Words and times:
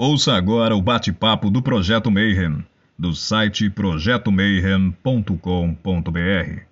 Ouça 0.00 0.34
agora 0.34 0.76
o 0.76 0.80
bate-papo 0.80 1.50
do 1.50 1.60
Projeto 1.60 2.08
Mayhem, 2.08 2.64
do 2.96 3.16
site 3.16 3.68
projetomayhem.com.br. 3.68 6.62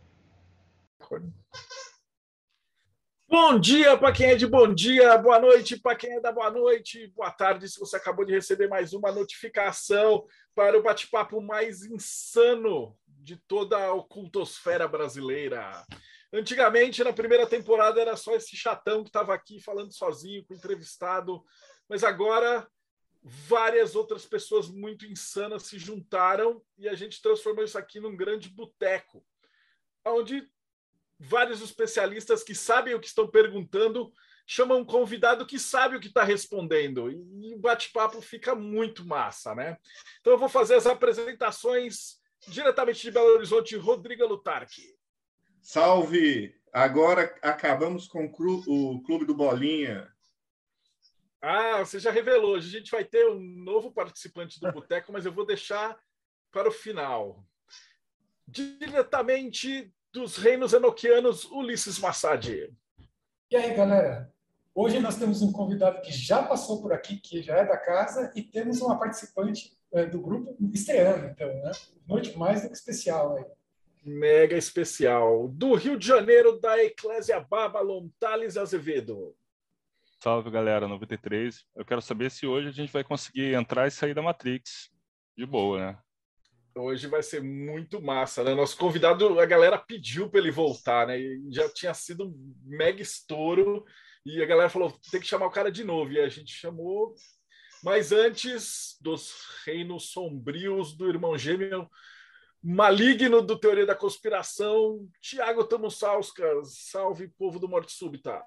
Bom 3.28 3.58
dia 3.58 3.98
para 3.98 4.12
quem 4.12 4.26
é 4.26 4.36
de 4.36 4.46
bom 4.46 4.72
dia, 4.72 5.18
boa 5.18 5.40
noite 5.40 5.76
para 5.76 5.96
quem 5.96 6.12
é 6.12 6.20
da 6.20 6.30
boa 6.30 6.52
noite, 6.52 7.12
boa 7.16 7.32
tarde 7.32 7.68
se 7.68 7.80
você 7.80 7.96
acabou 7.96 8.24
de 8.24 8.32
receber 8.32 8.68
mais 8.68 8.92
uma 8.92 9.10
notificação 9.10 10.24
para 10.54 10.78
o 10.78 10.82
bate-papo 10.84 11.42
mais 11.42 11.82
insano 11.82 12.96
de 13.08 13.34
toda 13.48 13.76
a 13.76 13.92
ocultosfera 13.92 14.86
brasileira. 14.86 15.84
Antigamente, 16.32 17.02
na 17.02 17.12
primeira 17.12 17.44
temporada, 17.44 18.00
era 18.00 18.14
só 18.14 18.36
esse 18.36 18.56
chatão 18.56 19.02
que 19.02 19.08
estava 19.08 19.34
aqui 19.34 19.60
falando 19.60 19.92
sozinho 19.92 20.44
com 20.44 20.54
o 20.54 20.56
entrevistado, 20.56 21.42
mas 21.88 22.04
agora 22.04 22.64
várias 23.28 23.96
outras 23.96 24.24
pessoas 24.24 24.68
muito 24.68 25.04
insanas 25.04 25.64
se 25.64 25.80
juntaram 25.80 26.62
e 26.78 26.88
a 26.88 26.94
gente 26.94 27.20
transformou 27.20 27.64
isso 27.64 27.76
aqui 27.76 27.98
num 27.98 28.16
grande 28.16 28.48
boteco, 28.48 29.26
onde 30.04 30.48
vários 31.18 31.60
especialistas 31.60 32.44
que 32.44 32.54
sabem 32.54 32.94
o 32.94 33.00
que 33.00 33.08
estão 33.08 33.26
perguntando 33.26 34.12
chamam 34.46 34.78
um 34.78 34.84
convidado 34.84 35.44
que 35.44 35.58
sabe 35.58 35.96
o 35.96 36.00
que 36.00 36.06
está 36.06 36.22
respondendo 36.22 37.10
e 37.10 37.52
o 37.52 37.58
bate-papo 37.58 38.22
fica 38.22 38.54
muito 38.54 39.04
massa, 39.04 39.56
né? 39.56 39.76
Então 40.20 40.34
eu 40.34 40.38
vou 40.38 40.48
fazer 40.48 40.76
as 40.76 40.86
apresentações 40.86 42.20
diretamente 42.46 43.02
de 43.02 43.10
Belo 43.10 43.34
Horizonte, 43.34 43.74
Rodrigo 43.76 44.24
Lutarque. 44.24 44.94
Salve! 45.60 46.54
Agora 46.72 47.34
acabamos 47.42 48.06
com 48.06 48.26
o 48.26 49.02
Clube 49.02 49.24
do 49.24 49.34
Bolinha. 49.34 50.14
Ah, 51.40 51.78
você 51.84 51.98
já 51.98 52.10
revelou. 52.10 52.56
Hoje 52.56 52.68
a 52.68 52.78
gente 52.78 52.90
vai 52.90 53.04
ter 53.04 53.28
um 53.28 53.40
novo 53.40 53.92
participante 53.92 54.58
do 54.60 54.72
Boteco, 54.72 55.12
mas 55.12 55.26
eu 55.26 55.32
vou 55.32 55.46
deixar 55.46 55.98
para 56.50 56.68
o 56.68 56.72
final. 56.72 57.44
Diretamente 58.46 59.92
dos 60.12 60.36
reinos 60.36 60.72
enoquianos, 60.72 61.44
Ulisses 61.44 61.98
Massad. 61.98 62.72
E 63.50 63.56
aí, 63.56 63.74
galera? 63.74 64.32
Hoje 64.74 64.98
nós 64.98 65.16
temos 65.16 65.40
um 65.42 65.52
convidado 65.52 66.00
que 66.02 66.12
já 66.12 66.42
passou 66.42 66.82
por 66.82 66.92
aqui, 66.92 67.16
que 67.16 67.42
já 67.42 67.56
é 67.56 67.64
da 67.64 67.76
casa, 67.76 68.32
e 68.34 68.42
temos 68.42 68.80
uma 68.80 68.98
participante 68.98 69.76
é, 69.92 70.04
do 70.04 70.20
grupo 70.20 70.56
estreando, 70.72 71.26
então, 71.26 71.48
né? 71.62 71.72
Noite 72.06 72.36
mais 72.36 72.62
do 72.62 72.68
que 72.68 72.74
especial 72.74 73.36
aí. 73.36 73.44
Mega 74.04 74.56
especial. 74.56 75.48
Do 75.48 75.74
Rio 75.74 75.98
de 75.98 76.06
Janeiro, 76.06 76.60
da 76.60 76.82
Eclésia 76.82 77.40
Babylon, 77.40 78.08
Thales 78.20 78.56
Azevedo. 78.56 79.34
Salve, 80.22 80.50
galera, 80.50 80.88
93. 80.88 81.64
Eu 81.76 81.84
quero 81.84 82.00
saber 82.00 82.30
se 82.30 82.46
hoje 82.46 82.68
a 82.68 82.72
gente 82.72 82.92
vai 82.92 83.04
conseguir 83.04 83.54
entrar 83.54 83.86
e 83.86 83.90
sair 83.90 84.14
da 84.14 84.22
Matrix. 84.22 84.90
De 85.36 85.44
boa, 85.44 85.78
né? 85.78 85.98
Hoje 86.74 87.06
vai 87.06 87.22
ser 87.22 87.42
muito 87.42 88.02
massa, 88.02 88.42
né? 88.42 88.54
Nosso 88.54 88.76
convidado, 88.76 89.38
a 89.38 89.46
galera 89.46 89.78
pediu 89.78 90.28
para 90.28 90.40
ele 90.40 90.50
voltar, 90.50 91.06
né? 91.06 91.18
Já 91.50 91.68
tinha 91.68 91.94
sido 91.94 92.26
um 92.26 92.54
mega 92.64 93.00
estouro. 93.00 93.84
E 94.24 94.42
a 94.42 94.46
galera 94.46 94.68
falou: 94.68 94.92
tem 95.10 95.20
que 95.20 95.26
chamar 95.26 95.46
o 95.46 95.50
cara 95.50 95.70
de 95.70 95.84
novo. 95.84 96.12
E 96.12 96.20
a 96.20 96.28
gente 96.28 96.52
chamou. 96.52 97.14
Mas 97.82 98.10
antes 98.10 98.96
dos 99.00 99.34
reinos 99.64 100.10
sombrios 100.10 100.96
do 100.96 101.08
irmão 101.08 101.36
gêmeo 101.36 101.88
maligno 102.62 103.42
do 103.42 103.56
Teoria 103.56 103.86
da 103.86 103.94
Conspiração, 103.94 105.08
Tiago 105.20 105.62
Tamussauskas. 105.64 106.88
Salve, 106.90 107.28
povo 107.28 107.60
do 107.60 107.68
Morte 107.68 107.92
Súbita. 107.92 108.42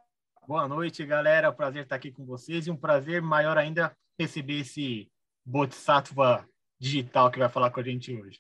Boa 0.48 0.68
noite, 0.68 1.06
galera. 1.06 1.52
Prazer 1.52 1.84
estar 1.84 1.96
aqui 1.96 2.12
com 2.12 2.26
vocês 2.26 2.66
e 2.66 2.72
um 2.72 2.78
prazer 2.78 3.22
maior 3.22 3.58
ainda 3.58 3.96
receber 4.20 4.62
esse 4.62 5.12
Bodhisattva 5.46 6.48
digital 6.80 7.30
que 7.30 7.40
vai 7.40 7.50
falar 7.50 7.72
com 7.72 7.80
a 7.80 7.84
gente 7.84 8.14
hoje. 8.16 8.40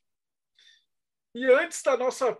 E 1.35 1.45
antes 1.45 1.83
da 1.83 1.95
nossa 1.95 2.37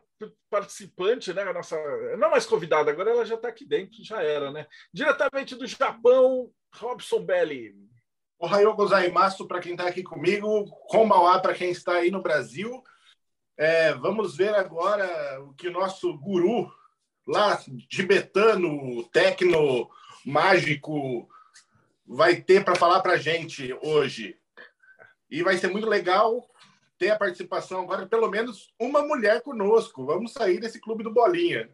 participante, 0.50 1.34
né, 1.34 1.44
a 1.44 1.54
nossa 1.54 1.78
não 2.18 2.32
mais 2.32 2.46
convidada, 2.46 2.92
agora 2.92 3.12
ela 3.12 3.26
já 3.26 3.36
está 3.36 3.48
aqui 3.48 3.66
dentro, 3.66 4.04
já 4.04 4.22
era, 4.22 4.52
né? 4.52 4.68
Diretamente 4.94 5.56
do 5.56 5.68
Japão, 5.68 6.52
Robson 6.76 7.24
Belli. 7.24 7.76
Ohayou 8.40 8.76
gozaimasu 8.76 9.48
para 9.48 9.60
quem 9.60 9.74
está 9.74 9.88
aqui 9.88 10.02
comigo, 10.02 10.66
Konbawa 10.88 11.42
para 11.42 11.54
quem 11.54 11.72
está 11.72 11.94
aí 11.94 12.10
no 12.10 12.22
Brasil. 12.22 12.82
É, 13.58 13.94
vamos 13.94 14.36
ver 14.38 14.56
agora 14.56 15.44
o 15.44 15.54
que 15.54 15.68
o 15.68 15.74
nosso 15.74 16.18
guru 16.18 16.72
lá, 17.30 17.62
tibetano, 17.88 19.04
tecno, 19.12 19.90
mágico, 20.26 21.30
vai 22.06 22.42
ter 22.42 22.66
para 22.66 22.76
falar 22.76 23.02
para 23.02 23.14
a 23.14 23.18
gente 23.18 23.72
hoje. 23.82 24.36
E 25.30 25.44
vai 25.44 25.58
ser 25.58 25.68
muito 25.68 25.88
legal 25.88 26.50
ter 26.98 27.12
a 27.12 27.18
participação 27.18 27.82
agora, 27.82 28.08
pelo 28.08 28.30
menos 28.30 28.74
uma 28.80 29.04
mulher 29.04 29.42
conosco. 29.42 30.06
Vamos 30.06 30.34
sair 30.34 30.60
desse 30.60 30.82
clube 30.82 31.04
do 31.04 31.14
Bolinha. 31.14 31.70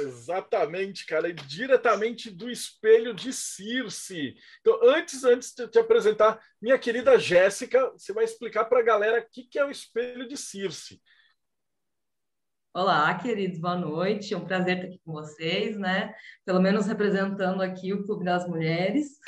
Exatamente, 0.00 1.06
cara, 1.06 1.32
diretamente 1.32 2.30
do 2.30 2.50
espelho 2.50 3.14
de 3.14 3.32
Circe. 3.32 4.36
Então, 4.60 4.78
antes, 4.82 5.24
antes 5.24 5.54
de 5.54 5.66
te 5.68 5.78
apresentar, 5.78 6.38
minha 6.60 6.78
querida 6.78 7.18
Jéssica, 7.18 7.90
você 7.90 8.12
vai 8.12 8.24
explicar 8.24 8.64
para 8.64 8.80
a 8.80 8.84
galera 8.84 9.20
o 9.20 9.30
que 9.30 9.58
é 9.58 9.64
o 9.64 9.70
espelho 9.70 10.28
de 10.28 10.36
Circe. 10.36 11.00
Olá, 12.74 13.12
queridos, 13.12 13.58
boa 13.58 13.76
noite. 13.76 14.32
É 14.32 14.36
um 14.36 14.46
prazer 14.46 14.76
estar 14.76 14.88
aqui 14.88 14.98
com 15.04 15.12
vocês, 15.12 15.76
né? 15.76 16.14
Pelo 16.42 16.58
menos 16.58 16.86
representando 16.86 17.60
aqui 17.60 17.92
o 17.92 18.02
Clube 18.02 18.24
das 18.24 18.48
Mulheres, 18.48 19.18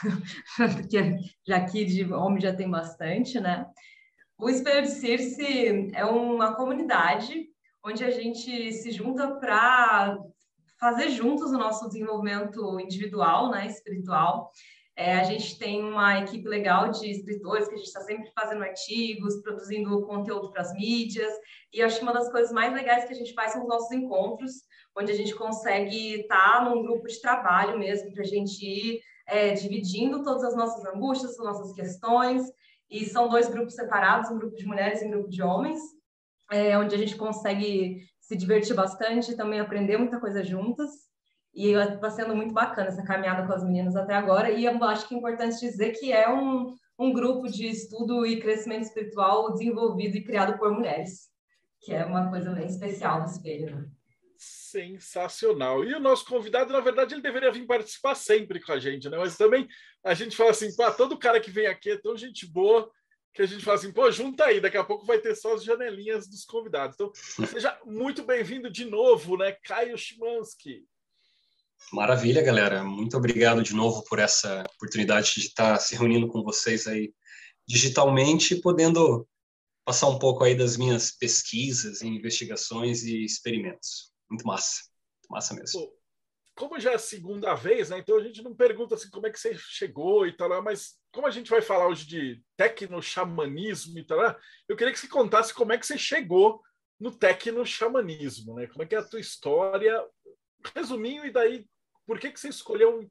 porque 0.56 1.18
já 1.46 1.58
aqui 1.58 1.84
de 1.84 2.10
homem 2.10 2.40
já 2.40 2.56
tem 2.56 2.70
bastante, 2.70 3.38
né? 3.38 3.66
O 4.38 4.48
Espelho 4.48 4.86
de 4.86 4.92
Circe 4.92 5.92
é 5.94 6.02
uma 6.06 6.54
comunidade 6.56 7.46
onde 7.84 8.02
a 8.02 8.10
gente 8.10 8.72
se 8.72 8.90
junta 8.90 9.38
para 9.38 10.16
fazer 10.80 11.10
juntos 11.10 11.52
o 11.52 11.58
nosso 11.58 11.86
desenvolvimento 11.88 12.80
individual, 12.80 13.50
né, 13.50 13.66
espiritual, 13.66 14.50
é, 14.96 15.14
a 15.14 15.24
gente 15.24 15.58
tem 15.58 15.82
uma 15.82 16.20
equipe 16.20 16.46
legal 16.48 16.90
de 16.90 17.10
escritores 17.10 17.66
que 17.66 17.74
a 17.74 17.76
gente 17.76 17.86
está 17.86 18.00
sempre 18.00 18.30
fazendo 18.32 18.62
artigos, 18.62 19.42
produzindo 19.42 20.06
conteúdo 20.06 20.52
para 20.52 20.62
as 20.62 20.72
mídias. 20.72 21.32
E 21.72 21.82
acho 21.82 21.98
que 21.98 22.04
uma 22.04 22.12
das 22.12 22.30
coisas 22.30 22.52
mais 22.52 22.72
legais 22.72 23.04
que 23.04 23.12
a 23.12 23.16
gente 23.16 23.34
faz 23.34 23.52
são 23.52 23.62
os 23.62 23.68
nossos 23.68 23.90
encontros, 23.90 24.52
onde 24.96 25.10
a 25.10 25.16
gente 25.16 25.34
consegue 25.34 26.20
estar 26.20 26.58
tá 26.58 26.64
num 26.64 26.82
grupo 26.82 27.08
de 27.08 27.20
trabalho 27.20 27.76
mesmo, 27.76 28.12
para 28.12 28.22
a 28.22 28.26
gente 28.26 28.64
ir 28.64 29.00
é, 29.26 29.52
dividindo 29.52 30.22
todas 30.22 30.44
as 30.44 30.54
nossas 30.54 30.84
angústias, 30.86 31.32
as 31.32 31.44
nossas 31.44 31.72
questões. 31.72 32.46
E 32.88 33.04
são 33.06 33.28
dois 33.28 33.48
grupos 33.48 33.74
separados, 33.74 34.30
um 34.30 34.38
grupo 34.38 34.54
de 34.54 34.66
mulheres 34.66 35.02
e 35.02 35.06
um 35.06 35.10
grupo 35.10 35.28
de 35.28 35.42
homens, 35.42 35.80
é, 36.52 36.78
onde 36.78 36.94
a 36.94 36.98
gente 36.98 37.16
consegue 37.16 38.06
se 38.20 38.36
divertir 38.36 38.76
bastante 38.76 39.32
e 39.32 39.36
também 39.36 39.58
aprender 39.58 39.96
muita 39.96 40.20
coisa 40.20 40.44
juntas. 40.44 40.90
E 41.54 41.70
está 41.70 42.10
sendo 42.10 42.34
muito 42.34 42.52
bacana 42.52 42.88
essa 42.88 43.04
caminhada 43.04 43.46
com 43.46 43.52
as 43.52 43.62
meninas 43.62 43.94
até 43.94 44.14
agora. 44.14 44.50
E 44.50 44.64
eu 44.64 44.82
acho 44.84 45.06
que 45.06 45.14
é 45.14 45.18
importante 45.18 45.60
dizer 45.60 45.92
que 45.92 46.12
é 46.12 46.28
um, 46.28 46.74
um 46.98 47.12
grupo 47.12 47.48
de 47.48 47.68
estudo 47.68 48.26
e 48.26 48.40
crescimento 48.40 48.82
espiritual 48.82 49.52
desenvolvido 49.52 50.16
e 50.16 50.24
criado 50.24 50.58
por 50.58 50.72
mulheres, 50.72 51.28
que 51.80 51.92
é 51.92 52.04
uma 52.04 52.28
coisa 52.28 52.50
bem 52.50 52.66
especial 52.66 53.20
no 53.20 53.26
espelho. 53.26 53.76
Né? 53.76 53.88
Sensacional. 54.36 55.84
E 55.84 55.94
o 55.94 56.00
nosso 56.00 56.26
convidado, 56.26 56.72
na 56.72 56.80
verdade, 56.80 57.14
ele 57.14 57.22
deveria 57.22 57.52
vir 57.52 57.66
participar 57.66 58.16
sempre 58.16 58.60
com 58.60 58.72
a 58.72 58.80
gente, 58.80 59.08
né? 59.08 59.16
Mas 59.16 59.36
também 59.36 59.68
a 60.04 60.12
gente 60.12 60.36
fala 60.36 60.50
assim, 60.50 60.74
pô, 60.74 60.90
todo 60.90 61.18
cara 61.18 61.40
que 61.40 61.50
vem 61.50 61.66
aqui 61.66 61.90
é 61.90 61.96
tão 61.96 62.16
gente 62.16 62.46
boa 62.46 62.90
que 63.32 63.42
a 63.42 63.46
gente 63.46 63.64
fala 63.64 63.76
assim, 63.76 63.92
pô, 63.92 64.10
junta 64.10 64.44
aí, 64.44 64.60
daqui 64.60 64.76
a 64.76 64.84
pouco 64.84 65.04
vai 65.04 65.18
ter 65.18 65.34
só 65.34 65.54
as 65.54 65.64
janelinhas 65.64 66.28
dos 66.28 66.44
convidados. 66.44 66.94
Então, 66.94 67.12
seja 67.46 67.78
muito 67.84 68.24
bem-vindo 68.24 68.70
de 68.70 68.84
novo, 68.84 69.36
né, 69.36 69.52
Caio 69.64 69.98
Chimansky. 69.98 70.84
Maravilha, 71.92 72.42
galera. 72.42 72.82
Muito 72.82 73.16
obrigado 73.16 73.62
de 73.62 73.74
novo 73.74 74.02
por 74.04 74.18
essa 74.18 74.64
oportunidade 74.76 75.34
de 75.34 75.40
estar 75.40 75.78
se 75.78 75.94
reunindo 75.94 76.28
com 76.28 76.42
vocês 76.42 76.86
aí 76.86 77.12
digitalmente, 77.66 78.56
podendo 78.56 79.26
passar 79.84 80.08
um 80.08 80.18
pouco 80.18 80.44
aí 80.44 80.54
das 80.54 80.76
minhas 80.76 81.10
pesquisas, 81.10 82.02
investigações 82.02 83.02
e 83.02 83.24
experimentos. 83.24 84.12
Muito 84.30 84.46
massa. 84.46 84.82
Muito 85.22 85.30
massa 85.30 85.54
mesmo. 85.54 85.92
Como 86.56 86.78
já 86.78 86.92
é 86.92 86.94
a 86.94 86.98
segunda 86.98 87.54
vez, 87.54 87.90
né? 87.90 87.98
Então 87.98 88.16
a 88.16 88.22
gente 88.22 88.42
não 88.42 88.54
pergunta 88.54 88.94
assim 88.94 89.10
como 89.10 89.26
é 89.26 89.30
que 89.30 89.38
você 89.38 89.54
chegou 89.56 90.26
e 90.26 90.32
tal, 90.32 90.62
mas 90.62 90.96
como 91.12 91.26
a 91.26 91.30
gente 91.30 91.50
vai 91.50 91.60
falar 91.60 91.88
hoje 91.88 92.06
de 92.06 92.42
tecno-xamanismo 92.56 93.98
e 93.98 94.04
tal, 94.04 94.36
eu 94.68 94.76
queria 94.76 94.92
que 94.92 94.98
você 94.98 95.08
contasse 95.08 95.52
como 95.52 95.72
é 95.72 95.78
que 95.78 95.86
você 95.86 95.98
chegou 95.98 96.62
no 96.98 97.10
tecno-xamanismo, 97.10 98.54
né? 98.54 98.66
Como 98.68 98.82
é 98.82 98.86
que 98.86 98.94
é 98.94 98.98
a 98.98 99.04
tua 99.04 99.20
história, 99.20 100.00
resuminho, 100.74 101.26
e 101.26 101.32
daí 101.32 101.66
por 102.06 102.18
que, 102.18 102.30
que 102.30 102.40
você 102.40 102.48
escolheu 102.48 103.08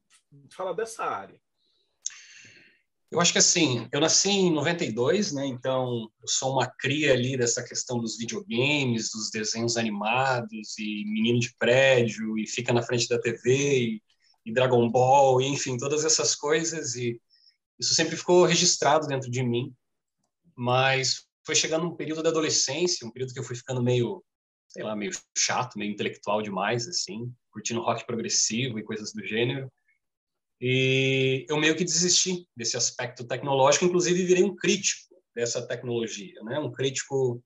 falar 0.51 0.73
dessa 0.73 1.03
área? 1.03 1.39
Eu 3.11 3.19
acho 3.19 3.31
que 3.31 3.37
assim, 3.37 3.87
eu 3.91 3.99
nasci 3.99 4.29
em 4.29 4.51
92, 4.51 5.33
né? 5.33 5.45
Então, 5.45 6.09
eu 6.19 6.27
sou 6.27 6.53
uma 6.53 6.67
cria 6.67 7.13
ali 7.13 7.37
dessa 7.37 7.63
questão 7.63 7.99
dos 7.99 8.17
videogames, 8.17 9.11
dos 9.11 9.29
desenhos 9.29 9.77
animados 9.77 10.77
e 10.79 11.05
menino 11.05 11.39
de 11.39 11.55
prédio 11.59 12.37
e 12.39 12.47
fica 12.47 12.73
na 12.73 12.81
frente 12.81 13.07
da 13.07 13.21
TV 13.21 13.79
e, 13.79 14.01
e 14.43 14.51
Dragon 14.51 14.89
Ball, 14.89 15.39
e, 15.41 15.45
enfim, 15.45 15.77
todas 15.77 16.03
essas 16.03 16.33
coisas 16.33 16.95
e 16.95 17.21
isso 17.79 17.93
sempre 17.93 18.15
ficou 18.15 18.45
registrado 18.45 19.07
dentro 19.07 19.29
de 19.29 19.43
mim, 19.43 19.75
mas 20.55 21.27
foi 21.45 21.55
chegando 21.55 21.85
um 21.85 21.95
período 21.95 22.23
da 22.23 22.29
adolescência, 22.29 23.05
um 23.05 23.11
período 23.11 23.33
que 23.33 23.39
eu 23.39 23.43
fui 23.43 23.55
ficando 23.55 23.83
meio, 23.83 24.23
sei 24.73 24.83
lá, 24.83 24.95
meio 24.95 25.11
chato, 25.37 25.77
meio 25.77 25.91
intelectual 25.91 26.41
demais, 26.41 26.87
assim, 26.87 27.31
curtindo 27.51 27.81
rock 27.81 28.05
progressivo 28.05 28.79
e 28.79 28.83
coisas 28.83 29.13
do 29.13 29.25
gênero. 29.25 29.71
E 30.59 31.45
eu 31.47 31.57
meio 31.57 31.75
que 31.75 31.83
desisti 31.83 32.47
desse 32.55 32.75
aspecto 32.75 33.23
tecnológico, 33.23 33.85
inclusive 33.85 34.25
virei 34.25 34.43
um 34.43 34.55
crítico 34.55 35.13
dessa 35.35 35.65
tecnologia, 35.65 36.41
né? 36.43 36.59
Um 36.59 36.71
crítico, 36.71 37.43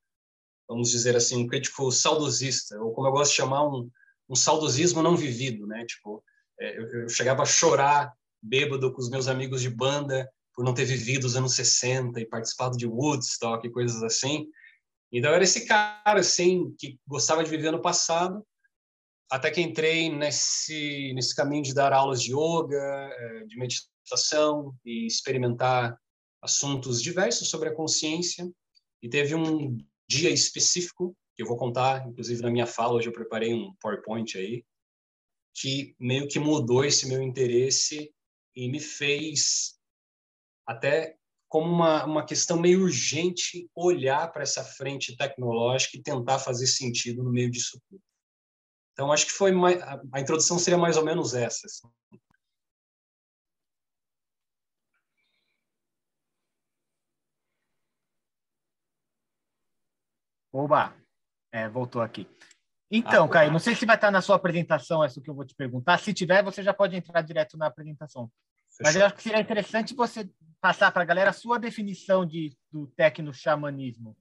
vamos 0.67 0.89
dizer 0.89 1.15
assim, 1.15 1.43
um 1.43 1.47
crítico 1.47 1.91
saudosista, 1.91 2.79
ou 2.79 2.93
como 2.93 3.07
eu 3.07 3.11
gosto 3.11 3.31
de 3.31 3.37
chamar, 3.37 3.67
um, 3.67 3.89
um 4.29 4.35
saudosismo 4.35 5.01
não 5.01 5.17
vivido, 5.17 5.67
né? 5.67 5.85
Tipo, 5.85 6.23
é, 6.59 6.77
eu, 6.77 7.01
eu 7.01 7.09
chegava 7.09 7.43
a 7.43 7.45
chorar 7.45 8.13
bêbado 8.41 8.93
com 8.93 9.01
os 9.01 9.09
meus 9.09 9.27
amigos 9.27 9.61
de 9.61 9.69
banda 9.69 10.29
por 10.53 10.63
não 10.63 10.73
ter 10.73 10.85
vivido 10.85 11.25
os 11.25 11.35
anos 11.35 11.53
60 11.55 12.19
e 12.21 12.25
participado 12.25 12.77
de 12.77 12.87
Woodstock 12.87 13.67
e 13.67 13.71
coisas 13.71 14.01
assim. 14.01 14.47
Então, 15.11 15.33
era 15.33 15.43
esse 15.43 15.65
cara, 15.65 16.19
assim, 16.19 16.75
que 16.77 16.99
gostava 17.07 17.43
de 17.43 17.49
viver 17.49 17.71
no 17.71 17.81
passado, 17.81 18.45
até 19.29 19.51
que 19.51 19.61
entrei 19.61 20.09
nesse, 20.09 21.13
nesse 21.13 21.35
caminho 21.35 21.63
de 21.63 21.73
dar 21.73 21.93
aulas 21.93 22.21
de 22.21 22.33
yoga, 22.33 22.77
é, 22.77 23.45
de 23.45 23.57
meditação 23.57 24.75
e 24.85 25.05
experimentar 25.05 25.97
assuntos 26.41 27.01
diversos 27.01 27.49
sobre 27.49 27.69
a 27.69 27.75
consciência. 27.75 28.49
E 29.01 29.09
teve 29.09 29.35
um 29.35 29.77
dia 30.07 30.29
específico, 30.29 31.15
que 31.35 31.43
eu 31.43 31.47
vou 31.47 31.57
contar, 31.57 32.07
inclusive 32.07 32.41
na 32.41 32.49
minha 32.49 32.65
fala, 32.65 32.93
hoje 32.93 33.07
eu 33.07 33.13
preparei 33.13 33.53
um 33.53 33.73
PowerPoint 33.79 34.37
aí, 34.37 34.65
que 35.53 35.95
meio 35.99 36.27
que 36.27 36.39
mudou 36.39 36.85
esse 36.85 37.07
meu 37.07 37.21
interesse 37.21 38.13
e 38.55 38.69
me 38.69 38.79
fez 38.79 39.77
até 40.65 41.15
como 41.47 41.71
uma, 41.71 42.05
uma 42.05 42.25
questão 42.25 42.59
meio 42.59 42.81
urgente 42.81 43.69
olhar 43.73 44.31
para 44.31 44.43
essa 44.43 44.63
frente 44.63 45.15
tecnológica 45.15 45.97
e 45.97 46.01
tentar 46.01 46.39
fazer 46.39 46.67
sentido 46.67 47.23
no 47.23 47.31
meio 47.31 47.49
disso 47.49 47.81
tudo. 47.89 48.01
Então, 48.93 49.11
acho 49.11 49.27
que 49.27 49.31
foi 49.31 49.51
mais, 49.51 49.81
a, 50.11 50.19
introdução 50.19 50.57
seria 50.57 50.77
mais 50.77 50.97
ou 50.97 51.05
menos 51.05 51.33
essa. 51.33 51.67
Assim. 51.67 51.87
Oba, 60.51 60.95
é, 61.51 61.69
voltou 61.69 62.01
aqui. 62.01 62.27
Então, 62.89 63.25
ah, 63.25 63.29
Caio, 63.29 63.51
não 63.51 63.59
sei 63.59 63.75
se 63.75 63.85
vai 63.85 63.95
estar 63.95 64.09
na 64.09 64.21
sua 64.21 64.37
apresentação 64.37 65.03
essa 65.03 65.21
que 65.21 65.29
eu 65.29 65.35
vou 65.35 65.45
te 65.45 65.53
perguntar. 65.53 65.99
Se 65.99 66.13
tiver, 66.13 66.41
você 66.41 66.63
já 66.63 66.73
pode 66.73 66.95
entrar 66.95 67.21
direto 67.21 67.57
na 67.57 67.67
apresentação. 67.67 68.31
Fechou. 68.69 68.83
Mas 68.83 68.95
eu 68.95 69.05
acho 69.05 69.15
que 69.15 69.23
seria 69.23 69.39
interessante 69.39 69.93
você 69.93 70.27
passar 70.61 70.91
para 70.91 71.03
a 71.03 71.05
galera 71.05 71.29
a 71.29 71.33
sua 71.33 71.59
definição 71.59 72.25
de, 72.25 72.55
do 72.71 72.87
tecno-xamanismo. 72.87 74.17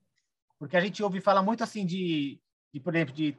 Porque 0.58 0.76
a 0.76 0.80
gente 0.80 1.02
ouve 1.02 1.20
falar 1.20 1.42
muito 1.42 1.62
assim 1.62 1.84
de, 1.84 2.40
de 2.72 2.80
por 2.80 2.94
exemplo, 2.94 3.14
de, 3.14 3.36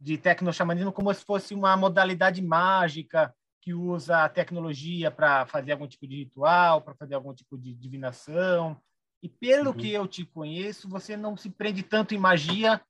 de 0.00 0.18
tecno-xamanismo 0.18 0.92
como 0.92 1.12
se 1.12 1.24
fosse 1.24 1.54
uma 1.54 1.76
modalidade 1.76 2.42
mágica 2.42 3.34
que 3.60 3.74
usa 3.74 4.24
a 4.24 4.28
tecnologia 4.28 5.10
para 5.10 5.44
fazer 5.46 5.72
algum 5.72 5.86
tipo 5.86 6.06
de 6.06 6.16
ritual, 6.16 6.80
para 6.80 6.94
fazer 6.94 7.14
algum 7.14 7.34
tipo 7.34 7.58
de 7.58 7.74
divinação. 7.74 8.80
E 9.22 9.28
pelo 9.28 9.70
uhum. 9.70 9.76
que 9.76 9.92
eu 9.92 10.06
te 10.06 10.24
conheço, 10.24 10.88
você 10.88 11.16
não 11.16 11.36
se 11.36 11.50
prende 11.50 11.82
tanto 11.82 12.14
em 12.14 12.18
magia 12.18 12.80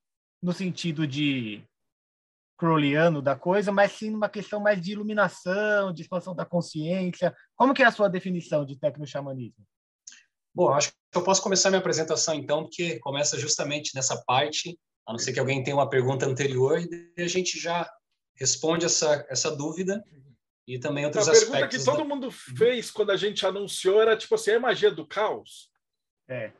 no 0.40 0.52
sentido 0.52 1.06
de 1.06 1.62
crowleyano 2.60 3.22
da 3.22 3.34
coisa, 3.34 3.72
mas 3.72 3.92
sim 3.92 4.10
numa 4.10 4.28
questão 4.28 4.60
mais 4.60 4.78
de 4.78 4.92
iluminação, 4.92 5.94
de 5.94 6.02
expansão 6.02 6.34
da 6.34 6.44
consciência. 6.44 7.34
Como 7.56 7.72
que 7.72 7.82
é 7.82 7.86
a 7.86 7.90
sua 7.90 8.06
definição 8.06 8.66
de 8.66 8.78
tecno-xamanismo? 8.78 9.64
Bom, 10.54 10.68
acho 10.68 10.90
que 10.90 11.18
eu 11.18 11.24
posso 11.24 11.42
começar 11.42 11.70
minha 11.70 11.80
apresentação 11.80 12.34
então, 12.34 12.64
porque 12.64 12.98
começa 12.98 13.38
justamente 13.38 13.94
nessa 13.94 14.22
parte, 14.26 14.78
a 15.08 15.12
não 15.12 15.18
ser 15.18 15.32
que 15.32 15.40
alguém 15.40 15.62
tenha 15.62 15.74
uma 15.74 15.88
pergunta 15.88 16.26
anterior, 16.26 16.78
e 17.16 17.22
a 17.22 17.28
gente 17.28 17.58
já 17.58 17.90
responde 18.34 18.84
essa, 18.84 19.26
essa 19.30 19.50
dúvida 19.56 20.04
e 20.68 20.78
também 20.78 21.06
outros 21.06 21.28
a 21.28 21.32
aspectos. 21.32 21.54
A 21.54 21.60
pergunta 21.60 21.78
que 21.78 21.84
todo 21.84 21.98
da... 21.98 22.04
mundo 22.04 22.30
fez 22.30 22.90
quando 22.90 23.10
a 23.10 23.16
gente 23.16 23.46
anunciou 23.46 24.02
era 24.02 24.14
tipo 24.18 24.34
assim, 24.34 24.50
é 24.50 24.58
magia 24.58 24.90
do 24.90 25.06
caos? 25.06 25.70
É. 26.28 26.52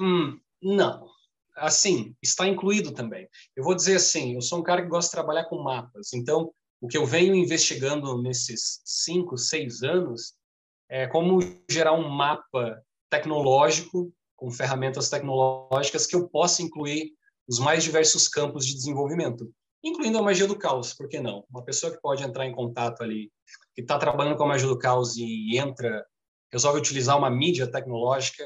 Hum, 0.00 0.40
não 0.60 1.15
assim, 1.56 2.14
está 2.22 2.46
incluído 2.46 2.92
também. 2.92 3.28
Eu 3.56 3.64
vou 3.64 3.74
dizer 3.74 3.96
assim, 3.96 4.34
eu 4.34 4.40
sou 4.40 4.60
um 4.60 4.62
cara 4.62 4.82
que 4.82 4.88
gosta 4.88 5.08
de 5.08 5.16
trabalhar 5.16 5.44
com 5.44 5.62
mapas, 5.62 6.12
então 6.12 6.52
o 6.80 6.88
que 6.88 6.96
eu 6.96 7.06
venho 7.06 7.34
investigando 7.34 8.20
nesses 8.22 8.80
cinco, 8.84 9.36
seis 9.38 9.82
anos 9.82 10.34
é 10.88 11.06
como 11.06 11.40
gerar 11.70 11.94
um 11.94 12.08
mapa 12.08 12.82
tecnológico 13.10 14.12
com 14.36 14.50
ferramentas 14.50 15.08
tecnológicas 15.08 16.06
que 16.06 16.14
eu 16.14 16.28
possa 16.28 16.62
incluir 16.62 17.12
os 17.48 17.58
mais 17.58 17.82
diversos 17.82 18.28
campos 18.28 18.66
de 18.66 18.74
desenvolvimento, 18.74 19.50
incluindo 19.82 20.18
a 20.18 20.22
magia 20.22 20.46
do 20.46 20.58
caos, 20.58 20.92
por 20.92 21.08
que 21.08 21.20
não? 21.20 21.44
Uma 21.48 21.64
pessoa 21.64 21.92
que 21.92 22.00
pode 22.00 22.22
entrar 22.22 22.44
em 22.44 22.54
contato 22.54 23.02
ali, 23.02 23.30
que 23.74 23.80
está 23.80 23.98
trabalhando 23.98 24.36
com 24.36 24.44
a 24.44 24.48
magia 24.48 24.68
do 24.68 24.78
caos 24.78 25.16
e 25.16 25.56
entra, 25.56 26.04
resolve 26.52 26.78
utilizar 26.78 27.16
uma 27.16 27.30
mídia 27.30 27.70
tecnológica, 27.70 28.44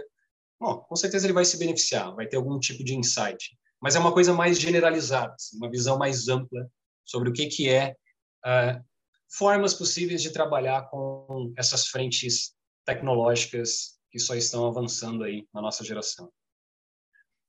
Bom, 0.61 0.79
com 0.81 0.95
certeza 0.95 1.27
ele 1.27 1.33
vai 1.33 1.45
se 1.47 1.59
beneficiar, 1.59 2.15
vai 2.15 2.27
ter 2.27 2.37
algum 2.37 2.59
tipo 2.61 2.85
de 2.85 2.95
insight, 2.95 3.59
mas 3.81 3.97
é 3.97 3.99
uma 3.99 4.13
coisa 4.13 4.35
mais 4.35 4.61
generalizada, 4.61 5.33
assim, 5.33 5.57
uma 5.57 5.71
visão 5.71 5.97
mais 5.97 6.29
ampla 6.29 6.71
sobre 7.03 7.31
o 7.31 7.33
que 7.33 7.47
que 7.47 7.71
é 7.71 7.97
uh, 8.45 8.85
formas 9.27 9.73
possíveis 9.73 10.21
de 10.21 10.31
trabalhar 10.31 10.83
com 10.91 11.51
essas 11.57 11.87
frentes 11.87 12.55
tecnológicas 12.85 13.99
que 14.11 14.19
só 14.19 14.35
estão 14.35 14.67
avançando 14.67 15.25
aí 15.25 15.49
na 15.55 15.63
nossa 15.63 15.83
geração. 15.83 16.31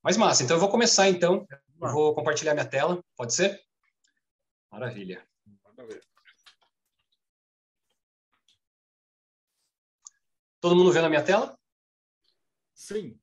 Mas 0.02 0.16
massa, 0.16 0.44
então 0.44 0.56
eu 0.56 0.62
vou 0.62 0.70
começar 0.70 1.10
então, 1.10 1.46
eu 1.82 1.92
vou 1.92 2.16
compartilhar 2.16 2.54
minha 2.54 2.66
tela, 2.66 3.04
pode 3.18 3.34
ser? 3.34 3.62
Maravilha. 4.72 5.28
Todo 10.62 10.76
mundo 10.76 10.94
vendo 10.94 11.06
a 11.06 11.10
minha 11.10 11.24
tela? 11.24 11.60
Sim. 12.82 13.16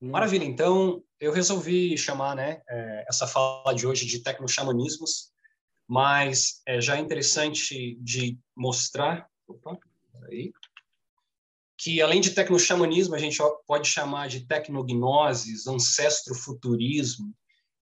Maravilha. 0.00 0.44
Então, 0.44 1.04
eu 1.20 1.32
resolvi 1.32 1.98
chamar 1.98 2.34
né, 2.34 2.62
é, 2.66 3.04
essa 3.06 3.26
fala 3.26 3.74
de 3.74 3.86
hoje 3.86 4.06
de 4.06 4.20
tecno-xamanismos, 4.20 5.30
mas 5.86 6.62
é 6.66 6.80
já 6.80 6.98
interessante 6.98 7.94
de 8.00 8.38
mostrar 8.56 9.28
opa, 9.46 9.78
aí, 10.30 10.50
que, 11.76 12.00
além 12.00 12.22
de 12.22 12.30
tecno-xamanismo, 12.30 13.14
a 13.14 13.18
gente 13.18 13.36
pode 13.66 13.86
chamar 13.86 14.28
de 14.28 14.46
tecnognoses, 14.46 15.66
ancestro-futurismo. 15.66 17.34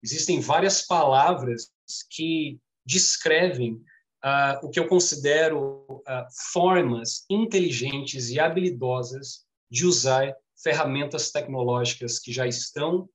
Existem 0.03 0.41
várias 0.41 0.83
palavras 0.85 1.71
que 2.11 2.59
descrevem 2.85 3.75
uh, 3.75 4.67
o 4.67 4.69
que 4.69 4.81
eu 4.81 4.89
considero 4.89 5.87
uh, 5.89 6.27
formas 6.53 7.25
inteligentes 7.31 8.31
e 8.31 8.41
habilidosas 8.41 9.47
de 9.71 9.87
usar 9.87 10.37
ferramentas 10.63 11.31
tecnológicas 11.31 12.19
que 12.19 12.33
já 12.33 12.47
estão 12.47 13.09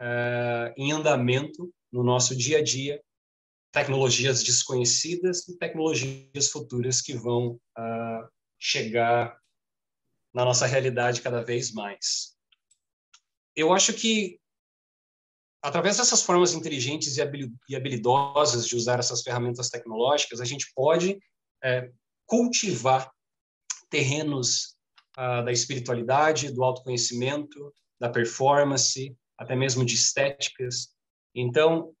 uh, 0.00 0.72
em 0.76 0.92
andamento 0.92 1.72
no 1.90 2.02
nosso 2.02 2.34
dia 2.36 2.58
a 2.58 2.62
dia, 2.62 3.02
tecnologias 3.72 4.42
desconhecidas 4.42 5.48
e 5.48 5.56
tecnologias 5.58 6.48
futuras 6.48 7.00
que 7.00 7.14
vão 7.14 7.58
uh, 7.78 8.28
chegar 8.58 9.36
na 10.32 10.44
nossa 10.44 10.66
realidade 10.66 11.20
cada 11.20 11.42
vez 11.42 11.72
mais. 11.72 12.36
Eu 13.54 13.72
acho 13.72 13.92
que 13.92 14.40
através 15.62 15.98
dessas 15.98 16.22
formas 16.22 16.54
inteligentes 16.54 17.16
e 17.16 17.76
habilidosas 17.76 18.66
de 18.66 18.74
usar 18.74 18.98
essas 18.98 19.22
ferramentas 19.22 19.68
tecnológicas, 19.68 20.40
a 20.40 20.44
gente 20.44 20.72
pode 20.74 21.18
é, 21.62 21.90
cultivar 22.26 23.10
terrenos 23.88 24.76
uh, 25.18 25.44
da 25.44 25.52
espiritualidade, 25.52 26.52
do 26.52 26.62
autoconhecimento, 26.64 27.72
da 28.00 28.08
performance, 28.08 29.16
até 29.38 29.54
mesmo 29.54 29.84
de 29.84 29.94
estéticas. 29.94 30.94
Então, 31.34 31.94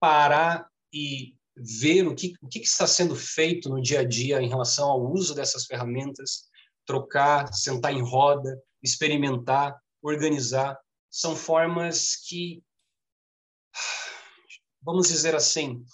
parar 0.00 0.68
e 0.92 1.34
ver 1.56 2.06
o 2.06 2.14
que, 2.14 2.34
o 2.42 2.48
que 2.48 2.60
está 2.60 2.86
sendo 2.86 3.14
feito 3.14 3.68
no 3.68 3.80
dia 3.80 4.00
a 4.00 4.04
dia 4.04 4.40
em 4.42 4.48
relação 4.48 4.90
ao 4.90 5.12
uso 5.12 5.34
dessas 5.34 5.66
ferramentas, 5.66 6.48
trocar, 6.84 7.52
sentar 7.52 7.92
em 7.92 8.02
roda, 8.02 8.60
experimentar, 8.82 9.78
organizar, 10.02 10.78
são 11.10 11.36
formas 11.36 12.16
que, 12.16 12.62
vamos 14.82 15.08
dizer 15.08 15.34
assim, 15.34 15.84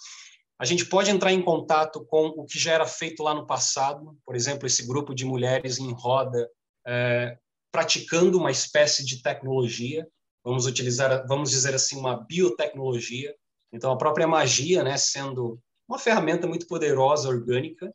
a 0.61 0.65
gente 0.65 0.85
pode 0.85 1.09
entrar 1.09 1.31
em 1.31 1.41
contato 1.41 2.05
com 2.05 2.27
o 2.27 2.45
que 2.45 2.59
já 2.59 2.73
era 2.73 2.85
feito 2.85 3.23
lá 3.23 3.33
no 3.33 3.47
passado, 3.47 4.15
por 4.23 4.35
exemplo, 4.35 4.67
esse 4.67 4.85
grupo 4.85 5.15
de 5.15 5.25
mulheres 5.25 5.79
em 5.79 5.91
roda 5.91 6.47
é, 6.85 7.35
praticando 7.71 8.37
uma 8.37 8.51
espécie 8.51 9.03
de 9.03 9.23
tecnologia, 9.23 10.07
vamos 10.43 10.67
utilizar, 10.67 11.25
vamos 11.27 11.49
dizer 11.49 11.73
assim, 11.73 11.97
uma 11.97 12.15
biotecnologia. 12.15 13.33
Então, 13.73 13.91
a 13.91 13.97
própria 13.97 14.27
magia, 14.27 14.83
né, 14.83 14.97
sendo 14.97 15.59
uma 15.89 15.97
ferramenta 15.97 16.45
muito 16.45 16.67
poderosa, 16.67 17.27
orgânica, 17.27 17.91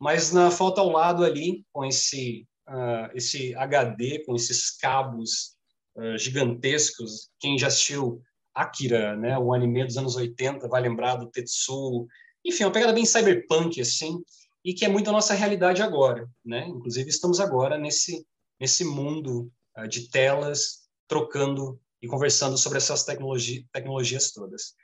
mas 0.00 0.32
na 0.32 0.50
falta 0.50 0.80
ao 0.80 0.90
lado 0.90 1.24
ali, 1.24 1.64
com 1.72 1.84
esse 1.84 2.44
uh, 2.70 3.10
esse 3.14 3.54
HD 3.54 4.24
com 4.24 4.34
esses 4.34 4.70
cabos 4.70 5.56
uh, 5.96 6.16
gigantescos. 6.16 7.28
Quem 7.38 7.58
já 7.58 7.66
assistiu 7.66 8.22
Akira, 8.62 9.16
né, 9.16 9.38
o 9.38 9.52
anime 9.52 9.84
dos 9.84 9.96
anos 9.96 10.16
80, 10.16 10.68
vai 10.68 10.82
lembrar 10.82 11.16
do 11.16 11.30
Tetsuo. 11.30 12.06
Enfim, 12.44 12.64
uma 12.64 12.72
pegada 12.72 12.92
bem 12.92 13.04
cyberpunk, 13.04 13.80
assim, 13.80 14.22
e 14.64 14.74
que 14.74 14.84
é 14.84 14.88
muito 14.88 15.08
a 15.08 15.12
nossa 15.12 15.34
realidade 15.34 15.82
agora. 15.82 16.28
Né? 16.44 16.66
Inclusive, 16.68 17.08
estamos 17.08 17.40
agora 17.40 17.78
nesse, 17.78 18.26
nesse 18.58 18.84
mundo 18.84 19.50
uh, 19.76 19.88
de 19.88 20.10
telas, 20.10 20.88
trocando 21.08 21.80
e 22.02 22.06
conversando 22.06 22.56
sobre 22.56 22.78
essas 22.78 23.04
tecnologia, 23.04 23.62
tecnologias 23.72 24.32
todas. 24.32 24.74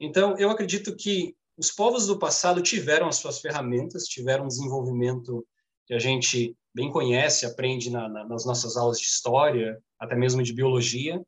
Então, 0.00 0.36
eu 0.38 0.50
acredito 0.50 0.94
que 0.96 1.34
os 1.56 1.70
povos 1.70 2.06
do 2.06 2.18
passado 2.18 2.60
tiveram 2.60 3.08
as 3.08 3.16
suas 3.16 3.40
ferramentas, 3.40 4.04
tiveram 4.04 4.44
um 4.44 4.48
desenvolvimento 4.48 5.46
que 5.86 5.94
a 5.94 5.98
gente 5.98 6.56
bem 6.74 6.90
conhece, 6.90 7.46
aprende 7.46 7.90
na, 7.90 8.08
na, 8.08 8.24
nas 8.26 8.44
nossas 8.44 8.76
aulas 8.76 8.98
de 8.98 9.06
história, 9.06 9.78
até 9.98 10.14
mesmo 10.14 10.42
de 10.42 10.52
biologia. 10.52 11.22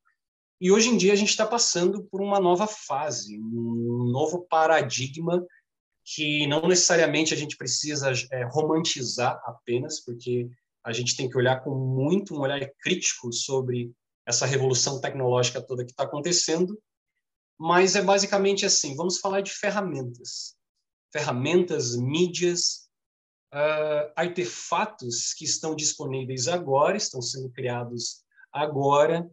E 0.61 0.73
hoje 0.73 0.89
em 0.89 0.97
dia 0.97 1.13
a 1.13 1.17
gente 1.17 1.31
está 1.31 1.47
passando 1.47 2.03
por 2.05 2.21
uma 2.21 2.41
nova 2.41 2.67
fase, 2.67 3.39
um 3.39 4.11
novo 4.11 4.45
paradigma 4.49 5.47
que 6.05 6.47
não 6.47 6.67
necessariamente 6.67 7.33
a 7.33 7.37
gente 7.37 7.57
precisa 7.57 8.11
é, 8.33 8.45
romantizar 8.45 9.41
apenas, 9.45 10.01
porque 10.01 10.49
a 10.83 10.93
gente 10.93 11.17
tem 11.17 11.29
que 11.29 11.37
olhar 11.37 11.63
com 11.63 11.75
muito 11.75 12.35
um 12.35 12.41
olhar 12.41 12.61
crítico 12.81 13.33
sobre 13.33 13.93
essa 14.27 14.47
revolução 14.47 15.01
tecnológica 15.01 15.63
toda 15.63 15.85
que 15.85 15.93
está 15.93 16.05
acontecendo, 16.05 16.77
mas 17.59 17.95
é 17.95 18.03
basicamente 18.03 18.67
assim: 18.67 18.97
vamos 18.97 19.19
falar 19.19 19.43
de 19.43 19.53
ferramentas, 19.53 20.57
ferramentas, 21.13 21.95
mídias, 21.97 22.89
uh, 23.55 24.11
artefatos 24.17 25.35
que 25.35 25.45
estão 25.45 25.77
disponíveis 25.77 26.49
agora, 26.49 26.97
estão 26.97 27.23
sendo 27.23 27.49
criados 27.51 28.25
agora 28.53 29.31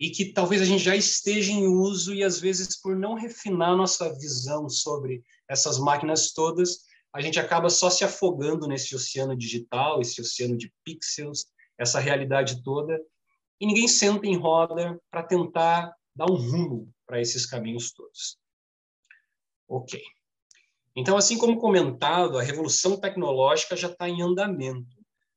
e 0.00 0.08
que 0.08 0.32
talvez 0.32 0.62
a 0.62 0.64
gente 0.64 0.82
já 0.82 0.96
esteja 0.96 1.52
em 1.52 1.66
uso 1.66 2.14
e 2.14 2.24
às 2.24 2.40
vezes 2.40 2.80
por 2.80 2.96
não 2.96 3.14
refinar 3.14 3.76
nossa 3.76 4.10
visão 4.18 4.66
sobre 4.66 5.22
essas 5.46 5.78
máquinas 5.78 6.32
todas, 6.32 6.86
a 7.12 7.20
gente 7.20 7.38
acaba 7.38 7.68
só 7.68 7.90
se 7.90 8.02
afogando 8.02 8.66
nesse 8.66 8.94
oceano 8.96 9.36
digital, 9.36 10.00
esse 10.00 10.18
oceano 10.20 10.56
de 10.56 10.72
pixels, 10.82 11.46
essa 11.76 12.00
realidade 12.00 12.62
toda, 12.62 12.98
e 13.60 13.66
ninguém 13.66 13.86
senta 13.86 14.26
em 14.26 14.36
roda 14.36 14.98
para 15.10 15.22
tentar 15.22 15.94
dar 16.16 16.30
um 16.30 16.36
rumo 16.36 16.90
para 17.06 17.20
esses 17.20 17.44
caminhos 17.44 17.92
todos. 17.92 18.38
Ok. 19.68 20.00
Então, 20.96 21.16
assim 21.16 21.36
como 21.36 21.58
comentado, 21.58 22.38
a 22.38 22.42
revolução 22.42 22.98
tecnológica 22.98 23.76
já 23.76 23.88
está 23.88 24.08
em 24.08 24.22
andamento. 24.22 24.96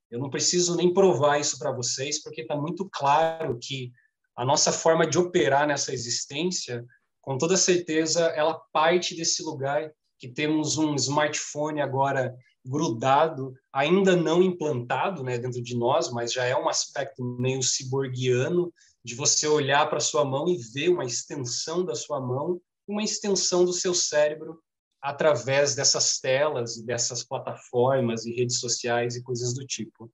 Eu 0.09 0.19
não 0.19 0.29
preciso 0.29 0.75
nem 0.75 0.93
provar 0.93 1.39
isso 1.39 1.59
para 1.59 1.71
vocês, 1.71 2.21
porque 2.21 2.41
está 2.41 2.55
muito 2.55 2.87
claro 2.89 3.57
que 3.61 3.91
a 4.35 4.45
nossa 4.45 4.71
forma 4.71 5.05
de 5.05 5.17
operar 5.17 5.67
nessa 5.67 5.93
existência, 5.93 6.85
com 7.21 7.37
toda 7.37 7.55
certeza, 7.55 8.25
ela 8.35 8.59
parte 8.71 9.15
desse 9.15 9.43
lugar 9.43 9.91
que 10.19 10.27
temos 10.27 10.77
um 10.77 10.95
smartphone 10.95 11.81
agora 11.81 12.35
grudado, 12.65 13.53
ainda 13.71 14.15
não 14.15 14.41
implantado 14.41 15.23
né, 15.23 15.37
dentro 15.37 15.61
de 15.61 15.75
nós, 15.75 16.11
mas 16.11 16.31
já 16.31 16.45
é 16.45 16.55
um 16.55 16.69
aspecto 16.69 17.23
meio 17.23 17.61
ciborguiano 17.61 18.73
de 19.03 19.15
você 19.15 19.47
olhar 19.47 19.89
para 19.89 19.99
sua 19.99 20.23
mão 20.23 20.47
e 20.47 20.57
ver 20.57 20.89
uma 20.89 21.03
extensão 21.03 21.83
da 21.83 21.93
sua 21.93 22.21
mão, 22.21 22.61
uma 22.87 23.03
extensão 23.03 23.65
do 23.65 23.73
seu 23.73 23.93
cérebro 23.93 24.57
através 25.01 25.75
dessas 25.75 26.19
telas, 26.19 26.81
dessas 26.81 27.23
plataformas 27.23 28.25
e 28.25 28.33
redes 28.33 28.59
sociais 28.59 29.17
e 29.17 29.23
coisas 29.23 29.53
do 29.53 29.65
tipo. 29.65 30.09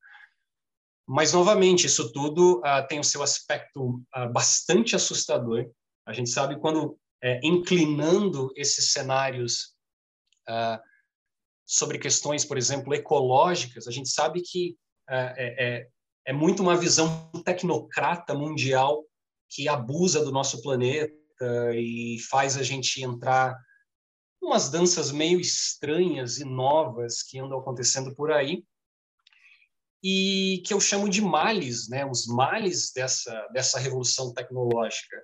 Mas, 1.12 1.34
novamente, 1.34 1.88
isso 1.88 2.14
tudo 2.14 2.60
uh, 2.60 2.88
tem 2.88 3.00
o 3.00 3.04
seu 3.04 3.24
aspecto 3.24 4.00
uh, 4.16 4.32
bastante 4.32 4.96
assustador. 4.96 5.68
A 6.06 6.14
gente 6.14 6.30
sabe 6.30 6.60
quando, 6.60 7.00
é, 7.20 7.40
inclinando 7.44 8.54
esses 8.56 8.92
cenários 8.92 9.76
uh, 10.48 10.80
sobre 11.66 11.98
questões, 11.98 12.46
por 12.46 12.60
exemplo, 12.60 12.94
ecológicas, 12.94 13.88
a 13.88 13.92
gente 13.92 14.08
sabe 14.08 14.44
que 14.44 14.78
é, 15.10 15.80
é, 15.80 15.88
é 16.28 16.34
muito 16.34 16.62
uma 16.62 16.78
visão 16.78 17.32
tecnocrata 17.44 18.36
mundial 18.36 19.04
que 19.50 19.68
abusa 19.68 20.24
do 20.24 20.32
nosso 20.32 20.62
planeta 20.62 21.12
e 21.74 22.18
faz 22.30 22.56
a 22.56 22.62
gente 22.62 23.04
entrar 23.04 23.58
umas 24.40 24.70
danças 24.70 25.12
meio 25.12 25.40
estranhas 25.40 26.38
e 26.38 26.46
novas 26.46 27.24
que 27.24 27.40
andam 27.40 27.58
acontecendo 27.58 28.14
por 28.14 28.32
aí 28.32 28.64
e 30.04 30.62
que 30.66 30.74
eu 30.74 30.80
chamo 30.80 31.10
de 31.10 31.22
males, 31.22 31.90
né? 31.90 32.06
Os 32.06 32.26
males 32.28 32.92
dessa 32.94 33.48
dessa 33.54 33.80
revolução 33.80 34.34
tecnológica, 34.34 35.18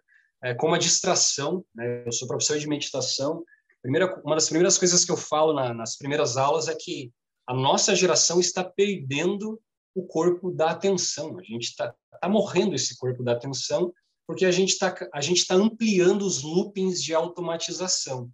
é, 0.44 0.54
como 0.54 0.76
a 0.76 0.80
distração. 0.80 1.66
Né? 1.74 2.04
Eu 2.06 2.12
sou 2.12 2.28
professor 2.28 2.60
de 2.60 2.68
meditação. 2.68 3.44
Primeira, 3.82 4.20
uma 4.24 4.36
das 4.36 4.48
primeiras 4.48 4.78
coisas 4.78 5.06
que 5.06 5.12
eu 5.12 5.18
falo 5.18 5.54
na, 5.54 5.74
nas 5.74 5.98
primeiras 5.98 6.38
aulas 6.38 6.68
é 6.68 6.76
que 6.76 7.12
a 7.48 7.54
nossa 7.54 7.96
geração 7.96 8.40
está 8.40 8.64
perdendo 8.64 9.62
o 9.94 10.04
corpo 10.06 10.52
da 10.52 10.72
atenção. 10.72 11.38
A 11.40 11.44
gente 11.44 11.66
está 11.66 11.94
tá 12.20 12.28
morrendo 12.28 12.76
esse 12.76 12.98
corpo 12.98 13.24
da 13.24 13.34
atenção 13.34 13.94
porque 14.28 14.46
a 14.46 14.52
gente 14.52 14.72
está 14.72 14.94
está 15.20 15.56
ampliando 15.56 16.24
os 16.24 16.42
loopings 16.42 17.02
de 17.04 17.14
automatização. 17.14 18.30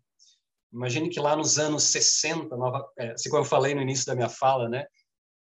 Imagine 0.71 1.09
que 1.09 1.19
lá 1.19 1.35
nos 1.35 1.59
anos 1.59 1.83
60, 1.83 2.55
nova, 2.55 2.89
é, 2.97 3.11
assim 3.11 3.29
como 3.29 3.41
eu 3.41 3.47
falei 3.47 3.75
no 3.75 3.81
início 3.81 4.05
da 4.05 4.15
minha 4.15 4.29
fala, 4.29 4.69
né? 4.69 4.85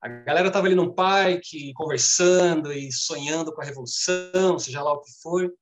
A 0.02 0.08
galera 0.08 0.48
estava 0.48 0.66
ali 0.66 0.76
no 0.76 0.94
parque, 0.94 1.74
conversando 1.74 2.74
e 2.74 2.92
sonhando 2.92 3.54
com 3.54 3.62
a 3.62 3.66
revolução, 3.66 4.58
seja 4.58 4.82
lá 4.82 4.94
o 4.94 5.02
que 5.02 5.12
for, 5.22 5.54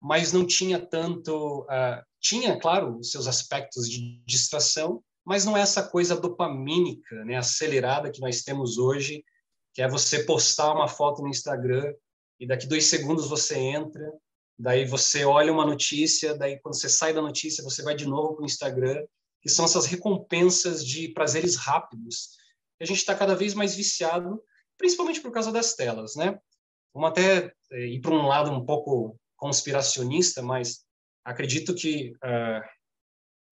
mas 0.00 0.32
não 0.32 0.46
tinha 0.46 0.78
tanto. 0.78 1.62
Uh, 1.62 2.02
tinha, 2.20 2.58
claro, 2.58 2.98
os 2.98 3.10
seus 3.10 3.26
aspectos 3.26 3.88
de 3.88 4.22
distração, 4.24 5.02
mas 5.24 5.44
não 5.44 5.56
é 5.56 5.60
essa 5.60 5.82
coisa 5.82 6.16
dopamínica, 6.16 7.24
né, 7.24 7.36
acelerada 7.36 8.10
que 8.10 8.20
nós 8.20 8.42
temos 8.42 8.78
hoje, 8.78 9.24
que 9.74 9.82
é 9.82 9.88
você 9.88 10.24
postar 10.24 10.72
uma 10.72 10.88
foto 10.88 11.22
no 11.22 11.28
Instagram 11.28 11.92
e 12.40 12.46
daqui 12.46 12.66
dois 12.66 12.86
segundos 12.86 13.28
você 13.28 13.56
entra, 13.58 14.12
daí 14.58 14.84
você 14.84 15.24
olha 15.24 15.52
uma 15.52 15.64
notícia, 15.64 16.36
daí 16.36 16.58
quando 16.60 16.76
você 16.76 16.88
sai 16.88 17.12
da 17.12 17.22
notícia 17.22 17.62
você 17.62 17.82
vai 17.82 17.94
de 17.94 18.06
novo 18.06 18.34
para 18.34 18.42
o 18.42 18.46
Instagram, 18.46 19.04
que 19.40 19.48
são 19.48 19.64
essas 19.64 19.86
recompensas 19.86 20.84
de 20.84 21.08
prazeres 21.08 21.56
rápidos. 21.56 22.36
A 22.82 22.86
gente 22.86 22.98
está 22.98 23.14
cada 23.14 23.34
vez 23.36 23.54
mais 23.54 23.74
viciado, 23.74 24.42
principalmente 24.76 25.20
por 25.20 25.30
causa 25.30 25.52
das 25.52 25.74
telas, 25.74 26.16
né? 26.16 26.38
Vamos 26.92 27.10
até 27.10 27.52
eh, 27.70 27.86
ir 27.86 28.00
para 28.00 28.12
um 28.12 28.26
lado 28.26 28.50
um 28.50 28.64
pouco 28.64 29.18
conspiracionista, 29.36 30.42
mas 30.42 30.84
acredito 31.24 31.74
que 31.74 32.12
uh, 32.16 32.62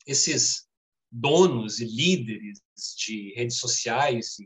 esses 0.07 0.69
donos 1.11 1.81
e 1.81 1.85
líderes 1.85 2.61
de 2.97 3.33
redes 3.35 3.59
sociais 3.59 4.37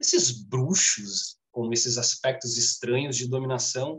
esses 0.00 0.30
bruxos 0.30 1.38
com 1.50 1.72
esses 1.72 1.98
aspectos 1.98 2.56
estranhos 2.56 3.16
de 3.16 3.28
dominação, 3.28 3.96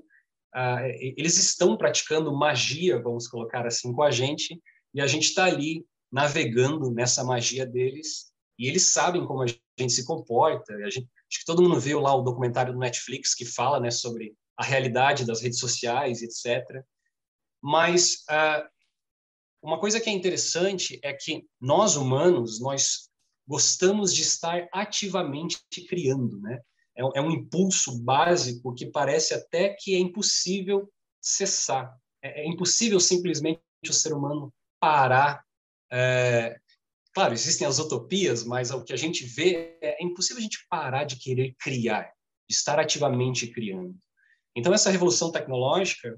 uh, 0.56 0.86
eles 1.18 1.38
estão 1.38 1.76
praticando 1.76 2.34
magia, 2.34 3.02
vamos 3.02 3.28
colocar 3.28 3.66
assim, 3.66 3.92
com 3.94 4.04
a 4.04 4.12
gente, 4.12 4.62
e 4.94 5.02
a 5.02 5.08
gente 5.08 5.26
está 5.26 5.46
ali 5.46 5.86
navegando 6.12 6.92
nessa 6.92 7.24
magia 7.24 7.66
deles, 7.66 8.29
e 8.60 8.68
eles 8.68 8.92
sabem 8.92 9.26
como 9.26 9.42
a 9.42 9.48
gente 9.48 9.94
se 9.94 10.06
comporta. 10.06 10.74
Gente, 10.92 11.10
acho 11.30 11.40
que 11.40 11.46
todo 11.46 11.64
mundo 11.64 11.80
viu 11.80 12.02
lá 12.02 12.14
o 12.14 12.22
documentário 12.22 12.74
do 12.74 12.80
Netflix 12.80 13.34
que 13.34 13.46
fala 13.46 13.80
né, 13.80 13.90
sobre 13.90 14.36
a 14.58 14.64
realidade 14.66 15.26
das 15.26 15.42
redes 15.42 15.60
sociais, 15.60 16.22
etc. 16.22 16.84
Mas 17.64 18.26
uh, 18.30 18.68
uma 19.64 19.80
coisa 19.80 20.02
que 20.02 20.10
é 20.10 20.14
interessante 20.14 21.00
é 21.02 21.14
que 21.14 21.48
nós 21.60 21.96
humanos, 21.96 22.60
nós 22.60 23.10
gostamos 23.48 24.14
de 24.14 24.22
estar 24.22 24.68
ativamente 24.74 25.60
criando, 25.88 26.40
né? 26.42 26.60
É, 26.96 27.02
é, 27.20 27.22
um 27.22 27.32
impulso 27.32 27.98
básico 28.04 28.76
que 28.76 28.86
parece 28.86 29.34
até 29.34 29.70
que 29.70 29.96
é 29.96 30.00
impossível 30.00 30.92
cessar. 31.22 31.98
É, 32.22 32.44
é 32.44 32.48
impossível 32.48 33.00
simplesmente 33.00 33.62
o 33.88 33.94
ser 33.94 34.14
humano 34.14 34.54
parar. 34.80 35.44
É... 35.92 36.60
Claro, 37.20 37.34
existem 37.34 37.68
as 37.68 37.80
utopias, 37.80 38.46
mas 38.46 38.72
o 38.72 38.82
que 38.82 38.94
a 38.94 38.98
gente 38.98 39.26
vê 39.26 39.78
é, 39.82 40.02
é 40.02 40.06
impossível 40.06 40.40
a 40.40 40.42
gente 40.42 40.66
parar 40.70 41.04
de 41.04 41.18
querer 41.18 41.54
criar, 41.60 42.04
de 42.50 42.56
estar 42.56 42.80
ativamente 42.80 43.46
criando. 43.48 43.94
Então, 44.56 44.74
essa 44.74 44.90
revolução 44.90 45.30
tecnológica, 45.30 46.18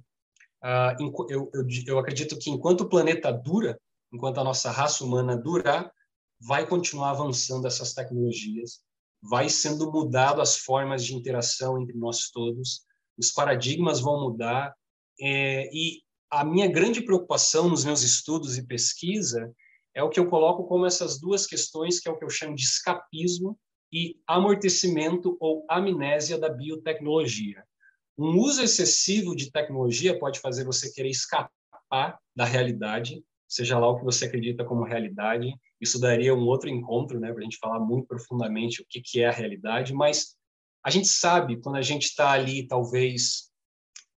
uh, 0.64 1.04
eu, 1.28 1.50
eu, 1.56 1.68
eu 1.88 1.98
acredito 1.98 2.38
que 2.38 2.52
enquanto 2.52 2.82
o 2.82 2.88
planeta 2.88 3.34
dura, 3.34 3.82
enquanto 4.14 4.38
a 4.38 4.44
nossa 4.44 4.70
raça 4.70 5.04
humana 5.04 5.36
durar, 5.36 5.92
vai 6.40 6.68
continuar 6.68 7.10
avançando 7.10 7.66
essas 7.66 7.96
tecnologias, 7.96 8.82
vai 9.24 9.50
sendo 9.50 9.92
mudado 9.92 10.40
as 10.40 10.56
formas 10.56 11.04
de 11.04 11.16
interação 11.16 11.82
entre 11.82 11.98
nós 11.98 12.30
todos, 12.30 12.82
os 13.18 13.32
paradigmas 13.32 14.00
vão 14.00 14.22
mudar 14.22 14.72
é, 15.20 15.68
e 15.74 16.04
a 16.30 16.46
minha 16.46 16.68
grande 16.68 17.02
preocupação 17.02 17.68
nos 17.68 17.84
meus 17.84 18.04
estudos 18.04 18.56
e 18.56 18.68
pesquisa 18.68 19.52
é 19.94 20.04
o 20.04 20.10
que 20.10 20.20
eu 20.20 20.30
coloco 20.30 20.66
como 20.66 20.86
essas 20.86 21.20
duas 21.20 21.46
questões 21.46 22.00
que 22.00 22.08
é 22.08 22.12
o 22.12 22.18
que 22.18 22.24
eu 22.24 22.30
chamo 22.30 22.56
de 22.56 22.64
escapismo 22.64 23.58
e 23.92 24.18
amortecimento 24.26 25.38
ou 25.40 25.66
amnésia 25.70 26.38
da 26.38 26.50
biotecnologia. 26.50 27.64
Um 28.18 28.38
uso 28.40 28.62
excessivo 28.62 29.36
de 29.36 29.52
tecnologia 29.52 30.18
pode 30.18 30.40
fazer 30.40 30.64
você 30.64 30.92
querer 30.92 31.10
escapar 31.10 31.52
da 32.36 32.46
realidade, 32.46 33.24
seja 33.48 33.78
lá 33.78 33.90
o 33.90 33.98
que 33.98 34.06
você 34.06 34.26
acredita 34.26 34.64
como 34.64 34.86
realidade. 34.86 35.54
Isso 35.80 36.00
daria 36.00 36.34
um 36.34 36.46
outro 36.46 36.70
encontro, 36.70 37.20
né, 37.20 37.32
para 37.34 37.42
a 37.42 37.44
gente 37.44 37.58
falar 37.58 37.80
muito 37.80 38.08
profundamente 38.08 38.82
o 38.82 38.86
que, 38.88 39.02
que 39.02 39.22
é 39.22 39.28
a 39.28 39.32
realidade, 39.32 39.94
mas 39.94 40.38
a 40.84 40.90
gente 40.90 41.08
sabe 41.08 41.60
quando 41.60 41.76
a 41.76 41.82
gente 41.82 42.04
está 42.04 42.32
ali, 42.32 42.66
talvez, 42.66 43.52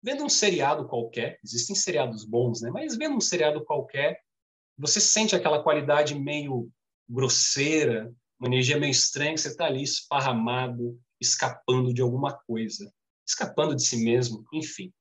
vendo 0.02 0.24
um 0.24 0.28
seriado 0.28 0.86
qualquer, 0.86 1.38
existem 1.42 1.74
seriados 1.74 2.24
bons, 2.24 2.60
né, 2.60 2.70
mas 2.70 2.96
vendo 2.96 3.16
um 3.16 3.20
seriado 3.20 3.64
qualquer, 3.64 4.20
você 4.76 5.00
sente 5.00 5.34
aquela 5.36 5.62
qualidade 5.62 6.14
meio 6.14 6.70
grosseira, 7.08 8.12
uma 8.38 8.48
energia 8.48 8.78
meio 8.78 8.90
estranha, 8.90 9.34
que 9.34 9.40
você 9.40 9.48
está 9.48 9.66
ali 9.66 9.82
esparramado, 9.82 10.98
escapando 11.20 11.92
de 11.94 12.02
alguma 12.02 12.32
coisa, 12.32 12.92
escapando 13.26 13.74
de 13.74 13.82
si 13.82 13.96
mesmo, 13.96 14.44
enfim. 14.52 14.92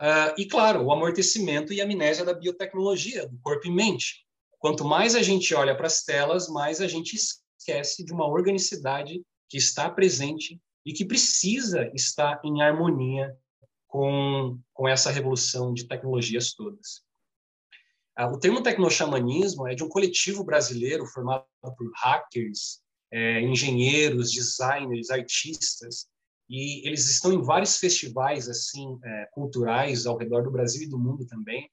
Uh, 0.00 0.32
e, 0.38 0.46
claro, 0.46 0.82
o 0.82 0.92
amortecimento 0.92 1.72
e 1.72 1.80
a 1.80 1.84
amnésia 1.84 2.24
da 2.24 2.32
biotecnologia, 2.32 3.28
do 3.28 3.38
corpo 3.40 3.66
e 3.66 3.70
mente. 3.70 4.24
Quanto 4.58 4.84
mais 4.84 5.14
a 5.14 5.22
gente 5.22 5.54
olha 5.54 5.76
para 5.76 5.86
as 5.86 6.02
telas, 6.02 6.48
mais 6.48 6.80
a 6.80 6.86
gente 6.86 7.14
esquece 7.14 8.04
de 8.04 8.12
uma 8.12 8.26
organicidade 8.26 9.22
que 9.48 9.58
está 9.58 9.90
presente 9.90 10.60
e 10.86 10.92
que 10.92 11.04
precisa 11.04 11.90
estar 11.94 12.40
em 12.44 12.62
harmonia 12.62 13.36
com, 13.86 14.58
com 14.72 14.88
essa 14.88 15.10
revolução 15.10 15.74
de 15.74 15.86
tecnologias 15.86 16.54
todas. 16.54 17.02
Ah, 18.16 18.28
o 18.28 18.38
termo 18.38 18.62
tecnoxamanismo 18.62 19.68
é 19.68 19.74
de 19.74 19.84
um 19.84 19.88
coletivo 19.88 20.44
brasileiro 20.44 21.06
formado 21.06 21.44
por 21.62 21.90
hackers, 22.02 22.80
é, 23.12 23.40
engenheiros, 23.40 24.32
designers, 24.32 25.10
artistas, 25.10 26.06
e 26.48 26.86
eles 26.86 27.08
estão 27.08 27.32
em 27.32 27.42
vários 27.42 27.76
festivais 27.76 28.48
assim 28.48 28.98
é, 29.04 29.28
culturais 29.32 30.06
ao 30.06 30.16
redor 30.16 30.42
do 30.42 30.50
Brasil 30.50 30.82
e 30.82 30.88
do 30.88 30.98
mundo 30.98 31.24
também, 31.26 31.70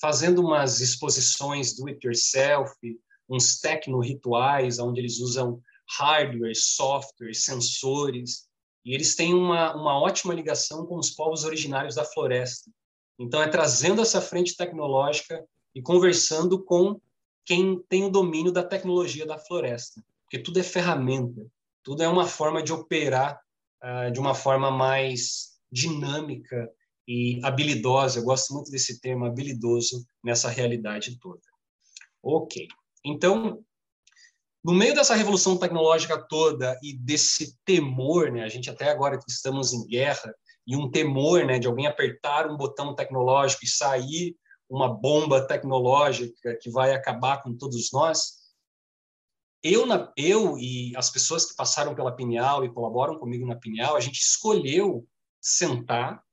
fazendo 0.00 0.40
umas 0.40 0.80
exposições 0.80 1.74
do 1.74 1.88
it 1.88 2.04
yourself, 2.06 2.72
uns 3.28 3.60
tecno-rituais, 3.60 4.78
onde 4.78 5.00
eles 5.00 5.18
usam 5.18 5.60
hardware, 5.98 6.54
software, 6.54 7.34
sensores, 7.34 8.48
e 8.84 8.94
eles 8.94 9.14
têm 9.14 9.34
uma, 9.34 9.74
uma 9.74 10.00
ótima 10.00 10.34
ligação 10.34 10.86
com 10.86 10.96
os 10.96 11.10
povos 11.10 11.44
originários 11.44 11.94
da 11.94 12.04
floresta. 12.04 12.70
Então, 13.18 13.42
é 13.42 13.48
trazendo 13.48 14.02
essa 14.02 14.20
frente 14.20 14.56
tecnológica 14.56 15.44
e 15.74 15.82
conversando 15.82 16.62
com 16.62 17.00
quem 17.44 17.80
tem 17.88 18.04
o 18.04 18.10
domínio 18.10 18.52
da 18.52 18.62
tecnologia 18.62 19.26
da 19.26 19.38
floresta, 19.38 20.02
porque 20.22 20.38
tudo 20.38 20.60
é 20.60 20.62
ferramenta, 20.62 21.44
tudo 21.82 22.02
é 22.02 22.08
uma 22.08 22.26
forma 22.26 22.62
de 22.62 22.72
operar 22.72 23.40
uh, 23.82 24.12
de 24.12 24.20
uma 24.20 24.34
forma 24.34 24.70
mais 24.70 25.58
dinâmica 25.70 26.70
e 27.06 27.40
habilidosa. 27.42 28.20
Eu 28.20 28.24
gosto 28.24 28.54
muito 28.54 28.70
desse 28.70 29.00
termo, 29.00 29.24
habilidoso, 29.24 30.06
nessa 30.22 30.48
realidade 30.48 31.18
toda. 31.18 31.42
Ok. 32.22 32.68
Então, 33.04 33.64
no 34.62 34.72
meio 34.72 34.94
dessa 34.94 35.14
revolução 35.14 35.56
tecnológica 35.56 36.16
toda 36.28 36.78
e 36.82 36.96
desse 36.96 37.58
temor, 37.64 38.30
né, 38.30 38.44
a 38.44 38.48
gente 38.48 38.70
até 38.70 38.88
agora 38.88 39.18
estamos 39.26 39.72
em 39.72 39.84
guerra, 39.86 40.32
e 40.64 40.76
um 40.76 40.88
temor 40.90 41.44
né, 41.44 41.58
de 41.58 41.66
alguém 41.66 41.86
apertar 41.86 42.48
um 42.48 42.56
botão 42.56 42.94
tecnológico 42.94 43.64
e 43.64 43.68
sair 43.68 44.36
uma 44.72 44.88
bomba 44.88 45.46
tecnológica 45.46 46.56
que 46.56 46.70
vai 46.70 46.92
acabar 46.92 47.42
com 47.42 47.54
todos 47.54 47.92
nós. 47.92 48.38
Eu, 49.62 49.84
na, 49.84 50.10
eu 50.16 50.58
e 50.58 50.96
as 50.96 51.10
pessoas 51.10 51.44
que 51.44 51.54
passaram 51.54 51.94
pela 51.94 52.16
Pineal 52.16 52.64
e 52.64 52.72
colaboram 52.72 53.18
comigo 53.18 53.46
na 53.46 53.54
Pineal, 53.54 53.94
a 53.94 54.00
gente 54.00 54.18
escolheu 54.18 55.06
sentar, 55.38 56.24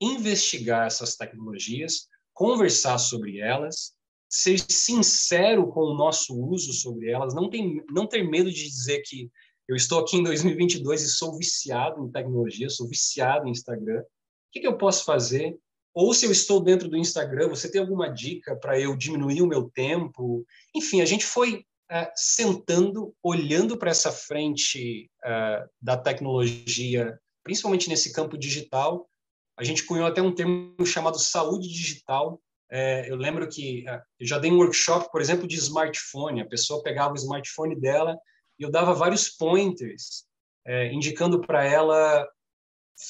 investigar 0.00 0.88
essas 0.88 1.14
tecnologias, 1.14 2.08
conversar 2.32 2.98
sobre 2.98 3.38
elas, 3.38 3.94
ser 4.28 4.58
sincero 4.58 5.68
com 5.68 5.82
o 5.82 5.94
nosso 5.94 6.36
uso 6.36 6.72
sobre 6.72 7.10
elas, 7.10 7.32
não, 7.32 7.48
tem, 7.48 7.80
não 7.90 8.08
ter 8.08 8.28
medo 8.28 8.50
de 8.50 8.68
dizer 8.68 9.02
que 9.02 9.30
eu 9.68 9.76
estou 9.76 10.00
aqui 10.00 10.16
em 10.16 10.24
2022 10.24 11.02
e 11.02 11.08
sou 11.08 11.38
viciado 11.38 12.04
em 12.04 12.10
tecnologia, 12.10 12.68
sou 12.68 12.88
viciado 12.88 13.46
em 13.46 13.52
Instagram. 13.52 14.00
O 14.00 14.04
que, 14.50 14.60
que 14.60 14.66
eu 14.66 14.76
posso 14.76 15.04
fazer 15.04 15.56
ou 15.94 16.12
se 16.12 16.26
eu 16.26 16.32
estou 16.32 16.60
dentro 16.60 16.88
do 16.88 16.96
Instagram, 16.96 17.48
você 17.48 17.70
tem 17.70 17.80
alguma 17.80 18.08
dica 18.08 18.56
para 18.56 18.78
eu 18.78 18.96
diminuir 18.96 19.40
o 19.42 19.46
meu 19.46 19.70
tempo? 19.70 20.44
Enfim, 20.74 21.00
a 21.00 21.04
gente 21.04 21.24
foi 21.24 21.64
uh, 21.90 22.10
sentando, 22.16 23.14
olhando 23.22 23.78
para 23.78 23.92
essa 23.92 24.10
frente 24.10 25.08
uh, 25.24 25.68
da 25.80 25.96
tecnologia, 25.96 27.16
principalmente 27.44 27.88
nesse 27.88 28.12
campo 28.12 28.36
digital. 28.36 29.08
A 29.56 29.62
gente 29.62 29.84
cunhou 29.84 30.06
até 30.06 30.20
um 30.20 30.34
termo 30.34 30.84
chamado 30.84 31.16
saúde 31.16 31.68
digital. 31.68 32.42
É, 32.68 33.08
eu 33.08 33.14
lembro 33.14 33.48
que 33.48 33.84
eu 34.18 34.26
já 34.26 34.36
dei 34.36 34.50
um 34.50 34.56
workshop, 34.56 35.12
por 35.12 35.20
exemplo, 35.20 35.46
de 35.46 35.54
smartphone. 35.54 36.40
A 36.40 36.48
pessoa 36.48 36.82
pegava 36.82 37.12
o 37.12 37.16
smartphone 37.16 37.78
dela 37.78 38.18
e 38.58 38.64
eu 38.64 38.70
dava 38.70 38.92
vários 38.92 39.28
pointers, 39.28 40.24
indicando 40.90 41.40
para 41.40 41.64
ela 41.64 42.26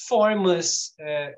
formas 0.07 0.93
é, 0.99 1.35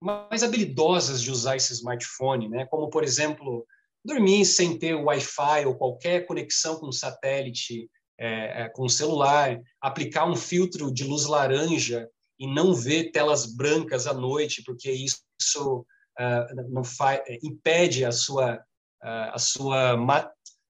mais 0.00 0.42
habilidosas 0.42 1.20
de 1.20 1.30
usar 1.30 1.56
esse 1.56 1.72
smartphone, 1.72 2.48
né? 2.48 2.66
Como 2.66 2.88
por 2.88 3.04
exemplo, 3.04 3.66
dormir 4.04 4.44
sem 4.44 4.78
ter 4.78 4.94
Wi-Fi 4.94 5.66
ou 5.66 5.76
qualquer 5.76 6.26
conexão 6.26 6.76
com 6.76 6.90
satélite, 6.90 7.88
é, 8.18 8.62
é, 8.62 8.68
com 8.68 8.88
celular, 8.88 9.58
aplicar 9.80 10.26
um 10.28 10.36
filtro 10.36 10.92
de 10.92 11.04
luz 11.04 11.26
laranja 11.26 12.08
e 12.38 12.46
não 12.46 12.74
ver 12.74 13.10
telas 13.12 13.46
brancas 13.46 14.06
à 14.06 14.14
noite, 14.14 14.62
porque 14.64 14.90
isso 14.90 15.86
uh, 16.18 16.70
não 16.70 16.84
faz, 16.84 17.20
é, 17.26 17.38
impede 17.42 18.04
a 18.04 18.12
sua 18.12 18.56
uh, 19.02 19.32
a 19.32 19.38
sua 19.38 19.96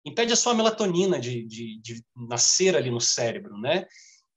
impede 0.05 0.33
a 0.33 0.37
sua 0.37 0.53
melatonina 0.53 1.19
de, 1.19 1.43
de, 1.45 1.81
de 1.81 2.03
nascer 2.15 2.75
ali 2.75 2.91
no 2.91 2.99
cérebro, 2.99 3.57
né? 3.57 3.85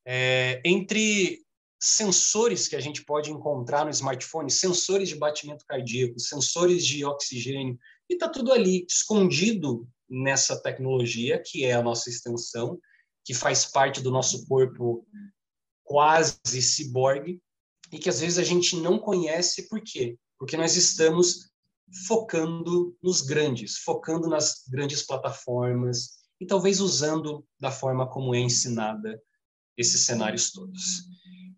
É, 0.05 0.61
entre 0.65 1.46
sensores 1.79 2.69
que 2.69 2.77
a 2.77 2.81
gente 2.81 3.05
pode 3.05 3.31
encontrar 3.31 3.85
no 3.85 3.91
smartphone, 3.91 4.51
sensores 4.51 5.09
de 5.09 5.17
batimento 5.17 5.65
cardíaco, 5.67 6.19
sensores 6.19 6.85
de 6.85 7.05
oxigênio, 7.05 7.79
e 8.09 8.15
está 8.15 8.29
tudo 8.29 8.53
ali 8.53 8.87
escondido 8.89 9.87
nessa 10.09 10.61
tecnologia 10.61 11.43
que 11.45 11.65
é 11.65 11.75
a 11.75 11.83
nossa 11.83 12.09
extensão, 12.09 12.79
que 13.25 13.35
faz 13.35 13.67
parte 13.67 14.01
do 14.01 14.11
nosso 14.11 14.47
corpo 14.47 15.07
quase 15.85 16.63
ciborgue 16.63 17.41
e 17.93 17.99
que 17.99 18.09
às 18.09 18.21
vezes 18.21 18.39
a 18.39 18.45
gente 18.45 18.77
não 18.77 18.99
conhece 18.99 19.69
por 19.69 19.81
quê? 19.81 20.17
Porque 20.39 20.57
nós 20.57 20.77
estamos 20.77 21.51
focando 22.07 22.97
nos 23.03 23.21
grandes, 23.21 23.79
focando 23.79 24.29
nas 24.29 24.65
grandes 24.69 25.03
plataformas 25.03 26.17
e 26.41 26.47
talvez 26.47 26.81
usando 26.81 27.47
da 27.61 27.71
forma 27.71 28.09
como 28.09 28.35
é 28.35 28.41
ensinada 28.41 29.21
esses 29.77 30.05
cenários 30.05 30.51
todos. 30.53 31.07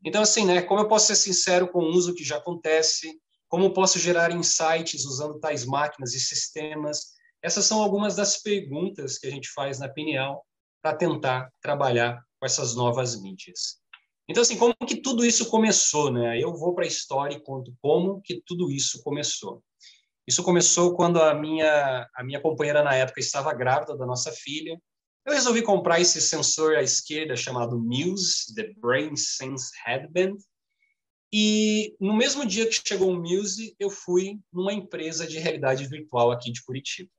Então, 0.05 0.23
assim, 0.23 0.45
né, 0.45 0.63
como 0.63 0.81
eu 0.81 0.89
posso 0.89 1.07
ser 1.07 1.17
sincero 1.17 1.69
com 1.69 1.81
o 1.81 1.91
uso 1.91 2.15
que 2.15 2.25
já 2.25 2.37
acontece, 2.37 3.19
como 3.49 3.73
posso 3.73 3.99
gerar 3.99 4.31
insights 4.31 5.05
usando 5.05 5.41
tais 5.41 5.65
máquinas 5.65 6.15
e 6.15 6.21
sistemas? 6.21 7.15
Essas 7.43 7.65
são 7.65 7.83
algumas 7.83 8.17
das 8.17 8.41
perguntas 8.43 9.19
que 9.19 9.27
a 9.27 9.31
gente 9.31 9.49
faz 9.51 9.79
na 9.79 9.89
Pineal 9.89 10.45
para 10.83 10.97
tentar 10.97 11.51
trabalhar 11.61 12.23
com 12.39 12.47
essas 12.47 12.75
novas 12.75 13.21
mídias. 13.21 13.79
Então, 14.29 14.43
assim, 14.43 14.59
como 14.59 14.75
que 14.87 15.01
tudo 15.01 15.25
isso 15.25 15.49
começou, 15.49 16.13
né? 16.13 16.41
Eu 16.41 16.55
vou 16.55 16.75
para 16.75 16.85
a 16.85 16.89
história 16.89 17.35
e 17.35 17.43
conto 17.43 17.75
como 17.81 18.21
que 18.21 18.43
tudo 18.45 18.71
isso 18.71 19.03
começou. 19.03 19.63
Isso 20.27 20.43
começou 20.43 20.95
quando 20.95 21.23
a 21.23 21.35
minha, 21.35 22.07
a 22.15 22.23
minha 22.23 22.39
companheira 22.39 22.83
na 22.83 22.95
época 22.95 23.21
estava 23.21 23.55
grávida 23.55 23.97
da 23.97 24.05
nossa 24.05 24.31
filha 24.31 24.79
eu 25.27 25.33
resolvi 25.33 25.63
comprar 25.63 26.01
esse 26.01 26.21
sensor 26.21 26.77
à 26.77 26.83
esquerda 26.83 27.37
chamado 27.37 27.79
Muse, 27.79 28.55
The 28.55 28.73
Brain 28.79 29.15
Sense 29.17 29.71
Headband. 29.85 30.37
E 31.33 31.95
no 32.01 32.17
mesmo 32.17 32.47
dia 32.47 32.67
que 32.67 32.81
chegou 32.87 33.11
o 33.11 33.21
Muse, 33.21 33.77
eu 33.79 33.91
fui 33.91 34.41
numa 34.53 34.73
empresa 34.73 35.27
de 35.27 35.39
realidade 35.39 35.87
virtual 35.87 36.31
aqui 36.31 36.51
de 36.51 36.63
Curitiba. 36.63 37.11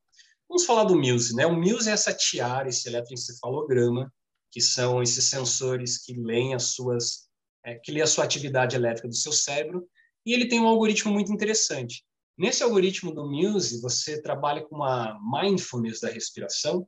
Vamos 0.48 0.66
falar 0.66 0.86
do 0.86 0.96
Muse, 0.96 1.36
né? 1.36 1.46
O 1.46 1.56
Muse 1.56 1.90
é 1.90 1.94
essa 1.94 2.12
tiara, 2.12 2.68
esse 2.68 2.90
eletroencefalograma, 2.90 4.12
que 4.52 4.60
são 4.60 5.04
esses 5.04 5.26
sensores 5.26 6.04
que 6.04 6.14
leem 6.14 6.56
as 6.56 6.74
suas, 6.74 7.30
é, 7.64 7.76
que 7.76 7.92
lê 7.92 8.02
a 8.02 8.08
sua 8.08 8.24
atividade 8.24 8.76
elétrica 8.76 9.08
do 9.08 9.16
seu 9.16 9.32
cérebro, 9.32 9.88
e 10.26 10.34
ele 10.34 10.48
tem 10.48 10.60
um 10.60 10.68
algoritmo 10.68 11.14
muito 11.14 11.32
interessante. 11.32 12.04
Nesse 12.36 12.64
algoritmo 12.64 13.14
do 13.14 13.30
Muse, 13.30 13.80
você 13.80 14.22
trabalha 14.22 14.64
com 14.64 14.78
uma 14.78 15.20
mindfulness 15.22 16.00
da 16.00 16.10
respiração, 16.10 16.88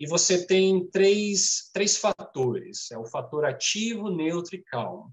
e 0.00 0.06
você 0.06 0.46
tem 0.46 0.88
três, 0.90 1.70
três 1.72 1.96
fatores: 1.96 2.90
é 2.90 2.98
o 2.98 3.06
fator 3.06 3.44
ativo, 3.44 4.10
neutro 4.10 4.54
e 4.54 4.62
calmo. 4.62 5.12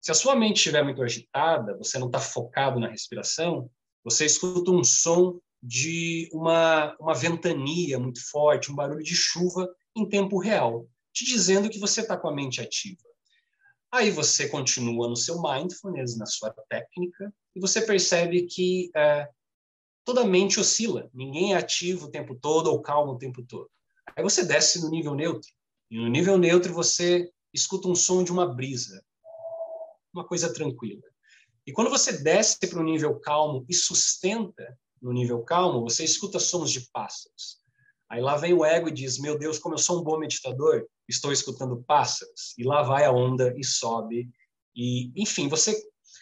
Se 0.00 0.10
a 0.10 0.14
sua 0.14 0.34
mente 0.34 0.56
estiver 0.56 0.82
muito 0.82 1.02
agitada, 1.02 1.76
você 1.76 1.98
não 1.98 2.06
está 2.06 2.18
focado 2.18 2.80
na 2.80 2.88
respiração, 2.88 3.70
você 4.02 4.26
escuta 4.26 4.70
um 4.70 4.82
som 4.82 5.40
de 5.62 6.28
uma, 6.32 6.96
uma 6.98 7.14
ventania 7.14 7.98
muito 7.98 8.20
forte, 8.28 8.72
um 8.72 8.74
barulho 8.74 9.04
de 9.04 9.14
chuva 9.14 9.68
em 9.94 10.08
tempo 10.08 10.38
real. 10.38 10.88
te 11.12 11.24
dizendo 11.24 11.70
que 11.70 11.78
você 11.78 12.00
está 12.00 12.16
com 12.16 12.26
a 12.26 12.34
mente 12.34 12.60
ativa. 12.60 13.02
Aí 13.92 14.10
você 14.10 14.48
continua 14.48 15.06
no 15.06 15.16
seu 15.16 15.40
mindfulness, 15.40 16.16
na 16.16 16.26
sua 16.26 16.50
técnica, 16.68 17.32
e 17.54 17.60
você 17.60 17.82
percebe 17.82 18.46
que 18.46 18.90
é, 18.96 19.28
toda 20.04 20.24
mente 20.24 20.58
oscila. 20.58 21.10
Ninguém 21.12 21.52
é 21.52 21.58
ativo 21.58 22.06
o 22.06 22.10
tempo 22.10 22.34
todo 22.34 22.68
ou 22.68 22.80
calmo 22.80 23.12
o 23.12 23.18
tempo 23.18 23.44
todo. 23.44 23.70
Aí 24.16 24.22
você 24.22 24.44
desce 24.44 24.80
no 24.80 24.90
nível 24.90 25.14
neutro. 25.14 25.48
E 25.90 25.96
no 25.96 26.08
nível 26.08 26.38
neutro 26.38 26.72
você 26.72 27.30
escuta 27.52 27.88
um 27.88 27.94
som 27.94 28.24
de 28.24 28.32
uma 28.32 28.46
brisa, 28.46 29.04
uma 30.12 30.26
coisa 30.26 30.52
tranquila. 30.52 31.02
E 31.66 31.72
quando 31.72 31.90
você 31.90 32.12
desce 32.22 32.58
para 32.66 32.80
o 32.80 32.84
nível 32.84 33.18
calmo 33.20 33.64
e 33.68 33.74
sustenta 33.74 34.78
no 35.00 35.12
nível 35.12 35.42
calmo, 35.42 35.82
você 35.82 36.04
escuta 36.04 36.38
sons 36.38 36.70
de 36.70 36.88
pássaros. 36.92 37.60
Aí 38.08 38.20
lá 38.20 38.36
vem 38.36 38.52
o 38.52 38.64
ego 38.64 38.88
e 38.88 38.92
diz: 38.92 39.18
Meu 39.18 39.38
Deus, 39.38 39.58
como 39.58 39.74
eu 39.74 39.78
sou 39.78 40.00
um 40.00 40.04
bom 40.04 40.18
meditador, 40.18 40.86
estou 41.08 41.32
escutando 41.32 41.82
pássaros. 41.84 42.54
E 42.58 42.64
lá 42.64 42.82
vai 42.82 43.04
a 43.04 43.12
onda 43.12 43.54
e 43.56 43.64
sobe. 43.64 44.28
E, 44.74 45.10
enfim, 45.16 45.48
você 45.48 45.74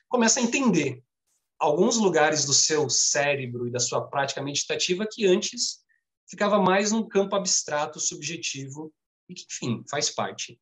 começa 0.08 0.40
a 0.40 0.42
entender 0.42 1.02
alguns 1.58 1.96
lugares 1.96 2.44
do 2.44 2.54
seu 2.54 2.88
cérebro 2.88 3.66
e 3.66 3.70
da 3.70 3.80
sua 3.80 4.08
prática 4.08 4.42
meditativa 4.42 5.06
que 5.10 5.26
antes 5.26 5.79
ficava 6.30 6.60
mais 6.60 6.92
num 6.92 7.06
campo 7.06 7.34
abstrato, 7.34 7.98
subjetivo, 7.98 8.92
e 9.28 9.34
que, 9.34 9.44
enfim, 9.50 9.82
faz 9.90 10.08
parte. 10.10 10.58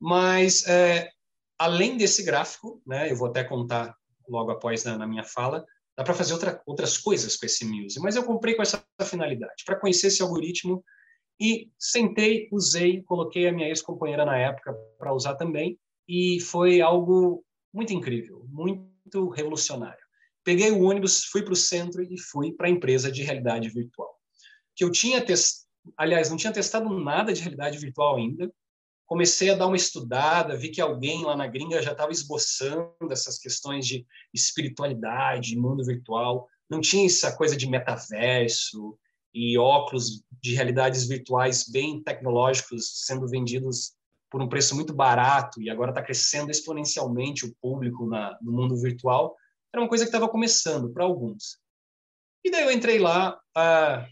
Mas, 0.00 0.66
é, 0.66 1.10
além 1.58 1.96
desse 1.96 2.22
gráfico, 2.22 2.80
né, 2.86 3.10
eu 3.10 3.16
vou 3.16 3.28
até 3.28 3.42
contar 3.42 3.96
logo 4.28 4.50
após 4.50 4.84
na, 4.84 4.96
na 4.96 5.06
minha 5.06 5.24
fala, 5.24 5.64
dá 5.96 6.04
para 6.04 6.14
fazer 6.14 6.34
outra, 6.34 6.62
outras 6.66 6.98
coisas 6.98 7.36
com 7.36 7.46
esse 7.46 7.64
Muse. 7.64 7.98
Mas 8.00 8.14
eu 8.14 8.24
comprei 8.24 8.54
com 8.54 8.62
essa 8.62 8.84
finalidade, 9.02 9.64
para 9.64 9.78
conhecer 9.78 10.08
esse 10.08 10.22
algoritmo 10.22 10.84
e 11.40 11.70
sentei, 11.78 12.48
usei, 12.52 13.02
coloquei 13.02 13.48
a 13.48 13.52
minha 13.52 13.68
ex-companheira 13.68 14.24
na 14.24 14.38
época 14.38 14.74
para 14.98 15.12
usar 15.12 15.34
também, 15.34 15.78
e 16.08 16.40
foi 16.40 16.80
algo 16.80 17.44
muito 17.74 17.92
incrível, 17.92 18.46
muito 18.48 19.28
revolucionário. 19.30 20.04
Peguei 20.44 20.70
o 20.70 20.82
ônibus, 20.82 21.24
fui 21.24 21.42
para 21.42 21.52
o 21.52 21.56
centro 21.56 22.02
e 22.02 22.18
fui 22.18 22.52
para 22.52 22.68
a 22.68 22.70
empresa 22.70 23.10
de 23.10 23.22
realidade 23.22 23.68
virtual. 23.68 24.15
Que 24.76 24.84
eu 24.84 24.92
tinha 24.92 25.24
testado, 25.24 25.66
aliás, 25.96 26.30
não 26.30 26.36
tinha 26.36 26.52
testado 26.52 26.88
nada 26.90 27.32
de 27.32 27.40
realidade 27.40 27.78
virtual 27.78 28.16
ainda. 28.16 28.52
Comecei 29.06 29.50
a 29.50 29.54
dar 29.54 29.66
uma 29.66 29.76
estudada, 29.76 30.56
vi 30.56 30.68
que 30.68 30.80
alguém 30.80 31.24
lá 31.24 31.36
na 31.36 31.46
gringa 31.46 31.80
já 31.80 31.92
estava 31.92 32.12
esboçando 32.12 32.92
essas 33.10 33.38
questões 33.38 33.86
de 33.86 34.06
espiritualidade, 34.34 35.56
mundo 35.56 35.84
virtual. 35.84 36.48
Não 36.68 36.80
tinha 36.80 37.06
essa 37.06 37.34
coisa 37.34 37.56
de 37.56 37.68
metaverso 37.68 38.98
e 39.32 39.56
óculos 39.56 40.24
de 40.42 40.54
realidades 40.54 41.06
virtuais 41.06 41.68
bem 41.68 42.02
tecnológicos 42.02 43.04
sendo 43.04 43.28
vendidos 43.28 43.94
por 44.30 44.42
um 44.42 44.48
preço 44.48 44.74
muito 44.74 44.92
barato 44.92 45.62
e 45.62 45.70
agora 45.70 45.92
está 45.92 46.02
crescendo 46.02 46.50
exponencialmente 46.50 47.46
o 47.46 47.54
público 47.60 48.06
na, 48.06 48.36
no 48.42 48.52
mundo 48.52 48.76
virtual 48.76 49.36
era 49.72 49.82
uma 49.82 49.88
coisa 49.88 50.04
que 50.04 50.08
estava 50.08 50.28
começando 50.28 50.90
para 50.90 51.04
alguns. 51.04 51.58
E 52.44 52.50
daí 52.50 52.62
eu 52.62 52.72
entrei 52.72 52.98
lá, 52.98 53.38
ah, 53.54 54.06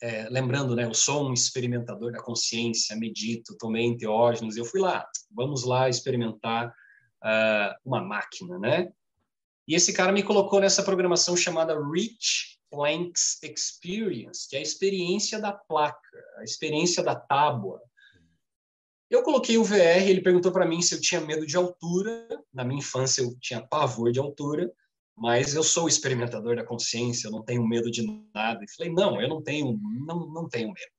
é, 0.00 0.28
lembrando, 0.30 0.74
né, 0.76 0.84
eu 0.84 0.94
sou 0.94 1.28
um 1.28 1.32
experimentador 1.32 2.12
da 2.12 2.22
consciência, 2.22 2.96
medito, 2.96 3.56
tomei 3.58 3.84
enteógenos, 3.84 4.56
eu 4.56 4.64
fui 4.64 4.80
lá, 4.80 5.08
vamos 5.30 5.64
lá 5.64 5.88
experimentar 5.88 6.74
ah, 7.22 7.76
uma 7.84 8.02
máquina, 8.02 8.58
né? 8.58 8.92
E 9.66 9.74
esse 9.74 9.92
cara 9.92 10.12
me 10.12 10.22
colocou 10.22 10.60
nessa 10.60 10.82
programação 10.82 11.36
chamada 11.36 11.74
Rich 11.90 12.58
Planck's 12.70 13.42
Experience, 13.42 14.48
que 14.48 14.56
é 14.56 14.60
a 14.60 14.62
experiência 14.62 15.40
da 15.40 15.52
placa, 15.52 15.98
a 16.38 16.44
experiência 16.44 17.02
da 17.02 17.16
tábua, 17.16 17.80
eu 19.08 19.22
coloquei 19.22 19.56
o 19.56 19.62
VR, 19.62 20.08
ele 20.08 20.20
perguntou 20.20 20.50
para 20.50 20.66
mim 20.66 20.82
se 20.82 20.94
eu 20.94 21.00
tinha 21.00 21.20
medo 21.20 21.46
de 21.46 21.56
altura. 21.56 22.26
Na 22.52 22.64
minha 22.64 22.80
infância 22.80 23.22
eu 23.22 23.36
tinha 23.40 23.64
pavor 23.64 24.10
de 24.10 24.18
altura 24.18 24.70
mas 25.16 25.54
eu 25.54 25.62
sou 25.62 25.88
experimentador 25.88 26.56
da 26.56 26.64
consciência, 26.64 27.28
eu 27.28 27.32
não 27.32 27.42
tenho 27.42 27.66
medo 27.66 27.90
de 27.90 28.06
nada. 28.34 28.62
E 28.62 28.70
falei, 28.76 28.92
não, 28.92 29.20
eu 29.20 29.28
não 29.28 29.42
tenho, 29.42 29.78
não, 30.06 30.26
não 30.26 30.48
tenho 30.48 30.68
medo. 30.68 30.92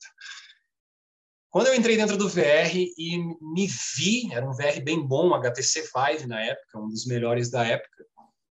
Quando 1.50 1.68
eu 1.68 1.76
entrei 1.76 1.96
dentro 1.96 2.18
do 2.18 2.28
VR 2.28 2.76
e 2.76 3.18
me 3.42 3.68
vi, 3.96 4.34
era 4.34 4.48
um 4.48 4.54
VR 4.54 4.82
bem 4.84 5.00
bom, 5.00 5.34
HTC 5.34 5.84
Vive 5.96 6.28
na 6.28 6.42
época, 6.42 6.80
um 6.80 6.90
dos 6.90 7.06
melhores 7.06 7.50
da 7.50 7.66
época, 7.66 8.06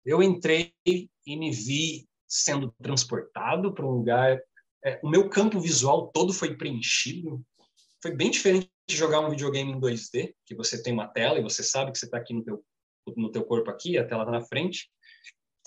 eu 0.06 0.22
entrei 0.22 0.74
e 0.86 1.10
me 1.26 1.52
vi 1.52 2.08
sendo 2.28 2.74
transportado 2.82 3.74
para 3.74 3.86
um 3.86 3.92
lugar. 3.92 4.40
É, 4.84 5.00
o 5.02 5.10
meu 5.10 5.30
campo 5.30 5.60
visual 5.60 6.12
todo 6.12 6.34
foi 6.34 6.58
preenchido. 6.58 7.42
Foi 8.02 8.12
bem 8.14 8.30
diferente 8.30 8.70
de 8.88 8.98
jogar 8.98 9.22
um 9.22 9.30
videogame 9.30 9.72
em 9.72 9.80
2D, 9.80 10.34
que 10.46 10.56
você 10.56 10.82
tem 10.82 10.92
uma 10.92 11.08
tela 11.08 11.40
e 11.40 11.44
você 11.44 11.64
sabe 11.64 11.92
que 11.92 11.98
você 11.98 12.06
está 12.06 12.18
aqui 12.18 12.34
no 12.34 12.44
teu, 12.44 12.64
no 13.16 13.32
teu 13.32 13.46
corpo 13.46 13.72
aqui, 13.72 13.98
a 13.98 14.06
tela 14.06 14.24
está 14.24 14.32
na 14.32 14.42
frente. 14.42 14.90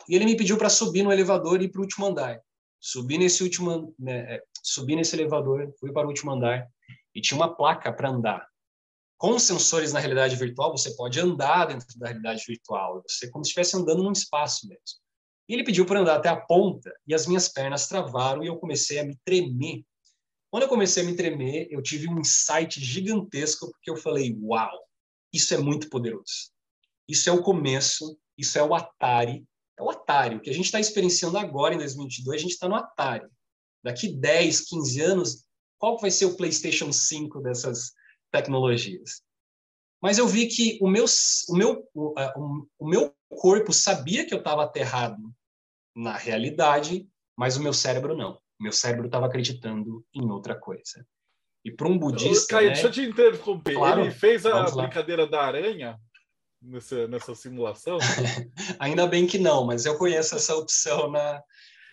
E 0.09 0.15
ele 0.15 0.25
me 0.25 0.37
pediu 0.37 0.57
para 0.57 0.69
subir 0.69 1.03
no 1.03 1.13
elevador 1.13 1.61
e 1.61 1.65
ir 1.65 1.69
para 1.69 1.81
o 1.81 1.83
último 1.83 2.07
andar. 2.07 2.41
Subi 2.81 3.19
nesse 3.19 3.43
último, 3.43 3.95
né, 3.99 4.37
é, 4.37 4.43
subi 4.63 4.95
nesse 4.95 5.17
elevador, 5.17 5.73
fui 5.81 5.93
para 5.93 6.07
o 6.07 6.09
último 6.09 6.31
andar 6.31 6.69
e 7.15 7.21
tinha 7.21 7.37
uma 7.37 7.55
placa 7.55 7.93
para 7.93 8.11
andar. 8.11 8.47
Com 9.19 9.39
sensores 9.39 9.93
na 9.93 9.99
realidade 9.99 10.37
virtual, 10.37 10.71
você 10.71 10.95
pode 10.95 11.19
andar 11.19 11.67
dentro 11.67 11.87
da 11.99 12.09
realidade 12.09 12.45
virtual. 12.47 13.03
Você 13.09 13.31
como 13.31 13.45
se 13.45 13.49
estivesse 13.49 13.77
andando 13.77 14.03
num 14.03 14.13
espaço 14.13 14.69
mesmo. 14.69 15.01
E 15.49 15.55
ele 15.55 15.65
pediu 15.65 15.87
para 15.87 16.01
andar 16.01 16.17
até 16.17 16.29
a 16.29 16.37
ponta 16.37 16.93
e 17.07 17.15
as 17.15 17.27
minhas 17.27 17.49
pernas 17.49 17.89
travaram 17.89 18.45
e 18.45 18.47
eu 18.47 18.57
comecei 18.57 18.99
a 18.99 19.05
me 19.05 19.17
tremer. 19.25 19.85
Quando 20.51 20.65
eu 20.65 20.69
comecei 20.69 21.03
a 21.03 21.07
me 21.07 21.17
tremer, 21.17 21.67
eu 21.71 21.83
tive 21.83 22.09
um 22.09 22.21
insight 22.21 22.81
gigantesco 22.81 23.71
porque 23.71 23.91
eu 23.91 23.97
falei: 23.97 24.37
"Uau, 24.43 24.87
isso 25.33 25.55
é 25.55 25.59
muito 25.59 25.89
poderoso. 25.89 26.53
Isso 27.09 27.31
é 27.31 27.33
o 27.33 27.43
começo, 27.43 28.19
isso 28.37 28.59
é 28.59 28.63
o 28.63 28.75
Atari 28.75 29.47
é 29.79 29.83
o 29.83 29.91
Atari. 29.91 30.37
O 30.37 30.41
que 30.41 30.51
a 30.51 30.55
gente 30.55 30.67
está 30.67 30.81
experienciando 30.81 31.39
agora, 31.39 31.75
em 31.75 31.79
2022, 31.79 32.37
a 32.37 32.43
gente 32.43 32.53
está 32.53 32.69
no 32.69 32.75
Atari. 32.75 33.27
Daqui 33.85 34.09
10, 34.09 34.63
15 34.63 35.01
anos, 35.01 35.45
qual 35.79 35.99
vai 35.99 36.11
ser 36.11 36.27
o 36.27 36.37
PlayStation 36.37 36.93
5 36.93 37.41
dessas 37.41 37.93
tecnologias? 38.33 39.23
Mas 40.03 40.19
eu 40.19 40.27
vi 40.27 40.47
que 40.47 40.79
o 40.81 40.89
meu, 40.89 41.05
o 41.49 41.57
meu, 41.57 41.89
o, 41.95 42.15
o 42.79 42.89
meu 42.89 43.15
corpo 43.29 43.73
sabia 43.73 44.27
que 44.27 44.35
eu 44.35 44.39
estava 44.39 44.65
aterrado 44.65 45.23
na 45.95 46.17
realidade, 46.17 47.09
mas 47.37 47.57
o 47.57 47.63
meu 47.63 47.73
cérebro 47.73 48.17
não. 48.17 48.35
O 48.59 48.63
meu 48.63 48.73
cérebro 48.73 49.07
estava 49.07 49.27
acreditando 49.27 50.05
em 50.15 50.31
outra 50.31 50.55
coisa. 50.55 51.07
E 51.65 51.71
para 51.71 51.89
um 51.89 51.99
budista. 51.99 52.55
Caio, 52.55 52.69
né? 52.69 52.75
deixa 52.75 52.89
eu 52.89 52.93
te 52.93 53.03
interromper. 53.03 53.75
Claro, 53.75 54.03
Ele 54.03 54.11
fez 54.11 54.47
a 54.47 54.71
brincadeira 54.71 55.27
da 55.27 55.43
aranha 55.43 55.99
nessa, 56.61 57.07
nessa 57.09 57.35
simulação? 57.35 57.99
Ainda 58.79 59.07
bem 59.07 59.27
que 59.27 59.39
não, 59.39 59.65
mas 59.67 59.85
eu 59.87 59.97
conheço 59.99 60.35
essa 60.37 60.55
opção 60.57 61.11
na. 61.11 61.43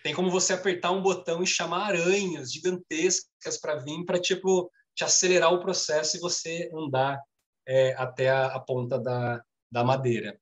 Tem 0.02 0.14
como 0.14 0.30
você 0.30 0.52
apertar 0.52 0.90
um 0.90 1.02
botão 1.02 1.42
e 1.42 1.46
chamar 1.46 1.86
aranhas 1.86 2.52
gigantescas 2.52 3.58
para 3.60 3.76
vir 3.76 4.04
para 4.04 4.20
tipo 4.20 4.70
te 4.94 5.02
acelerar 5.02 5.52
o 5.52 5.60
processo 5.60 6.16
e 6.16 6.20
você 6.20 6.70
andar 6.74 7.18
é, 7.66 7.94
até 7.94 8.28
a, 8.28 8.46
a 8.46 8.60
ponta 8.60 8.98
da, 8.98 9.42
da 9.72 9.82
madeira. 9.82 10.38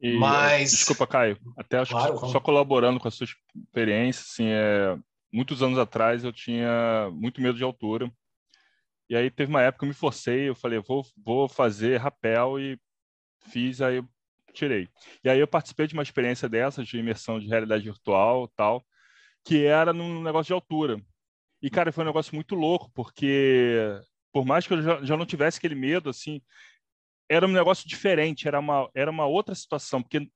E, 0.00 0.16
Mas- 0.18 0.70
Desculpa, 0.70 1.06
Caio. 1.06 1.38
Até 1.56 1.78
acho 1.78 1.92
Claro, 1.92 2.14
que 2.14 2.20
só, 2.20 2.28
só 2.28 2.40
colaborando 2.40 2.98
com 2.98 3.08
a 3.08 3.10
sua 3.10 3.26
experiência, 3.54 4.22
assim, 4.22 4.46
é, 4.48 4.98
muitos 5.32 5.62
anos 5.62 5.78
atrás 5.78 6.24
eu 6.24 6.32
tinha 6.32 7.10
muito 7.12 7.40
medo 7.40 7.56
de 7.58 7.64
altura. 7.64 8.10
E 9.08 9.14
aí 9.16 9.30
teve 9.30 9.50
uma 9.50 9.62
época 9.62 9.80
que 9.80 9.84
eu 9.84 9.88
me 9.88 9.94
forcei, 9.94 10.48
eu 10.48 10.54
falei, 10.54 10.80
vou, 10.80 11.06
vou 11.24 11.48
fazer 11.48 11.98
rapel 11.98 12.58
e 12.58 12.78
fiz, 13.46 13.80
aí 13.80 13.96
eu 13.96 14.08
tirei. 14.52 14.88
E 15.24 15.28
aí 15.28 15.38
eu 15.38 15.48
participei 15.48 15.86
de 15.86 15.94
uma 15.94 16.02
experiência 16.02 16.48
dessas, 16.48 16.86
de 16.86 16.98
imersão 16.98 17.38
de 17.38 17.46
realidade 17.46 17.84
virtual 17.84 18.48
tal, 18.56 18.84
que 19.44 19.64
era 19.64 19.92
num 19.92 20.22
negócio 20.22 20.48
de 20.48 20.52
altura. 20.52 21.00
E, 21.62 21.70
cara, 21.70 21.92
foi 21.92 22.04
um 22.04 22.06
negócio 22.06 22.34
muito 22.34 22.54
louco, 22.54 22.90
porque 22.94 23.98
por 24.32 24.44
mais 24.44 24.66
que 24.66 24.74
eu 24.74 24.82
já, 24.82 25.02
já 25.02 25.16
não 25.16 25.24
tivesse 25.24 25.58
aquele 25.58 25.74
medo, 25.74 26.10
assim, 26.10 26.40
era 27.28 27.46
um 27.46 27.52
negócio 27.52 27.88
diferente, 27.88 28.46
era 28.46 28.60
uma, 28.60 28.88
era 28.94 29.10
uma 29.10 29.26
outra 29.26 29.54
situação, 29.54 30.02
porque 30.02 30.28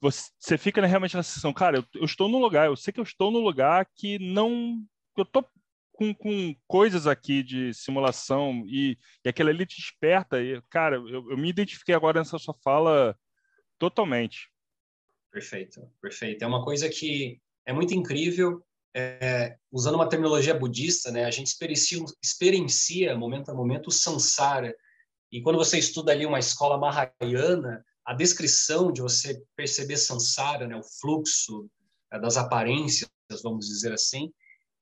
você, 0.00 0.30
você 0.38 0.58
fica 0.58 0.84
realmente 0.84 1.16
na 1.16 1.22
sensação, 1.22 1.52
cara, 1.52 1.78
eu, 1.78 1.84
eu 1.94 2.04
estou 2.04 2.28
num 2.28 2.40
lugar, 2.40 2.66
eu 2.66 2.76
sei 2.76 2.92
que 2.92 2.98
eu 2.98 3.04
estou 3.04 3.30
num 3.30 3.38
lugar 3.40 3.86
que 3.94 4.18
não. 4.18 4.82
Eu 5.16 5.22
estou 5.22 5.46
com, 5.92 6.14
com 6.14 6.56
coisas 6.66 7.06
aqui 7.06 7.42
de 7.42 7.72
simulação 7.74 8.64
e, 8.66 8.98
e 9.24 9.28
aquela 9.28 9.50
ali 9.50 9.66
te 9.66 9.76
desperta. 9.76 10.42
E, 10.42 10.60
cara, 10.70 10.96
eu, 10.96 11.30
eu 11.30 11.36
me 11.36 11.48
identifiquei 11.48 11.94
agora 11.94 12.18
nessa 12.18 12.38
sua 12.38 12.54
fala 12.54 13.16
totalmente. 13.78 14.50
Perfeito, 15.30 15.80
perfeito. 16.00 16.42
É 16.42 16.46
uma 16.46 16.64
coisa 16.64 16.88
que 16.88 17.40
é 17.66 17.72
muito 17.72 17.94
incrível. 17.94 18.64
é, 18.94 19.56
usando 19.70 19.94
uma 19.94 20.08
terminologia 20.08 20.54
budista, 20.54 21.10
né, 21.10 21.24
a 21.24 21.30
gente 21.30 21.46
experiencia, 21.46 22.04
experiencia 22.22 23.16
momento 23.16 23.50
a 23.50 23.54
momento 23.54 23.86
o 23.88 23.92
samsara. 23.92 24.74
E 25.30 25.40
quando 25.40 25.56
você 25.56 25.78
estuda 25.78 26.12
ali 26.12 26.26
uma 26.26 26.38
escola 26.38 26.76
mahayana, 26.76 27.84
a 28.04 28.12
descrição 28.14 28.92
de 28.92 29.00
você 29.00 29.42
perceber 29.56 29.96
samsara, 29.96 30.66
né, 30.66 30.76
o 30.76 30.82
fluxo 30.82 31.70
é, 32.12 32.18
das 32.18 32.36
aparências, 32.36 33.08
vamos 33.42 33.66
dizer 33.66 33.92
assim, 33.92 34.30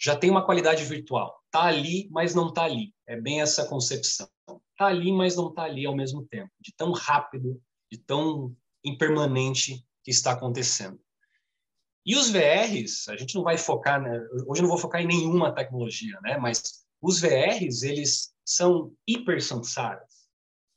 já 0.01 0.17
tem 0.17 0.31
uma 0.31 0.45
qualidade 0.45 0.85
virtual. 0.85 1.39
Tá 1.51 1.65
ali, 1.65 2.09
mas 2.11 2.35
não 2.35 2.53
tá 2.53 2.65
ali. 2.65 2.95
É 3.07 3.21
bem 3.21 3.43
essa 3.43 3.67
concepção. 3.67 4.29
Tá 4.77 4.87
ali, 4.87 5.13
mas 5.13 5.37
não 5.37 5.53
tá 5.53 5.65
ali 5.65 5.85
ao 5.85 5.95
mesmo 5.95 6.27
tempo, 6.27 6.51
de 6.59 6.73
tão 6.75 6.93
rápido, 6.93 7.61
de 7.93 7.99
tão 7.99 8.57
impermanente 8.83 9.85
que 10.03 10.11
está 10.11 10.33
acontecendo. 10.33 10.99
E 12.07 12.17
os 12.17 12.31
VRs, 12.31 13.09
a 13.11 13.17
gente 13.17 13.35
não 13.35 13.43
vai 13.43 13.59
focar, 13.59 14.01
né? 14.01 14.19
hoje 14.47 14.61
eu 14.61 14.63
não 14.63 14.71
vou 14.71 14.79
focar 14.79 15.03
em 15.03 15.07
nenhuma 15.07 15.55
tecnologia, 15.55 16.19
né? 16.23 16.39
Mas 16.39 16.83
os 17.03 17.21
VRs, 17.21 17.83
eles 17.83 18.33
são 18.43 18.93
hipersamsaras. 19.07 20.11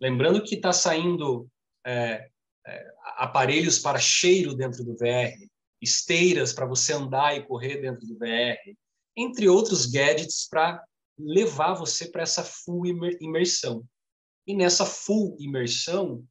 Lembrando 0.01 0.43
que 0.43 0.55
está 0.55 0.73
saindo 0.73 1.49
é, 1.85 2.29
é, 2.67 2.93
aparelhos 3.15 3.79
para 3.79 3.99
cheiro 3.99 4.53
dentro 4.53 4.83
do 4.83 4.97
VR, 4.97 5.33
esteiras 5.81 6.51
para 6.51 6.65
você 6.65 6.91
andar 6.91 7.37
e 7.37 7.45
correr 7.45 7.77
dentro 7.77 8.05
do 8.05 8.17
VR, 8.17 8.59
entre 9.15 9.47
outros 9.47 9.85
gadgets 9.85 10.47
para 10.49 10.83
levar 11.17 11.73
você 11.73 12.07
para 12.07 12.23
essa 12.23 12.43
full 12.43 12.85
imersão. 12.85 13.85
E 14.47 14.55
nessa 14.55 14.85
full 14.85 15.37
imersão, 15.39 16.25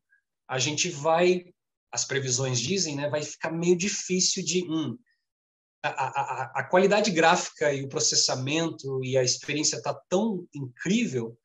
a 0.49 0.59
gente 0.59 0.91
vai 0.91 1.53
as 1.93 2.07
previsões 2.07 2.59
dizem, 2.59 2.97
né, 2.97 3.11
vai 3.11 3.23
ficar 3.23 3.51
meio 3.51 3.77
difícil 3.77 4.43
de 4.43 4.65
hum, 4.65 4.97
a, 5.85 5.89
a, 5.91 6.53
a, 6.61 6.65
qualidade 6.65 7.11
gráfica 7.11 7.73
e 7.73 7.83
o 7.83 7.89
processamento 7.89 9.05
e 9.05 9.19
a 9.19 9.23
experiência 9.23 9.77
está 9.77 9.93
tão 10.09 10.49
incrível 10.55 11.37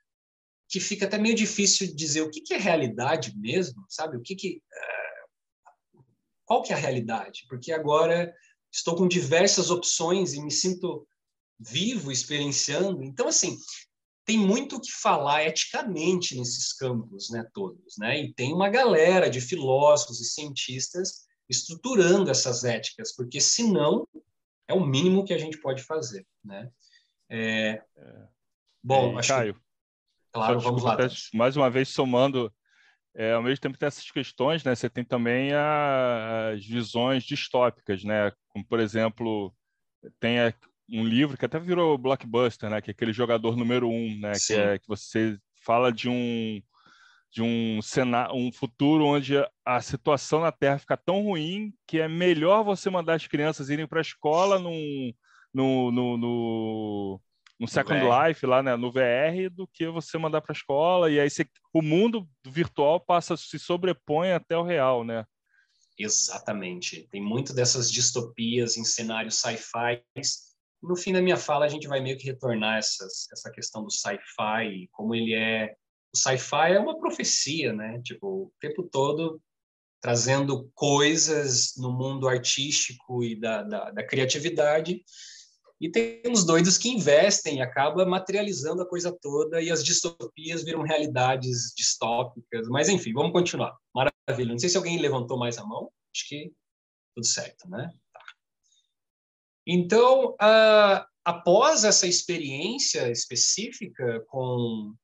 que 0.69 0.79
fica 0.79 1.05
até 1.05 1.17
meio 1.17 1.35
difícil 1.35 1.93
dizer 1.93 2.21
o 2.21 2.29
que, 2.29 2.41
que 2.41 2.53
é 2.53 2.57
realidade 2.57 3.37
mesmo, 3.37 3.85
sabe? 3.89 4.15
O 4.15 4.21
que 4.21 4.35
que 4.35 4.57
uh, 4.57 6.03
qual 6.45 6.61
que 6.61 6.71
é 6.71 6.75
a 6.75 6.79
realidade? 6.79 7.45
Porque 7.49 7.73
agora 7.73 8.33
estou 8.71 8.95
com 8.95 9.07
diversas 9.07 9.69
opções 9.69 10.33
e 10.33 10.41
me 10.41 10.51
sinto 10.51 11.05
vivo 11.59 12.11
experienciando. 12.11 13.03
Então 13.03 13.27
assim, 13.27 13.57
tem 14.25 14.37
muito 14.37 14.75
o 14.75 14.81
que 14.81 14.91
falar 14.91 15.45
eticamente 15.45 16.37
nesses 16.37 16.73
campos, 16.73 17.29
né, 17.29 17.47
todos, 17.53 17.97
né? 17.97 18.21
E 18.21 18.33
tem 18.33 18.53
uma 18.53 18.69
galera 18.69 19.29
de 19.29 19.39
filósofos 19.39 20.19
e 20.19 20.25
cientistas 20.25 21.25
estruturando 21.49 22.29
essas 22.29 22.65
éticas, 22.65 23.15
porque 23.15 23.39
senão 23.39 24.05
é 24.67 24.73
o 24.73 24.85
mínimo 24.85 25.23
que 25.23 25.33
a 25.33 25.37
gente 25.37 25.57
pode 25.59 25.81
fazer, 25.81 26.27
né? 26.43 26.69
É... 27.29 27.81
Bom, 28.83 29.15
é, 29.15 29.19
acho 29.19 29.29
Caio, 29.29 29.53
que... 29.53 29.59
claro, 30.33 30.59
vamos 30.59 30.83
lá. 30.83 30.97
Mais 31.33 31.55
uma 31.55 31.69
vez 31.69 31.87
somando, 31.87 32.53
é, 33.15 33.33
ao 33.33 33.41
mesmo 33.41 33.61
tempo 33.61 33.77
tem 33.77 33.87
essas 33.87 34.11
questões, 34.11 34.63
né? 34.63 34.75
Você 34.75 34.89
tem 34.89 35.05
também 35.05 35.51
as 35.53 36.65
visões 36.65 37.23
distópicas, 37.23 38.03
né? 38.03 38.31
Como 38.49 38.65
por 38.65 38.79
exemplo 38.79 39.55
tem 40.19 40.39
a, 40.39 40.53
um 40.89 41.03
livro 41.03 41.37
que 41.37 41.45
até 41.45 41.59
virou 41.59 41.97
blockbuster, 41.97 42.69
né? 42.69 42.81
Que 42.81 42.91
é 42.91 42.93
aquele 42.93 43.13
jogador 43.13 43.55
número 43.55 43.89
um, 43.89 44.17
né? 44.19 44.33
Que 44.45 44.53
é 44.53 44.79
que 44.79 44.87
você 44.87 45.37
fala 45.63 45.91
de 45.91 46.09
um 46.09 46.61
de 47.29 47.41
um 47.41 47.81
cenário, 47.81 48.33
um 48.35 48.51
futuro 48.51 49.05
onde 49.05 49.35
a 49.65 49.81
situação 49.81 50.39
na 50.41 50.51
Terra 50.51 50.79
fica 50.79 50.95
tão 50.95 51.21
ruim 51.21 51.73
que 51.85 51.99
é 51.99 52.07
melhor 52.07 52.63
você 52.63 52.89
mandar 52.89 53.15
as 53.15 53.27
crianças 53.27 53.69
irem 53.69 53.85
para 53.85 53.99
a 53.99 54.01
escola 54.01 54.57
num, 54.57 55.13
no, 55.53 55.91
no, 55.91 56.17
no, 56.17 57.21
no 57.59 57.67
Second 57.67 57.99
VR. 57.99 58.29
Life 58.29 58.45
lá 58.45 58.63
né, 58.63 58.75
no 58.75 58.91
VR 58.91 59.49
do 59.51 59.67
que 59.67 59.87
você 59.87 60.17
mandar 60.17 60.41
para 60.41 60.53
a 60.53 60.57
escola 60.57 61.11
e 61.11 61.19
aí 61.19 61.29
você, 61.29 61.45
o 61.73 61.81
mundo 61.81 62.27
virtual 62.45 62.99
passa 62.99 63.35
se 63.35 63.59
sobrepõe 63.59 64.31
até 64.31 64.57
o 64.57 64.63
real, 64.63 65.03
né? 65.03 65.25
Exatamente. 65.99 67.07
Tem 67.11 67.21
muito 67.21 67.53
dessas 67.53 67.91
distopias 67.91 68.77
em 68.77 68.83
cenários 68.83 69.35
sci-fi 69.35 70.03
no 70.81 70.95
fim 70.95 71.13
da 71.13 71.21
minha 71.21 71.37
fala, 71.37 71.65
a 71.65 71.69
gente 71.69 71.87
vai 71.87 71.99
meio 71.99 72.17
que 72.17 72.25
retornar 72.25 72.77
essas, 72.77 73.27
essa 73.31 73.51
questão 73.51 73.83
do 73.83 73.91
sci-fi, 73.91 74.87
como 74.91 75.15
ele 75.15 75.33
é. 75.33 75.75
O 76.13 76.17
sci-fi 76.17 76.73
é 76.73 76.79
uma 76.79 76.99
profecia, 76.99 77.73
né? 77.73 78.01
Tipo, 78.03 78.27
o 78.27 78.51
tempo 78.59 78.83
todo 78.83 79.41
trazendo 80.01 80.69
coisas 80.75 81.73
no 81.77 81.91
mundo 81.91 82.27
artístico 82.27 83.23
e 83.23 83.39
da, 83.39 83.63
da, 83.63 83.91
da 83.91 84.05
criatividade. 84.05 85.03
E 85.79 85.91
tem 85.91 86.21
uns 86.25 86.43
doidos 86.43 86.77
que 86.77 86.89
investem 86.89 87.61
acaba 87.61 88.05
materializando 88.05 88.81
a 88.81 88.87
coisa 88.87 89.11
toda 89.11 89.61
e 89.61 89.69
as 89.69 89.83
distopias 89.83 90.63
viram 90.63 90.81
realidades 90.81 91.73
distópicas. 91.75 92.67
Mas, 92.67 92.89
enfim, 92.89 93.13
vamos 93.13 93.31
continuar. 93.31 93.75
Maravilha. 93.93 94.51
Não 94.51 94.59
sei 94.59 94.69
se 94.69 94.77
alguém 94.77 94.99
levantou 94.99 95.37
mais 95.37 95.57
a 95.57 95.63
mão. 95.63 95.91
Acho 96.15 96.27
que 96.27 96.51
tudo 97.15 97.25
certo, 97.25 97.69
né? 97.69 97.91
Então, 99.69 100.29
uh, 100.35 101.05
após 101.25 101.83
essa 101.83 102.07
experiência 102.07 103.11
específica 103.11 104.21
com, 104.29 104.95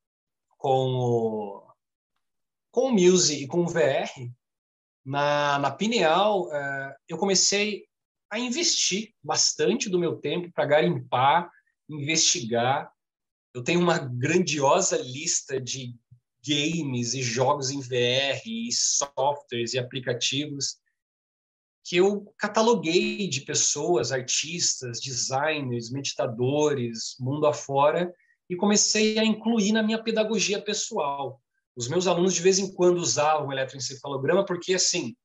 com, 0.58 0.96
o, 0.96 1.68
com 2.72 2.88
o 2.88 2.94
Muse 2.94 3.44
e 3.44 3.46
com 3.48 3.64
o 3.64 3.68
VR, 3.68 4.08
na, 5.06 5.60
na 5.60 5.70
Pineal, 5.70 6.48
uh, 6.48 6.96
eu 7.10 7.18
comecei 7.18 7.84
a 8.32 8.40
investir 8.40 9.14
bastante 9.22 9.90
do 9.90 10.00
meu 10.00 10.16
tempo 10.16 10.50
para 10.54 10.66
garimpar, 10.66 11.52
investigar. 11.90 12.90
Eu 13.54 13.66
tenho 13.66 13.82
uma 13.82 13.98
grandiosa 13.98 14.96
lista 14.96 15.60
de 15.60 15.94
games 16.42 17.14
e 17.14 17.22
jogos 17.22 17.70
em 17.70 17.82
VR, 17.82 18.42
e 18.46 18.72
softwares 18.72 19.74
e 19.74 19.80
aplicativos 19.80 20.82
que 21.84 21.98
eu 21.98 22.34
cataloguei 22.38 23.28
de 23.28 23.42
pessoas, 23.42 24.12
artistas, 24.12 25.02
designers, 25.02 25.92
meditadores, 25.92 27.16
mundo 27.20 27.46
afora, 27.46 28.14
e 28.50 28.56
comecei 28.56 29.20
a 29.20 29.26
incluir 29.26 29.72
na 29.72 29.84
minha 29.84 30.02
pedagogia 30.02 30.62
pessoal. 30.62 31.42
Os 31.76 31.88
meus 31.88 32.08
alunos 32.08 32.34
de 32.34 32.42
vez 32.42 32.60
em 32.60 32.72
quando 32.74 32.98
usavam 32.98 33.48
o 33.48 33.52
eletroencefalograma 33.52 34.46
porque 34.46 34.76
assim, 34.76 35.16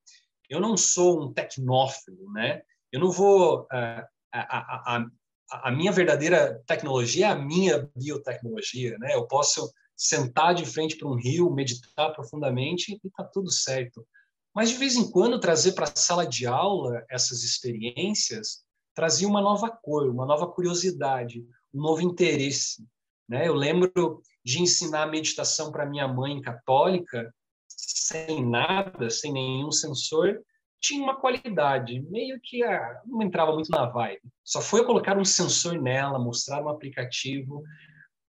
eu 0.49 0.59
não 0.59 0.75
sou 0.75 1.23
um 1.23 1.33
tecnófilo, 1.33 2.31
né? 2.33 2.61
Eu 2.91 2.99
não 2.99 3.11
vou 3.11 3.61
uh, 3.61 4.03
a, 4.33 4.95
a, 4.95 5.05
a, 5.51 5.71
minha 5.71 5.91
verdadeira 5.91 6.61
tecnologia 6.65 7.27
é 7.27 7.29
a 7.29 7.35
minha 7.35 7.89
biotecnologia, 7.95 8.97
né? 8.97 9.13
Eu 9.13 9.27
posso 9.27 9.71
sentar 9.95 10.55
de 10.55 10.65
frente 10.65 10.97
para 10.97 11.07
um 11.07 11.15
rio, 11.15 11.53
meditar 11.53 12.13
profundamente 12.13 12.99
e 13.03 13.09
tá 13.11 13.23
tudo 13.23 13.51
certo. 13.51 14.05
Mas, 14.53 14.69
de 14.69 14.77
vez 14.77 14.95
em 14.95 15.09
quando, 15.09 15.39
trazer 15.39 15.73
para 15.73 15.85
a 15.85 15.95
sala 15.95 16.25
de 16.25 16.45
aula 16.45 17.03
essas 17.09 17.43
experiências 17.43 18.63
trazia 18.93 19.27
uma 19.27 19.41
nova 19.41 19.69
cor, 19.69 20.09
uma 20.09 20.25
nova 20.25 20.47
curiosidade, 20.47 21.45
um 21.73 21.81
novo 21.81 22.01
interesse. 22.01 22.85
Né? 23.27 23.47
Eu 23.47 23.53
lembro 23.53 24.21
de 24.43 24.61
ensinar 24.61 25.05
meditação 25.05 25.71
para 25.71 25.85
minha 25.85 26.07
mãe 26.07 26.41
católica, 26.41 27.33
sem 27.67 28.45
nada, 28.45 29.09
sem 29.09 29.31
nenhum 29.31 29.71
sensor, 29.71 30.41
tinha 30.81 31.03
uma 31.03 31.19
qualidade, 31.19 32.01
meio 32.09 32.39
que 32.41 32.63
ah, 32.63 33.01
não 33.05 33.21
entrava 33.21 33.53
muito 33.53 33.69
na 33.69 33.85
vibe. 33.85 34.21
Só 34.43 34.61
foi 34.61 34.85
colocar 34.85 35.17
um 35.17 35.25
sensor 35.25 35.79
nela, 35.81 36.17
mostrar 36.17 36.63
um 36.63 36.69
aplicativo, 36.69 37.63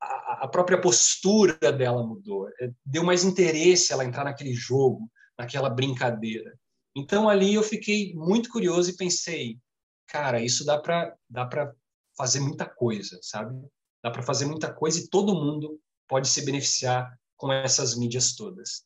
a, 0.02 0.46
a 0.46 0.48
própria 0.48 0.80
postura 0.80 1.72
dela 1.72 2.02
mudou, 2.06 2.48
é, 2.62 2.72
deu 2.86 3.04
mais 3.04 3.24
interesse 3.24 3.92
ela 3.92 4.06
entrar 4.06 4.24
naquele 4.24 4.54
jogo 4.54 5.10
naquela 5.40 5.70
brincadeira. 5.70 6.60
Então 6.94 7.30
ali 7.30 7.54
eu 7.54 7.64
fiquei 7.64 8.14
muito 8.14 8.50
curioso 8.50 8.90
e 8.90 8.98
pensei, 8.98 9.58
cara, 10.06 10.42
isso 10.42 10.66
dá 10.66 10.78
para 10.78 11.16
dá 11.30 11.46
para 11.46 11.74
fazer 12.18 12.42
muita 12.42 12.66
coisa, 12.66 13.18
sabe? 13.22 13.56
Dá 14.04 14.12
para 14.12 14.22
fazer 14.22 14.46
muita 14.46 14.74
coisa 14.74 15.00
e 15.00 15.08
todo 15.08 15.34
mundo 15.34 15.80
pode 16.10 16.28
se 16.28 16.44
beneficiar 16.44 17.18
com 17.38 17.54
essas 17.54 17.96
mídias 17.96 18.36
todas. 18.36 18.84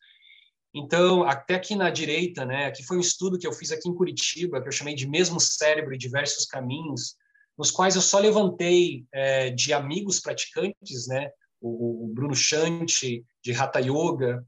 Então, 0.76 1.24
até 1.24 1.56
aqui 1.56 1.76
na 1.76 1.90
direita, 1.90 2.46
né, 2.46 2.66
aqui 2.66 2.84
foi 2.84 2.98
um 2.98 3.02
estudo 3.02 3.38
que 3.38 3.48
eu 3.48 3.54
fiz 3.54 3.72
aqui 3.72 3.88
em 3.88 3.96
Curitiba, 3.96 4.62
que 4.62 4.68
eu 4.68 4.72
chamei 4.72 4.96
de 4.96 5.08
Mesmo 5.08 5.40
Cérebro 5.40 5.94
e 5.94 5.98
Diversos 5.98 6.46
Caminhos, 6.46 7.16
nos 7.58 7.70
quais 7.70 7.96
eu 7.96 8.02
só 8.02 8.20
levantei 8.20 9.06
é, 9.12 9.52
de 9.52 9.72
amigos 9.72 10.20
praticantes, 10.20 11.08
né, 11.08 11.30
o, 11.62 12.06
o 12.06 12.08
Bruno 12.14 12.36
Chante, 12.36 13.24
de 13.44 13.54
Hatha 13.54 13.80
Yoga, 13.80 14.44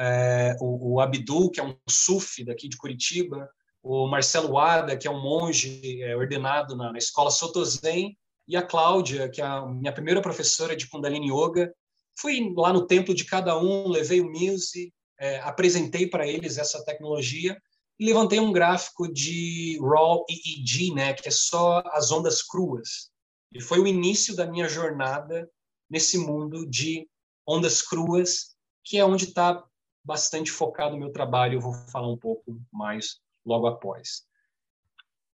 é, 0.00 0.56
o, 0.60 0.94
o, 0.94 1.00
Abdul, 1.00 1.50
que 1.50 1.60
é 1.60 1.64
um 1.64 1.76
sufi 1.86 2.42
daqui 2.42 2.68
de 2.68 2.78
Curitiba, 2.78 3.48
o 3.82 4.08
Marcelo 4.08 4.52
Wada, 4.52 4.96
que 4.96 5.06
é 5.06 5.10
um 5.10 5.20
monge 5.20 6.02
é, 6.02 6.16
ordenado 6.16 6.74
na, 6.74 6.90
na 6.90 6.98
escola 6.98 7.30
Sotozen, 7.30 8.16
e 8.48 8.56
a 8.56 8.62
Cláudia, 8.62 9.28
que 9.28 9.40
é 9.40 9.44
a 9.44 9.64
minha 9.66 9.92
primeira 9.92 10.20
professora 10.20 10.74
de 10.74 10.88
Kundalini 10.88 11.30
Yoga. 11.30 11.72
Fui 12.18 12.52
lá 12.56 12.72
no 12.72 12.86
templo 12.86 13.14
de 13.14 13.24
cada 13.24 13.56
um, 13.56 13.88
levei 13.88 14.20
o 14.20 14.30
Muse, 14.30 14.92
é, 15.18 15.38
apresentei 15.40 16.08
para 16.08 16.26
eles 16.26 16.58
essa 16.58 16.84
tecnologia 16.84 17.56
e 17.98 18.06
levantei 18.06 18.40
um 18.40 18.50
gráfico 18.50 19.06
de 19.12 19.78
RAW 19.80 20.24
EEG, 20.28 20.94
né, 20.94 21.12
que 21.12 21.28
é 21.28 21.30
só 21.30 21.82
as 21.92 22.10
ondas 22.10 22.42
cruas. 22.42 23.10
E 23.52 23.60
foi 23.60 23.78
o 23.78 23.86
início 23.86 24.34
da 24.34 24.46
minha 24.46 24.68
jornada 24.68 25.48
nesse 25.88 26.18
mundo 26.18 26.66
de 26.68 27.06
ondas 27.46 27.82
cruas, 27.82 28.56
que 28.82 28.96
é 28.96 29.04
onde 29.04 29.26
está 29.26 29.62
bastante 30.04 30.50
focado 30.50 30.92
no 30.92 30.98
meu 31.00 31.12
trabalho, 31.12 31.54
eu 31.56 31.60
vou 31.60 31.72
falar 31.90 32.08
um 32.10 32.16
pouco 32.16 32.60
mais 32.72 33.20
logo 33.44 33.66
após. 33.66 34.26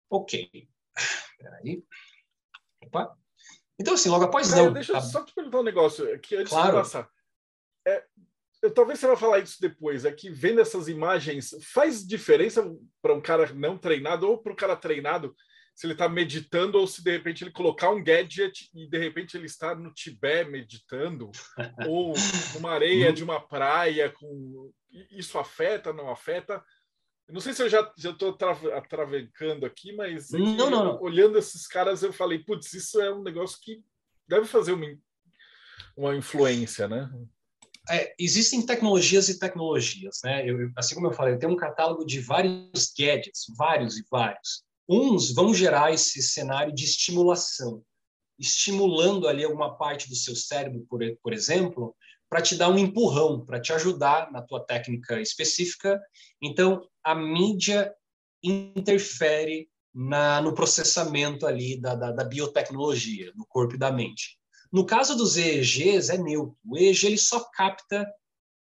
Ok. 0.09 0.69
Peraí. 1.37 1.83
Opa. 2.85 3.17
Então, 3.79 3.95
assim, 3.95 4.09
logo 4.09 4.25
após 4.25 4.49
Cara, 4.49 4.63
não. 4.65 4.73
deixa 4.73 4.91
eu 4.91 4.95
tá- 4.95 5.01
só 5.01 5.23
te 5.23 5.33
perguntar 5.33 5.59
um 5.59 5.63
negócio 5.63 6.13
aqui 6.13 6.35
antes 6.35 6.51
Claro. 6.51 6.71
de 6.71 6.77
passar. 6.77 7.09
É, 7.85 8.05
eu- 8.61 8.73
talvez 8.73 8.99
você 8.99 9.07
vai 9.07 9.17
falar 9.17 9.39
isso 9.39 9.59
depois. 9.59 10.05
É 10.05 10.11
que 10.11 10.29
vendo 10.29 10.61
essas 10.61 10.87
imagens, 10.87 11.55
faz 11.73 12.05
diferença 12.05 12.63
para 13.01 13.13
um 13.13 13.21
cara 13.21 13.51
não 13.53 13.77
treinado 13.77 14.29
ou 14.29 14.37
para 14.37 14.53
um 14.53 14.55
cara 14.55 14.75
treinado 14.75 15.35
se 15.75 15.87
ele 15.87 15.93
está 15.93 16.07
meditando 16.07 16.77
ou 16.77 16.85
se 16.85 17.03
de 17.03 17.11
repente 17.11 17.43
ele 17.43 17.51
colocar 17.51 17.89
um 17.89 18.03
gadget 18.03 18.69
e 18.73 18.87
de 18.87 18.97
repente 18.97 19.35
ele 19.35 19.47
está 19.47 19.73
no 19.73 19.91
Tibete 19.93 20.49
meditando 20.49 21.31
ou 21.87 22.13
numa 22.53 22.71
areia 22.71 23.11
de 23.11 23.23
uma 23.23 23.39
praia 23.39 24.09
com 24.11 24.71
isso 25.11 25.37
afeta 25.39 25.91
não 25.91 26.09
afeta 26.09 26.63
não 27.27 27.39
sei 27.39 27.53
se 27.53 27.63
eu 27.63 27.69
já 27.69 27.91
já 27.97 28.11
estou 28.11 28.37
atravencando 28.73 29.65
aqui 29.65 29.93
mas 29.93 30.33
é 30.33 30.37
Não, 30.37 30.69
não, 30.69 30.83
não. 30.83 31.01
olhando 31.01 31.37
esses 31.37 31.65
caras 31.65 32.03
eu 32.03 32.13
falei 32.13 32.39
putz 32.39 32.73
isso 32.73 33.01
é 33.01 33.11
um 33.11 33.23
negócio 33.23 33.57
que 33.61 33.83
deve 34.27 34.45
fazer 34.45 34.73
uma 34.73 34.85
uma 35.97 36.15
influência 36.15 36.87
né 36.87 37.09
é, 37.89 38.15
existem 38.17 38.65
tecnologias 38.65 39.27
e 39.27 39.37
tecnologias, 39.37 40.21
né? 40.23 40.49
Eu, 40.49 40.71
assim 40.77 40.95
como 40.95 41.07
eu 41.07 41.11
falei, 41.11 41.33
eu 41.33 41.39
tenho 41.39 41.51
um 41.51 41.57
catálogo 41.57 42.05
de 42.05 42.21
vários 42.21 42.93
gadgets, 42.97 43.43
vários 43.57 43.97
e 43.97 44.05
vários. 44.09 44.63
Uns 44.87 45.33
vão 45.33 45.53
gerar 45.53 45.93
esse 45.93 46.21
cenário 46.21 46.73
de 46.73 46.83
estimulação, 46.83 47.83
estimulando 48.37 49.27
ali 49.27 49.43
alguma 49.43 49.77
parte 49.77 50.09
do 50.09 50.15
seu 50.15 50.35
cérebro, 50.35 50.85
por, 50.89 50.99
por 51.21 51.33
exemplo, 51.33 51.95
para 52.29 52.41
te 52.41 52.55
dar 52.55 52.69
um 52.69 52.77
empurrão, 52.77 53.45
para 53.45 53.61
te 53.61 53.71
ajudar 53.71 54.31
na 54.31 54.41
tua 54.41 54.65
técnica 54.65 55.21
específica. 55.21 56.01
Então, 56.41 56.87
a 57.03 57.13
mídia 57.13 57.93
interfere 58.43 59.69
na, 59.93 60.41
no 60.41 60.53
processamento 60.53 61.45
ali 61.45 61.79
da, 61.79 61.95
da, 61.95 62.11
da 62.11 62.23
biotecnologia, 62.23 63.31
no 63.35 63.45
corpo 63.45 63.75
e 63.75 63.77
da 63.77 63.91
mente. 63.91 64.39
No 64.71 64.85
caso 64.85 65.15
dos 65.15 65.37
EEGs, 65.37 66.09
é 66.09 66.17
neutro. 66.17 66.57
O 66.65 66.75
EEG 66.75 67.05
ele 67.05 67.17
só 67.17 67.39
capta 67.51 68.11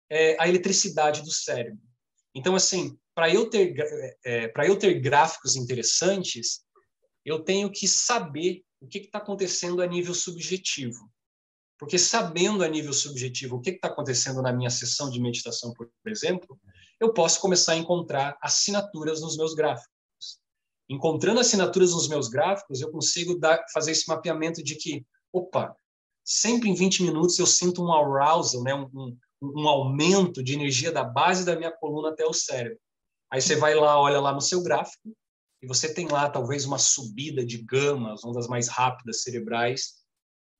é, 0.08 0.40
a 0.40 0.48
eletricidade 0.48 1.22
do 1.22 1.32
cérebro. 1.32 1.87
Então, 2.38 2.54
assim, 2.54 2.96
para 3.16 3.34
eu 3.34 3.50
ter 3.50 3.74
é, 4.24 4.46
para 4.46 4.64
eu 4.64 4.78
ter 4.78 5.00
gráficos 5.00 5.56
interessantes, 5.56 6.60
eu 7.24 7.40
tenho 7.40 7.68
que 7.68 7.88
saber 7.88 8.62
o 8.80 8.86
que 8.86 8.98
está 8.98 9.18
acontecendo 9.18 9.82
a 9.82 9.86
nível 9.88 10.14
subjetivo. 10.14 11.10
Porque 11.76 11.98
sabendo 11.98 12.62
a 12.62 12.68
nível 12.68 12.92
subjetivo 12.92 13.56
o 13.56 13.60
que 13.60 13.70
está 13.70 13.88
acontecendo 13.88 14.40
na 14.40 14.52
minha 14.52 14.70
sessão 14.70 15.10
de 15.10 15.20
meditação, 15.20 15.72
por 15.72 15.90
exemplo, 16.06 16.56
eu 17.00 17.12
posso 17.12 17.40
começar 17.40 17.72
a 17.72 17.76
encontrar 17.76 18.38
assinaturas 18.40 19.20
nos 19.20 19.36
meus 19.36 19.52
gráficos. 19.52 19.88
Encontrando 20.88 21.40
assinaturas 21.40 21.90
nos 21.90 22.08
meus 22.08 22.28
gráficos, 22.28 22.80
eu 22.80 22.90
consigo 22.92 23.36
dar, 23.36 23.64
fazer 23.72 23.90
esse 23.90 24.06
mapeamento 24.06 24.62
de 24.62 24.76
que, 24.76 25.04
opa, 25.32 25.74
sempre 26.24 26.68
em 26.68 26.74
20 26.74 27.02
minutos 27.02 27.36
eu 27.40 27.46
sinto 27.46 27.82
um 27.82 27.92
arousal, 27.92 28.62
né? 28.62 28.74
um, 28.74 29.16
um 29.40 29.68
aumento 29.68 30.42
de 30.42 30.54
energia 30.54 30.90
da 30.90 31.04
base 31.04 31.44
da 31.44 31.56
minha 31.56 31.70
coluna 31.70 32.10
até 32.10 32.24
o 32.24 32.32
cérebro. 32.32 32.78
Aí 33.30 33.40
você 33.40 33.56
vai 33.56 33.74
lá, 33.74 34.00
olha 34.00 34.20
lá 34.20 34.32
no 34.32 34.40
seu 34.40 34.62
gráfico, 34.62 35.14
e 35.62 35.66
você 35.66 35.92
tem 35.92 36.08
lá 36.08 36.30
talvez 36.30 36.64
uma 36.64 36.78
subida 36.78 37.44
de 37.44 37.58
gama, 37.58 38.12
as 38.12 38.24
ondas 38.24 38.46
mais 38.46 38.68
rápidas 38.68 39.22
cerebrais, 39.22 39.98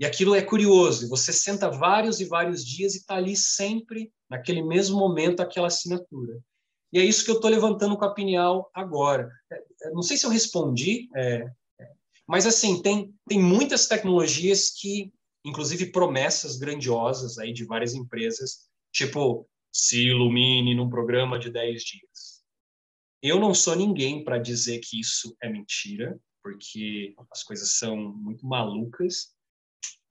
e 0.00 0.06
aquilo 0.06 0.34
é 0.34 0.42
curioso, 0.42 1.08
você 1.08 1.32
senta 1.32 1.70
vários 1.70 2.20
e 2.20 2.24
vários 2.24 2.64
dias 2.64 2.94
e 2.94 2.98
está 2.98 3.16
ali 3.16 3.36
sempre, 3.36 4.12
naquele 4.30 4.62
mesmo 4.62 4.96
momento, 4.96 5.40
aquela 5.40 5.66
assinatura. 5.66 6.38
E 6.92 7.00
é 7.00 7.04
isso 7.04 7.24
que 7.24 7.30
eu 7.30 7.36
estou 7.36 7.50
levantando 7.50 7.96
com 7.96 8.04
a 8.04 8.14
Pineal 8.14 8.70
agora. 8.72 9.30
Não 9.92 10.02
sei 10.02 10.16
se 10.16 10.24
eu 10.24 10.30
respondi, 10.30 11.08
é, 11.16 11.50
mas 12.26 12.46
assim, 12.46 12.80
tem, 12.80 13.12
tem 13.26 13.40
muitas 13.40 13.88
tecnologias 13.88 14.70
que, 14.70 15.12
inclusive 15.44 15.90
promessas 15.90 16.56
grandiosas 16.56 17.38
aí 17.38 17.52
de 17.52 17.64
várias 17.64 17.94
empresas, 17.94 18.67
tipo, 18.92 19.48
se 19.72 20.06
ilumine 20.08 20.74
num 20.74 20.88
programa 20.88 21.38
de 21.38 21.50
10 21.50 21.82
dias. 21.82 22.42
Eu 23.22 23.38
não 23.38 23.52
sou 23.52 23.74
ninguém 23.74 24.24
para 24.24 24.38
dizer 24.38 24.78
que 24.80 25.00
isso 25.00 25.36
é 25.42 25.48
mentira, 25.48 26.18
porque 26.42 27.14
as 27.30 27.42
coisas 27.42 27.78
são 27.78 27.96
muito 27.96 28.46
malucas. 28.46 29.34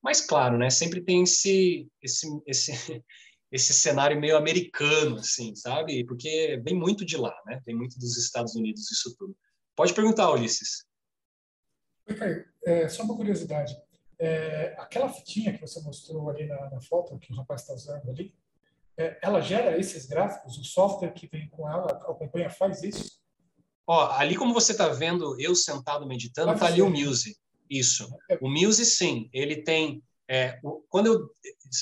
Mas 0.01 0.21
claro, 0.21 0.57
né? 0.57 0.69
Sempre 0.69 1.01
tem 1.01 1.23
esse 1.23 1.87
esse 2.01 2.27
esse 2.45 2.71
esse 3.49 3.73
cenário 3.73 4.19
meio 4.19 4.35
americano, 4.35 5.15
assim, 5.15 5.55
sabe? 5.55 6.05
Porque 6.05 6.61
vem 6.63 6.75
muito 6.75 7.05
de 7.05 7.15
lá, 7.15 7.33
né? 7.45 7.61
Vem 7.65 7.75
muito 7.75 7.97
dos 7.97 8.17
Estados 8.17 8.55
Unidos 8.55 8.91
isso 8.91 9.15
tudo. 9.17 9.35
Pode 9.75 9.93
perguntar, 9.93 10.31
Ulisses. 10.31 10.85
Oi, 12.09 12.15
Caio. 12.15 12.45
É, 12.65 12.89
só 12.89 13.03
uma 13.03 13.15
curiosidade. 13.15 13.77
É, 14.19 14.75
aquela 14.79 15.07
fitinha 15.09 15.53
que 15.53 15.61
você 15.61 15.79
mostrou 15.81 16.29
ali 16.29 16.45
na, 16.45 16.69
na 16.71 16.81
foto 16.81 17.17
que 17.19 17.31
o 17.31 17.35
rapaz 17.35 17.61
está 17.61 17.73
usando 17.73 18.09
ali, 18.09 18.33
ela 19.21 19.41
gera 19.41 19.77
esses 19.77 20.05
gráficos? 20.05 20.57
O 20.57 20.63
software 20.63 21.13
que 21.13 21.27
vem 21.27 21.49
com 21.49 21.69
ela 21.69 21.86
acompanha 21.86 22.49
faz 22.49 22.81
isso? 22.83 23.19
Ó, 23.86 24.12
ali 24.12 24.36
como 24.36 24.53
você 24.53 24.73
está 24.73 24.89
vendo 24.89 25.39
eu 25.39 25.55
sentado 25.55 26.05
meditando, 26.05 26.53
está 26.53 26.65
ali 26.65 26.81
o 26.81 26.89
Muse. 26.89 27.38
Isso. 27.69 28.10
O 28.41 28.49
Muse, 28.49 28.86
sim, 28.86 29.29
ele 29.31 29.63
tem. 29.63 30.03
É, 30.29 30.60
o, 30.63 30.83
quando 30.89 31.07
eu 31.07 31.29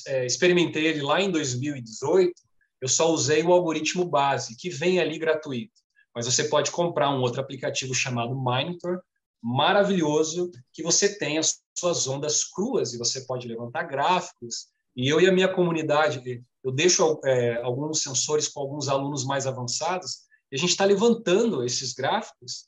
é, 0.07 0.25
experimentei 0.25 0.85
ele 0.85 1.01
lá 1.01 1.19
em 1.19 1.31
2018, 1.31 2.33
eu 2.81 2.87
só 2.87 3.09
usei 3.09 3.41
o 3.41 3.51
algoritmo 3.51 4.05
base, 4.05 4.55
que 4.55 4.69
vem 4.69 4.99
ali 4.99 5.17
gratuito. 5.17 5.73
Mas 6.13 6.25
você 6.25 6.45
pode 6.45 6.69
comprar 6.71 7.09
um 7.09 7.21
outro 7.21 7.41
aplicativo 7.41 7.93
chamado 7.93 8.35
Monitor, 8.35 9.01
maravilhoso, 9.41 10.51
que 10.71 10.83
você 10.83 11.17
tem 11.17 11.37
as 11.37 11.61
suas 11.77 12.07
ondas 12.07 12.43
cruas 12.43 12.93
e 12.93 12.97
você 12.97 13.21
pode 13.21 13.47
levantar 13.47 13.83
gráficos. 13.83 14.67
E 14.95 15.07
eu 15.07 15.19
e 15.19 15.27
a 15.27 15.31
minha 15.31 15.47
comunidade, 15.47 16.43
eu 16.63 16.71
deixo 16.71 17.19
é, 17.25 17.61
alguns 17.61 18.01
sensores 18.01 18.47
com 18.47 18.59
alguns 18.59 18.87
alunos 18.87 19.25
mais 19.25 19.45
avançados, 19.45 20.25
e 20.51 20.55
a 20.55 20.59
gente 20.59 20.69
está 20.69 20.85
levantando 20.85 21.63
esses 21.63 21.93
gráficos. 21.93 22.67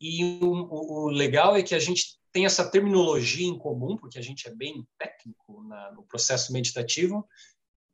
E 0.00 0.38
o, 0.42 1.06
o 1.06 1.08
legal 1.08 1.56
é 1.56 1.62
que 1.62 1.74
a 1.74 1.78
gente 1.78 2.18
tem 2.32 2.44
essa 2.44 2.68
terminologia 2.68 3.46
em 3.46 3.56
comum, 3.56 3.96
porque 3.96 4.18
a 4.18 4.22
gente 4.22 4.46
é 4.48 4.54
bem 4.54 4.86
técnico 4.98 5.62
na, 5.64 5.92
no 5.92 6.02
processo 6.02 6.52
meditativo, 6.52 7.26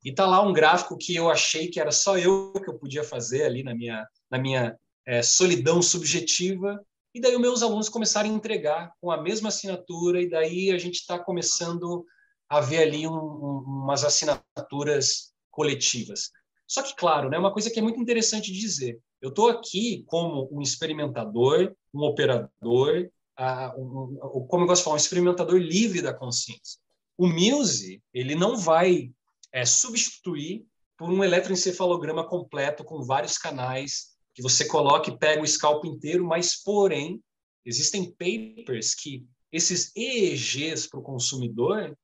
e 0.02 0.12
tá 0.12 0.26
lá 0.26 0.42
um 0.42 0.52
gráfico 0.52 0.96
que 0.96 1.14
eu 1.14 1.30
achei 1.30 1.68
que 1.68 1.78
era 1.78 1.92
só 1.92 2.18
eu 2.18 2.52
que 2.52 2.70
eu 2.70 2.78
podia 2.78 3.04
fazer 3.04 3.44
ali 3.44 3.62
na 3.62 3.74
minha, 3.74 4.08
na 4.30 4.38
minha 4.38 4.76
é, 5.06 5.22
solidão 5.22 5.82
subjetiva, 5.82 6.82
e 7.14 7.20
daí 7.20 7.34
os 7.34 7.40
meus 7.40 7.62
alunos 7.62 7.88
começaram 7.88 8.30
a 8.30 8.32
entregar 8.32 8.92
com 9.00 9.10
a 9.10 9.20
mesma 9.20 9.48
assinatura, 9.48 10.22
e 10.22 10.28
daí 10.28 10.70
a 10.70 10.78
gente 10.78 10.96
está 10.96 11.18
começando 11.18 12.06
a 12.50 12.60
ver 12.60 12.82
ali 12.82 13.06
um, 13.06 13.12
um, 13.12 13.64
umas 13.84 14.04
assinaturas 14.04 15.32
coletivas. 15.50 16.30
Só 16.66 16.82
que, 16.82 16.94
claro, 16.94 17.30
né, 17.30 17.38
uma 17.38 17.52
coisa 17.52 17.70
que 17.70 17.78
é 17.78 17.82
muito 17.82 18.00
interessante 18.00 18.52
dizer, 18.52 19.00
eu 19.22 19.30
estou 19.30 19.48
aqui 19.48 20.04
como 20.06 20.48
um 20.52 20.60
experimentador, 20.60 21.74
um 21.94 22.02
operador, 22.02 23.08
Uh, 23.40 23.80
um, 23.80 24.18
um, 24.22 24.46
como 24.46 24.64
eu 24.64 24.66
gosto 24.66 24.82
de 24.82 24.84
falar, 24.84 24.96
um 24.96 24.98
experimentador 24.98 25.58
livre 25.58 26.02
da 26.02 26.12
consciência. 26.12 26.78
O 27.16 27.26
Muse, 27.26 28.02
ele 28.12 28.34
não 28.34 28.54
vai 28.54 29.10
é, 29.50 29.64
substituir 29.64 30.66
por 30.94 31.08
um 31.08 31.24
eletroencefalograma 31.24 32.28
completo 32.28 32.84
com 32.84 33.02
vários 33.02 33.38
canais 33.38 34.10
que 34.34 34.42
você 34.42 34.66
coloca 34.66 35.08
e 35.08 35.16
pega 35.16 35.40
o 35.40 35.46
scalp 35.46 35.86
inteiro, 35.86 36.22
mas, 36.22 36.62
porém, 36.62 37.18
existem 37.64 38.10
papers 38.10 38.94
que 38.94 39.24
esses 39.50 39.90
EEGs 39.96 40.86
para 40.86 41.00
o 41.00 41.02
consumidor, 41.02 41.96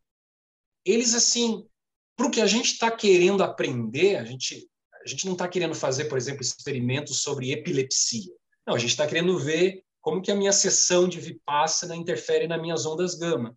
eles, 0.87 1.15
assim, 1.15 1.67
para 2.17 2.27
o 2.27 2.31
que 2.31 2.41
a 2.41 2.47
gente 2.47 2.73
está 2.73 2.91
querendo 2.91 3.43
aprender, 3.43 4.17
a 4.17 4.25
gente, 4.25 4.67
a 5.05 5.09
gente 5.09 5.27
não 5.27 5.33
está 5.33 5.49
querendo 5.49 5.75
fazer, 5.75 6.05
por 6.07 6.17
exemplo, 6.17 6.41
experimentos 6.41 7.21
sobre 7.21 7.53
epilepsia. 7.53 8.33
Não, 8.67 8.75
a 8.75 8.79
gente 8.79 8.91
está 8.91 9.07
querendo 9.07 9.39
ver 9.39 9.85
como 10.01 10.23
que 10.23 10.31
a 10.31 10.37
minha 10.37 10.53
sessão 10.53 11.09
de 11.09 11.21
Vipassana 11.21 11.97
interfere 11.97 12.47
nas 12.47 12.61
minhas 12.61 12.87
ondas 12.87 13.17
gama. 13.17 13.57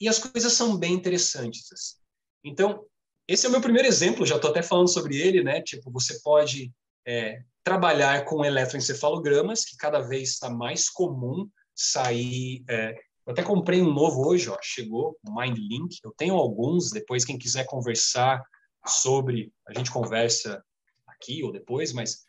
E 0.00 0.08
as 0.08 0.18
coisas 0.18 0.52
são 0.54 0.76
bem 0.76 0.94
interessantes. 0.94 1.70
Assim. 1.70 1.96
Então, 2.42 2.84
esse 3.28 3.44
é 3.44 3.48
o 3.48 3.52
meu 3.52 3.60
primeiro 3.60 3.86
exemplo, 3.86 4.26
já 4.26 4.36
estou 4.36 4.50
até 4.50 4.62
falando 4.62 4.88
sobre 4.88 5.16
ele, 5.20 5.42
né? 5.42 5.60
Tipo, 5.60 5.90
você 5.90 6.20
pode 6.20 6.72
é, 7.06 7.42
trabalhar 7.62 8.24
com 8.24 8.44
eletroencefalogramas, 8.44 9.64
que 9.64 9.76
cada 9.76 10.00
vez 10.00 10.30
está 10.30 10.48
mais 10.48 10.88
comum 10.88 11.48
sair. 11.74 12.64
É, 12.68 12.94
eu 13.26 13.32
até 13.32 13.42
comprei 13.42 13.82
um 13.82 13.92
novo 13.92 14.26
hoje, 14.26 14.48
ó, 14.48 14.56
chegou, 14.62 15.18
o 15.26 15.40
MindLink. 15.40 15.98
Eu 16.04 16.14
tenho 16.16 16.34
alguns, 16.34 16.90
depois 16.90 17.24
quem 17.24 17.36
quiser 17.36 17.64
conversar 17.66 18.40
sobre, 18.86 19.52
a 19.66 19.74
gente 19.74 19.90
conversa 19.90 20.62
aqui 21.06 21.42
ou 21.42 21.52
depois, 21.52 21.92
mas 21.92 22.24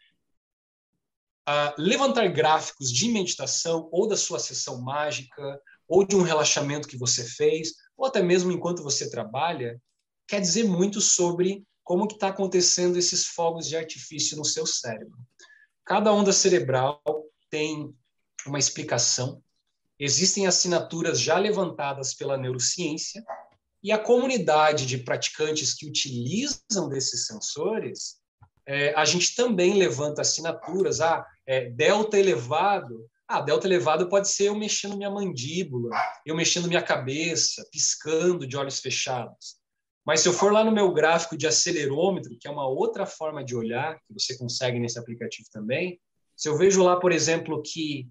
Uh, 1.49 1.71
levantar 1.77 2.27
gráficos 2.27 2.91
de 2.91 3.07
meditação 3.07 3.87
ou 3.89 4.05
da 4.05 4.17
sua 4.17 4.37
sessão 4.37 4.81
mágica 4.81 5.61
ou 5.87 6.05
de 6.05 6.13
um 6.13 6.21
relaxamento 6.21 6.89
que 6.89 6.97
você 6.97 7.23
fez 7.23 7.69
ou 7.95 8.05
até 8.05 8.21
mesmo 8.21 8.51
enquanto 8.51 8.83
você 8.83 9.09
trabalha 9.09 9.81
quer 10.27 10.41
dizer 10.41 10.65
muito 10.65 10.99
sobre 10.99 11.65
como 11.85 12.05
que 12.05 12.15
está 12.15 12.27
acontecendo 12.27 12.97
esses 12.97 13.27
fogos 13.27 13.65
de 13.65 13.77
artifício 13.77 14.35
no 14.35 14.43
seu 14.43 14.67
cérebro. 14.67 15.17
Cada 15.85 16.11
onda 16.11 16.33
cerebral 16.33 17.01
tem 17.49 17.95
uma 18.45 18.59
explicação 18.59 19.41
existem 19.99 20.47
assinaturas 20.47 21.19
já 21.19 21.37
levantadas 21.37 22.13
pela 22.13 22.37
neurociência 22.37 23.23
e 23.83 23.91
a 23.91 23.97
comunidade 23.97 24.85
de 24.85 24.97
praticantes 24.97 25.73
que 25.73 25.87
utilizam 25.87 26.89
desses 26.89 27.25
sensores, 27.25 28.17
é, 28.65 28.93
a 28.95 29.05
gente 29.05 29.35
também 29.35 29.75
levanta 29.75 30.21
assinaturas. 30.21 30.99
Ah, 30.99 31.25
é, 31.45 31.69
delta 31.69 32.17
elevado. 32.17 33.07
Ah, 33.27 33.41
delta 33.41 33.67
elevado 33.67 34.09
pode 34.09 34.29
ser 34.29 34.47
eu 34.47 34.55
mexendo 34.55 34.97
minha 34.97 35.09
mandíbula, 35.09 35.89
eu 36.25 36.35
mexendo 36.35 36.67
minha 36.67 36.81
cabeça, 36.81 37.65
piscando 37.71 38.47
de 38.47 38.57
olhos 38.57 38.79
fechados. 38.79 39.57
Mas 40.05 40.21
se 40.21 40.29
eu 40.29 40.33
for 40.33 40.53
lá 40.53 40.63
no 40.63 40.71
meu 40.71 40.93
gráfico 40.93 41.37
de 41.37 41.45
acelerômetro, 41.45 42.37
que 42.39 42.47
é 42.47 42.51
uma 42.51 42.67
outra 42.67 43.05
forma 43.05 43.43
de 43.43 43.55
olhar, 43.55 43.95
que 43.95 44.13
você 44.13 44.37
consegue 44.37 44.79
nesse 44.79 44.97
aplicativo 44.97 45.49
também, 45.51 45.99
se 46.35 46.47
eu 46.47 46.57
vejo 46.57 46.81
lá, 46.81 46.97
por 46.97 47.11
exemplo, 47.11 47.61
que 47.61 48.07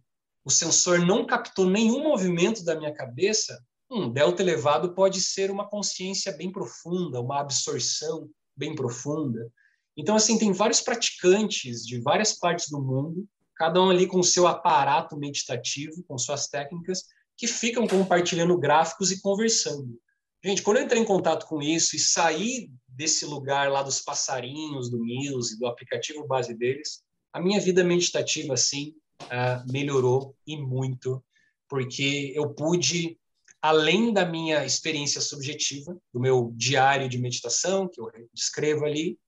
o 0.47 0.51
sensor 0.51 1.01
não 1.01 1.27
captou 1.27 1.69
nenhum 1.69 2.05
movimento 2.05 2.65
da 2.65 2.77
minha 2.77 2.95
cabeça, 2.95 3.61
um 3.91 4.09
delta 4.09 4.43
elevado 4.43 4.95
pode 4.95 5.21
ser 5.21 5.51
uma 5.51 5.69
consciência 5.69 6.31
bem 6.31 6.53
profunda, 6.53 7.21
uma 7.21 7.41
absorção 7.41 8.31
bem 8.57 8.73
profunda. 8.73 9.51
Então, 9.97 10.15
assim, 10.15 10.39
tem 10.39 10.53
vários 10.53 10.81
praticantes 10.81 11.85
de 11.85 12.01
várias 12.01 12.33
partes 12.39 12.71
do 12.71 12.81
mundo, 12.81 13.27
cada 13.57 13.83
um 13.83 13.91
ali 13.91 14.07
com 14.07 14.21
o 14.21 14.25
seu 14.25 14.47
aparato 14.47 15.17
meditativo, 15.17 16.05
com 16.07 16.17
suas 16.17 16.47
técnicas, 16.47 17.03
que 17.37 17.49
ficam 17.49 17.85
compartilhando 17.89 18.57
gráficos 18.57 19.11
e 19.11 19.21
conversando. 19.21 19.99
Gente, 20.45 20.63
quando 20.63 20.77
eu 20.77 20.85
entrei 20.85 21.03
em 21.03 21.07
contato 21.07 21.47
com 21.47 21.61
isso 21.61 21.97
e 21.97 21.99
saí 21.99 22.71
desse 22.87 23.27
lugar 23.27 23.69
lá 23.69 23.83
dos 23.83 24.01
passarinhos, 24.01 24.89
do 24.89 25.05
Muse, 25.05 25.59
do 25.59 25.67
aplicativo 25.67 26.25
base 26.25 26.55
deles, 26.55 27.03
a 27.33 27.41
minha 27.41 27.61
vida 27.61 27.83
meditativa, 27.83 28.55
assim, 28.55 28.95
uh, 29.25 29.73
melhorou 29.73 30.37
e 30.47 30.57
muito, 30.57 31.25
porque 31.69 32.33
eu 32.35 32.55
pude, 32.55 33.19
além 33.61 34.13
da 34.13 34.25
minha 34.25 34.65
experiência 34.65 35.21
subjetiva, 35.21 35.97
do 36.13 36.21
meu 36.21 36.53
diário 36.55 37.09
de 37.09 37.19
meditação, 37.19 37.89
que 37.89 38.01
eu 38.01 38.11
escrevo 38.35 38.85
ali, 38.85 39.19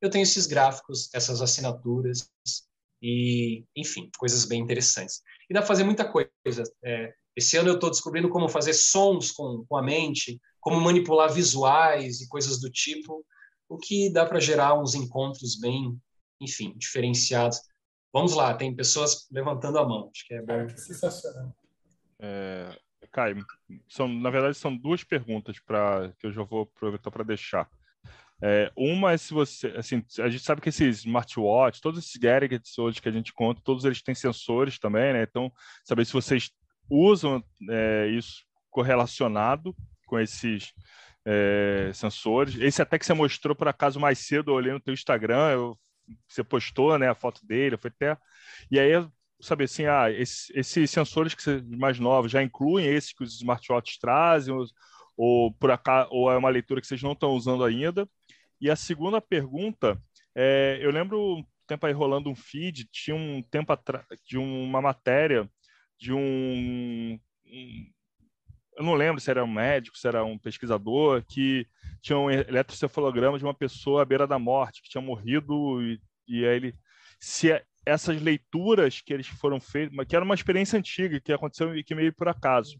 eu 0.00 0.10
tenho 0.10 0.22
esses 0.22 0.46
gráficos, 0.46 1.08
essas 1.14 1.40
assinaturas 1.40 2.30
e, 3.02 3.64
enfim, 3.76 4.10
coisas 4.18 4.44
bem 4.44 4.60
interessantes. 4.60 5.22
E 5.48 5.54
dá 5.54 5.60
para 5.60 5.68
fazer 5.68 5.84
muita 5.84 6.10
coisa. 6.10 6.62
É, 6.82 7.14
esse 7.36 7.56
ano 7.56 7.70
eu 7.70 7.74
estou 7.74 7.90
descobrindo 7.90 8.28
como 8.28 8.48
fazer 8.48 8.74
sons 8.74 9.30
com, 9.30 9.64
com 9.68 9.76
a 9.76 9.82
mente, 9.82 10.40
como 10.60 10.80
manipular 10.80 11.32
visuais 11.32 12.20
e 12.20 12.28
coisas 12.28 12.60
do 12.60 12.70
tipo, 12.70 13.24
o 13.68 13.76
que 13.76 14.10
dá 14.10 14.24
para 14.24 14.40
gerar 14.40 14.80
uns 14.80 14.94
encontros 14.94 15.58
bem, 15.58 15.98
enfim, 16.40 16.74
diferenciados. 16.76 17.60
Vamos 18.14 18.32
lá, 18.32 18.54
tem 18.54 18.72
pessoas 18.72 19.28
levantando 19.28 19.76
a 19.76 19.84
mão. 19.84 20.08
Acho 20.14 20.24
que 20.24 20.34
é 20.34 20.40
bom. 20.40 20.68
que 20.68 20.80
sensacional. 20.80 21.52
É, 22.20 22.78
Caio, 23.10 23.44
são, 23.88 24.06
na 24.06 24.30
verdade, 24.30 24.56
são 24.56 24.76
duas 24.76 25.02
perguntas 25.02 25.58
para 25.58 26.12
que 26.20 26.28
eu 26.28 26.32
já 26.32 26.44
vou 26.44 26.62
aproveitar 26.62 27.10
para 27.10 27.24
deixar. 27.24 27.68
É, 28.40 28.70
uma 28.76 29.12
é 29.12 29.16
se 29.16 29.34
você, 29.34 29.66
assim, 29.76 30.04
a 30.20 30.28
gente 30.28 30.44
sabe 30.44 30.60
que 30.60 30.68
esses 30.68 30.98
smartwatch, 30.98 31.80
todos 31.80 31.98
esses 31.98 32.14
gadgets 32.14 32.78
hoje 32.78 33.02
que 33.02 33.08
a 33.08 33.12
gente 33.12 33.32
conta, 33.32 33.60
todos 33.64 33.84
eles 33.84 34.00
têm 34.00 34.14
sensores 34.14 34.78
também, 34.78 35.12
né? 35.12 35.24
Então, 35.24 35.52
saber 35.84 36.06
se 36.06 36.12
vocês 36.12 36.52
usam 36.88 37.42
é, 37.68 38.06
isso 38.16 38.44
correlacionado 38.70 39.74
com 40.06 40.20
esses 40.20 40.72
é, 41.26 41.90
sensores. 41.92 42.54
Esse 42.60 42.80
até 42.80 42.96
que 42.96 43.06
você 43.06 43.14
mostrou 43.14 43.56
por 43.56 43.66
acaso 43.66 43.98
mais 43.98 44.20
cedo, 44.20 44.52
eu 44.52 44.54
olhei 44.54 44.72
no 44.72 44.80
teu 44.80 44.94
Instagram, 44.94 45.50
eu 45.50 45.78
você 46.28 46.44
postou, 46.44 46.98
né, 46.98 47.08
a 47.08 47.14
foto 47.14 47.44
dele, 47.46 47.76
foi 47.76 47.90
até 47.90 48.16
e 48.70 48.78
aí 48.78 48.92
saber 49.40 49.64
assim, 49.64 49.86
ah, 49.86 50.10
esses, 50.10 50.50
esses 50.50 50.90
sensores 50.90 51.34
que 51.34 51.42
você, 51.42 51.62
mais 51.62 51.98
novos 51.98 52.30
já 52.30 52.42
incluem 52.42 52.86
esses 52.86 53.12
que 53.12 53.22
os 53.22 53.34
smartwatches 53.36 53.98
trazem 53.98 54.54
ou, 54.54 54.64
ou 55.16 55.52
por 55.54 55.70
acaso 55.70 56.08
ou 56.12 56.30
é 56.30 56.36
uma 56.36 56.48
leitura 56.48 56.80
que 56.80 56.86
vocês 56.86 57.02
não 57.02 57.12
estão 57.12 57.32
usando 57.32 57.64
ainda? 57.64 58.08
E 58.60 58.70
a 58.70 58.76
segunda 58.76 59.20
pergunta, 59.20 60.00
é, 60.34 60.78
eu 60.80 60.90
lembro 60.90 61.18
um 61.38 61.44
tempo 61.66 61.86
aí 61.86 61.92
rolando 61.92 62.30
um 62.30 62.34
feed, 62.34 62.86
tinha 62.90 63.14
um 63.16 63.42
tempo 63.42 63.72
atrás 63.72 64.06
de 64.24 64.38
uma 64.38 64.80
matéria 64.80 65.48
de 65.98 66.12
um, 66.12 67.18
um 67.46 67.92
eu 68.76 68.84
não 68.84 68.94
lembro 68.94 69.20
se 69.20 69.30
era 69.30 69.44
um 69.44 69.52
médico, 69.52 69.96
se 69.96 70.06
era 70.06 70.24
um 70.24 70.38
pesquisador, 70.38 71.22
que 71.28 71.66
tinha 72.00 72.18
um 72.18 72.30
eletrocefalograma 72.30 73.38
de 73.38 73.44
uma 73.44 73.54
pessoa 73.54 74.02
à 74.02 74.04
beira 74.04 74.26
da 74.26 74.38
morte, 74.38 74.82
que 74.82 74.88
tinha 74.88 75.02
morrido, 75.02 75.80
e, 75.82 76.00
e 76.26 76.44
aí 76.44 76.56
ele. 76.56 76.74
Se 77.20 77.48
essas 77.86 78.20
leituras 78.20 79.00
que 79.00 79.12
eles 79.12 79.26
foram 79.26 79.60
feitas, 79.60 80.06
que 80.06 80.16
era 80.16 80.24
uma 80.24 80.34
experiência 80.34 80.78
antiga, 80.78 81.20
que 81.20 81.32
aconteceu 81.32 81.76
e 81.76 81.84
que 81.84 81.94
meio 81.94 82.12
por 82.12 82.28
acaso, 82.28 82.78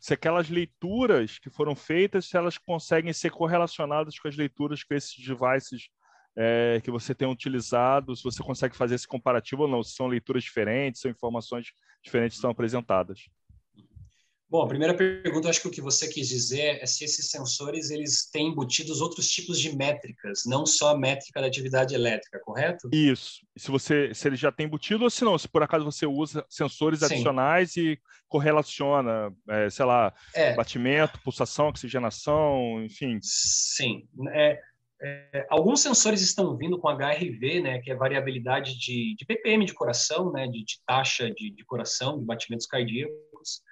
se 0.00 0.14
aquelas 0.14 0.48
leituras 0.48 1.38
que 1.38 1.50
foram 1.50 1.74
feitas, 1.74 2.26
se 2.26 2.36
elas 2.36 2.56
conseguem 2.56 3.12
ser 3.12 3.30
correlacionadas 3.30 4.18
com 4.18 4.28
as 4.28 4.36
leituras 4.36 4.82
que 4.82 4.94
esses 4.94 5.16
devices 5.16 5.88
é, 6.36 6.80
que 6.82 6.90
você 6.90 7.14
tem 7.14 7.28
utilizado, 7.28 8.14
se 8.14 8.22
você 8.22 8.42
consegue 8.42 8.76
fazer 8.76 8.94
esse 8.94 9.08
comparativo 9.08 9.62
ou 9.62 9.68
não, 9.68 9.82
se 9.82 9.94
são 9.94 10.06
leituras 10.06 10.44
diferentes, 10.44 11.00
são 11.00 11.10
informações 11.10 11.72
diferentes 12.02 12.36
que 12.36 12.40
são 12.40 12.50
apresentadas. 12.50 13.28
Bom, 14.50 14.62
a 14.62 14.68
primeira 14.68 14.94
pergunta, 14.94 15.50
acho 15.50 15.60
que 15.60 15.68
o 15.68 15.70
que 15.70 15.82
você 15.82 16.08
quis 16.08 16.26
dizer 16.26 16.82
é 16.82 16.86
se 16.86 17.04
esses 17.04 17.30
sensores 17.30 17.90
eles 17.90 18.30
têm 18.30 18.48
embutidos 18.48 19.02
outros 19.02 19.28
tipos 19.28 19.60
de 19.60 19.76
métricas, 19.76 20.44
não 20.46 20.64
só 20.64 20.94
a 20.94 20.98
métrica 20.98 21.40
da 21.40 21.46
atividade 21.46 21.94
elétrica, 21.94 22.40
correto? 22.40 22.88
Isso. 22.90 23.46
Se 23.56 23.70
você, 23.70 24.14
se 24.14 24.26
ele 24.26 24.36
já 24.36 24.50
tem 24.50 24.64
embutido 24.64 25.04
ou 25.04 25.10
se 25.10 25.22
não, 25.22 25.36
se 25.36 25.46
por 25.46 25.62
acaso 25.62 25.84
você 25.84 26.06
usa 26.06 26.46
sensores 26.48 27.00
Sim. 27.00 27.06
adicionais 27.06 27.76
e 27.76 28.00
correlaciona, 28.26 29.30
é, 29.50 29.68
sei 29.68 29.84
lá, 29.84 30.14
é. 30.34 30.54
batimento, 30.54 31.20
pulsação, 31.22 31.68
oxigenação, 31.68 32.82
enfim. 32.82 33.18
Sim. 33.22 34.08
É, 34.32 34.58
é, 35.00 35.46
alguns 35.50 35.80
sensores 35.80 36.22
estão 36.22 36.56
vindo 36.56 36.78
com 36.78 36.88
HRV, 36.88 37.60
né, 37.60 37.80
que 37.80 37.90
é 37.90 37.94
variabilidade 37.94 38.78
de, 38.78 39.14
de 39.14 39.26
ppm 39.26 39.66
de 39.66 39.74
coração, 39.74 40.32
né, 40.32 40.46
de, 40.46 40.64
de 40.64 40.80
taxa 40.86 41.30
de, 41.30 41.50
de 41.50 41.64
coração, 41.66 42.18
de 42.18 42.24
batimentos 42.24 42.66
cardíacos. 42.66 43.62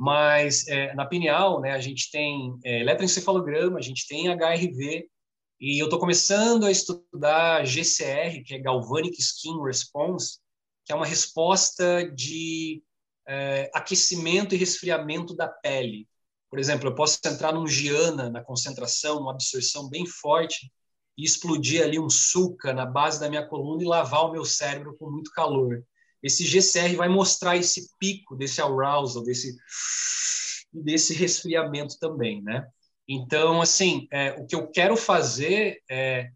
Mas 0.00 0.66
é, 0.66 0.94
na 0.94 1.04
pineal, 1.04 1.60
né, 1.60 1.72
a 1.72 1.78
gente 1.78 2.10
tem 2.10 2.58
é, 2.64 2.80
eletroencefalograma, 2.80 3.78
a 3.78 3.82
gente 3.82 4.08
tem 4.08 4.28
HRV, 4.28 5.06
e 5.60 5.78
eu 5.78 5.84
estou 5.84 6.00
começando 6.00 6.64
a 6.64 6.70
estudar 6.70 7.66
GCR, 7.66 8.42
que 8.42 8.54
é 8.54 8.58
Galvanic 8.58 9.20
Skin 9.20 9.62
Response, 9.62 10.38
que 10.86 10.92
é 10.92 10.96
uma 10.96 11.04
resposta 11.04 12.10
de 12.14 12.82
é, 13.28 13.70
aquecimento 13.74 14.54
e 14.54 14.58
resfriamento 14.58 15.36
da 15.36 15.46
pele. 15.46 16.08
Por 16.48 16.58
exemplo, 16.58 16.88
eu 16.88 16.94
posso 16.94 17.18
entrar 17.26 17.52
num 17.52 17.66
giana 17.66 18.30
na 18.30 18.42
concentração, 18.42 19.20
uma 19.20 19.32
absorção 19.32 19.86
bem 19.90 20.06
forte, 20.06 20.72
e 21.18 21.24
explodir 21.24 21.82
ali 21.82 21.98
um 21.98 22.08
suca 22.08 22.72
na 22.72 22.86
base 22.86 23.20
da 23.20 23.28
minha 23.28 23.46
coluna 23.46 23.82
e 23.82 23.86
lavar 23.86 24.24
o 24.24 24.32
meu 24.32 24.46
cérebro 24.46 24.96
com 24.96 25.10
muito 25.10 25.30
calor 25.32 25.84
esse 26.22 26.44
GCR 26.44 26.96
vai 26.96 27.08
mostrar 27.08 27.56
esse 27.56 27.90
pico 27.98 28.36
desse 28.36 28.60
arousal, 28.60 29.22
desse, 29.22 29.56
desse 30.72 31.14
resfriamento 31.14 31.98
também, 31.98 32.42
né? 32.42 32.66
Então, 33.08 33.60
assim, 33.60 34.06
é, 34.12 34.32
o 34.34 34.46
que 34.46 34.54
eu 34.54 34.68
quero 34.68 34.96
fazer 34.96 35.82
é 35.90 36.30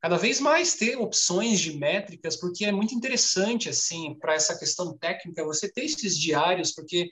cada 0.00 0.16
vez 0.18 0.38
mais 0.38 0.74
ter 0.74 0.96
opções 0.96 1.60
de 1.60 1.78
métricas, 1.78 2.36
porque 2.36 2.64
é 2.66 2.72
muito 2.72 2.94
interessante, 2.94 3.70
assim, 3.70 4.14
para 4.18 4.34
essa 4.34 4.58
questão 4.58 4.96
técnica, 4.98 5.44
você 5.44 5.70
ter 5.70 5.84
esses 5.84 6.18
diários, 6.18 6.72
porque 6.72 7.10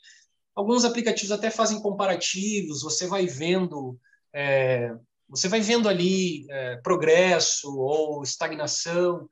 alguns 0.54 0.84
aplicativos 0.84 1.32
até 1.32 1.50
fazem 1.50 1.80
comparativos, 1.80 2.82
você 2.82 3.06
vai 3.06 3.26
vendo... 3.26 3.98
É, 4.32 4.94
você 5.28 5.48
vai 5.48 5.62
vendo 5.62 5.88
ali 5.88 6.46
é, 6.50 6.76
progresso 6.76 7.74
ou 7.74 8.22
estagnação, 8.22 9.26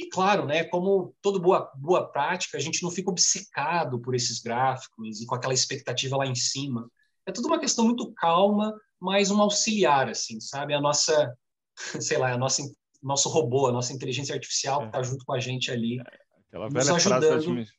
e 0.00 0.08
claro, 0.08 0.46
né, 0.46 0.64
como 0.64 1.14
toda 1.20 1.38
boa, 1.38 1.70
boa 1.76 2.10
prática, 2.10 2.56
a 2.56 2.60
gente 2.60 2.82
não 2.82 2.90
fica 2.90 3.10
obcecado 3.10 4.00
por 4.00 4.14
esses 4.14 4.40
gráficos 4.40 5.20
e 5.20 5.26
com 5.26 5.34
aquela 5.34 5.52
expectativa 5.52 6.16
lá 6.16 6.26
em 6.26 6.34
cima. 6.34 6.90
É 7.26 7.30
tudo 7.30 7.48
uma 7.48 7.60
questão 7.60 7.84
muito 7.84 8.10
calma, 8.14 8.74
mas 8.98 9.30
um 9.30 9.42
auxiliar, 9.42 10.08
assim, 10.08 10.40
sabe? 10.40 10.72
A 10.72 10.80
nossa, 10.80 11.36
sei 12.00 12.16
lá, 12.16 12.32
a 12.32 12.38
nossa, 12.38 12.62
nosso 13.02 13.28
robô, 13.28 13.66
a 13.66 13.72
nossa 13.72 13.92
inteligência 13.92 14.34
artificial 14.34 14.86
está 14.86 15.00
é. 15.00 15.04
junto 15.04 15.22
com 15.22 15.34
a 15.34 15.38
gente 15.38 15.70
ali. 15.70 16.00
É, 16.00 16.18
aquela 16.48 16.70
velha 16.70 16.98
frase 16.98 17.28
da 17.28 17.70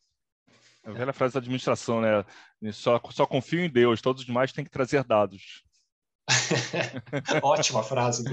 a 0.83 0.91
velha 0.91 1.13
frase 1.13 1.33
da 1.33 1.39
administração, 1.39 2.01
né? 2.01 2.23
Só, 2.71 3.01
só 3.09 3.25
confio 3.25 3.61
em 3.61 3.69
Deus, 3.69 3.99
todos 3.99 4.21
os 4.21 4.27
demais 4.27 4.51
têm 4.51 4.63
que 4.63 4.69
trazer 4.69 5.03
dados. 5.03 5.63
Ótima 7.41 7.81
frase, 7.81 8.23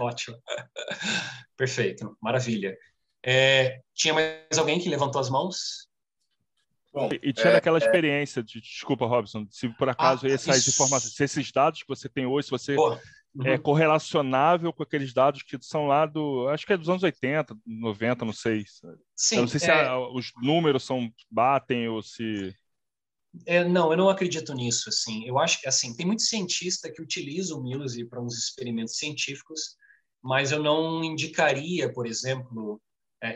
ótima. 0.00 0.38
Perfeito, 1.56 2.16
maravilha. 2.22 2.76
É, 3.24 3.80
tinha 3.94 4.12
mais 4.12 4.58
alguém 4.58 4.78
que 4.78 4.88
levantou 4.88 5.20
as 5.20 5.30
mãos? 5.30 5.88
Bom, 6.92 7.08
e, 7.10 7.30
e 7.30 7.32
tinha 7.32 7.54
é, 7.54 7.56
aquela 7.56 7.78
é. 7.78 7.84
experiência 7.84 8.42
de, 8.42 8.60
desculpa, 8.60 9.06
Robson, 9.06 9.46
se 9.50 9.68
por 9.70 9.88
acaso 9.88 10.26
ah, 10.26 10.30
essas 10.30 10.68
informações, 10.68 11.14
se 11.14 11.24
esses 11.24 11.50
dados 11.50 11.82
que 11.82 11.88
você 11.88 12.08
tem 12.08 12.24
hoje, 12.24 12.46
se 12.46 12.50
você 12.52 12.76
uhum. 12.76 13.46
é 13.46 13.58
correlacionável 13.58 14.72
com 14.72 14.84
aqueles 14.84 15.12
dados 15.12 15.42
que 15.42 15.58
são 15.60 15.88
lá 15.88 16.06
do, 16.06 16.46
acho 16.50 16.64
que 16.64 16.72
é 16.72 16.76
dos 16.76 16.88
anos 16.88 17.02
80, 17.02 17.56
90, 17.66 18.24
não 18.24 18.32
sei. 18.32 18.64
Sim, 19.16 19.36
Eu 19.36 19.40
não 19.40 19.48
sei 19.48 19.58
se 19.58 19.70
é. 19.70 19.86
a, 19.86 19.98
os 19.98 20.30
números 20.40 20.84
são 20.84 21.10
batem 21.28 21.88
ou 21.88 22.00
se 22.00 22.54
É, 23.44 23.64
não, 23.64 23.90
eu 23.90 23.96
não 23.96 24.08
acredito 24.08 24.54
nisso. 24.54 24.88
Assim, 24.88 25.26
eu 25.26 25.36
acho 25.36 25.60
que 25.60 25.66
assim 25.66 25.96
tem 25.96 26.06
muito 26.06 26.22
cientista 26.22 26.92
que 26.92 27.02
utiliza 27.02 27.56
o 27.56 27.60
Muse 27.60 28.04
para 28.04 28.22
uns 28.22 28.38
experimentos 28.38 28.98
científicos, 28.98 29.76
mas 30.22 30.52
eu 30.52 30.62
não 30.62 31.02
indicaria, 31.02 31.92
por 31.92 32.06
exemplo, 32.06 32.80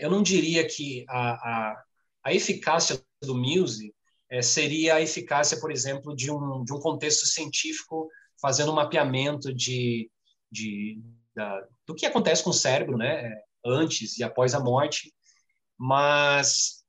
eu 0.03 0.11
não 0.11 0.23
diria 0.23 0.67
que 0.67 1.05
a, 1.09 1.31
a, 1.31 1.85
a 2.25 2.35
eficácia 2.35 3.03
do 3.23 3.35
Muse 3.35 3.95
é, 4.31 4.43
seria 4.43 4.97
a 4.97 5.01
eficácia, 5.01 5.59
por 5.59 5.71
exemplo, 5.71 6.15
de 6.15 6.31
um, 6.31 6.65
de 6.65 6.73
um 6.73 6.79
contexto 6.79 7.27
científico 7.27 8.09
fazendo 8.41 8.71
um 8.71 8.75
mapeamento 8.75 9.53
de, 9.53 10.11
de, 10.51 11.01
da, 11.35 11.67
do 11.87 11.95
que 11.95 12.07
acontece 12.07 12.45
com 12.45 12.51
o 12.51 12.55
cérebro, 12.55 12.97
né, 12.97 13.35
antes 13.65 14.19
e 14.19 14.23
após 14.23 14.55
a 14.55 14.61
morte, 14.61 15.13
mas 15.77 16.85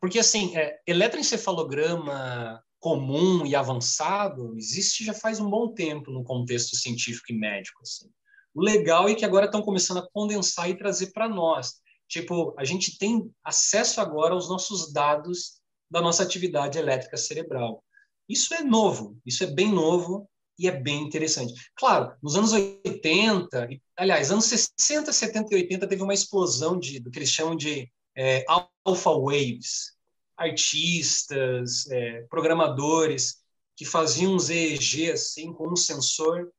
porque 0.00 0.18
assim, 0.18 0.56
é, 0.56 0.80
eletroencefalograma 0.86 2.60
comum 2.80 3.46
e 3.46 3.54
avançado 3.54 4.56
existe 4.56 5.04
já 5.04 5.14
faz 5.14 5.38
um 5.38 5.48
bom 5.48 5.72
tempo 5.72 6.10
no 6.10 6.24
contexto 6.24 6.74
científico 6.74 7.30
e 7.30 7.38
médico. 7.38 7.80
Assim. 7.82 8.10
O 8.54 8.62
legal 8.62 9.08
é 9.08 9.14
que 9.14 9.24
agora 9.24 9.46
estão 9.46 9.62
começando 9.62 9.98
a 9.98 10.10
condensar 10.10 10.68
e 10.68 10.76
trazer 10.76 11.12
para 11.12 11.28
nós. 11.28 11.80
Tipo, 12.08 12.54
a 12.58 12.64
gente 12.64 12.98
tem 12.98 13.30
acesso 13.42 14.00
agora 14.00 14.34
aos 14.34 14.48
nossos 14.48 14.92
dados 14.92 15.60
da 15.90 16.00
nossa 16.00 16.22
atividade 16.22 16.78
elétrica 16.78 17.16
cerebral. 17.16 17.82
Isso 18.28 18.54
é 18.54 18.62
novo, 18.62 19.16
isso 19.24 19.42
é 19.44 19.46
bem 19.46 19.72
novo 19.72 20.28
e 20.58 20.68
é 20.68 20.70
bem 20.70 21.02
interessante. 21.02 21.54
Claro, 21.74 22.14
nos 22.22 22.36
anos 22.36 22.52
80, 22.52 23.68
aliás, 23.96 24.30
anos 24.30 24.44
60, 24.44 25.12
70 25.12 25.54
e 25.54 25.56
80 25.56 25.86
teve 25.86 26.02
uma 26.02 26.14
explosão 26.14 26.78
de, 26.78 27.00
do 27.00 27.10
que 27.10 27.18
eles 27.18 27.30
chamam 27.30 27.56
de 27.56 27.90
é, 28.16 28.44
alpha 28.84 29.10
waves, 29.10 29.92
artistas, 30.36 31.90
é, 31.90 32.22
programadores 32.28 33.42
que 33.76 33.84
faziam 33.84 34.34
uns 34.34 34.50
EEG 34.50 35.10
assim 35.10 35.52
com 35.52 35.72
um 35.72 35.76
sensor 35.76 36.52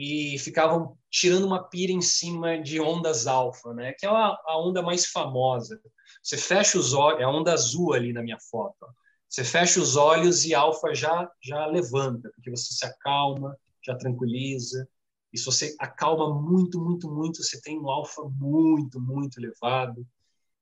e 0.00 0.38
ficavam 0.38 0.96
tirando 1.10 1.44
uma 1.44 1.68
pira 1.68 1.90
em 1.90 2.00
cima 2.00 2.56
de 2.56 2.80
ondas 2.80 3.26
alfa, 3.26 3.74
né? 3.74 3.92
Que 3.98 4.06
é 4.06 4.08
a, 4.08 4.38
a 4.46 4.56
onda 4.56 4.80
mais 4.80 5.06
famosa. 5.06 5.80
Você 6.22 6.36
fecha 6.36 6.78
os 6.78 6.94
olhos, 6.94 7.20
é 7.20 7.24
a 7.24 7.28
onda 7.28 7.52
azul 7.52 7.92
ali 7.92 8.12
na 8.12 8.22
minha 8.22 8.38
foto. 8.38 8.86
Você 9.28 9.42
fecha 9.42 9.80
os 9.80 9.96
olhos 9.96 10.44
e 10.44 10.54
alfa 10.54 10.94
já 10.94 11.28
já 11.42 11.66
levanta, 11.66 12.30
porque 12.32 12.48
você 12.48 12.72
se 12.74 12.86
acalma, 12.86 13.58
já 13.84 13.96
tranquiliza. 13.96 14.88
E 15.32 15.38
se 15.38 15.44
você 15.44 15.74
acalma 15.80 16.32
muito, 16.32 16.80
muito, 16.80 17.10
muito, 17.10 17.42
você 17.42 17.60
tem 17.60 17.76
um 17.76 17.90
alfa 17.90 18.22
muito, 18.22 19.00
muito 19.00 19.40
elevado. 19.40 20.06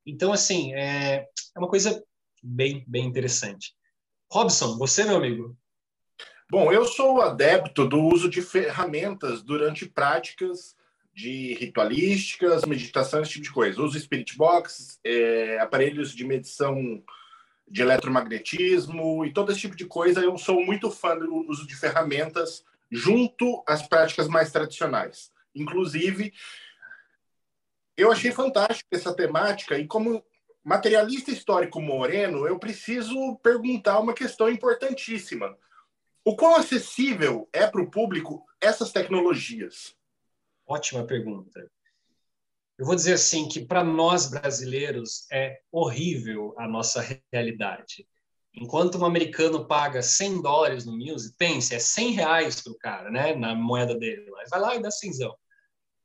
Então, 0.06 0.32
assim, 0.32 0.72
é, 0.72 1.28
é 1.54 1.58
uma 1.58 1.68
coisa 1.68 2.02
bem, 2.42 2.82
bem 2.88 3.04
interessante. 3.04 3.74
Robson, 4.32 4.78
você, 4.78 5.04
meu 5.04 5.16
amigo? 5.16 5.54
Bom, 6.48 6.72
eu 6.72 6.84
sou 6.84 7.20
adepto 7.20 7.88
do 7.88 8.00
uso 8.00 8.28
de 8.30 8.40
ferramentas 8.40 9.42
durante 9.42 9.84
práticas 9.84 10.76
de 11.12 11.54
ritualísticas, 11.54 12.64
meditação, 12.64 13.20
esse 13.20 13.32
tipo 13.32 13.44
de 13.46 13.52
coisa. 13.52 13.82
Uso 13.82 13.98
Spirit 13.98 14.36
Box, 14.36 15.00
é, 15.02 15.58
aparelhos 15.58 16.14
de 16.14 16.24
medição 16.24 17.02
de 17.66 17.82
eletromagnetismo 17.82 19.24
e 19.24 19.32
todo 19.32 19.50
esse 19.50 19.62
tipo 19.62 19.74
de 19.74 19.86
coisa. 19.86 20.20
Eu 20.20 20.38
sou 20.38 20.64
muito 20.64 20.88
fã 20.88 21.18
do 21.18 21.50
uso 21.50 21.66
de 21.66 21.74
ferramentas 21.74 22.62
junto 22.92 23.64
às 23.66 23.82
práticas 23.82 24.28
mais 24.28 24.52
tradicionais. 24.52 25.32
Inclusive, 25.52 26.32
eu 27.96 28.12
achei 28.12 28.30
fantástico 28.30 28.88
essa 28.92 29.12
temática 29.12 29.76
e 29.76 29.84
como 29.84 30.24
materialista 30.62 31.32
histórico 31.32 31.80
moreno, 31.80 32.46
eu 32.46 32.56
preciso 32.56 33.36
perguntar 33.42 33.98
uma 33.98 34.14
questão 34.14 34.48
importantíssima. 34.48 35.56
O 36.28 36.34
quão 36.34 36.56
acessível 36.56 37.48
é 37.52 37.68
para 37.68 37.80
o 37.80 37.88
público 37.88 38.44
essas 38.60 38.90
tecnologias? 38.90 39.94
Ótima 40.66 41.06
pergunta. 41.06 41.70
Eu 42.76 42.84
vou 42.84 42.96
dizer 42.96 43.12
assim 43.12 43.46
que 43.48 43.64
para 43.64 43.84
nós 43.84 44.28
brasileiros 44.28 45.30
é 45.30 45.60
horrível 45.70 46.52
a 46.58 46.66
nossa 46.66 47.00
realidade. 47.32 48.08
Enquanto 48.52 48.98
um 48.98 49.04
americano 49.04 49.68
paga 49.68 50.02
100 50.02 50.42
dólares 50.42 50.84
no 50.84 50.98
Muse, 50.98 51.32
pense, 51.38 51.72
é 51.72 51.78
100 51.78 52.10
reais 52.10 52.60
para 52.60 52.72
o 52.72 52.78
cara, 52.78 53.08
né, 53.08 53.36
na 53.36 53.54
moeda 53.54 53.94
dele. 53.94 54.28
Vai 54.50 54.60
lá 54.60 54.74
e 54.74 54.82
dá 54.82 54.90
cenzão 54.90 55.32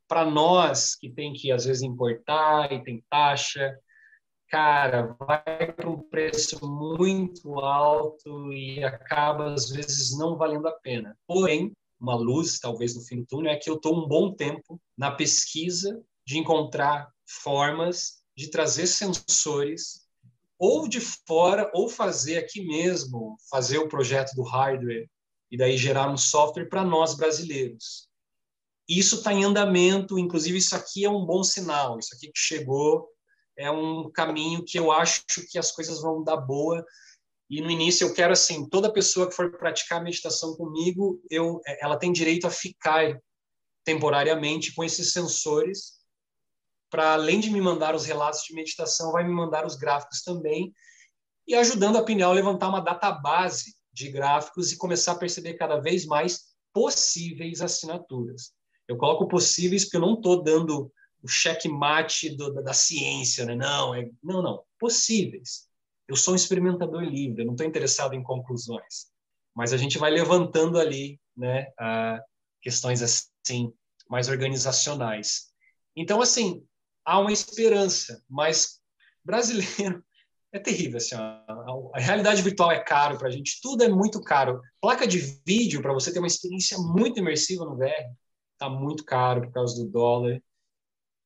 para 0.08 0.24
nós 0.24 0.94
que 0.94 1.10
tem 1.10 1.34
que 1.34 1.52
às 1.52 1.66
vezes 1.66 1.82
importar 1.82 2.72
e 2.72 2.84
tem 2.84 3.04
taxa, 3.10 3.76
cara, 4.52 5.16
vai 5.18 5.72
para 5.72 5.90
um 5.90 5.98
preço 5.98 6.60
muito 6.68 7.58
alto 7.58 8.52
e 8.52 8.84
acaba 8.84 9.54
às 9.54 9.70
vezes 9.70 10.18
não 10.18 10.36
valendo 10.36 10.68
a 10.68 10.74
pena. 10.74 11.18
Porém, 11.26 11.72
uma 11.98 12.16
luz 12.16 12.60
talvez 12.60 12.94
no 12.94 13.02
fim 13.02 13.22
do 13.22 13.26
túnel 13.26 13.54
é 13.54 13.56
que 13.56 13.70
eu 13.70 13.76
estou 13.76 13.98
um 13.98 14.06
bom 14.06 14.34
tempo 14.34 14.80
na 14.98 15.10
pesquisa 15.10 16.04
de 16.28 16.38
encontrar 16.38 17.10
formas 17.26 18.22
de 18.36 18.50
trazer 18.50 18.88
sensores 18.88 20.02
ou 20.60 20.88
de 20.88 21.00
fora 21.00 21.72
ou 21.74 21.88
fazer 21.88 22.38
aqui 22.38 22.66
mesmo, 22.66 23.38
fazer 23.50 23.78
o 23.78 23.88
projeto 23.88 24.34
do 24.36 24.44
hardware 24.44 25.10
e 25.50 25.58
daí 25.58 25.78
gerar 25.78 26.12
um 26.12 26.18
software 26.18 26.68
para 26.68 26.84
nós 26.84 27.16
brasileiros. 27.16 28.10
Isso 28.88 29.18
está 29.18 29.32
em 29.32 29.46
andamento, 29.46 30.20
inclusive 30.20 30.58
isso 30.58 30.76
aqui 30.76 31.06
é 31.06 31.10
um 31.10 31.26
bom 31.26 31.42
sinal. 31.42 31.98
Isso 31.98 32.14
aqui 32.14 32.28
que 32.28 32.40
chegou 32.40 33.11
é 33.58 33.70
um 33.70 34.10
caminho 34.12 34.64
que 34.64 34.78
eu 34.78 34.92
acho 34.92 35.24
que 35.50 35.58
as 35.58 35.72
coisas 35.72 36.02
vão 36.02 36.24
dar 36.24 36.38
boa. 36.38 36.86
E 37.50 37.62
no 37.62 37.70
início 37.70 38.08
eu 38.08 38.14
quero 38.14 38.34
assim, 38.34 38.68
toda 38.70 38.92
pessoa 38.92 39.28
que 39.28 39.36
for 39.36 39.52
praticar 39.58 40.04
meditação 40.04 40.56
comigo, 40.56 41.22
eu, 41.30 41.62
ela 41.80 41.98
tem 41.98 42.12
direito 42.12 42.48
a 42.48 42.52
ficar 42.52 43.20
temporariamente 43.84 44.74
com 44.74 44.84
esses 44.84 45.12
sensores, 45.12 46.00
para 46.90 47.14
além 47.14 47.40
de 47.40 47.50
me 47.50 47.62
mandar 47.62 47.96
os 47.96 48.06
relatos 48.06 48.44
de 48.44 48.54
meditação, 48.54 49.12
vai 49.12 49.24
me 49.24 49.34
mandar 49.34 49.66
os 49.66 49.76
gráficos 49.76 50.22
também, 50.22 50.74
e 51.48 51.56
ajudando 51.56 51.98
a 51.98 52.04
Pineal 52.04 52.32
a 52.32 52.36
levantar 52.36 52.70
uma 52.70 52.82
database 52.82 53.76
de 53.92 54.10
gráficos 54.12 54.72
e 54.72 54.78
começar 54.78 55.14
a 55.14 55.18
perceber 55.18 55.56
cada 55.56 55.80
vez 55.80 56.06
mais 56.06 56.52
possíveis 56.74 57.62
assinaturas. 57.62 58.54
Eu 58.88 58.98
coloco 58.98 59.28
possíveis 59.28 59.84
porque 59.84 59.98
eu 59.98 60.02
não 60.02 60.14
estou 60.14 60.44
dando 60.44 60.92
o 61.24 61.28
checkmate 61.28 62.36
do, 62.36 62.54
da, 62.54 62.62
da, 62.62 62.74
ciência, 62.74 63.46
né? 63.46 63.56
Não, 63.56 63.94
é, 63.94 64.10
não, 64.24 64.42
não. 64.42 64.64
Possíveis. 64.80 65.68
Eu 66.08 66.16
sou 66.16 66.34
um 66.34 66.36
experimentador 66.36 67.04
livre, 67.04 67.42
eu 67.42 67.46
não 67.46 67.54
estou 67.54 67.66
interessado 67.66 68.14
em 68.14 68.24
conclusões. 68.24 69.12
Mas 69.56 69.74
a 69.74 69.78
gente 69.78 69.98
vai 69.98 70.12
levantando 70.12 70.80
ali, 70.80 71.20
né, 71.36 71.68
questões 72.62 73.02
assim 73.02 73.74
mais 74.10 74.28
organizacionais. 74.28 75.52
Então, 75.96 76.22
assim, 76.22 76.66
há 77.06 77.20
uma 77.20 77.32
esperança, 77.32 78.24
mas 78.30 78.82
brasileiro 79.24 80.04
é 80.52 80.60
terrível. 80.60 80.98
Assim, 80.98 81.16
a, 81.16 81.46
a 81.94 82.00
realidade 82.00 82.42
virtual 82.42 82.72
é 82.72 82.80
caro 82.80 83.18
para 83.18 83.28
a 83.28 83.32
gente, 83.32 83.60
tudo 83.62 83.84
é 83.84 83.90
muito 83.90 84.22
caro. 84.22 84.62
Placa 84.82 85.08
de 85.08 85.20
vídeo, 85.46 85.82
para 85.82 85.94
você 85.94 86.12
ter 86.12 86.20
uma 86.20 86.28
experiência 86.28 86.78
muito 86.78 87.20
imersiva 87.20 87.66
no 87.66 87.78
VR, 87.78 88.14
está 88.54 88.70
muito 88.70 89.04
caro 89.04 89.42
por 89.42 89.52
causa 89.52 89.82
do 89.84 89.90
dólar. 89.90 90.42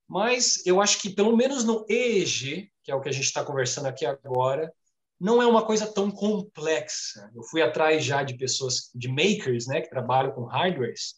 Mas 0.08 0.66
eu 0.66 0.82
acho 0.82 1.02
que, 1.02 1.10
pelo 1.10 1.36
menos 1.36 1.64
no 1.64 1.86
EEG, 1.90 2.72
que 2.84 2.92
é 2.92 2.96
o 2.96 3.02
que 3.02 3.10
a 3.10 3.12
gente 3.12 3.26
está 3.26 3.44
conversando 3.44 3.88
aqui 3.88 4.06
agora, 4.06 4.72
não 5.20 5.42
é 5.42 5.48
uma 5.48 5.66
coisa 5.66 5.92
tão 5.92 6.12
complexa. 6.12 7.32
Eu 7.34 7.44
fui 7.44 7.62
atrás 7.62 8.04
já 8.04 8.22
de 8.22 8.38
pessoas, 8.38 8.92
de 8.94 9.08
makers, 9.08 9.66
né, 9.68 9.82
que 9.82 9.90
trabalham 9.90 10.32
com 10.32 10.46
hardwares. 10.46 11.16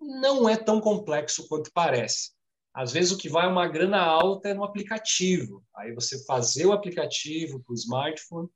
Não 0.00 0.48
é 0.48 0.56
tão 0.56 0.80
complexo 0.80 1.46
quanto 1.48 1.70
parece. 1.72 2.32
Às 2.72 2.92
vezes 2.92 3.12
o 3.12 3.18
que 3.18 3.28
vai 3.28 3.48
uma 3.48 3.66
grana 3.66 4.00
alta 4.00 4.48
é 4.48 4.54
no 4.54 4.64
aplicativo. 4.64 5.64
Aí 5.76 5.92
você 5.94 6.24
fazer 6.24 6.66
o 6.66 6.72
aplicativo 6.72 7.60
para 7.60 7.72
o 7.72 7.76
smartphone. 7.76 8.48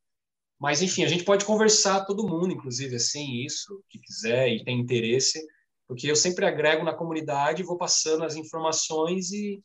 Mas, 0.59 0.81
enfim, 0.83 1.05
a 1.05 1.09
gente 1.09 1.25
pode 1.25 1.45
conversar 1.45 2.05
todo 2.05 2.27
mundo, 2.27 2.53
inclusive, 2.53 2.97
assim, 2.97 3.45
isso, 3.45 3.83
que 3.89 3.99
quiser 3.99 4.49
e 4.49 4.65
tem 4.65 4.81
interesse, 4.81 5.45
porque 5.87 6.11
eu 6.11 6.17
sempre 6.17 6.47
agrego 6.47 6.85
na 6.85 6.95
comunidade, 6.95 7.63
vou 7.63 7.77
passando 7.77 8.25
as 8.25 8.37
informações 8.37 9.31
e, 9.33 9.63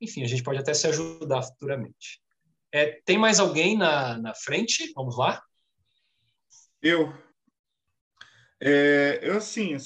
enfim, 0.00 0.22
a 0.22 0.26
gente 0.26 0.42
pode 0.42 0.58
até 0.58 0.74
se 0.74 0.86
ajudar 0.86 1.42
futuramente. 1.42 2.20
É, 2.72 3.00
tem 3.04 3.16
mais 3.16 3.40
alguém 3.40 3.76
na, 3.76 4.18
na 4.18 4.34
frente? 4.34 4.92
Vamos 4.94 5.16
lá? 5.16 5.42
Eu. 6.82 7.12
É, 8.60 9.20
eu, 9.22 9.36
assim, 9.36 9.76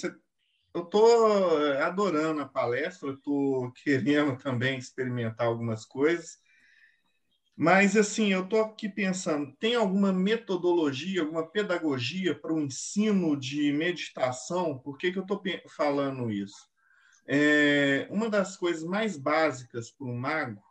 eu 0.74 0.82
estou 0.82 1.56
adorando 1.78 2.40
a 2.40 2.48
palestra, 2.48 3.10
estou 3.10 3.72
querendo 3.72 4.36
também 4.36 4.78
experimentar 4.78 5.46
algumas 5.46 5.84
coisas. 5.84 6.38
Mas, 7.62 7.94
assim, 7.94 8.32
eu 8.32 8.44
estou 8.44 8.62
aqui 8.62 8.88
pensando: 8.88 9.54
tem 9.60 9.74
alguma 9.74 10.10
metodologia, 10.14 11.20
alguma 11.20 11.46
pedagogia 11.46 12.34
para 12.34 12.54
o 12.54 12.58
ensino 12.58 13.38
de 13.38 13.70
meditação? 13.70 14.78
Por 14.78 14.96
que, 14.96 15.12
que 15.12 15.18
eu 15.18 15.24
estou 15.24 15.42
falando 15.68 16.32
isso? 16.32 16.66
É, 17.26 18.08
uma 18.10 18.30
das 18.30 18.56
coisas 18.56 18.82
mais 18.82 19.18
básicas 19.18 19.90
para 19.90 20.06
um 20.06 20.16
mago 20.16 20.62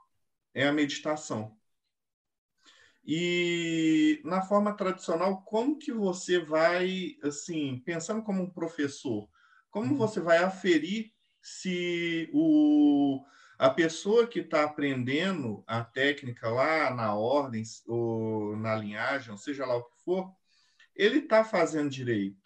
é 0.51 0.67
a 0.67 0.73
meditação. 0.73 1.55
E 3.05 4.19
na 4.25 4.41
forma 4.41 4.73
tradicional, 4.73 5.43
como 5.43 5.77
que 5.77 5.91
você 5.91 6.39
vai, 6.39 7.17
assim, 7.21 7.83
pensando 7.85 8.23
como 8.23 8.41
um 8.41 8.49
professor, 8.49 9.29
como 9.69 9.95
você 9.95 10.19
vai 10.19 10.39
aferir 10.39 11.13
se 11.39 12.31
o, 12.33 13.23
a 13.59 13.69
pessoa 13.69 14.25
que 14.25 14.39
está 14.39 14.63
aprendendo 14.63 15.61
a 15.67 15.83
técnica 15.83 16.49
lá 16.49 16.89
na 16.95 17.13
ordem 17.13 17.61
ou 17.85 18.55
na 18.55 18.73
linhagem, 18.73 19.31
ou 19.31 19.37
seja 19.37 19.65
lá 19.65 19.75
o 19.75 19.83
que 19.83 20.01
for, 20.05 20.31
ele 20.95 21.19
está 21.19 21.43
fazendo 21.43 21.89
direito? 21.89 22.37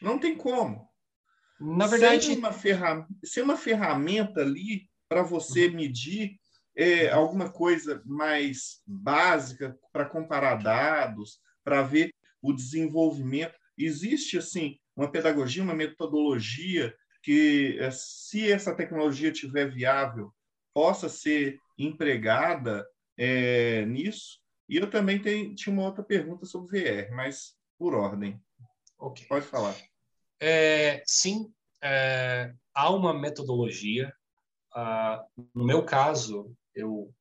Não 0.00 0.18
tem 0.18 0.34
como. 0.34 0.88
Na 1.60 1.86
verdade, 1.86 2.24
sem 2.24 2.38
uma, 2.38 2.50
ferram 2.50 3.06
sem 3.22 3.42
uma 3.42 3.58
ferramenta 3.58 4.40
ali 4.40 4.88
para 5.06 5.22
você 5.22 5.66
uhum. 5.66 5.74
medir 5.74 6.40
é, 6.74 7.10
alguma 7.10 7.52
coisa 7.52 8.02
mais 8.06 8.80
básica 8.86 9.78
para 9.92 10.06
comparar 10.06 10.54
dados, 10.54 11.38
para 11.62 11.82
ver 11.82 12.14
o 12.40 12.54
desenvolvimento. 12.54 13.54
Existe 13.76 14.38
assim 14.38 14.78
uma 14.96 15.10
pedagogia, 15.12 15.62
uma 15.62 15.74
metodologia 15.74 16.94
que, 17.22 17.76
é, 17.78 17.90
se 17.90 18.50
essa 18.50 18.74
tecnologia 18.74 19.32
tiver 19.32 19.70
viável, 19.70 20.32
possa 20.72 21.08
ser 21.08 21.58
empregada 21.78 22.86
é, 23.16 23.84
nisso. 23.86 24.38
E 24.68 24.76
eu 24.76 24.88
também 24.88 25.20
tenho, 25.20 25.54
tinha 25.54 25.72
uma 25.72 25.84
outra 25.84 26.02
pergunta 26.02 26.46
sobre 26.46 26.80
VR, 26.80 27.14
mas 27.14 27.54
por 27.78 27.94
ordem. 27.94 28.40
Okay. 28.98 29.26
Pode 29.26 29.46
falar. 29.46 29.74
É, 30.40 31.02
sim, 31.06 31.52
é, 31.82 32.54
há 32.74 32.90
uma 32.90 33.12
metodologia. 33.12 34.12
Ah, 34.72 35.24
no 35.54 35.64
meu 35.64 35.84
caso, 35.84 36.54
eu 36.74 37.12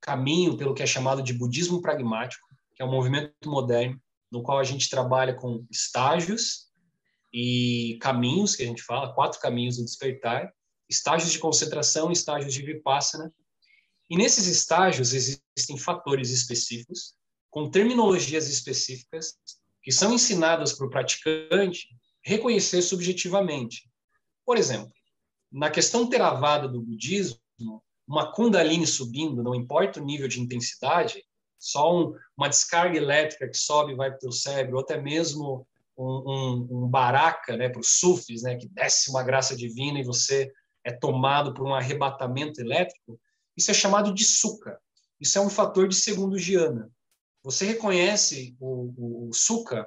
caminho 0.00 0.56
pelo 0.56 0.74
que 0.74 0.82
é 0.82 0.86
chamado 0.86 1.22
de 1.22 1.32
budismo 1.32 1.82
pragmático, 1.82 2.46
que 2.74 2.82
é 2.82 2.86
um 2.86 2.90
movimento 2.90 3.50
moderno 3.50 4.00
no 4.30 4.42
qual 4.42 4.58
a 4.58 4.64
gente 4.64 4.90
trabalha 4.90 5.34
com 5.34 5.64
estágios 5.70 6.66
e 7.38 7.98
caminhos, 8.00 8.56
que 8.56 8.62
a 8.62 8.66
gente 8.66 8.82
fala, 8.82 9.12
quatro 9.12 9.38
caminhos 9.38 9.76
do 9.76 9.84
despertar, 9.84 10.50
estágios 10.88 11.30
de 11.30 11.38
concentração, 11.38 12.10
estágios 12.10 12.54
de 12.54 12.62
vipassana. 12.62 13.30
E 14.08 14.16
nesses 14.16 14.46
estágios 14.46 15.12
existem 15.12 15.76
fatores 15.76 16.30
específicos, 16.30 17.14
com 17.50 17.70
terminologias 17.70 18.48
específicas, 18.48 19.34
que 19.82 19.92
são 19.92 20.14
ensinadas 20.14 20.72
para 20.72 20.86
o 20.86 20.90
praticante 20.90 21.86
reconhecer 22.24 22.80
subjetivamente. 22.80 23.86
Por 24.42 24.56
exemplo, 24.56 24.90
na 25.52 25.68
questão 25.68 26.08
teravada 26.08 26.66
do 26.66 26.80
budismo, 26.80 27.38
uma 28.08 28.32
Kundalini 28.32 28.86
subindo, 28.86 29.42
não 29.42 29.54
importa 29.54 30.00
o 30.00 30.04
nível 30.04 30.26
de 30.26 30.40
intensidade, 30.40 31.22
só 31.58 31.94
um, 31.94 32.14
uma 32.34 32.48
descarga 32.48 32.96
elétrica 32.96 33.46
que 33.46 33.58
sobe 33.58 33.92
e 33.92 33.96
vai 33.96 34.10
para 34.10 34.26
o 34.26 34.32
cérebro, 34.32 34.76
ou 34.76 34.82
até 34.82 34.98
mesmo 34.98 35.68
um, 35.96 36.22
um, 36.26 36.68
um 36.70 36.88
baraka 36.88 37.56
né, 37.56 37.68
para 37.68 37.80
os 37.80 37.98
sufis, 37.98 38.42
né, 38.42 38.56
que 38.56 38.68
desce 38.68 39.10
uma 39.10 39.22
graça 39.22 39.56
divina 39.56 39.98
e 39.98 40.04
você 40.04 40.50
é 40.84 40.92
tomado 40.92 41.52
por 41.54 41.66
um 41.66 41.74
arrebatamento 41.74 42.60
elétrico, 42.60 43.18
isso 43.56 43.70
é 43.70 43.74
chamado 43.74 44.14
de 44.14 44.24
sukha. 44.24 44.78
Isso 45.20 45.38
é 45.38 45.40
um 45.40 45.48
fator 45.48 45.88
de 45.88 45.96
segundo 45.96 46.38
jhana. 46.38 46.90
Você 47.42 47.64
reconhece 47.64 48.54
o, 48.60 48.92
o, 48.96 49.28
o 49.28 49.32
sukha, 49.32 49.86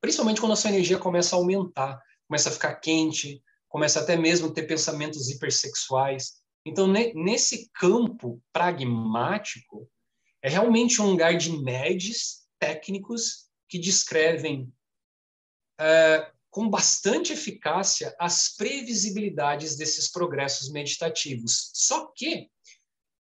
principalmente 0.00 0.40
quando 0.40 0.52
a 0.52 0.56
sua 0.56 0.70
energia 0.70 0.98
começa 0.98 1.34
a 1.34 1.38
aumentar, 1.38 2.00
começa 2.28 2.48
a 2.48 2.52
ficar 2.52 2.74
quente, 2.76 3.42
começa 3.68 4.00
até 4.00 4.16
mesmo 4.16 4.48
a 4.48 4.52
ter 4.52 4.62
pensamentos 4.62 5.28
hipersexuais. 5.28 6.34
Então, 6.64 6.86
nesse 6.86 7.68
campo 7.74 8.40
pragmático, 8.52 9.90
é 10.42 10.48
realmente 10.48 11.02
um 11.02 11.10
lugar 11.10 11.36
de 11.36 11.60
nerds 11.62 12.44
técnicos 12.58 13.48
que 13.68 13.78
descrevem 13.78 14.72
é, 15.78 16.30
com 16.50 16.68
bastante 16.68 17.32
eficácia 17.32 18.14
as 18.18 18.54
previsibilidades 18.54 19.76
desses 19.76 20.10
progressos 20.10 20.70
meditativos. 20.70 21.70
Só 21.74 22.12
que, 22.14 22.48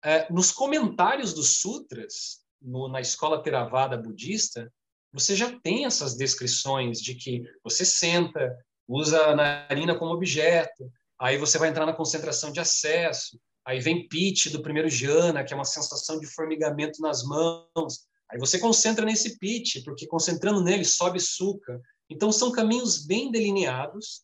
é, 0.04 0.32
nos 0.32 0.52
comentários 0.52 1.34
dos 1.34 1.60
sutras, 1.60 2.40
no, 2.62 2.88
na 2.88 3.02
escola 3.02 3.44
Theravada 3.44 3.98
budista, 3.98 4.72
você 5.12 5.36
já 5.36 5.60
tem 5.60 5.86
essas 5.86 6.16
descrições 6.16 7.02
de 7.02 7.16
que 7.16 7.44
você 7.64 7.84
senta, 7.84 8.56
usa 8.88 9.22
a 9.28 9.36
narina 9.36 9.98
como 9.98 10.14
objeto, 10.14 10.92
aí 11.20 11.38
você 11.38 11.58
vai 11.58 11.70
entrar 11.70 11.86
na 11.86 11.94
concentração 11.94 12.52
de 12.52 12.60
acesso, 12.60 13.40
aí 13.66 13.80
vem 13.80 14.08
pitch 14.08 14.48
do 14.48 14.62
primeiro 14.62 14.90
jhana, 14.90 15.44
que 15.44 15.54
é 15.54 15.56
uma 15.56 15.66
sensação 15.66 16.20
de 16.20 16.28
formigamento 16.28 17.02
nas 17.02 17.24
mãos, 17.24 18.08
aí 18.30 18.38
você 18.38 18.60
concentra 18.60 19.06
nesse 19.06 19.38
pitch, 19.38 19.84
porque 19.84 20.08
concentrando 20.08 20.64
nele 20.64 20.86
sobe 20.86 21.20
suca. 21.20 21.82
Então 22.10 22.32
são 22.32 22.52
caminhos 22.52 23.06
bem 23.06 23.32
delineados 23.32 24.24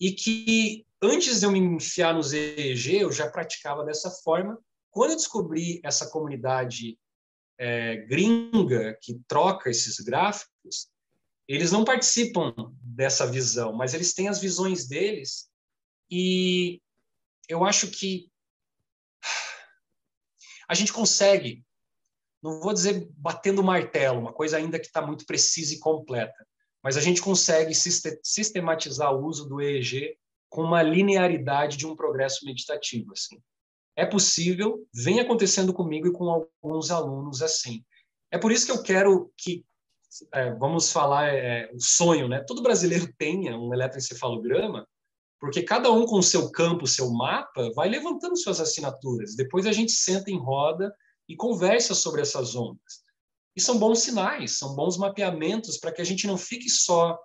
e 0.00 0.12
que 0.12 0.86
antes 1.02 1.40
de 1.40 1.46
eu 1.46 1.50
me 1.50 1.58
enfiar 1.58 2.14
nos 2.14 2.32
EEG, 2.32 2.96
eu 2.96 3.12
já 3.12 3.28
praticava 3.30 3.84
dessa 3.84 4.10
forma. 4.10 4.58
Quando 4.90 5.10
eu 5.10 5.16
descobri 5.16 5.80
essa 5.84 6.08
comunidade 6.10 6.98
é, 7.58 7.96
gringa 7.96 8.96
que 9.02 9.20
troca 9.26 9.70
esses 9.70 9.98
gráficos, 10.00 10.88
eles 11.46 11.72
não 11.72 11.84
participam 11.84 12.54
dessa 12.82 13.26
visão, 13.26 13.72
mas 13.72 13.94
eles 13.94 14.12
têm 14.12 14.28
as 14.28 14.38
visões 14.38 14.86
deles 14.86 15.48
e 16.10 16.80
eu 17.48 17.64
acho 17.64 17.88
que 17.88 18.30
a 20.68 20.74
gente 20.74 20.92
consegue, 20.92 21.64
não 22.42 22.60
vou 22.60 22.72
dizer 22.72 23.08
batendo 23.16 23.62
martelo, 23.62 24.20
uma 24.20 24.32
coisa 24.32 24.56
ainda 24.56 24.78
que 24.78 24.86
está 24.86 25.04
muito 25.04 25.26
precisa 25.26 25.74
e 25.74 25.78
completa, 25.78 26.46
mas 26.82 26.96
a 26.96 27.00
gente 27.00 27.20
consegue 27.20 27.72
sistematizar 28.22 29.12
o 29.12 29.24
uso 29.24 29.48
do 29.48 29.60
EEG 29.60 30.16
com 30.48 30.62
uma 30.62 30.82
linearidade 30.82 31.76
de 31.76 31.86
um 31.86 31.96
progresso 31.96 32.44
meditativo. 32.46 33.12
Assim. 33.12 33.38
É 33.96 34.06
possível, 34.06 34.86
vem 34.94 35.20
acontecendo 35.20 35.72
comigo 35.74 36.06
e 36.06 36.12
com 36.12 36.30
alguns 36.30 36.90
alunos 36.90 37.42
assim. 37.42 37.84
É 38.30 38.38
por 38.38 38.52
isso 38.52 38.66
que 38.66 38.72
eu 38.72 38.82
quero 38.82 39.32
que, 39.36 39.64
é, 40.32 40.52
vamos 40.54 40.92
falar, 40.92 41.28
é, 41.28 41.70
o 41.74 41.80
sonho, 41.80 42.28
né? 42.28 42.44
Todo 42.46 42.62
brasileiro 42.62 43.12
tenha 43.18 43.58
um 43.58 43.74
eletroencefalograma 43.74 44.86
porque 45.40 45.62
cada 45.62 45.90
um 45.90 46.04
com 46.04 46.18
o 46.18 46.22
seu 46.22 46.50
campo, 46.50 46.86
seu 46.86 47.10
mapa, 47.10 47.70
vai 47.74 47.88
levantando 47.88 48.36
suas 48.36 48.60
assinaturas. 48.60 49.36
Depois 49.36 49.66
a 49.66 49.72
gente 49.72 49.92
senta 49.92 50.30
em 50.30 50.38
roda 50.38 50.92
e 51.28 51.36
conversa 51.36 51.94
sobre 51.94 52.22
essas 52.22 52.54
ondas. 52.54 53.02
E 53.54 53.60
são 53.60 53.78
bons 53.78 54.00
sinais, 54.00 54.58
são 54.58 54.74
bons 54.74 54.96
mapeamentos 54.96 55.76
para 55.76 55.92
que 55.92 56.00
a 56.00 56.04
gente 56.04 56.26
não 56.26 56.38
fique 56.38 56.70
só 56.70 57.18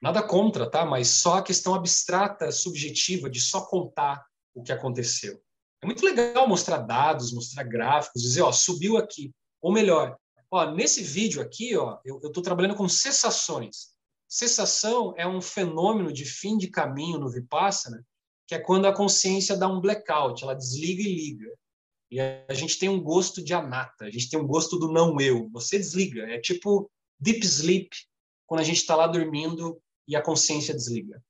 nada 0.00 0.22
contra, 0.22 0.70
tá? 0.70 0.84
Mas 0.84 1.08
só 1.08 1.38
a 1.38 1.42
questão 1.42 1.74
abstrata, 1.74 2.52
subjetiva 2.52 3.28
de 3.28 3.40
só 3.40 3.62
contar 3.66 4.24
o 4.54 4.62
que 4.62 4.70
aconteceu. 4.70 5.42
É 5.82 5.86
muito 5.86 6.04
legal 6.04 6.48
mostrar 6.48 6.78
dados, 6.78 7.32
mostrar 7.32 7.64
gráficos, 7.64 8.22
dizer, 8.22 8.42
ó, 8.42 8.52
subiu 8.52 8.96
aqui. 8.96 9.34
Ou 9.60 9.72
melhor, 9.72 10.16
ó, 10.50 10.70
nesse 10.70 11.02
vídeo 11.02 11.42
aqui, 11.42 11.76
ó, 11.76 11.98
eu 12.04 12.18
estou 12.22 12.42
trabalhando 12.42 12.76
com 12.76 12.88
cessações. 12.88 13.94
Cessação 14.28 15.14
é 15.16 15.26
um 15.26 15.40
fenômeno 15.40 16.12
de 16.12 16.24
fim 16.24 16.56
de 16.56 16.68
caminho 16.68 17.18
no 17.18 17.28
Vipassana, 17.28 18.04
que 18.46 18.54
é 18.54 18.58
quando 18.58 18.86
a 18.86 18.94
consciência 18.94 19.56
dá 19.56 19.68
um 19.68 19.80
blackout, 19.80 20.42
ela 20.42 20.54
desliga 20.54 21.02
e 21.02 21.14
liga. 21.14 21.50
E 22.14 22.20
a 22.20 22.54
gente 22.54 22.78
tem 22.78 22.88
um 22.88 23.02
gosto 23.02 23.42
de 23.42 23.52
anata, 23.52 24.04
a 24.04 24.10
gente 24.10 24.30
tem 24.30 24.38
um 24.38 24.46
gosto 24.46 24.78
do 24.78 24.86
não 24.86 25.20
eu. 25.20 25.50
Você 25.50 25.76
desliga, 25.76 26.22
é 26.22 26.38
tipo 26.38 26.88
deep 27.18 27.44
sleep, 27.44 27.90
quando 28.46 28.60
a 28.60 28.62
gente 28.62 28.76
está 28.76 28.94
lá 28.94 29.08
dormindo 29.08 29.82
e 30.06 30.14
a 30.14 30.22
consciência 30.22 30.72
desliga. 30.72 31.20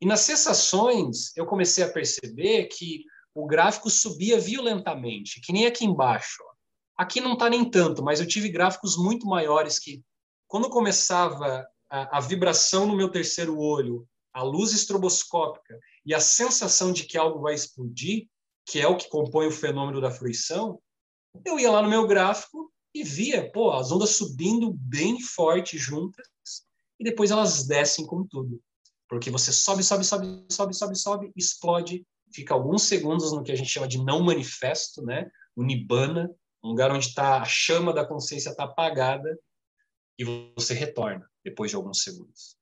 E 0.00 0.06
nas 0.06 0.18
cessações, 0.18 1.30
eu 1.36 1.46
comecei 1.46 1.84
a 1.84 1.92
perceber 1.92 2.64
que 2.64 3.04
o 3.32 3.46
gráfico 3.46 3.88
subia 3.88 4.40
violentamente, 4.40 5.40
que 5.42 5.52
nem 5.52 5.66
aqui 5.66 5.84
embaixo. 5.84 6.42
Aqui 6.98 7.20
não 7.20 7.34
está 7.34 7.48
nem 7.48 7.70
tanto, 7.70 8.02
mas 8.02 8.18
eu 8.18 8.26
tive 8.26 8.48
gráficos 8.48 8.96
muito 8.96 9.28
maiores 9.28 9.78
que, 9.78 10.02
quando 10.48 10.68
começava 10.70 11.64
a, 11.88 12.18
a 12.18 12.20
vibração 12.20 12.84
no 12.84 12.96
meu 12.96 13.10
terceiro 13.10 13.56
olho, 13.56 14.04
a 14.34 14.42
luz 14.42 14.72
estroboscópica 14.72 15.78
e 16.04 16.12
a 16.12 16.18
sensação 16.18 16.92
de 16.92 17.04
que 17.04 17.16
algo 17.16 17.42
vai 17.42 17.54
explodir, 17.54 18.26
que 18.70 18.80
é 18.80 18.86
o 18.86 18.96
que 18.96 19.08
compõe 19.08 19.48
o 19.48 19.52
fenômeno 19.52 20.00
da 20.00 20.12
fruição, 20.12 20.80
eu 21.44 21.58
ia 21.58 21.72
lá 21.72 21.82
no 21.82 21.88
meu 21.88 22.06
gráfico 22.06 22.72
e 22.94 23.02
via, 23.02 23.50
pô, 23.50 23.72
as 23.72 23.90
ondas 23.90 24.10
subindo 24.10 24.72
bem 24.72 25.20
forte 25.20 25.76
juntas 25.76 26.26
e 26.98 27.02
depois 27.02 27.32
elas 27.32 27.66
descem 27.66 28.06
com 28.06 28.24
tudo. 28.24 28.62
Porque 29.08 29.28
você 29.28 29.52
sobe, 29.52 29.82
sobe, 29.82 30.04
sobe, 30.04 30.46
sobe, 30.48 30.74
sobe, 30.74 30.96
sobe, 30.96 31.32
explode, 31.36 32.06
fica 32.32 32.54
alguns 32.54 32.84
segundos 32.84 33.32
no 33.32 33.42
que 33.42 33.50
a 33.50 33.56
gente 33.56 33.70
chama 33.70 33.88
de 33.88 33.98
não 33.98 34.22
manifesto, 34.22 35.02
né? 35.02 35.28
O 35.56 35.64
nibbana, 35.64 36.30
um 36.62 36.68
lugar 36.68 36.92
onde 36.92 37.12
tá 37.12 37.42
a 37.42 37.44
chama 37.44 37.92
da 37.92 38.06
consciência 38.06 38.50
está 38.50 38.64
apagada 38.64 39.36
e 40.16 40.24
você 40.54 40.74
retorna 40.74 41.28
depois 41.44 41.70
de 41.70 41.76
alguns 41.76 42.02
segundos. 42.02 42.56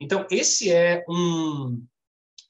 Então, 0.00 0.26
esse 0.28 0.72
é 0.72 1.04
um, 1.08 1.86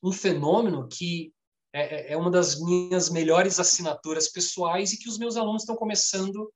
um 0.02 0.12
fenômeno 0.12 0.88
que 0.88 1.31
é, 1.72 2.10
é, 2.10 2.12
é 2.12 2.16
uma 2.16 2.30
das 2.30 2.60
minhas 2.60 3.08
melhores 3.10 3.58
assinaturas 3.58 4.28
pessoais 4.28 4.92
e 4.92 4.98
que 4.98 5.08
os 5.08 5.18
meus 5.18 5.36
alunos 5.36 5.62
estão 5.62 5.76
começando 5.76 6.52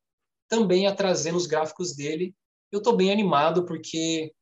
também 0.48 0.86
a 0.86 0.94
trazer 0.94 1.32
nos 1.32 1.46
gráficos 1.46 1.94
dele. 1.94 2.34
Eu 2.70 2.78
estou 2.78 2.96
bem 2.96 3.10
animado 3.10 3.64
porque 3.64 4.32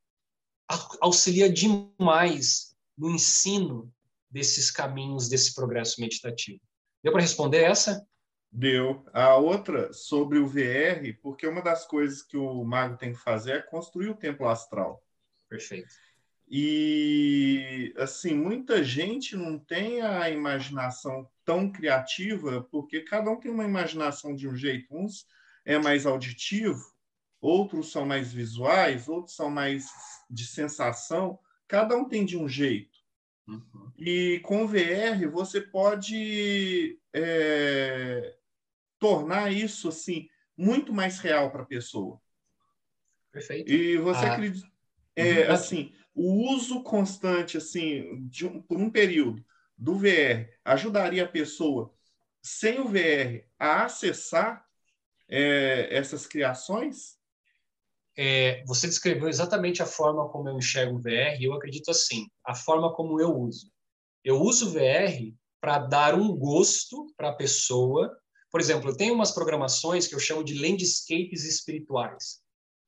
auxilia 1.01 1.49
demais 1.49 2.75
no 2.97 3.11
ensino 3.11 3.93
desses 4.31 4.71
caminhos 4.71 5.29
desse 5.29 5.55
progresso 5.55 6.01
meditativo. 6.01 6.61
Deu 7.03 7.13
para 7.13 7.23
responder 7.23 7.63
essa? 7.63 8.05
Deu. 8.51 9.05
A 9.13 9.37
outra 9.37 9.93
sobre 9.93 10.39
o 10.39 10.47
VR, 10.47 11.17
porque 11.23 11.47
uma 11.47 11.63
das 11.63 11.87
coisas 11.87 12.23
que 12.23 12.37
o 12.37 12.65
mago 12.65 12.97
tem 12.97 13.13
que 13.13 13.19
fazer 13.19 13.53
é 13.53 13.63
construir 13.63 14.09
o 14.09 14.17
templo 14.17 14.49
astral. 14.49 15.03
Perfeito. 15.49 15.95
E 16.49 17.93
assim, 17.97 18.35
muita 18.35 18.85
gente 18.85 19.37
não 19.37 19.59
tem 19.59 20.03
a 20.03 20.29
imaginação 20.31 21.29
tão 21.45 21.71
criativa, 21.71 22.67
porque 22.71 23.01
cada 23.01 23.31
um 23.31 23.41
tem 23.41 23.51
uma 23.51 23.65
imaginação 23.65 24.35
de 24.35 24.49
um 24.49 24.57
jeito. 24.57 24.87
Uns 24.95 25.27
é 25.65 25.79
mais 25.79 26.07
auditivo, 26.07 26.85
outros 27.41 27.91
são 27.91 28.05
mais 28.05 28.33
visuais, 28.33 29.09
outros 29.09 29.35
são 29.35 29.51
mais 29.51 29.87
de 30.31 30.47
sensação. 30.47 31.39
Cada 31.67 31.97
um 31.97 32.07
tem 32.09 32.25
de 32.25 32.37
um 32.37 32.49
jeito. 32.49 32.99
Uhum. 33.47 33.93
E 33.99 34.41
com 34.45 34.67
VR 34.67 35.29
você 35.31 35.61
pode 35.61 36.99
é, 37.13 38.37
tornar 38.99 39.53
isso 39.53 39.89
assim 39.89 40.29
muito 40.57 40.93
mais 40.93 41.19
real 41.19 41.51
para 41.51 41.63
a 41.63 41.67
pessoa. 41.67 42.21
Perfeito. 43.31 43.71
E 43.71 43.99
você 43.99 44.25
ah. 44.27 44.33
acredita? 44.33 44.73
É, 45.17 45.47
uhum. 45.47 45.53
assim, 45.53 45.93
o 46.15 46.55
uso 46.55 46.83
constante 46.83 47.57
assim 47.57 48.29
um, 48.45 48.63
por 48.63 48.79
um 48.79 48.91
período 48.91 49.45
do 49.77 49.99
VR 49.99 50.49
ajudaria 50.65 51.25
a 51.25 51.29
pessoa 51.29 51.93
sem 52.41 52.79
o 52.79 52.89
VR 52.89 53.45
a 53.59 53.85
acessar 53.85 54.65
é, 55.29 55.89
essas 55.97 56.27
criações? 56.27 57.19
É, 58.17 58.63
você 58.67 58.87
descreveu 58.87 59.29
exatamente 59.29 59.83
a 59.83 59.87
forma 59.87 60.29
como 60.29 60.49
eu 60.49 60.57
enxergo 60.57 60.97
o 60.97 61.01
VR 61.01 61.41
e 61.41 61.45
eu 61.45 61.55
acredito 61.55 61.91
assim, 61.91 62.29
a 62.45 62.55
forma 62.55 62.95
como 62.95 63.21
eu 63.21 63.35
uso. 63.37 63.73
Eu 64.23 64.41
uso 64.41 64.69
o 64.69 64.71
VR 64.71 65.35
para 65.61 65.79
dar 65.79 66.15
um 66.15 66.37
gosto 66.37 67.07
para 67.17 67.31
a 67.31 67.35
pessoa. 67.35 68.17
Por 68.51 68.61
exemplo, 68.61 68.91
eu 68.91 68.97
tenho 68.97 69.15
umas 69.15 69.33
programações 69.33 70.07
que 70.07 70.15
eu 70.15 70.21
chamo 70.21 70.45
de 70.45 70.55
landscapes 70.55 71.45
espirituais. 71.45 72.44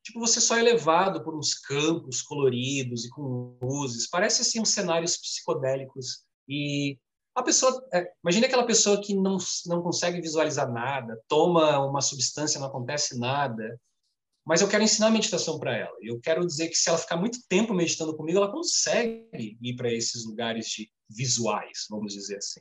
Tipo, 0.07 0.21
você 0.21 0.41
só 0.41 0.57
é 0.57 0.63
levado 0.63 1.25
por 1.25 1.37
uns 1.37 1.55
campos 1.55 2.23
coloridos 2.23 3.05
e 3.05 3.11
com 3.11 3.59
luzes. 3.61 4.09
Parece 4.09 4.43
assim 4.43 4.61
uns 4.61 4.69
cenários 4.69 5.17
psicodélicos. 5.17 6.25
E 6.49 6.97
a 7.35 7.43
pessoa, 7.43 7.85
é, 7.93 8.09
imagine 8.23 8.47
aquela 8.47 8.65
pessoa 8.65 9.03
que 9.03 9.17
não, 9.17 9.37
não 9.67 9.83
consegue 9.83 10.21
visualizar 10.21 10.71
nada, 10.71 11.21
toma 11.27 11.85
uma 11.85 12.01
substância, 12.01 12.61
não 12.61 12.69
acontece 12.69 13.19
nada. 13.19 13.81
Mas 14.45 14.61
eu 14.61 14.69
quero 14.69 14.85
ensinar 14.85 15.11
meditação 15.11 15.59
para 15.59 15.77
ela. 15.77 15.97
Eu 16.01 16.21
quero 16.21 16.47
dizer 16.47 16.69
que 16.69 16.77
se 16.77 16.89
ela 16.89 16.99
ficar 16.99 17.17
muito 17.17 17.41
tempo 17.49 17.75
meditando 17.75 18.17
comigo, 18.17 18.39
ela 18.39 18.53
consegue 18.53 19.29
ir 19.61 19.75
para 19.75 19.93
esses 19.93 20.25
lugares 20.25 20.67
de 20.67 20.89
visuais, 21.11 21.87
vamos 21.91 22.13
dizer 22.13 22.37
assim. 22.37 22.61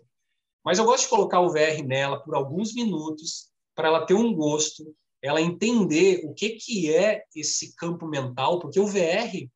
Mas 0.64 0.80
eu 0.80 0.86
gosto 0.86 1.04
de 1.04 1.10
colocar 1.10 1.42
o 1.42 1.52
VR 1.52 1.86
nela 1.86 2.20
por 2.24 2.34
alguns 2.34 2.74
minutos 2.74 3.52
para 3.76 3.90
ela 3.90 4.04
ter 4.04 4.16
um 4.16 4.34
gosto 4.34 4.96
ela 5.26 5.42
entender 5.42 6.22
o 6.24 6.34
que, 6.34 6.52
que 6.52 6.94
é 6.94 7.24
esse 7.36 7.76
campo 7.76 8.08
mental, 8.08 8.60
porque 8.60 8.80
o 8.80 8.86
VR 8.86 9.50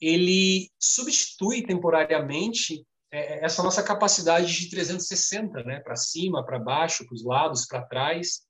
ele 0.00 0.70
substitui 0.78 1.62
temporariamente 1.62 2.84
é, 3.10 3.38
é, 3.38 3.44
essa 3.44 3.62
nossa 3.62 3.82
capacidade 3.82 4.52
de 4.52 4.68
360, 4.68 5.62
né, 5.64 5.80
para 5.80 5.96
cima, 5.96 6.44
para 6.44 6.58
baixo, 6.58 7.06
para 7.06 7.14
os 7.14 7.24
lados, 7.24 7.66
para 7.66 7.86
trás. 7.86 8.42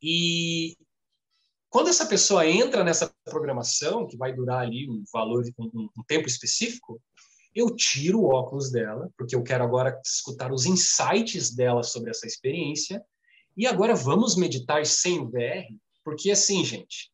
E 0.00 0.76
quando 1.68 1.88
essa 1.88 2.06
pessoa 2.06 2.46
entra 2.46 2.82
nessa 2.82 3.12
programação, 3.24 4.06
que 4.06 4.16
vai 4.16 4.32
durar 4.32 4.62
ali 4.62 4.88
um 4.88 5.02
valor, 5.12 5.44
um, 5.58 5.88
um 5.98 6.02
tempo 6.06 6.26
específico, 6.26 7.02
eu 7.54 7.74
tiro 7.74 8.20
o 8.20 8.32
óculos 8.32 8.70
dela, 8.70 9.10
porque 9.16 9.34
eu 9.34 9.42
quero 9.42 9.64
agora 9.64 10.00
escutar 10.04 10.52
os 10.52 10.64
insights 10.64 11.54
dela 11.54 11.82
sobre 11.82 12.10
essa 12.10 12.26
experiência, 12.26 13.04
e 13.56 13.66
agora 13.66 13.94
vamos 13.94 14.36
meditar 14.36 14.84
sem 14.84 15.24
VR, 15.30 15.66
porque 16.04 16.30
assim, 16.30 16.64
gente, 16.64 17.10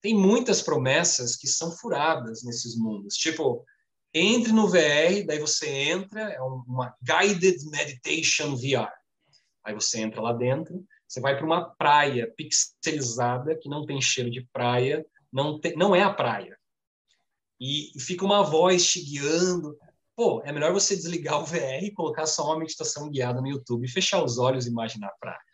tem 0.00 0.14
muitas 0.14 0.62
promessas 0.62 1.36
que 1.36 1.46
são 1.46 1.70
furadas 1.70 2.42
nesses 2.42 2.76
mundos. 2.76 3.14
Tipo, 3.14 3.64
entre 4.12 4.52
no 4.52 4.68
VR, 4.68 5.24
daí 5.26 5.38
você 5.38 5.68
entra, 5.68 6.22
é 6.32 6.40
uma 6.40 6.94
guided 7.02 7.64
meditation 7.70 8.56
VR. 8.56 8.92
Aí 9.64 9.74
você 9.74 10.00
entra 10.00 10.20
lá 10.20 10.32
dentro, 10.32 10.84
você 11.06 11.20
vai 11.20 11.36
para 11.36 11.46
uma 11.46 11.70
praia 11.74 12.32
pixelizada 12.36 13.56
que 13.56 13.68
não 13.68 13.86
tem 13.86 14.00
cheiro 14.00 14.30
de 14.30 14.46
praia, 14.52 15.06
não, 15.32 15.60
tem, 15.60 15.76
não 15.76 15.94
é 15.94 16.02
a 16.02 16.12
praia. 16.12 16.58
E, 17.60 17.96
e 17.96 18.00
fica 18.00 18.24
uma 18.24 18.42
voz 18.42 18.84
te 18.90 19.00
guiando. 19.00 19.78
Pô, 20.16 20.42
é 20.44 20.52
melhor 20.52 20.72
você 20.72 20.96
desligar 20.96 21.40
o 21.40 21.44
VR 21.44 21.84
e 21.84 21.92
colocar 21.92 22.26
só 22.26 22.46
uma 22.46 22.58
meditação 22.58 23.08
guiada 23.08 23.40
no 23.40 23.48
YouTube, 23.48 23.86
fechar 23.88 24.24
os 24.24 24.36
olhos 24.36 24.66
e 24.66 24.70
imaginar 24.70 25.08
a 25.08 25.16
praia. 25.20 25.51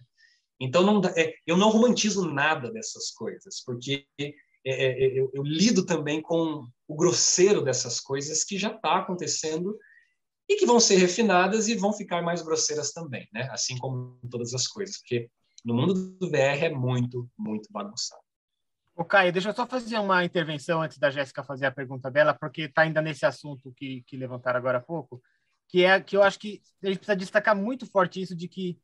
Então, 0.60 0.82
não, 0.82 1.00
é, 1.16 1.34
eu 1.46 1.56
não 1.56 1.70
romantizo 1.70 2.28
nada 2.30 2.70
dessas 2.70 3.10
coisas, 3.12 3.62
porque 3.64 4.06
é, 4.18 4.24
é, 4.64 5.04
é, 5.04 5.20
eu, 5.20 5.30
eu, 5.32 5.42
lido 5.42 5.86
também 5.86 6.20
com 6.20 6.66
o 6.86 6.96
grosseiro 6.96 7.62
dessas 7.62 8.00
coisas 8.00 8.42
que 8.42 8.58
já 8.58 8.74
está 8.74 8.98
acontecendo 8.98 9.78
e 10.48 10.56
que 10.56 10.66
vão 10.66 10.80
ser 10.80 10.96
refinadas 10.96 11.68
e 11.68 11.76
vão 11.76 11.92
ficar 11.92 12.22
mais 12.22 12.42
grosseiras 12.42 12.92
também, 12.92 13.28
né? 13.32 13.48
Assim 13.52 13.78
como 13.78 14.18
todas 14.30 14.52
as 14.54 14.66
coisas, 14.66 14.98
porque 14.98 15.30
no 15.64 15.74
mundo 15.74 15.94
do 16.18 16.30
VR 16.30 16.64
é 16.64 16.70
muito, 16.70 17.30
muito 17.38 17.70
bagunçado. 17.70 18.22
O 18.96 19.04
Caio, 19.04 19.32
deixa 19.32 19.50
eu 19.50 19.54
só 19.54 19.64
fazer 19.64 19.98
uma 19.98 20.24
intervenção 20.24 20.82
antes 20.82 20.98
da 20.98 21.08
Jéssica 21.08 21.44
fazer 21.44 21.66
a 21.66 21.70
pergunta 21.70 22.10
dela, 22.10 22.34
porque 22.34 22.62
está 22.62 22.82
ainda 22.82 23.00
nesse 23.00 23.24
assunto 23.24 23.72
que, 23.76 24.02
que 24.06 24.16
levantaram 24.16 24.58
agora 24.58 24.78
há 24.78 24.82
pouco, 24.82 25.22
que 25.68 25.84
é 25.84 26.00
que 26.00 26.16
eu 26.16 26.22
acho 26.22 26.38
que 26.38 26.60
a 26.82 26.86
gente 26.88 26.98
precisa 26.98 27.14
destacar 27.14 27.54
muito 27.54 27.86
forte 27.86 28.20
isso 28.20 28.34
de 28.34 28.48
que 28.48 28.76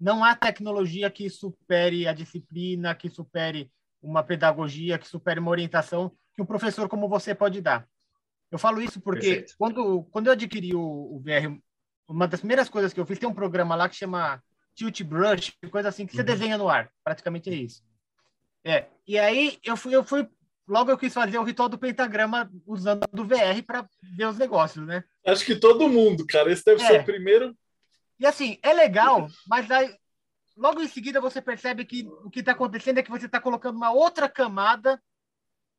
não 0.00 0.24
há 0.24 0.34
tecnologia 0.34 1.10
que 1.10 1.28
supere 1.28 2.08
a 2.08 2.14
disciplina, 2.14 2.94
que 2.94 3.10
supere 3.10 3.70
uma 4.02 4.22
pedagogia, 4.22 4.98
que 4.98 5.06
supere 5.06 5.38
uma 5.38 5.50
orientação 5.50 6.10
que 6.34 6.40
um 6.40 6.46
professor 6.46 6.88
como 6.88 7.08
você 7.08 7.34
pode 7.34 7.60
dar. 7.60 7.86
Eu 8.50 8.58
falo 8.58 8.80
isso 8.80 9.00
porque 9.00 9.44
quando, 9.58 10.04
quando 10.04 10.28
eu 10.28 10.32
adquiri 10.32 10.74
o, 10.74 10.80
o, 10.80 11.20
VR, 11.20 11.54
uma 12.08 12.26
das 12.26 12.40
primeiras 12.40 12.68
coisas 12.68 12.92
que 12.92 12.98
eu 12.98 13.06
fiz, 13.06 13.18
tem 13.18 13.28
um 13.28 13.34
programa 13.34 13.74
lá 13.74 13.88
que 13.88 13.94
chama 13.94 14.42
Tilt 14.74 15.02
Brush, 15.02 15.52
coisa 15.70 15.90
assim, 15.90 16.06
que 16.06 16.14
você 16.14 16.20
uhum. 16.20 16.26
desenha 16.26 16.58
no 16.58 16.68
ar. 16.68 16.90
Praticamente 17.04 17.50
é 17.50 17.54
isso. 17.54 17.82
É, 18.64 18.86
e 19.06 19.18
aí 19.18 19.58
eu 19.62 19.76
fui, 19.76 19.94
eu 19.94 20.02
fui, 20.02 20.26
logo 20.66 20.90
eu 20.90 20.98
quis 20.98 21.12
fazer 21.12 21.38
o 21.38 21.44
ritual 21.44 21.68
do 21.68 21.78
pentagrama 21.78 22.50
usando 22.66 23.06
do 23.12 23.24
VR 23.24 23.62
para 23.66 23.86
ver 24.16 24.26
os 24.26 24.38
negócios, 24.38 24.86
né? 24.86 25.04
Acho 25.26 25.44
que 25.44 25.56
todo 25.56 25.88
mundo, 25.88 26.26
cara. 26.26 26.50
Esse 26.50 26.64
deve 26.64 26.82
é. 26.82 26.86
ser 26.86 27.00
o 27.00 27.04
primeiro 27.04 27.56
e 28.20 28.26
assim, 28.26 28.58
é 28.62 28.74
legal, 28.74 29.28
mas 29.48 29.70
aí, 29.70 29.96
logo 30.54 30.82
em 30.82 30.86
seguida 30.86 31.22
você 31.22 31.40
percebe 31.40 31.86
que 31.86 32.06
o 32.06 32.28
que 32.28 32.40
está 32.40 32.52
acontecendo 32.52 32.98
é 32.98 33.02
que 33.02 33.10
você 33.10 33.24
está 33.24 33.40
colocando 33.40 33.76
uma 33.76 33.90
outra 33.90 34.28
camada. 34.28 35.02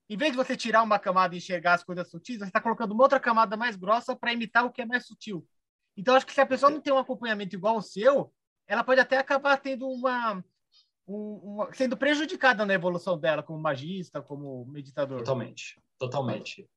Em 0.09 0.17
vez 0.17 0.31
de 0.31 0.37
você 0.37 0.57
tirar 0.57 0.81
uma 0.81 0.97
camada 0.97 1.35
e 1.35 1.37
enxergar 1.37 1.75
as 1.75 1.83
coisas 1.83 2.09
sutis, 2.09 2.39
você 2.39 2.45
está 2.45 2.59
colocando 2.59 2.93
uma 2.93 3.03
outra 3.03 3.19
camada 3.19 3.55
mais 3.55 3.75
grossa 3.75 4.15
para 4.15 4.33
imitar 4.33 4.65
o 4.65 4.71
que 4.71 4.81
é 4.81 4.85
mais 4.85 5.05
sutil. 5.05 5.47
Então, 5.95 6.15
acho 6.15 6.25
que 6.25 6.33
se 6.33 6.41
a 6.41 6.45
pessoa 6.45 6.71
não 6.71 6.81
tem 6.81 6.91
um 6.91 6.97
acompanhamento 6.97 7.55
igual 7.55 7.75
ao 7.75 7.81
seu, 7.81 8.33
ela 8.67 8.83
pode 8.83 8.99
até 8.99 9.17
acabar 9.17 9.57
tendo 9.57 9.87
uma, 9.87 10.43
um, 11.07 11.39
uma 11.43 11.73
sendo 11.73 11.95
prejudicada 11.95 12.65
na 12.65 12.73
evolução 12.73 13.19
dela 13.19 13.43
como 13.43 13.61
magista, 13.61 14.19
como 14.19 14.65
meditador. 14.65 15.19
Totalmente, 15.19 15.79
totalmente. 15.99 16.67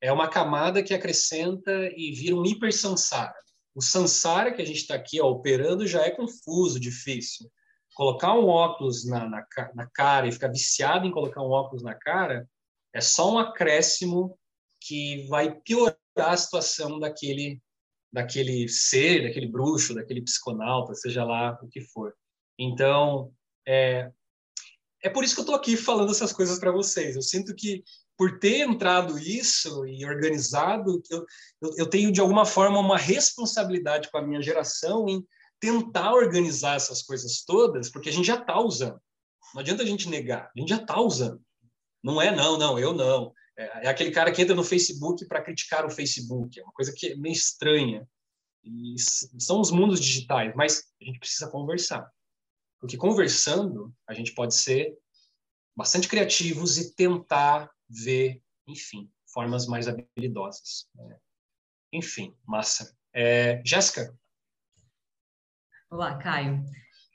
É 0.00 0.12
uma 0.12 0.28
camada 0.28 0.82
que 0.82 0.92
acrescenta 0.92 1.72
e 1.96 2.12
vira 2.12 2.36
um 2.36 2.44
hiper 2.44 2.72
samsara. 2.72 3.34
O 3.74 3.82
Sansara 3.82 4.52
que 4.52 4.62
a 4.62 4.64
gente 4.64 4.78
está 4.78 4.94
aqui 4.94 5.20
ó, 5.20 5.28
operando 5.28 5.86
já 5.86 6.02
é 6.02 6.10
confuso, 6.10 6.78
difícil. 6.78 7.50
Colocar 7.94 8.34
um 8.34 8.46
óculos 8.46 9.04
na, 9.06 9.28
na, 9.28 9.46
na 9.74 9.86
cara 9.92 10.26
e 10.26 10.32
ficar 10.32 10.48
viciado 10.48 11.06
em 11.06 11.10
colocar 11.10 11.42
um 11.42 11.50
óculos 11.50 11.82
na 11.82 11.94
cara 11.94 12.48
é 12.92 13.00
só 13.00 13.32
um 13.32 13.38
acréscimo 13.38 14.38
que 14.80 15.26
vai 15.28 15.54
piorar 15.60 15.96
a 16.16 16.36
situação 16.36 16.98
daquele 16.98 17.60
daquele 18.12 18.68
ser, 18.68 19.24
daquele 19.24 19.48
bruxo, 19.48 19.92
daquele 19.92 20.22
psiconauta, 20.22 20.94
seja 20.94 21.24
lá 21.24 21.58
o 21.60 21.66
que 21.66 21.80
for. 21.80 22.14
Então, 22.56 23.32
é, 23.66 24.08
é 25.02 25.10
por 25.10 25.24
isso 25.24 25.34
que 25.34 25.40
eu 25.40 25.42
estou 25.42 25.56
aqui 25.56 25.76
falando 25.76 26.12
essas 26.12 26.32
coisas 26.32 26.60
para 26.60 26.70
vocês. 26.70 27.16
Eu 27.16 27.22
sinto 27.22 27.52
que 27.56 27.82
por 28.16 28.38
ter 28.38 28.60
entrado 28.60 29.18
isso 29.18 29.86
e 29.86 30.04
organizado, 30.06 31.02
eu, 31.10 31.24
eu, 31.60 31.70
eu, 31.78 31.86
tenho 31.86 32.12
de 32.12 32.20
alguma 32.20 32.46
forma 32.46 32.78
uma 32.78 32.96
responsabilidade 32.96 34.10
com 34.10 34.18
a 34.18 34.22
minha 34.22 34.40
geração 34.40 35.08
em 35.08 35.24
tentar 35.58 36.12
organizar 36.12 36.76
essas 36.76 37.02
coisas 37.02 37.42
todas, 37.44 37.90
porque 37.90 38.08
a 38.08 38.12
gente 38.12 38.26
já 38.26 38.36
está 38.36 38.60
usando. 38.60 39.00
Não 39.54 39.60
adianta 39.60 39.82
a 39.82 39.86
gente 39.86 40.08
negar, 40.08 40.50
a 40.54 40.60
gente 40.60 40.68
já 40.68 40.76
está 40.76 41.00
usando. 41.00 41.40
Não 42.02 42.20
é 42.20 42.34
não, 42.34 42.58
não, 42.58 42.78
eu 42.78 42.92
não. 42.92 43.32
É, 43.56 43.86
é 43.86 43.88
aquele 43.88 44.10
cara 44.10 44.30
que 44.30 44.42
entra 44.42 44.54
no 44.54 44.64
Facebook 44.64 45.26
para 45.26 45.42
criticar 45.42 45.84
o 45.84 45.90
Facebook, 45.90 46.58
é 46.58 46.62
uma 46.62 46.72
coisa 46.72 46.92
que 46.94 47.08
é 47.08 47.16
meio 47.16 47.32
estranha. 47.32 48.06
E 48.62 48.94
são 49.38 49.60
os 49.60 49.70
mundos 49.70 50.00
digitais, 50.00 50.54
mas 50.54 50.84
a 51.00 51.04
gente 51.04 51.18
precisa 51.18 51.50
conversar. 51.50 52.10
Porque 52.80 52.96
conversando, 52.96 53.94
a 54.06 54.14
gente 54.14 54.32
pode 54.34 54.54
ser 54.54 54.96
bastante 55.76 56.08
criativos 56.08 56.78
e 56.78 56.94
tentar 56.94 57.70
ver, 58.02 58.42
enfim, 58.66 59.10
formas 59.32 59.66
mais 59.66 59.86
habilidosas. 59.88 60.88
Né? 60.94 61.16
Enfim, 61.92 62.34
massa. 62.46 62.96
É, 63.12 63.62
Jéssica? 63.64 64.16
Olá, 65.90 66.16
Caio. 66.18 66.64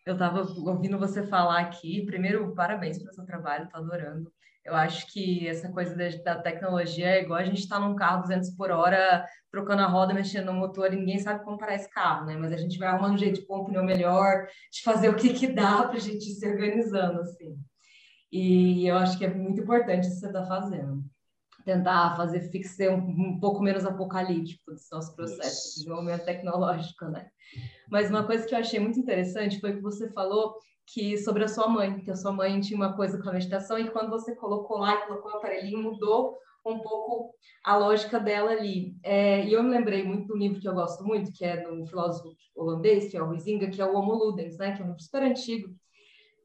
Eu 0.05 0.13
estava 0.13 0.41
ouvindo 0.41 0.97
você 0.97 1.27
falar 1.27 1.59
aqui. 1.59 2.05
Primeiro, 2.05 2.55
parabéns 2.55 2.97
pelo 2.97 3.13
seu 3.13 3.25
trabalho, 3.25 3.65
estou 3.65 3.81
adorando. 3.81 4.31
Eu 4.63 4.75
acho 4.75 5.11
que 5.11 5.47
essa 5.47 5.69
coisa 5.71 5.95
da, 6.23 6.41
tecnologia 6.41 7.07
é 7.07 7.23
igual 7.23 7.39
a 7.39 7.43
gente 7.43 7.59
estar 7.59 7.79
tá 7.79 7.87
num 7.87 7.95
carro 7.95 8.21
200 8.21 8.51
por 8.51 8.71
hora, 8.71 9.25
trocando 9.51 9.81
a 9.81 9.87
roda, 9.87 10.13
mexendo 10.13 10.47
no 10.47 10.53
motor, 10.53 10.93
e 10.93 10.95
ninguém 10.95 11.17
sabe 11.17 11.43
como 11.43 11.57
parar 11.57 11.75
esse 11.75 11.89
carro, 11.89 12.25
né? 12.25 12.35
Mas 12.37 12.51
a 12.51 12.57
gente 12.57 12.77
vai 12.77 12.87
arrumando 12.87 13.15
um 13.15 13.17
jeito 13.17 13.39
de 13.39 13.47
pôr 13.47 13.61
um 13.61 13.65
pneu 13.65 13.83
melhor, 13.83 14.47
de 14.71 14.83
fazer 14.83 15.09
o 15.09 15.15
que, 15.15 15.33
que 15.33 15.47
dá 15.47 15.83
para 15.83 15.97
a 15.97 15.99
gente 15.99 16.29
ir 16.29 16.35
se 16.35 16.47
organizando, 16.47 17.21
assim. 17.21 17.57
E 18.31 18.87
eu 18.87 18.95
acho 18.97 19.17
que 19.17 19.25
é 19.25 19.33
muito 19.33 19.61
importante 19.61 20.07
isso 20.07 20.15
que 20.15 20.19
você 20.21 20.27
está 20.27 20.45
fazendo. 20.45 21.03
Tentar 21.65 22.15
fazer 22.15 22.41
fixar 22.51 22.89
um, 22.89 23.09
um, 23.09 23.39
pouco 23.39 23.61
menos 23.61 23.85
apocalíptico 23.85 24.71
dos 24.71 24.87
nossos 24.91 25.13
processos 25.15 25.73
de 25.73 25.79
desenvolvimento 25.79 26.25
tecnológico, 26.25 27.05
né? 27.05 27.27
Mas 27.89 28.09
uma 28.09 28.23
coisa 28.23 28.45
que 28.45 28.53
eu 28.53 28.59
achei 28.59 28.79
muito 28.79 28.99
interessante 28.99 29.59
foi 29.59 29.75
que 29.75 29.81
você 29.81 30.09
falou 30.11 30.55
que 30.85 31.17
sobre 31.17 31.43
a 31.43 31.47
sua 31.47 31.67
mãe, 31.67 31.99
que 32.01 32.09
a 32.09 32.15
sua 32.15 32.31
mãe 32.31 32.59
tinha 32.61 32.77
uma 32.77 32.95
coisa 32.95 33.21
com 33.21 33.29
a 33.29 33.33
meditação 33.33 33.77
e 33.77 33.91
quando 33.91 34.09
você 34.09 34.35
colocou 34.35 34.77
lá 34.77 34.95
e 34.95 35.07
colocou 35.07 35.31
o 35.31 35.35
aparelhinho, 35.35 35.83
mudou 35.83 36.37
um 36.65 36.79
pouco 36.79 37.33
a 37.63 37.77
lógica 37.77 38.19
dela 38.19 38.51
ali. 38.51 38.95
É, 39.03 39.45
e 39.45 39.53
eu 39.53 39.63
me 39.63 39.69
lembrei 39.69 40.03
muito 40.03 40.27
do 40.27 40.37
livro 40.37 40.59
que 40.59 40.67
eu 40.67 40.73
gosto 40.73 41.03
muito, 41.03 41.31
que 41.31 41.45
é 41.45 41.57
do 41.57 41.85
filósofo 41.85 42.35
holandês, 42.55 43.09
que 43.09 43.17
é 43.17 43.21
o 43.21 43.29
Huizinga, 43.29 43.69
que 43.69 43.81
é 43.81 43.85
o 43.85 43.95
Homo 43.95 44.13
Ludens, 44.13 44.57
né, 44.57 44.75
que 44.75 44.81
é 44.81 44.85
um 44.85 44.89
livro 44.89 45.01
super 45.01 45.23
antigo, 45.23 45.73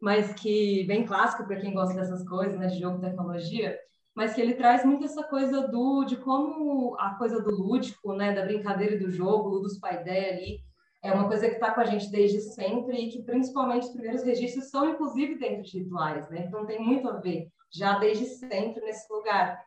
mas 0.04 0.34
que 0.34 0.84
bem 0.84 1.06
clássico 1.06 1.46
para 1.46 1.56
quem 1.56 1.72
gosta 1.72 1.94
dessas 1.94 2.28
coisas, 2.28 2.58
né, 2.58 2.66
de 2.66 2.78
jogo, 2.78 3.00
tecnologia, 3.00 3.74
mas 4.14 4.34
que 4.34 4.40
ele 4.40 4.52
traz 4.52 4.84
muito 4.84 5.06
essa 5.06 5.24
coisa 5.24 5.66
do 5.66 6.04
de 6.04 6.18
como 6.18 6.94
a 7.00 7.14
coisa 7.14 7.40
do 7.40 7.50
lúdico, 7.50 8.12
né, 8.12 8.34
da 8.34 8.44
brincadeira 8.44 8.96
e 8.96 8.98
do 8.98 9.10
jogo, 9.10 9.60
dos 9.60 9.78
paideia 9.78 10.34
ali, 10.34 10.60
é 11.02 11.10
uma 11.10 11.26
coisa 11.26 11.48
que 11.48 11.54
está 11.54 11.70
com 11.70 11.80
a 11.80 11.86
gente 11.86 12.10
desde 12.10 12.38
sempre 12.40 12.98
e 12.98 13.08
que 13.08 13.22
principalmente 13.22 13.84
os 13.84 13.92
primeiros 13.92 14.22
registros 14.22 14.68
são 14.68 14.90
inclusive 14.90 15.38
dentro 15.38 15.62
de 15.62 15.78
rituais, 15.78 16.28
né? 16.28 16.44
Então 16.46 16.66
tem 16.66 16.78
muito 16.78 17.08
a 17.08 17.18
ver 17.18 17.48
já 17.72 17.98
desde 17.98 18.26
sempre 18.26 18.84
nesse 18.84 19.10
lugar. 19.10 19.58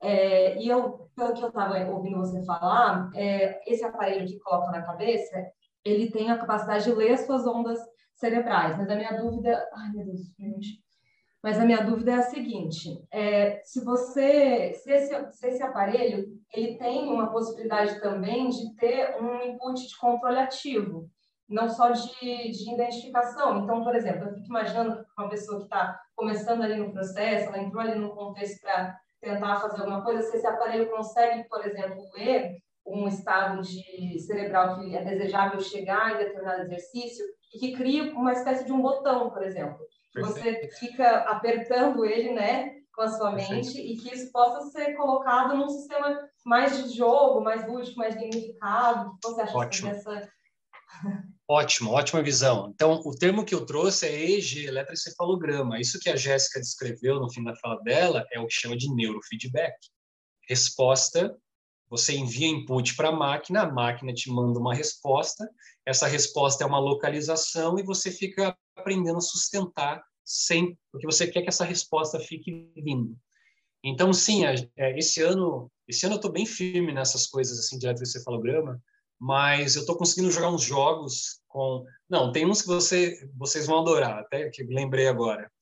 É, 0.00 0.60
e 0.60 0.68
eu, 0.68 1.08
pelo 1.16 1.34
que 1.34 1.42
eu 1.42 1.48
estava 1.48 1.78
ouvindo 1.90 2.18
você 2.18 2.44
falar, 2.44 3.10
é, 3.14 3.60
esse 3.70 3.84
aparelho 3.84 4.26
que 4.26 4.38
coloca 4.38 4.70
na 4.70 4.82
cabeça, 4.82 5.44
ele 5.84 6.10
tem 6.10 6.30
a 6.30 6.38
capacidade 6.38 6.84
de 6.84 6.92
ler 6.92 7.12
as 7.12 7.26
suas 7.26 7.46
ondas 7.46 7.78
cerebrais. 8.22 8.78
Mas 8.78 8.88
a 8.88 8.94
minha 8.94 9.12
dúvida, 9.20 9.68
ai 9.74 9.90
meu 9.90 10.04
Deus, 10.06 10.20
gente. 10.38 10.80
Mas 11.42 11.58
a 11.58 11.64
minha 11.64 11.82
dúvida 11.82 12.12
é 12.12 12.14
a 12.14 12.22
seguinte: 12.22 13.04
é, 13.10 13.60
se 13.64 13.84
você, 13.84 14.72
se 14.74 14.92
esse, 14.92 15.32
se 15.32 15.46
esse 15.48 15.62
aparelho 15.62 16.24
ele 16.54 16.78
tem 16.78 17.12
uma 17.12 17.32
possibilidade 17.32 18.00
também 18.00 18.48
de 18.48 18.74
ter 18.76 19.20
um 19.20 19.42
input 19.42 19.88
de 19.88 19.98
controle 19.98 20.38
ativo, 20.38 21.10
não 21.48 21.68
só 21.68 21.90
de, 21.90 22.10
de 22.50 22.72
identificação. 22.72 23.64
Então, 23.64 23.82
por 23.82 23.94
exemplo, 23.94 24.28
eu 24.28 24.34
fico 24.34 24.46
imaginando 24.46 25.04
uma 25.18 25.28
pessoa 25.28 25.58
que 25.58 25.64
está 25.64 26.00
começando 26.14 26.62
ali 26.62 26.76
no 26.76 26.92
processo, 26.92 27.48
ela 27.48 27.58
entrou 27.58 27.82
ali 27.82 27.98
no 27.98 28.14
contexto 28.14 28.60
para 28.60 28.96
tentar 29.20 29.60
fazer 29.60 29.80
alguma 29.80 30.02
coisa, 30.02 30.22
se 30.22 30.36
esse 30.36 30.46
aparelho 30.46 30.90
consegue, 30.90 31.48
por 31.48 31.64
exemplo, 31.66 32.02
ler 32.14 32.56
um 32.84 33.06
estado 33.06 33.62
de 33.62 34.18
cerebral 34.18 34.78
que 34.78 34.96
é 34.96 35.04
desejável 35.04 35.60
chegar 35.60 36.14
em 36.14 36.18
determinado 36.18 36.62
exercício 36.62 37.24
que 37.58 37.72
cria 37.72 38.12
uma 38.14 38.32
espécie 38.32 38.64
de 38.64 38.72
um 38.72 38.80
botão, 38.80 39.30
por 39.30 39.42
exemplo. 39.42 39.78
Você 40.14 40.68
fica 40.78 41.20
apertando 41.20 42.04
ele, 42.04 42.32
né, 42.32 42.82
com 42.94 43.02
a 43.02 43.08
sua 43.08 43.32
mente 43.32 43.80
e 43.80 43.96
que 43.96 44.14
isso 44.14 44.30
possa 44.30 44.70
ser 44.70 44.94
colocado 44.94 45.56
num 45.56 45.68
sistema 45.68 46.28
mais 46.44 46.76
de 46.76 46.96
jogo, 46.96 47.40
mais 47.40 47.66
lúdico, 47.66 47.98
mais 47.98 48.14
gamificado. 48.14 49.10
O 49.10 49.18
que 49.18 49.28
você 49.28 49.40
acha 49.40 49.56
Ótimo. 49.56 49.90
dessa... 49.90 50.28
Ótimo, 51.48 51.90
ótima 51.90 52.22
visão. 52.22 52.70
Então, 52.74 53.02
o 53.04 53.14
termo 53.14 53.44
que 53.44 53.54
eu 53.54 53.66
trouxe 53.66 54.06
é 54.06 54.12
EEG, 54.12 54.66
eletroencefalograma. 54.66 55.78
Isso 55.78 55.98
que 55.98 56.08
a 56.08 56.16
Jéssica 56.16 56.60
descreveu 56.60 57.20
no 57.20 57.30
fim 57.30 57.44
da 57.44 57.54
fala 57.56 57.82
dela 57.82 58.24
é 58.32 58.40
o 58.40 58.46
que 58.46 58.54
chama 58.54 58.76
de 58.76 58.90
neurofeedback. 58.94 59.76
Resposta, 60.48 61.36
você 61.92 62.16
envia 62.16 62.48
input 62.48 62.96
para 62.96 63.10
a 63.10 63.14
máquina, 63.14 63.60
a 63.60 63.70
máquina 63.70 64.14
te 64.14 64.30
manda 64.30 64.58
uma 64.58 64.74
resposta, 64.74 65.46
essa 65.84 66.06
resposta 66.06 66.64
é 66.64 66.66
uma 66.66 66.78
localização 66.78 67.78
e 67.78 67.82
você 67.82 68.10
fica 68.10 68.56
aprendendo 68.74 69.18
a 69.18 69.20
sustentar 69.20 70.02
sem, 70.24 70.74
porque 70.90 71.04
você 71.04 71.26
quer 71.26 71.42
que 71.42 71.50
essa 71.50 71.66
resposta 71.66 72.18
fique 72.18 72.66
vindo. 72.74 73.14
Então, 73.84 74.10
sim, 74.10 74.42
é, 74.42 74.98
esse 74.98 75.20
ano, 75.20 75.70
esse 75.86 76.06
ano 76.06 76.14
eu 76.14 76.16
estou 76.16 76.32
bem 76.32 76.46
firme 76.46 76.94
nessas 76.94 77.26
coisas 77.26 77.58
assim 77.58 77.76
de 77.76 77.84
eletroencefalograma, 77.84 78.82
mas 79.20 79.76
eu 79.76 79.82
estou 79.82 79.94
conseguindo 79.94 80.32
jogar 80.32 80.48
uns 80.48 80.62
jogos 80.62 81.42
com, 81.46 81.84
não, 82.08 82.32
tem 82.32 82.46
uns 82.46 82.62
que 82.62 82.68
você, 82.68 83.28
vocês 83.36 83.66
vão 83.66 83.80
adorar, 83.80 84.20
até 84.20 84.48
que 84.48 84.62
lembrei 84.62 85.08
agora. 85.08 85.52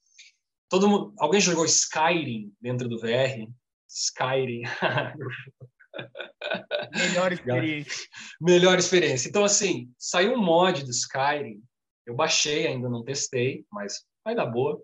Todo 0.68 0.88
mundo, 0.88 1.12
alguém 1.18 1.40
jogou 1.40 1.64
Skyrim 1.64 2.52
dentro 2.60 2.88
do 2.88 3.00
VR? 3.00 3.50
Skyrim. 3.88 4.62
Melhor 6.94 7.32
experiência. 7.32 8.08
Melhor 8.40 8.78
experiência. 8.78 9.28
Então, 9.28 9.44
assim, 9.44 9.92
saiu 9.98 10.34
um 10.34 10.42
mod 10.42 10.84
do 10.84 10.90
Skyrim, 10.90 11.62
eu 12.06 12.14
baixei, 12.14 12.66
ainda 12.66 12.88
não 12.88 13.04
testei, 13.04 13.64
mas 13.70 14.04
vai 14.24 14.34
dar 14.34 14.46
boa, 14.46 14.82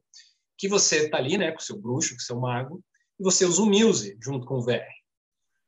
que 0.59 0.69
você 0.69 1.09
tá 1.09 1.19
ali, 1.19 1.37
né, 1.37 1.53
com 1.53 1.61
seu 1.61 1.79
bruxo, 1.79 2.15
com 2.15 2.21
seu 2.21 2.39
mago, 2.39 2.83
e 3.19 3.23
você 3.23 3.45
usa 3.45 3.63
o 3.63 3.67
Muse 3.67 4.17
junto 4.23 4.47
com 4.47 4.57
o 4.57 4.63
VR. 4.63 4.87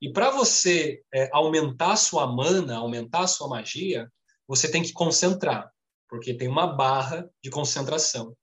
E 0.00 0.12
para 0.12 0.30
você 0.30 1.02
é, 1.12 1.28
aumentar 1.32 1.92
a 1.92 1.96
sua 1.96 2.26
mana, 2.26 2.76
aumentar 2.76 3.22
a 3.22 3.26
sua 3.26 3.48
magia, 3.48 4.10
você 4.46 4.70
tem 4.70 4.82
que 4.82 4.92
concentrar, 4.92 5.70
porque 6.08 6.34
tem 6.34 6.48
uma 6.48 6.66
barra 6.66 7.28
de 7.42 7.50
concentração. 7.50 8.34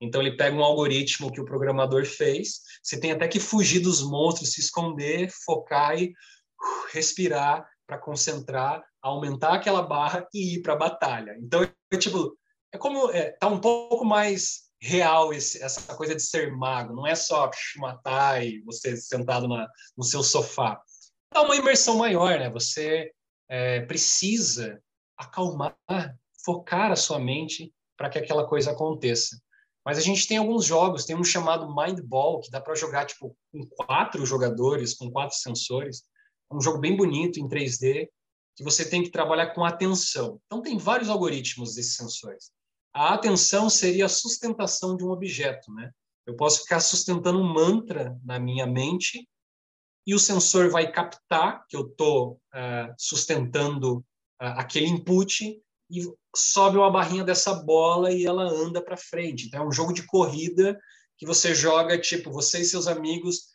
Então 0.00 0.20
ele 0.20 0.36
pega 0.36 0.56
um 0.56 0.64
algoritmo 0.64 1.32
que 1.32 1.40
o 1.40 1.44
programador 1.44 2.04
fez, 2.04 2.60
você 2.82 2.98
tem 2.98 3.12
até 3.12 3.28
que 3.28 3.38
fugir 3.38 3.80
dos 3.80 4.02
monstros, 4.02 4.52
se 4.52 4.60
esconder, 4.60 5.30
focar 5.44 5.96
e 5.96 6.12
respirar 6.92 7.68
para 7.86 7.98
concentrar, 7.98 8.82
aumentar 9.02 9.54
aquela 9.54 9.82
barra 9.82 10.26
e 10.32 10.56
ir 10.56 10.62
para 10.62 10.72
a 10.72 10.78
batalha. 10.78 11.36
Então, 11.38 11.62
é, 11.62 11.96
tipo, 11.96 12.36
é 12.72 12.78
como 12.78 13.10
é, 13.10 13.32
tá 13.32 13.46
um 13.46 13.60
pouco 13.60 14.04
mais 14.04 14.64
real 14.80 15.32
esse, 15.32 15.62
essa 15.62 15.94
coisa 15.94 16.14
de 16.14 16.22
ser 16.22 16.52
mago, 16.52 16.94
não 16.94 17.06
é 17.06 17.14
só 17.14 17.50
matar 17.76 18.44
e 18.44 18.60
você 18.62 18.96
sentado 18.96 19.48
na, 19.48 19.66
no 19.96 20.04
seu 20.04 20.22
sofá. 20.22 20.80
Dá 21.32 21.42
uma 21.42 21.56
imersão 21.56 21.96
maior, 21.96 22.38
né? 22.38 22.50
Você 22.50 23.10
é, 23.48 23.80
precisa 23.80 24.80
acalmar, 25.16 25.76
focar 26.44 26.92
a 26.92 26.96
sua 26.96 27.18
mente 27.18 27.72
para 27.96 28.10
que 28.10 28.18
aquela 28.18 28.46
coisa 28.46 28.72
aconteça. 28.72 29.36
Mas 29.84 29.98
a 29.98 30.00
gente 30.00 30.26
tem 30.26 30.38
alguns 30.38 30.64
jogos, 30.64 31.04
tem 31.04 31.16
um 31.16 31.24
chamado 31.24 31.74
Mind 31.74 32.00
Ball, 32.00 32.40
que 32.40 32.50
dá 32.50 32.60
para 32.60 32.74
jogar 32.74 33.04
tipo 33.04 33.36
com 33.52 33.66
quatro 33.66 34.24
jogadores, 34.24 34.94
com 34.94 35.10
quatro 35.10 35.36
sensores. 35.36 36.04
É 36.50 36.54
um 36.54 36.60
jogo 36.60 36.78
bem 36.78 36.96
bonito 36.96 37.38
em 37.38 37.48
3D, 37.48 38.08
que 38.56 38.62
você 38.62 38.88
tem 38.88 39.02
que 39.02 39.10
trabalhar 39.10 39.54
com 39.54 39.64
atenção. 39.64 40.40
Então 40.46 40.62
tem 40.62 40.78
vários 40.78 41.08
algoritmos 41.08 41.74
desses 41.74 41.96
sensores. 41.96 42.50
A 42.92 43.14
atenção 43.14 43.68
seria 43.68 44.06
a 44.06 44.08
sustentação 44.08 44.96
de 44.96 45.04
um 45.04 45.10
objeto, 45.10 45.72
né? 45.72 45.90
Eu 46.26 46.36
posso 46.36 46.62
ficar 46.62 46.80
sustentando 46.80 47.40
um 47.40 47.52
mantra 47.52 48.16
na 48.24 48.38
minha 48.38 48.66
mente 48.66 49.28
e 50.06 50.14
o 50.14 50.18
sensor 50.18 50.70
vai 50.70 50.90
captar 50.90 51.66
que 51.68 51.76
eu 51.76 51.88
estou 51.88 52.40
uh, 52.54 52.94
sustentando 52.96 53.98
uh, 53.98 54.56
aquele 54.56 54.86
input 54.86 55.60
e 55.90 56.12
sobe 56.34 56.78
uma 56.78 56.90
barrinha 56.90 57.24
dessa 57.24 57.54
bola 57.54 58.12
e 58.12 58.24
ela 58.24 58.44
anda 58.44 58.82
para 58.82 58.96
frente. 58.96 59.46
Então 59.46 59.62
é 59.62 59.66
um 59.66 59.72
jogo 59.72 59.92
de 59.92 60.04
corrida 60.04 60.78
que 61.18 61.26
você 61.26 61.54
joga 61.54 62.00
tipo 62.00 62.30
você 62.30 62.60
e 62.60 62.64
seus 62.64 62.86
amigos 62.86 63.53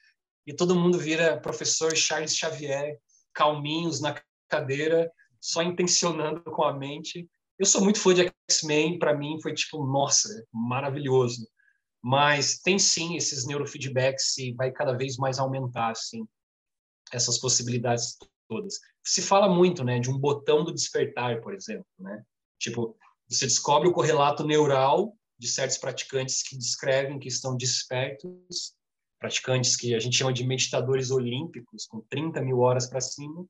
e 0.50 0.56
todo 0.56 0.76
mundo 0.76 0.98
vira 0.98 1.40
professor 1.40 1.96
Charles 1.96 2.36
Xavier, 2.36 2.98
calminhos 3.34 4.02
na 4.02 4.20
cadeira, 4.50 5.12
só 5.40 5.62
intencionando 5.62 6.42
com 6.44 6.64
a 6.64 6.74
mente 6.74 7.30
eu 7.60 7.66
sou 7.66 7.84
muito 7.84 8.00
fã 8.00 8.14
de 8.14 8.32
X-Men, 8.50 8.98
para 8.98 9.14
mim 9.14 9.38
foi 9.42 9.54
tipo, 9.54 9.86
nossa, 9.86 10.30
maravilhoso. 10.50 11.46
Mas 12.02 12.60
tem 12.60 12.80
sim 12.80 13.18
esses 13.18 13.46
neurofeedbacks 13.46 14.38
e 14.38 14.54
vai 14.54 14.72
cada 14.72 14.94
vez 14.94 15.18
mais 15.18 15.38
aumentar 15.38 15.92
assim 15.92 16.26
essas 17.12 17.38
possibilidades 17.38 18.18
todas. 18.48 18.80
Se 19.04 19.22
fala 19.22 19.54
muito, 19.54 19.84
né, 19.84 20.00
de 20.00 20.10
um 20.10 20.18
botão 20.18 20.64
do 20.64 20.74
despertar, 20.74 21.42
por 21.42 21.54
exemplo, 21.54 21.86
né? 22.00 22.24
Tipo, 22.58 22.98
você 23.28 23.46
descobre 23.46 23.90
o 23.90 23.94
correlato 23.94 24.46
neural 24.46 25.14
de 25.38 25.48
certos 25.50 25.78
praticantes 25.78 26.42
que 26.42 26.58
descrevem 26.58 27.20
que 27.20 27.28
estão 27.28 27.58
despertos, 27.58 28.74
praticantes 29.20 29.76
que 29.76 29.94
a 29.94 30.00
gente 30.00 30.18
chama 30.18 30.34
de 30.34 30.46
meditadores 30.46 31.12
olímpicos, 31.12 31.86
com 31.86 32.02
30 32.10 32.42
mil 32.42 32.60
horas 32.60 32.88
para 32.88 33.02
cima, 33.02 33.46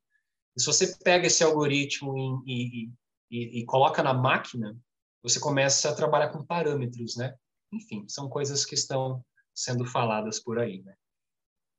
E 0.56 0.62
se 0.62 0.66
você 0.66 0.98
pega 0.98 1.28
esse 1.28 1.44
algoritmo 1.44 2.44
e, 2.46 2.86
e, 2.86 2.92
e, 3.32 3.60
e 3.60 3.66
coloca 3.66 4.02
na 4.02 4.14
máquina, 4.14 4.76
você 5.22 5.40
começa 5.40 5.90
a 5.90 5.96
trabalhar 5.96 6.30
com 6.30 6.46
parâmetros, 6.46 7.16
né? 7.16 7.36
Enfim, 7.72 8.06
são 8.08 8.28
coisas 8.28 8.66
que 8.66 8.74
estão 8.74 9.24
sendo 9.54 9.86
faladas 9.86 10.40
por 10.40 10.58
aí, 10.58 10.82
né? 10.82 10.96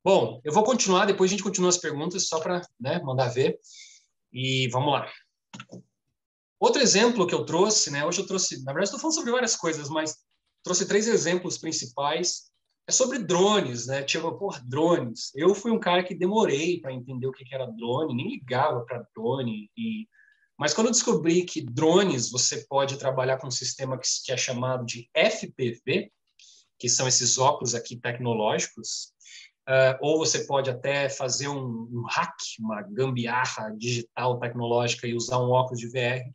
Bom, 0.04 0.40
eu 0.44 0.52
vou 0.52 0.64
continuar, 0.64 1.04
depois 1.04 1.30
a 1.30 1.32
gente 1.32 1.42
continua 1.42 1.68
as 1.68 1.76
perguntas, 1.76 2.26
só 2.26 2.40
para 2.40 2.62
né, 2.78 3.02
mandar 3.02 3.28
ver. 3.28 3.58
E 4.32 4.68
vamos 4.68 4.92
lá. 4.92 5.10
Outro 6.58 6.80
exemplo 6.80 7.26
que 7.26 7.34
eu 7.34 7.44
trouxe, 7.44 7.90
né? 7.90 8.04
Hoje 8.06 8.20
eu 8.20 8.26
trouxe, 8.26 8.62
na 8.62 8.72
verdade, 8.72 8.84
estou 8.84 9.00
falando 9.00 9.14
sobre 9.14 9.32
várias 9.32 9.56
coisas, 9.56 9.88
mas 9.88 10.16
trouxe 10.62 10.86
três 10.86 11.08
exemplos 11.08 11.58
principais. 11.58 12.49
É 12.90 12.92
sobre 12.92 13.20
drones, 13.20 13.86
né? 13.86 14.02
Tipo, 14.02 14.32
por 14.32 14.58
drones. 14.64 15.30
Eu 15.36 15.54
fui 15.54 15.70
um 15.70 15.78
cara 15.78 16.02
que 16.02 16.12
demorei 16.12 16.80
para 16.80 16.92
entender 16.92 17.24
o 17.24 17.30
que 17.30 17.44
era 17.54 17.64
drone, 17.64 18.16
nem 18.16 18.30
ligava 18.30 18.84
para 18.84 19.06
drone. 19.14 19.70
E... 19.76 20.08
Mas 20.58 20.74
quando 20.74 20.88
eu 20.88 20.92
descobri 20.92 21.44
que 21.44 21.60
drones 21.60 22.32
você 22.32 22.66
pode 22.66 22.98
trabalhar 22.98 23.38
com 23.38 23.46
um 23.46 23.50
sistema 23.52 23.96
que 23.96 24.32
é 24.32 24.36
chamado 24.36 24.84
de 24.84 25.08
FPV, 25.14 26.10
que 26.80 26.88
são 26.88 27.06
esses 27.06 27.38
óculos 27.38 27.76
aqui 27.76 27.96
tecnológicos, 27.96 29.14
Uh, 29.68 29.94
ou 30.00 30.18
você 30.18 30.46
pode 30.46 30.68
até 30.68 31.08
fazer 31.08 31.46
um, 31.46 31.88
um, 31.92 32.04
hack, 32.10 32.34
uma 32.58 32.82
gambiarra 32.82 33.70
digital 33.76 34.40
tecnológica 34.40 35.06
e 35.06 35.14
usar 35.14 35.38
um 35.38 35.50
óculos 35.50 35.78
de 35.78 35.86
VR. 35.86 36.28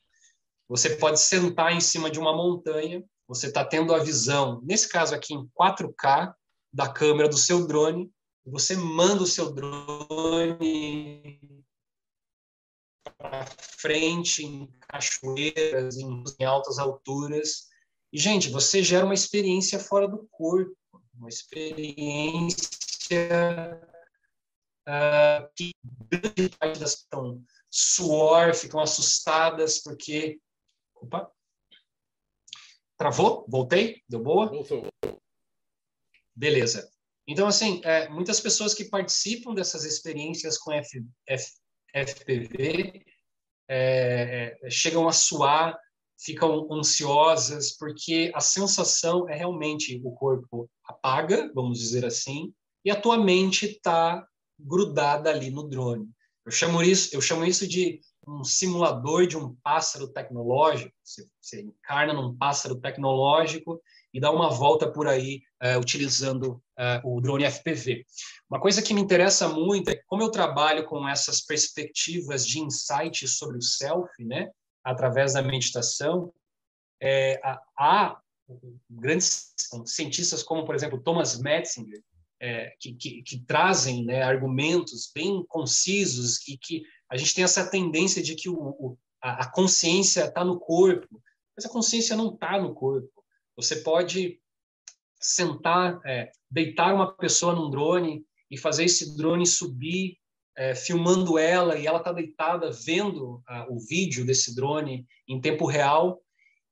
Você 0.69 0.91
pode 0.95 1.19
sentar 1.19 1.73
em 1.73 1.81
cima 1.81 2.09
de 2.09 2.17
uma 2.17 2.33
montanha, 2.33 3.03
você 3.27 3.47
está 3.47 3.65
tendo 3.65 3.93
a 3.93 4.01
visão, 4.01 4.61
nesse 4.63 4.87
caso 4.87 5.13
aqui 5.13 5.33
em 5.33 5.49
4K, 5.59 6.33
da 6.75 6.91
câmera 6.91 7.29
do 7.29 7.37
seu 7.37 7.65
drone, 7.65 8.11
você 8.45 8.75
manda 8.75 9.23
o 9.23 9.27
seu 9.27 9.53
drone 9.53 11.39
para 13.17 13.45
frente, 13.79 14.45
em 14.45 14.67
cachoeiras, 14.81 15.95
em, 15.95 16.21
em 16.37 16.43
altas 16.43 16.77
alturas. 16.77 17.69
E, 18.11 18.19
gente, 18.19 18.49
você 18.49 18.83
gera 18.83 19.05
uma 19.05 19.13
experiência 19.13 19.79
fora 19.79 20.05
do 20.05 20.27
corpo, 20.29 20.75
uma 21.17 21.29
experiência 21.29 22.59
uh, 24.85 25.49
que 25.55 25.71
grande 26.11 26.49
parte 26.57 26.77
das 26.77 26.95
estão 26.95 27.41
suor, 27.71 28.53
ficam 28.53 28.81
assustadas 28.81 29.81
porque. 29.81 30.41
Opa! 30.95 31.31
Travou? 32.97 33.45
Voltei? 33.47 34.03
Deu 34.09 34.19
boa? 34.19 34.47
Voltou. 34.47 34.89
Beleza. 36.35 36.89
Então, 37.27 37.47
assim, 37.47 37.81
é, 37.83 38.07
muitas 38.09 38.39
pessoas 38.39 38.73
que 38.73 38.85
participam 38.85 39.53
dessas 39.53 39.83
experiências 39.83 40.57
com 40.57 40.71
F, 40.71 41.03
F, 41.27 41.53
FPV 41.93 43.03
é, 43.67 44.57
é, 44.61 44.69
chegam 44.69 45.07
a 45.07 45.11
suar, 45.11 45.77
ficam 46.19 46.71
ansiosas, 46.71 47.75
porque 47.77 48.31
a 48.35 48.39
sensação 48.39 49.27
é 49.29 49.35
realmente 49.35 49.99
o 50.03 50.11
corpo 50.11 50.69
apaga, 50.85 51.51
vamos 51.53 51.79
dizer 51.79 52.05
assim, 52.05 52.53
e 52.83 52.91
a 52.91 52.99
tua 52.99 53.17
mente 53.17 53.65
está 53.65 54.25
grudada 54.59 55.29
ali 55.29 55.49
no 55.49 55.67
drone. 55.67 56.07
Eu 56.45 56.51
chamo 56.51 56.83
isso, 56.83 57.15
eu 57.15 57.21
chamo 57.21 57.43
isso 57.43 57.67
de 57.67 57.99
um 58.27 58.43
simulador 58.43 59.25
de 59.25 59.35
um 59.35 59.55
pássaro 59.63 60.07
tecnológico. 60.07 60.93
Você, 61.03 61.27
você 61.41 61.61
encarna 61.61 62.13
num 62.13 62.37
pássaro 62.37 62.75
tecnológico 62.75 63.81
e 64.13 64.19
dá 64.19 64.31
uma 64.31 64.49
volta 64.49 64.91
por 64.91 65.07
aí 65.07 65.41
uh, 65.65 65.79
utilizando 65.79 66.61
uh, 66.77 67.01
o 67.03 67.19
drone 67.19 67.49
FPV. 67.49 68.05
Uma 68.49 68.59
coisa 68.59 68.81
que 68.81 68.93
me 68.93 69.01
interessa 69.01 69.47
muito 69.49 69.89
é 69.89 69.95
como 70.05 70.21
eu 70.21 70.29
trabalho 70.29 70.85
com 70.85 71.07
essas 71.07 71.41
perspectivas 71.41 72.45
de 72.45 72.59
insight 72.59 73.27
sobre 73.27 73.57
o 73.57 73.61
self, 73.61 74.09
né, 74.23 74.49
através 74.83 75.33
da 75.33 75.41
meditação. 75.41 76.31
É, 77.01 77.39
há 77.77 78.19
grandes 78.89 79.53
cientistas 79.85 80.43
como, 80.43 80.65
por 80.65 80.75
exemplo, 80.75 81.01
Thomas 81.01 81.39
Metzinger, 81.39 82.01
é, 82.39 82.73
que, 82.79 82.93
que, 82.93 83.23
que, 83.23 83.39
trazem 83.45 84.05
né, 84.05 84.21
argumentos 84.21 85.09
bem 85.13 85.43
concisos 85.47 86.47
e 86.47 86.57
que 86.57 86.83
a 87.09 87.17
gente 87.17 87.33
tem 87.33 87.43
essa 87.43 87.69
tendência 87.69 88.21
de 88.21 88.35
que 88.35 88.49
o, 88.49 88.55
o, 88.55 88.97
a, 89.21 89.49
consciência 89.49 90.25
está 90.25 90.43
no 90.43 90.59
corpo, 90.59 91.21
mas 91.55 91.65
a 91.65 91.69
consciência 91.69 92.15
não 92.15 92.33
está 92.33 92.59
no 92.59 92.73
corpo. 92.73 93.09
Você 93.55 93.77
pode 93.77 94.39
sentar, 95.33 95.99
é, 96.05 96.31
deitar 96.49 96.93
uma 96.93 97.15
pessoa 97.15 97.53
num 97.53 97.69
drone 97.69 98.23
e 98.49 98.57
fazer 98.57 98.85
esse 98.85 99.15
drone 99.17 99.45
subir, 99.45 100.17
é, 100.57 100.73
filmando 100.73 101.37
ela 101.37 101.77
e 101.77 101.85
ela 101.85 101.99
está 101.99 102.11
deitada 102.11 102.71
vendo 102.71 103.41
a, 103.47 103.67
o 103.69 103.79
vídeo 103.79 104.25
desse 104.25 104.55
drone 104.55 105.05
em 105.27 105.41
tempo 105.41 105.65
real 105.65 106.21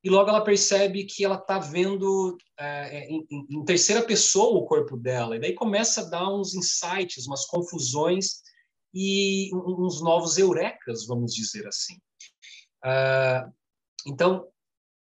e 0.03 0.09
logo 0.09 0.29
ela 0.29 0.43
percebe 0.43 1.05
que 1.05 1.23
ela 1.23 1.35
está 1.35 1.57
vendo 1.59 2.37
é, 2.59 2.97
é, 2.97 3.09
em, 3.09 3.25
em, 3.49 3.63
terceira 3.63 4.03
pessoa 4.03 4.59
o 4.59 4.65
corpo 4.65 4.97
dela, 4.97 5.37
e 5.37 5.39
daí 5.39 5.53
começa 5.53 6.01
a 6.01 6.09
dar 6.09 6.29
uns 6.29 6.53
insights, 6.53 7.25
umas 7.25 7.45
confusões 7.45 8.41
e 8.93 9.49
uns 9.53 10.01
novos 10.01 10.37
eurecas, 10.37 11.07
vamos 11.07 11.33
dizer 11.33 11.65
assim. 11.65 11.95
Uh, 12.85 13.51
então, 14.05 14.45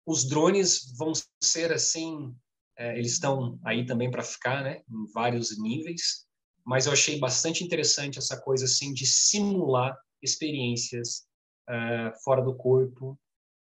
os 0.07 0.24
drones 0.24 0.97
vão 0.97 1.12
ser 1.42 1.72
assim, 1.72 2.32
é, 2.77 2.99
eles 2.99 3.12
estão 3.12 3.59
aí 3.64 3.87
também 3.87 4.11
para 4.11 4.22
ficar, 4.22 4.62
né, 4.62 4.83
em 4.89 5.12
vários 5.12 5.59
níveis, 5.59 6.27
mas 6.64 6.87
eu 6.87 6.93
achei 6.93 7.18
bastante 7.18 7.62
interessante 7.62 8.18
essa 8.18 8.41
coisa 8.41 8.64
assim 8.64 8.93
de 8.93 9.07
simular 9.07 9.97
experiências 10.22 11.27
uh, 11.68 12.25
fora 12.25 12.43
do 12.43 12.57
corpo 12.57 13.18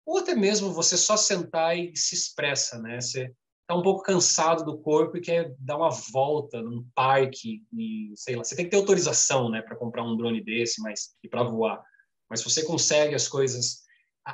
ou 0.07 0.19
até 0.19 0.33
mesmo 0.33 0.71
você 0.71 0.95
só 0.95 1.17
sentar 1.17 1.77
e 1.77 1.93
se 1.93 2.15
expressa, 2.15 2.79
né? 2.79 3.01
Você 3.01 3.29
está 3.61 3.75
um 3.75 3.81
pouco 3.81 4.01
cansado 4.01 4.63
do 4.63 4.77
corpo 4.77 5.17
e 5.17 5.21
quer 5.21 5.53
dar 5.59 5.75
uma 5.75 5.89
volta 5.89 6.61
num 6.61 6.87
parque 6.95 7.61
e 7.73 8.13
sei 8.15 8.37
lá, 8.37 8.43
você 8.45 8.55
tem 8.55 8.63
que 8.63 8.71
ter 8.71 8.77
autorização, 8.77 9.49
né, 9.49 9.61
para 9.61 9.75
comprar 9.75 10.05
um 10.05 10.15
drone 10.15 10.41
desse, 10.41 10.81
mas 10.81 11.13
e 11.21 11.27
para 11.27 11.43
voar. 11.43 11.83
Mas 12.29 12.41
você 12.41 12.63
consegue 12.63 13.13
as 13.13 13.27
coisas. 13.27 13.85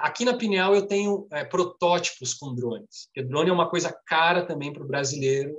Aqui 0.01 0.25
na 0.25 0.35
Pineal 0.35 0.75
eu 0.75 0.87
tenho 0.87 1.27
é, 1.31 1.43
protótipos 1.43 2.33
com 2.33 2.53
drones. 2.53 3.07
Porque 3.07 3.27
drone 3.27 3.49
é 3.49 3.53
uma 3.53 3.69
coisa 3.69 3.95
cara 4.05 4.45
também 4.45 4.73
para 4.73 4.83
o 4.83 4.87
brasileiro 4.87 5.55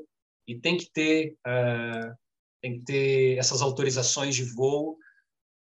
e 0.46 0.58
tem 0.58 0.76
que 0.76 0.90
ter 0.92 1.36
uh, 1.46 2.14
tem 2.60 2.78
que 2.78 2.84
ter 2.84 3.38
essas 3.38 3.62
autorizações 3.62 4.34
de 4.34 4.44
voo 4.54 4.98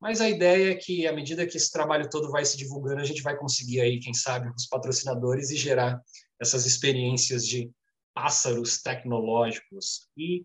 mas 0.05 0.21
a 0.21 0.29
ideia 0.29 0.73
é 0.73 0.75
que, 0.75 1.07
à 1.07 1.15
medida 1.15 1.47
que 1.47 1.57
esse 1.57 1.73
trabalho 1.73 2.11
todo 2.11 2.31
vai 2.31 2.45
se 2.45 2.59
divulgando, 2.59 3.01
a 3.01 3.05
gente 3.05 3.23
vai 3.23 3.39
conseguir 3.39 3.81
aí, 3.81 3.99
quem 3.99 4.13
sabe, 4.13 4.53
os 4.55 4.67
patrocinadores 4.67 5.51
e 5.51 5.57
gerar 5.57 5.99
essas 6.39 6.67
experiências 6.67 7.49
de 7.49 7.71
pássaros 8.13 8.83
tecnológicos. 8.83 10.07
E, 10.15 10.45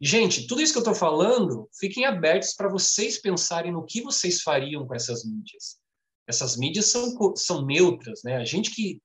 gente, 0.00 0.46
tudo 0.46 0.62
isso 0.62 0.72
que 0.72 0.78
eu 0.78 0.90
estou 0.90 0.94
falando, 0.94 1.68
fiquem 1.78 2.06
abertos 2.06 2.54
para 2.54 2.70
vocês 2.70 3.20
pensarem 3.20 3.72
no 3.72 3.84
que 3.84 4.00
vocês 4.00 4.40
fariam 4.40 4.86
com 4.86 4.94
essas 4.94 5.22
mídias. 5.22 5.78
Essas 6.28 6.56
mídias 6.56 6.86
são, 6.86 7.34
são 7.34 7.64
neutras, 7.64 8.22
né? 8.22 8.36
A 8.36 8.44
gente 8.44 8.70
que 8.70 9.00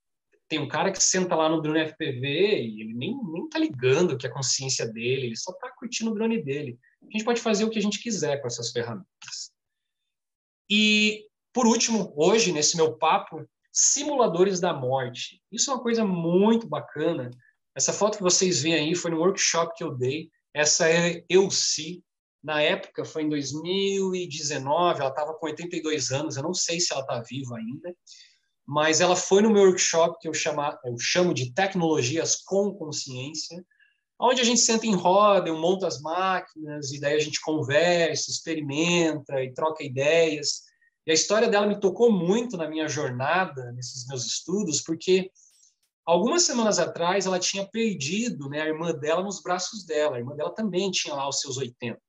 tem 0.50 0.60
um 0.60 0.68
cara 0.68 0.92
que 0.92 1.02
senta 1.02 1.36
lá 1.36 1.50
no 1.50 1.62
drone 1.62 1.88
FPV 1.88 2.28
e 2.62 2.82
ele 2.82 2.94
nem, 2.94 3.18
nem 3.24 3.50
tá 3.50 3.58
ligando 3.58 4.18
que 4.18 4.28
é 4.28 4.30
a 4.30 4.34
consciência 4.34 4.86
dele, 4.86 5.28
ele 5.28 5.38
só 5.38 5.52
está 5.52 5.72
curtindo 5.72 6.12
o 6.12 6.14
drone 6.14 6.44
dele. 6.44 6.78
A 7.02 7.06
gente 7.12 7.24
pode 7.24 7.42
fazer 7.42 7.64
o 7.64 7.70
que 7.70 7.80
a 7.80 7.82
gente 7.82 8.00
quiser 8.00 8.42
com 8.42 8.48
essas 8.48 8.72
ferramentas. 8.72 9.52
E, 10.70 11.28
por 11.54 11.66
último, 11.66 12.14
hoje, 12.16 12.52
nesse 12.52 12.76
meu 12.76 12.98
papo, 12.98 13.48
simuladores 13.72 14.60
da 14.60 14.74
morte. 14.74 15.42
Isso 15.52 15.72
é 15.72 15.74
uma 15.74 15.82
coisa 15.82 16.06
muito 16.06 16.68
bacana. 16.68 17.32
Essa 17.76 17.92
foto 17.92 18.18
que 18.18 18.24
vocês 18.24 18.62
veem 18.62 18.76
aí 18.76 18.96
foi 18.96 19.12
no 19.12 19.18
workshop 19.18 19.74
que 19.76 19.84
eu 19.84 19.96
dei. 19.96 20.30
Essa 20.54 20.90
é 20.90 21.24
Elci. 21.28 22.04
Na 22.44 22.62
época, 22.62 23.06
foi 23.06 23.24
em 23.24 23.30
2019, 23.30 25.00
ela 25.00 25.10
estava 25.10 25.34
com 25.34 25.46
82 25.46 26.12
anos, 26.12 26.36
eu 26.36 26.44
não 26.44 26.54
sei 26.54 26.80
se 26.80 26.92
ela 26.92 27.02
está 27.02 27.22
viva 27.22 27.56
ainda, 27.56 27.96
mas 28.66 29.00
ela 29.00 29.16
foi 29.16 29.42
no 29.42 29.50
meu 29.50 29.64
workshop 29.64 30.18
que 30.20 30.28
eu, 30.28 30.34
chama, 30.34 30.78
eu 30.84 30.98
chamo 31.00 31.34
de 31.34 31.54
Tecnologias 31.54 32.36
com 32.36 32.74
Consciência, 32.74 33.64
onde 34.20 34.42
a 34.42 34.44
gente 34.44 34.60
senta 34.60 34.86
em 34.86 34.96
roda, 34.96 35.50
eu 35.50 35.58
monto 35.58 35.86
as 35.86 36.02
máquinas, 36.02 36.92
e 36.92 37.00
daí 37.00 37.16
a 37.16 37.20
gente 37.20 37.42
conversa, 37.42 38.30
experimenta 38.30 39.42
e 39.42 39.54
troca 39.54 39.84
ideias. 39.84 40.64
E 41.06 41.12
a 41.12 41.14
história 41.14 41.50
dela 41.50 41.68
me 41.68 41.80
tocou 41.80 42.12
muito 42.12 42.56
na 42.56 42.68
minha 42.68 42.88
jornada, 42.88 43.72
nesses 43.74 44.08
meus 44.08 44.26
estudos, 44.26 44.82
porque 44.82 45.30
algumas 46.06 46.44
semanas 46.44 46.80
atrás 46.80 47.26
ela 47.26 47.40
tinha 47.40 47.68
perdido 47.68 48.50
né, 48.50 48.62
a 48.62 48.68
irmã 48.68 48.94
dela 48.94 49.24
nos 49.24 49.42
braços 49.42 49.86
dela. 49.86 50.16
A 50.16 50.20
irmã 50.20 50.36
dela 50.36 50.54
também 50.54 50.92
tinha 50.92 51.16
lá 51.16 51.28
os 51.28 51.40
seus 51.40 51.58
80. 51.58 52.00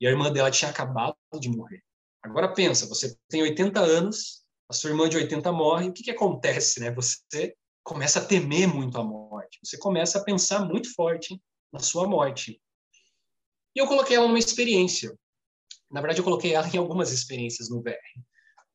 E 0.00 0.06
a 0.06 0.10
irmã 0.10 0.32
dela 0.32 0.50
tinha 0.50 0.70
acabado 0.70 1.16
de 1.38 1.48
morrer. 1.48 1.82
Agora 2.22 2.52
pensa, 2.52 2.86
você 2.86 3.16
tem 3.28 3.42
80 3.42 3.80
anos, 3.80 4.44
a 4.68 4.72
sua 4.72 4.90
irmã 4.90 5.08
de 5.08 5.16
80 5.16 5.52
morre, 5.52 5.88
o 5.88 5.92
que, 5.92 6.02
que 6.02 6.10
acontece? 6.10 6.80
Né? 6.80 6.90
Você 6.92 7.54
começa 7.82 8.18
a 8.18 8.24
temer 8.24 8.66
muito 8.66 8.98
a 8.98 9.04
morte. 9.04 9.58
Você 9.62 9.76
começa 9.76 10.18
a 10.18 10.24
pensar 10.24 10.64
muito 10.64 10.92
forte 10.94 11.40
na 11.72 11.80
sua 11.80 12.08
morte. 12.08 12.60
E 13.76 13.80
eu 13.80 13.86
coloquei 13.86 14.16
ela 14.16 14.26
numa 14.26 14.38
experiência. 14.38 15.14
na 15.90 16.00
verdade, 16.00 16.20
eu 16.20 16.24
coloquei 16.24 16.54
ela 16.54 16.66
em 16.68 16.78
algumas 16.78 17.12
experiências 17.12 17.68
no 17.68 17.82
VR. 17.82 17.98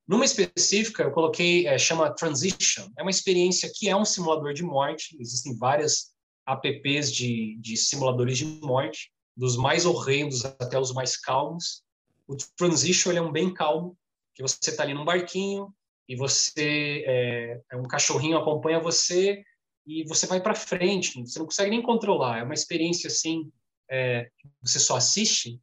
Numa 0.07 0.25
específica, 0.25 1.03
eu 1.03 1.11
coloquei, 1.11 1.67
é, 1.67 1.77
chama 1.77 2.13
Transition. 2.13 2.87
É 2.97 3.01
uma 3.01 3.11
experiência 3.11 3.71
que 3.73 3.89
é 3.89 3.95
um 3.95 4.05
simulador 4.05 4.53
de 4.53 4.63
morte. 4.63 5.17
Existem 5.19 5.57
várias 5.57 6.13
apps 6.47 7.11
de, 7.11 7.57
de 7.59 7.77
simuladores 7.77 8.37
de 8.37 8.45
morte, 8.45 9.11
dos 9.39 9.55
mais 9.55 9.85
horrendos 9.85 10.43
até 10.43 10.77
os 10.77 10.91
mais 10.91 11.15
calmos. 11.15 11.81
O 12.27 12.35
Transition 12.57 13.13
é 13.13 13.21
um 13.21 13.31
bem 13.31 13.53
calmo, 13.53 13.97
que 14.35 14.41
você 14.41 14.69
está 14.69 14.83
ali 14.83 14.93
num 14.93 15.05
barquinho 15.05 15.73
e 16.07 16.15
você 16.15 17.03
é, 17.07 17.61
é 17.71 17.77
um 17.77 17.83
cachorrinho 17.83 18.37
acompanha 18.37 18.81
você 18.81 19.41
e 19.87 20.03
você 20.03 20.27
vai 20.27 20.41
para 20.41 20.53
frente. 20.53 21.21
Você 21.21 21.39
não 21.39 21.45
consegue 21.45 21.71
nem 21.71 21.81
controlar. 21.81 22.39
É 22.39 22.43
uma 22.43 22.53
experiência 22.53 23.07
assim, 23.07 23.49
é, 23.89 24.29
você 24.61 24.77
só 24.77 24.97
assiste 24.97 25.57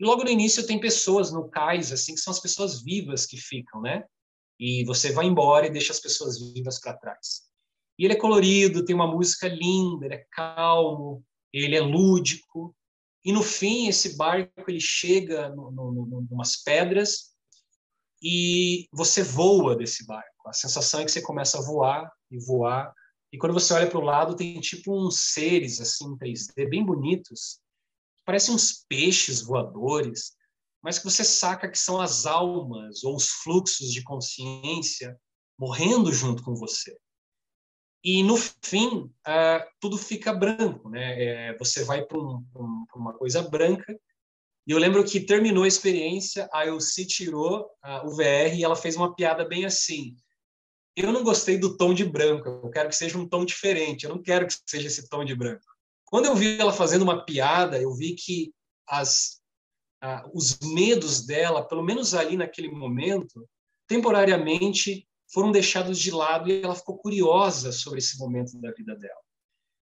e 0.00 0.04
logo 0.06 0.24
no 0.24 0.30
início 0.30 0.66
tem 0.66 0.80
pessoas 0.80 1.30
no 1.30 1.50
cais, 1.50 1.92
assim, 1.92 2.14
que 2.14 2.20
são 2.20 2.30
as 2.30 2.40
pessoas 2.40 2.82
vivas 2.82 3.26
que 3.26 3.36
ficam, 3.36 3.82
né? 3.82 4.04
E 4.58 4.84
você 4.86 5.12
vai 5.12 5.26
embora 5.26 5.66
e 5.66 5.70
deixa 5.70 5.92
as 5.92 6.00
pessoas 6.00 6.38
vivas 6.54 6.80
para 6.80 6.96
trás. 6.96 7.42
E 7.98 8.04
ele 8.04 8.14
é 8.14 8.18
colorido, 8.18 8.84
tem 8.84 8.94
uma 8.94 9.06
música 9.06 9.48
linda, 9.48 10.06
ele 10.06 10.14
é 10.14 10.26
calmo, 10.30 11.22
ele 11.52 11.76
é 11.76 11.80
lúdico. 11.80 12.74
E 13.24 13.32
no 13.32 13.42
fim, 13.42 13.88
esse 13.88 14.16
barco 14.16 14.68
ele 14.68 14.80
chega 14.80 15.48
no, 15.50 16.26
umas 16.30 16.56
pedras 16.62 17.32
e 18.22 18.88
você 18.92 19.22
voa 19.22 19.76
desse 19.76 20.06
barco. 20.06 20.48
A 20.48 20.52
sensação 20.52 21.00
é 21.00 21.04
que 21.04 21.10
você 21.10 21.20
começa 21.20 21.58
a 21.58 21.62
voar 21.62 22.10
e 22.30 22.38
voar. 22.38 22.92
E 23.32 23.38
quando 23.38 23.52
você 23.52 23.74
olha 23.74 23.88
para 23.88 23.98
o 23.98 24.04
lado, 24.04 24.36
tem 24.36 24.58
tipo 24.60 24.94
uns 24.94 25.32
seres 25.32 25.80
assim 25.80 26.16
3D 26.16 26.68
bem 26.68 26.84
bonitos 26.84 27.60
parecem 28.28 28.54
uns 28.54 28.84
peixes 28.86 29.40
voadores, 29.40 30.36
mas 30.82 30.98
que 30.98 31.06
você 31.06 31.24
saca 31.24 31.66
que 31.66 31.78
são 31.78 31.98
as 31.98 32.26
almas 32.26 33.02
ou 33.02 33.16
os 33.16 33.30
fluxos 33.30 33.90
de 33.90 34.02
consciência 34.02 35.18
morrendo 35.58 36.12
junto 36.12 36.42
com 36.42 36.54
você. 36.54 36.94
E 38.02 38.22
no 38.22 38.36
fim, 38.36 39.10
uh, 39.26 39.64
tudo 39.80 39.98
fica 39.98 40.32
branco, 40.32 40.88
né? 40.88 41.22
É, 41.50 41.58
você 41.58 41.84
vai 41.84 42.04
para 42.04 42.18
um, 42.18 42.44
um, 42.54 42.84
uma 42.94 43.12
coisa 43.12 43.42
branca. 43.42 43.98
E 44.66 44.70
eu 44.70 44.78
lembro 44.78 45.04
que 45.04 45.20
terminou 45.20 45.64
a 45.64 45.68
experiência, 45.68 46.48
a 46.52 46.66
Elsie 46.66 47.06
tirou 47.06 47.62
uh, 47.84 48.06
o 48.06 48.14
VR 48.14 48.54
e 48.54 48.62
ela 48.62 48.76
fez 48.76 48.96
uma 48.96 49.14
piada 49.14 49.44
bem 49.44 49.64
assim. 49.64 50.14
Eu 50.94 51.12
não 51.12 51.24
gostei 51.24 51.58
do 51.58 51.76
tom 51.76 51.94
de 51.94 52.04
branco, 52.04 52.48
eu 52.48 52.70
quero 52.70 52.88
que 52.88 52.96
seja 52.96 53.18
um 53.18 53.28
tom 53.28 53.44
diferente, 53.44 54.04
eu 54.04 54.10
não 54.10 54.22
quero 54.22 54.46
que 54.46 54.54
seja 54.66 54.88
esse 54.88 55.08
tom 55.08 55.24
de 55.24 55.34
branco. 55.34 55.64
Quando 56.04 56.26
eu 56.26 56.34
vi 56.34 56.58
ela 56.58 56.72
fazendo 56.72 57.02
uma 57.02 57.24
piada, 57.24 57.80
eu 57.80 57.94
vi 57.94 58.14
que 58.14 58.52
as, 58.86 59.40
ah, 60.02 60.28
os 60.34 60.58
medos 60.60 61.24
dela, 61.24 61.66
pelo 61.66 61.82
menos 61.82 62.14
ali 62.14 62.36
naquele 62.36 62.70
momento, 62.70 63.48
temporariamente 63.86 65.07
foram 65.32 65.52
deixados 65.52 65.98
de 65.98 66.10
lado 66.10 66.50
e 66.50 66.62
ela 66.62 66.74
ficou 66.74 66.96
curiosa 66.98 67.70
sobre 67.72 67.98
esse 67.98 68.18
momento 68.18 68.58
da 68.60 68.72
vida 68.72 68.96
dela. 68.96 69.20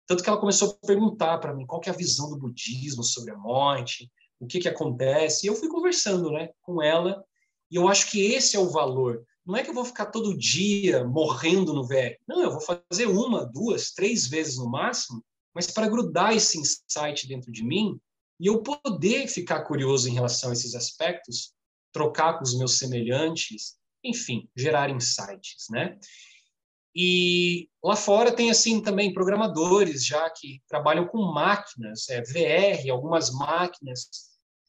Tanto 0.07 0.23
que 0.23 0.29
ela 0.29 0.41
começou 0.41 0.71
a 0.71 0.87
perguntar 0.87 1.39
para 1.39 1.55
mim 1.55 1.67
qual 1.67 1.81
é 1.85 1.91
a 1.91 1.95
visão 1.95 2.31
do 2.31 2.39
budismo 2.39 3.03
sobre 3.03 3.33
a 3.33 3.37
morte, 3.37 4.11
o 4.39 4.47
que, 4.47 4.61
que 4.61 4.69
acontece. 4.69 5.47
E 5.47 5.49
eu 5.49 5.57
fui 5.57 5.69
conversando 5.69 6.31
né, 6.31 6.51
com 6.63 6.83
ela, 6.83 7.25
e 7.71 7.77
eu 7.77 7.89
acho 7.89 8.11
que 8.11 8.33
esse 8.33 8.57
é 8.57 8.61
o 8.61 8.71
valor. 8.71 9.25
Não 9.45 9.57
é 9.57 9.63
que 9.63 9.71
eu 9.71 9.75
vou 9.75 9.85
ficar 9.85 10.07
todo 10.07 10.37
dia 10.37 11.05
morrendo 11.05 11.73
no 11.73 11.87
velho. 11.87 12.17
Não, 12.27 12.43
eu 12.43 12.51
vou 12.51 12.61
fazer 12.61 13.07
uma, 13.07 13.45
duas, 13.45 13.93
três 13.93 14.27
vezes 14.27 14.59
no 14.59 14.69
máximo, 14.69 15.25
mas 15.55 15.71
para 15.71 15.89
grudar 15.89 16.35
esse 16.35 16.59
insight 16.59 17.27
dentro 17.27 17.51
de 17.51 17.65
mim 17.65 17.99
e 18.39 18.47
eu 18.47 18.63
poder 18.63 19.27
ficar 19.29 19.63
curioso 19.63 20.09
em 20.09 20.13
relação 20.13 20.51
a 20.51 20.53
esses 20.53 20.75
aspectos, 20.75 21.55
trocar 21.93 22.37
com 22.37 22.45
os 22.45 22.57
meus 22.59 22.79
semelhantes, 22.79 23.77
enfim, 24.09 24.49
gerar 24.57 24.91
insights, 24.91 25.67
né? 25.71 25.99
E 26.95 27.69
lá 27.85 27.95
fora 27.95 28.35
tem 28.35 28.51
assim 28.51 28.81
também 28.81 29.13
programadores 29.13 30.07
já 30.07 30.31
que 30.31 30.63
trabalham 30.67 31.07
com 31.07 31.31
máquinas, 31.31 32.09
é, 32.09 32.23
VR, 32.23 32.91
algumas 32.91 33.31
máquinas 33.31 34.09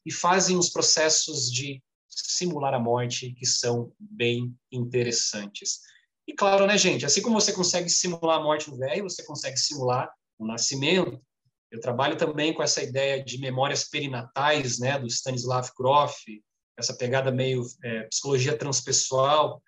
e 0.06 0.12
fazem 0.12 0.58
os 0.58 0.70
processos 0.70 1.50
de 1.50 1.82
simular 2.10 2.74
a 2.74 2.80
morte 2.80 3.34
que 3.34 3.46
são 3.46 3.94
bem 3.98 4.54
interessantes. 4.70 5.80
E 6.28 6.34
claro, 6.34 6.68
né, 6.68 6.78
gente, 6.78 7.06
assim 7.06 7.22
como 7.22 7.40
você 7.40 7.54
consegue 7.54 7.90
simular 7.90 8.40
a 8.40 8.44
morte 8.44 8.70
no 8.70 8.78
VR, 8.78 9.02
você 9.02 9.24
consegue 9.24 9.58
simular 9.58 10.12
o 10.38 10.46
nascimento. 10.46 11.22
Eu 11.72 11.80
trabalho 11.80 12.18
também 12.18 12.54
com 12.54 12.62
essa 12.62 12.84
ideia 12.84 13.24
de 13.24 13.40
memórias 13.40 13.86
perinatais, 13.86 14.80
né, 14.80 15.00
do 15.00 15.08
Stanislav 15.08 15.70
Grof, 15.78 16.14
essa 16.78 16.94
pegada 16.94 17.32
meio 17.32 17.66
é, 17.84 18.04
psicologia 18.04 18.58
transpessoal, 18.58 19.62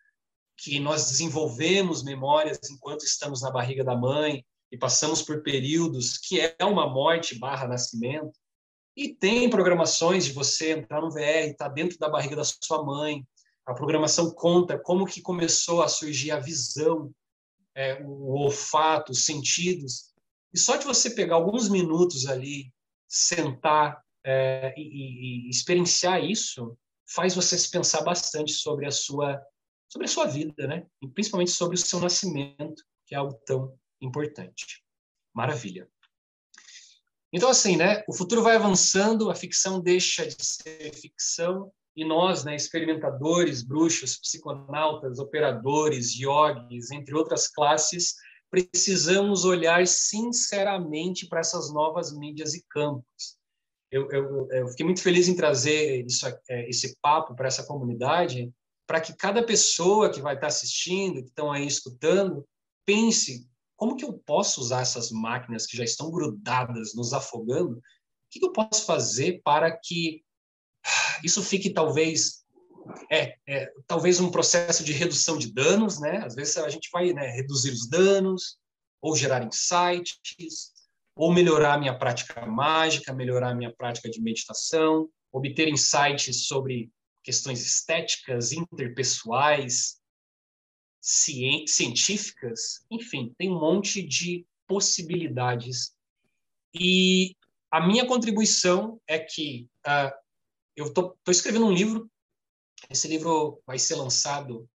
que 0.56 0.80
nós 0.80 1.10
desenvolvemos 1.10 2.04
memórias 2.04 2.60
enquanto 2.70 3.04
estamos 3.04 3.42
na 3.42 3.50
barriga 3.50 3.84
da 3.84 3.96
mãe 3.96 4.46
e 4.72 4.78
passamos 4.78 5.22
por 5.22 5.42
períodos 5.42 6.18
que 6.18 6.40
é 6.40 6.56
uma 6.64 6.88
morte 6.88 7.38
barra 7.40 7.68
nascimento. 7.68 8.38
E 8.96 9.08
tem 9.16 9.50
programações 9.50 10.26
de 10.26 10.34
você 10.34 10.72
entrar 10.72 11.02
no 11.02 11.10
VR, 11.10 11.48
estar 11.48 11.70
tá 11.70 11.70
dentro 11.70 11.98
da 11.98 12.10
barriga 12.10 12.36
da 12.36 12.44
sua 12.44 12.84
mãe. 12.84 13.26
A 13.66 13.74
programação 13.74 14.32
conta 14.32 14.78
como 14.78 15.06
que 15.06 15.22
começou 15.22 15.82
a 15.82 15.88
surgir 15.88 16.32
a 16.32 16.40
visão, 16.40 17.12
é, 17.74 18.02
o 18.04 18.34
olfato, 18.34 19.14
os 19.14 19.24
sentidos. 19.26 20.14
E 20.54 20.60
só 20.60 20.76
de 20.76 20.86
você 20.86 21.12
pegar 21.12 21.36
alguns 21.36 21.70
minutos 21.70 22.28
ali, 22.28 22.74
sentar 23.08 24.04
é, 24.26 24.74
e, 24.78 25.48
e, 25.48 25.50
experienciar 25.50 26.24
isso, 26.24 26.78
faz 27.14 27.36
você 27.36 27.58
se 27.58 27.70
pensar 27.70 28.02
bastante 28.02 28.54
sobre 28.54 28.86
a 28.86 28.92
sua 28.92 29.42
sobre 29.92 30.06
a 30.06 30.10
sua 30.10 30.26
vida, 30.26 30.68
né? 30.68 30.86
E 31.02 31.08
principalmente 31.08 31.50
sobre 31.50 31.76
o 31.76 31.80
seu 31.80 32.00
nascimento, 32.00 32.84
que 33.08 33.16
é 33.16 33.18
algo 33.18 33.34
tão 33.46 33.76
importante. 34.00 34.84
Maravilha. 35.34 35.90
Então 37.34 37.50
assim, 37.50 37.76
né? 37.76 38.04
O 38.08 38.14
futuro 38.14 38.44
vai 38.44 38.56
avançando, 38.56 39.32
a 39.32 39.36
ficção 39.36 39.82
deixa 39.82 40.28
de 40.28 40.46
ser 40.46 40.94
ficção 40.94 41.72
e 41.96 42.06
nós, 42.06 42.46
né, 42.46 42.56
experimentadores, 42.56 43.62
bruxos, 43.62 44.18
psiconautas, 44.18 45.20
operadores, 45.20 46.18
yogis, 46.18 46.92
entre 46.92 47.14
outras 47.14 47.48
classes, 47.48 48.16
precisamos 48.50 49.44
olhar 49.44 49.86
sinceramente 49.86 51.28
para 51.28 51.42
essas 51.42 51.72
novas 51.74 52.16
mídias 52.16 52.54
e 52.54 52.64
campos. 52.70 53.39
Eu, 53.92 54.10
eu, 54.12 54.48
eu 54.52 54.68
fiquei 54.68 54.86
muito 54.86 55.02
feliz 55.02 55.28
em 55.28 55.36
trazer 55.36 56.06
isso, 56.06 56.28
é, 56.50 56.70
esse 56.70 56.96
papo 57.02 57.36
para 57.36 57.48
essa 57.48 57.66
comunidade, 57.66 58.52
para 58.88 59.02
que 59.02 59.16
cada 59.16 59.44
pessoa 59.44 60.12
que 60.12 60.22
vai 60.22 60.36
estar 60.36 60.48
assistindo, 60.48 61.22
que 61.22 61.30
estão 61.30 61.52
aí 61.52 61.66
escutando, 61.66 62.46
pense 62.86 63.48
como 63.76 63.96
que 63.96 64.04
eu 64.04 64.14
posso 64.14 64.60
usar 64.60 64.82
essas 64.82 65.10
máquinas 65.10 65.66
que 65.66 65.78
já 65.78 65.86
estão 65.86 66.12
grudadas, 66.12 66.94
nos 66.94 67.14
afogando? 67.14 67.78
O 67.78 67.82
que 68.30 68.46
eu 68.46 68.52
posso 68.52 68.86
fazer 68.86 69.42
para 69.42 69.72
que 69.72 70.22
isso 71.24 71.42
fique 71.42 71.70
talvez 71.70 72.44
é, 73.12 73.36
é, 73.48 73.72
talvez 73.88 74.20
um 74.20 74.32
processo 74.32 74.84
de 74.84 74.92
redução 74.92 75.38
de 75.38 75.54
danos, 75.54 76.00
né? 76.00 76.18
Às 76.26 76.36
vezes 76.36 76.58
a 76.58 76.70
gente 76.70 76.90
vai 76.92 77.14
né, 77.14 77.28
reduzir 77.28 77.72
os 77.72 77.88
danos, 77.88 78.58
ou 79.02 79.16
gerar 79.16 79.44
insights, 79.44 80.20
ou 81.20 81.34
melhorar 81.34 81.78
minha 81.78 81.98
prática 81.98 82.46
mágica, 82.46 83.12
melhorar 83.14 83.54
minha 83.54 83.74
prática 83.76 84.10
de 84.10 84.22
meditação, 84.22 85.10
obter 85.32 85.68
insights 85.68 86.48
sobre 86.48 86.90
questões 87.22 87.66
estéticas, 87.66 88.54
interpessoais, 88.54 90.00
científicas, 91.02 92.86
enfim, 92.90 93.34
tem 93.38 93.52
um 93.52 93.60
monte 93.60 94.02
de 94.02 94.46
possibilidades. 94.66 95.94
E 96.74 97.36
a 97.70 97.86
minha 97.86 98.08
contribuição 98.08 99.02
é 99.06 99.20
que 99.20 99.68
uh, 99.86 100.16
eu 100.76 100.86
estou 100.86 101.18
escrevendo 101.28 101.66
um 101.66 101.74
livro 101.74 102.10
esse 102.90 103.08
livro 103.08 103.62
vai 103.66 103.78
ser 103.78 103.96
lançado, 103.96 104.70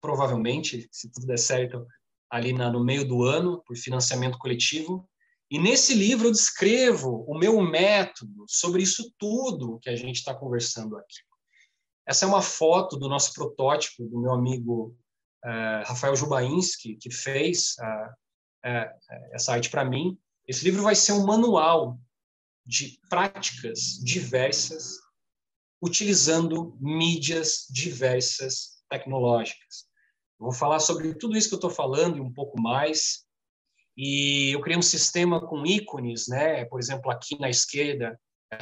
provavelmente, 0.00 0.88
se 0.90 1.10
tudo 1.10 1.26
der 1.26 1.38
certo, 1.38 1.86
ali 2.28 2.52
na, 2.52 2.70
no 2.70 2.84
meio 2.84 3.06
do 3.06 3.22
ano, 3.22 3.62
por 3.64 3.76
financiamento 3.76 4.38
coletivo. 4.38 5.08
E 5.52 5.58
nesse 5.58 5.92
livro 5.92 6.28
eu 6.28 6.32
descrevo 6.32 7.26
o 7.28 7.38
meu 7.38 7.60
método 7.60 8.46
sobre 8.48 8.82
isso 8.82 9.12
tudo 9.18 9.78
que 9.80 9.90
a 9.90 9.96
gente 9.96 10.16
está 10.16 10.34
conversando 10.34 10.96
aqui. 10.96 11.18
Essa 12.08 12.24
é 12.24 12.28
uma 12.28 12.40
foto 12.40 12.96
do 12.96 13.06
nosso 13.06 13.34
protótipo, 13.34 14.08
do 14.08 14.18
meu 14.18 14.32
amigo 14.32 14.96
uh, 15.44 15.84
Rafael 15.84 16.16
Jubainski, 16.16 16.96
que 16.96 17.10
fez 17.12 17.74
uh, 17.78 18.08
uh, 18.66 19.34
essa 19.34 19.52
arte 19.52 19.68
para 19.68 19.84
mim. 19.84 20.18
Esse 20.48 20.64
livro 20.64 20.82
vai 20.82 20.94
ser 20.94 21.12
um 21.12 21.26
manual 21.26 22.00
de 22.64 22.98
práticas 23.10 24.00
diversas 24.02 25.02
utilizando 25.82 26.78
mídias 26.80 27.66
diversas 27.68 28.82
tecnológicas. 28.88 29.84
Vou 30.38 30.52
falar 30.52 30.80
sobre 30.80 31.14
tudo 31.14 31.36
isso 31.36 31.48
que 31.48 31.54
eu 31.54 31.58
estou 31.58 31.70
falando 31.70 32.16
e 32.16 32.22
um 32.22 32.32
pouco 32.32 32.58
mais. 32.58 33.26
E 33.96 34.52
eu 34.54 34.60
criei 34.60 34.78
um 34.78 34.82
sistema 34.82 35.40
com 35.40 35.66
ícones, 35.66 36.26
né? 36.28 36.64
Por 36.64 36.80
exemplo, 36.80 37.10
aqui 37.10 37.38
na 37.38 37.50
esquerda, 37.50 38.18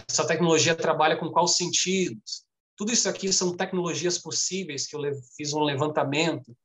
essa 0.08 0.26
tecnologia 0.26 0.74
trabalha 0.74 1.16
com 1.16 1.30
quais 1.30 1.56
sentidos? 1.56 2.44
Tudo 2.76 2.92
isso 2.92 3.08
aqui 3.08 3.32
são 3.32 3.56
tecnologias 3.56 4.18
possíveis 4.18 4.86
que 4.86 4.96
eu 4.96 5.00
fiz 5.36 5.52
um 5.52 5.62
levantamento, 5.62 6.56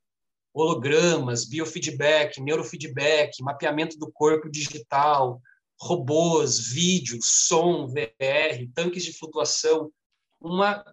hologramas, 0.53 1.43
biofeedback, 1.45 2.39
neurofeedback, 2.39 3.43
mapeamento 3.43 3.97
do 3.97 4.11
corpo 4.11 4.49
digital, 4.49 5.41
robôs, 5.79 6.69
vídeo, 6.69 7.19
som, 7.21 7.87
VR, 7.87 8.65
tanques 8.73 9.03
de 9.03 9.11
flutuação, 9.11 9.91
uma 10.39 10.85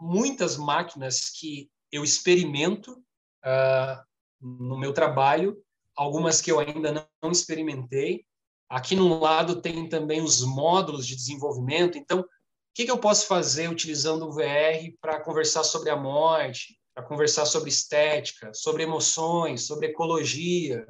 muitas 0.00 0.56
máquinas 0.56 1.30
que 1.30 1.68
eu 1.90 2.04
experimento 2.04 2.92
uh, 2.92 4.04
no 4.40 4.78
meu 4.78 4.92
trabalho, 4.92 5.63
algumas 5.96 6.40
que 6.40 6.50
eu 6.50 6.58
ainda 6.60 7.08
não 7.22 7.30
experimentei. 7.30 8.24
Aqui 8.68 8.96
no 8.96 9.20
lado 9.20 9.60
tem 9.60 9.88
também 9.88 10.20
os 10.20 10.42
módulos 10.42 11.06
de 11.06 11.14
desenvolvimento. 11.14 11.98
Então, 11.98 12.20
o 12.20 12.26
que, 12.74 12.84
que 12.84 12.90
eu 12.90 12.98
posso 12.98 13.26
fazer 13.26 13.68
utilizando 13.68 14.26
o 14.26 14.32
VR 14.32 14.92
para 15.00 15.20
conversar 15.20 15.62
sobre 15.62 15.90
a 15.90 15.96
morte, 15.96 16.76
para 16.94 17.04
conversar 17.04 17.46
sobre 17.46 17.68
estética, 17.68 18.52
sobre 18.54 18.82
emoções, 18.82 19.66
sobre 19.66 19.86
ecologia, 19.86 20.86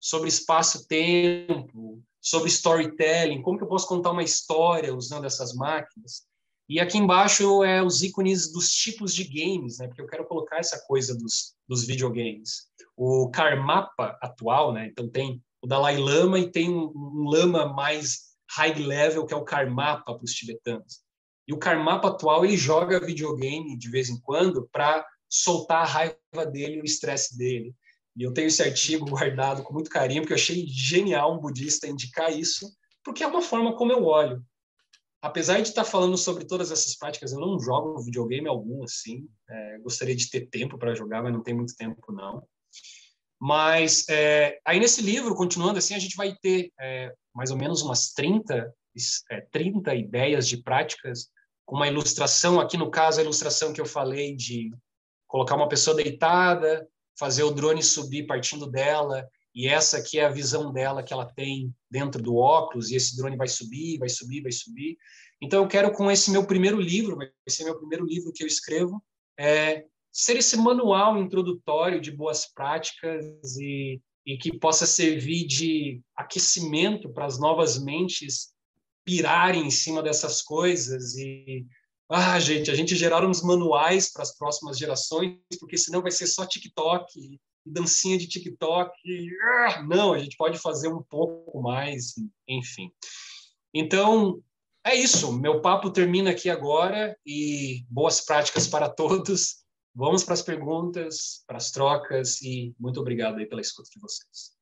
sobre 0.00 0.28
espaço-tempo, 0.28 2.02
sobre 2.20 2.48
storytelling, 2.48 3.42
como 3.42 3.58
que 3.58 3.64
eu 3.64 3.68
posso 3.68 3.86
contar 3.86 4.10
uma 4.10 4.22
história 4.22 4.94
usando 4.94 5.24
essas 5.24 5.54
máquinas. 5.54 6.26
E 6.68 6.80
aqui 6.80 6.98
embaixo 6.98 7.62
é 7.62 7.80
os 7.80 8.02
ícones 8.02 8.52
dos 8.52 8.70
tipos 8.70 9.14
de 9.14 9.22
games, 9.22 9.78
né? 9.78 9.86
Porque 9.86 10.02
eu 10.02 10.06
quero 10.06 10.26
colocar 10.26 10.58
essa 10.58 10.84
coisa 10.86 11.16
dos, 11.16 11.54
dos 11.68 11.86
videogames. 11.86 12.66
O 12.96 13.30
Karmapa 13.30 14.18
atual, 14.20 14.72
né? 14.72 14.88
Então 14.88 15.08
tem 15.08 15.40
o 15.62 15.66
Dalai 15.66 15.96
Lama 15.96 16.40
e 16.40 16.50
tem 16.50 16.68
um, 16.68 16.92
um 16.94 17.28
lama 17.28 17.72
mais 17.72 18.34
high 18.50 18.74
level 18.74 19.24
que 19.26 19.32
é 19.32 19.36
o 19.36 19.44
Karmapa 19.44 20.14
para 20.14 20.24
os 20.24 20.32
tibetanos. 20.32 21.02
E 21.46 21.52
o 21.52 21.58
Karmapa 21.58 22.08
atual 22.08 22.44
ele 22.44 22.56
joga 22.56 23.04
videogame 23.04 23.78
de 23.78 23.88
vez 23.88 24.10
em 24.10 24.20
quando 24.20 24.68
para 24.72 25.06
soltar 25.28 25.82
a 25.82 25.86
raiva 25.86 26.46
dele, 26.50 26.80
o 26.80 26.84
estresse 26.84 27.38
dele. 27.38 27.72
E 28.16 28.24
eu 28.24 28.32
tenho 28.32 28.48
esse 28.48 28.62
artigo 28.62 29.06
guardado 29.06 29.62
com 29.62 29.72
muito 29.72 29.90
carinho, 29.90 30.22
porque 30.22 30.32
eu 30.32 30.38
achei 30.38 30.66
genial 30.66 31.36
um 31.36 31.40
budista 31.40 31.86
indicar 31.86 32.36
isso, 32.36 32.68
porque 33.04 33.22
é 33.22 33.26
uma 33.26 33.42
forma 33.42 33.76
como 33.76 33.92
eu 33.92 34.04
olho 34.04 34.44
apesar 35.26 35.60
de 35.60 35.68
estar 35.68 35.84
falando 35.84 36.16
sobre 36.16 36.44
todas 36.44 36.70
essas 36.70 36.96
práticas, 36.96 37.32
eu 37.32 37.40
não 37.40 37.58
jogo 37.58 38.00
videogame 38.02 38.48
algum 38.48 38.82
assim. 38.84 39.28
É, 39.48 39.78
gostaria 39.78 40.14
de 40.14 40.30
ter 40.30 40.46
tempo 40.48 40.78
para 40.78 40.94
jogar, 40.94 41.22
mas 41.22 41.32
não 41.32 41.42
tem 41.42 41.54
muito 41.54 41.76
tempo 41.76 42.12
não. 42.12 42.46
Mas 43.38 44.08
é, 44.08 44.58
aí 44.64 44.80
nesse 44.80 45.02
livro, 45.02 45.34
continuando 45.34 45.78
assim, 45.78 45.94
a 45.94 45.98
gente 45.98 46.16
vai 46.16 46.34
ter 46.40 46.72
é, 46.80 47.12
mais 47.34 47.50
ou 47.50 47.56
menos 47.56 47.82
umas 47.82 48.12
30, 48.12 48.72
30 49.50 49.92
é, 49.92 49.98
ideias 49.98 50.48
de 50.48 50.62
práticas, 50.62 51.28
com 51.66 51.76
uma 51.76 51.88
ilustração, 51.88 52.60
aqui 52.60 52.76
no 52.76 52.90
caso 52.90 53.20
a 53.20 53.22
ilustração 53.22 53.72
que 53.72 53.80
eu 53.80 53.86
falei 53.86 54.34
de 54.34 54.70
colocar 55.26 55.56
uma 55.56 55.68
pessoa 55.68 55.96
deitada, 55.96 56.88
fazer 57.18 57.42
o 57.42 57.50
drone 57.50 57.82
subir 57.82 58.26
partindo 58.26 58.70
dela, 58.70 59.28
e 59.56 59.66
essa 59.66 59.96
aqui 59.96 60.18
é 60.18 60.26
a 60.26 60.30
visão 60.30 60.70
dela 60.70 61.02
que 61.02 61.14
ela 61.14 61.24
tem 61.24 61.74
dentro 61.90 62.22
do 62.22 62.36
óculos, 62.36 62.90
e 62.90 62.94
esse 62.94 63.16
drone 63.16 63.38
vai 63.38 63.48
subir, 63.48 63.96
vai 63.98 64.10
subir, 64.10 64.42
vai 64.42 64.52
subir. 64.52 64.98
Então, 65.40 65.62
eu 65.62 65.68
quero, 65.68 65.90
com 65.92 66.10
esse 66.10 66.30
meu 66.30 66.46
primeiro 66.46 66.78
livro, 66.78 67.16
vai 67.16 67.30
ser 67.48 67.64
meu 67.64 67.74
primeiro 67.78 68.04
livro 68.04 68.32
que 68.34 68.42
eu 68.42 68.46
escrevo, 68.46 69.02
é, 69.38 69.86
ser 70.12 70.36
esse 70.36 70.58
manual 70.58 71.16
introdutório 71.16 72.02
de 72.02 72.10
boas 72.10 72.44
práticas 72.52 73.24
e, 73.58 73.98
e 74.26 74.36
que 74.36 74.58
possa 74.58 74.84
servir 74.84 75.46
de 75.46 76.02
aquecimento 76.14 77.08
para 77.08 77.24
as 77.24 77.38
novas 77.38 77.82
mentes 77.82 78.52
pirarem 79.06 79.66
em 79.66 79.70
cima 79.70 80.02
dessas 80.02 80.42
coisas 80.42 81.16
e 81.16 81.64
ah, 82.10 82.38
gente, 82.38 82.70
a 82.70 82.74
gente 82.74 82.94
gerar 82.94 83.26
uns 83.26 83.42
manuais 83.42 84.12
para 84.12 84.22
as 84.22 84.36
próximas 84.36 84.78
gerações, 84.78 85.38
porque 85.58 85.78
senão 85.78 86.02
vai 86.02 86.10
ser 86.10 86.26
só 86.26 86.46
TikTok 86.46 87.38
dancinha 87.66 88.16
de 88.16 88.28
TikTok. 88.28 88.92
Ah, 89.42 89.82
não, 89.82 90.12
a 90.12 90.18
gente 90.18 90.36
pode 90.36 90.58
fazer 90.58 90.88
um 90.88 91.02
pouco 91.02 91.60
mais, 91.60 92.14
enfim. 92.48 92.90
Então, 93.74 94.42
é 94.84 94.94
isso. 94.94 95.32
Meu 95.32 95.60
papo 95.60 95.90
termina 95.90 96.30
aqui 96.30 96.48
agora 96.48 97.16
e 97.26 97.84
boas 97.90 98.20
práticas 98.20 98.68
para 98.68 98.88
todos. 98.88 99.64
Vamos 99.94 100.22
para 100.22 100.34
as 100.34 100.42
perguntas, 100.42 101.42
para 101.46 101.56
as 101.56 101.70
trocas 101.70 102.40
e 102.42 102.74
muito 102.78 103.00
obrigado 103.00 103.38
aí 103.38 103.46
pela 103.46 103.60
escuta 103.60 103.88
de 103.90 103.98
vocês. 103.98 104.54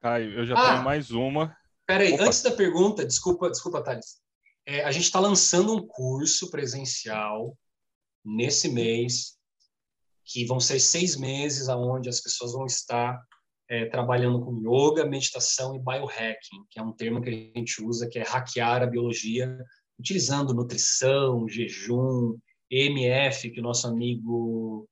Caio, 0.00 0.32
eu 0.34 0.44
já 0.44 0.54
ah, 0.54 0.72
tenho 0.72 0.84
mais 0.84 1.10
uma. 1.10 1.56
Peraí, 1.86 2.14
antes 2.20 2.42
da 2.42 2.50
pergunta, 2.50 3.06
desculpa, 3.06 3.48
desculpa, 3.48 3.82
Thales. 3.82 4.20
É, 4.66 4.84
a 4.84 4.90
gente 4.90 5.04
está 5.04 5.20
lançando 5.20 5.74
um 5.74 5.86
curso 5.86 6.50
presencial 6.50 7.56
nesse 8.24 8.68
mês 8.68 9.38
que 10.24 10.46
vão 10.46 10.58
ser 10.58 10.80
seis 10.80 11.16
meses 11.16 11.68
aonde 11.68 12.08
as 12.08 12.20
pessoas 12.20 12.52
vão 12.52 12.66
estar 12.66 13.20
é, 13.68 13.86
trabalhando 13.86 14.44
com 14.44 14.60
yoga, 14.60 15.04
meditação 15.06 15.74
e 15.74 15.78
biohacking, 15.78 16.64
que 16.70 16.78
é 16.78 16.82
um 16.82 16.92
termo 16.92 17.20
que 17.20 17.30
a 17.30 17.58
gente 17.58 17.82
usa 17.82 18.08
que 18.08 18.18
é 18.18 18.22
hackear 18.22 18.82
a 18.82 18.86
biologia, 18.86 19.58
utilizando 19.98 20.54
nutrição, 20.54 21.48
jejum, 21.48 22.36
EMF, 22.70 23.50
que 23.50 23.60
o 23.60 23.62
nosso 23.62 23.86
amigo 23.86 24.88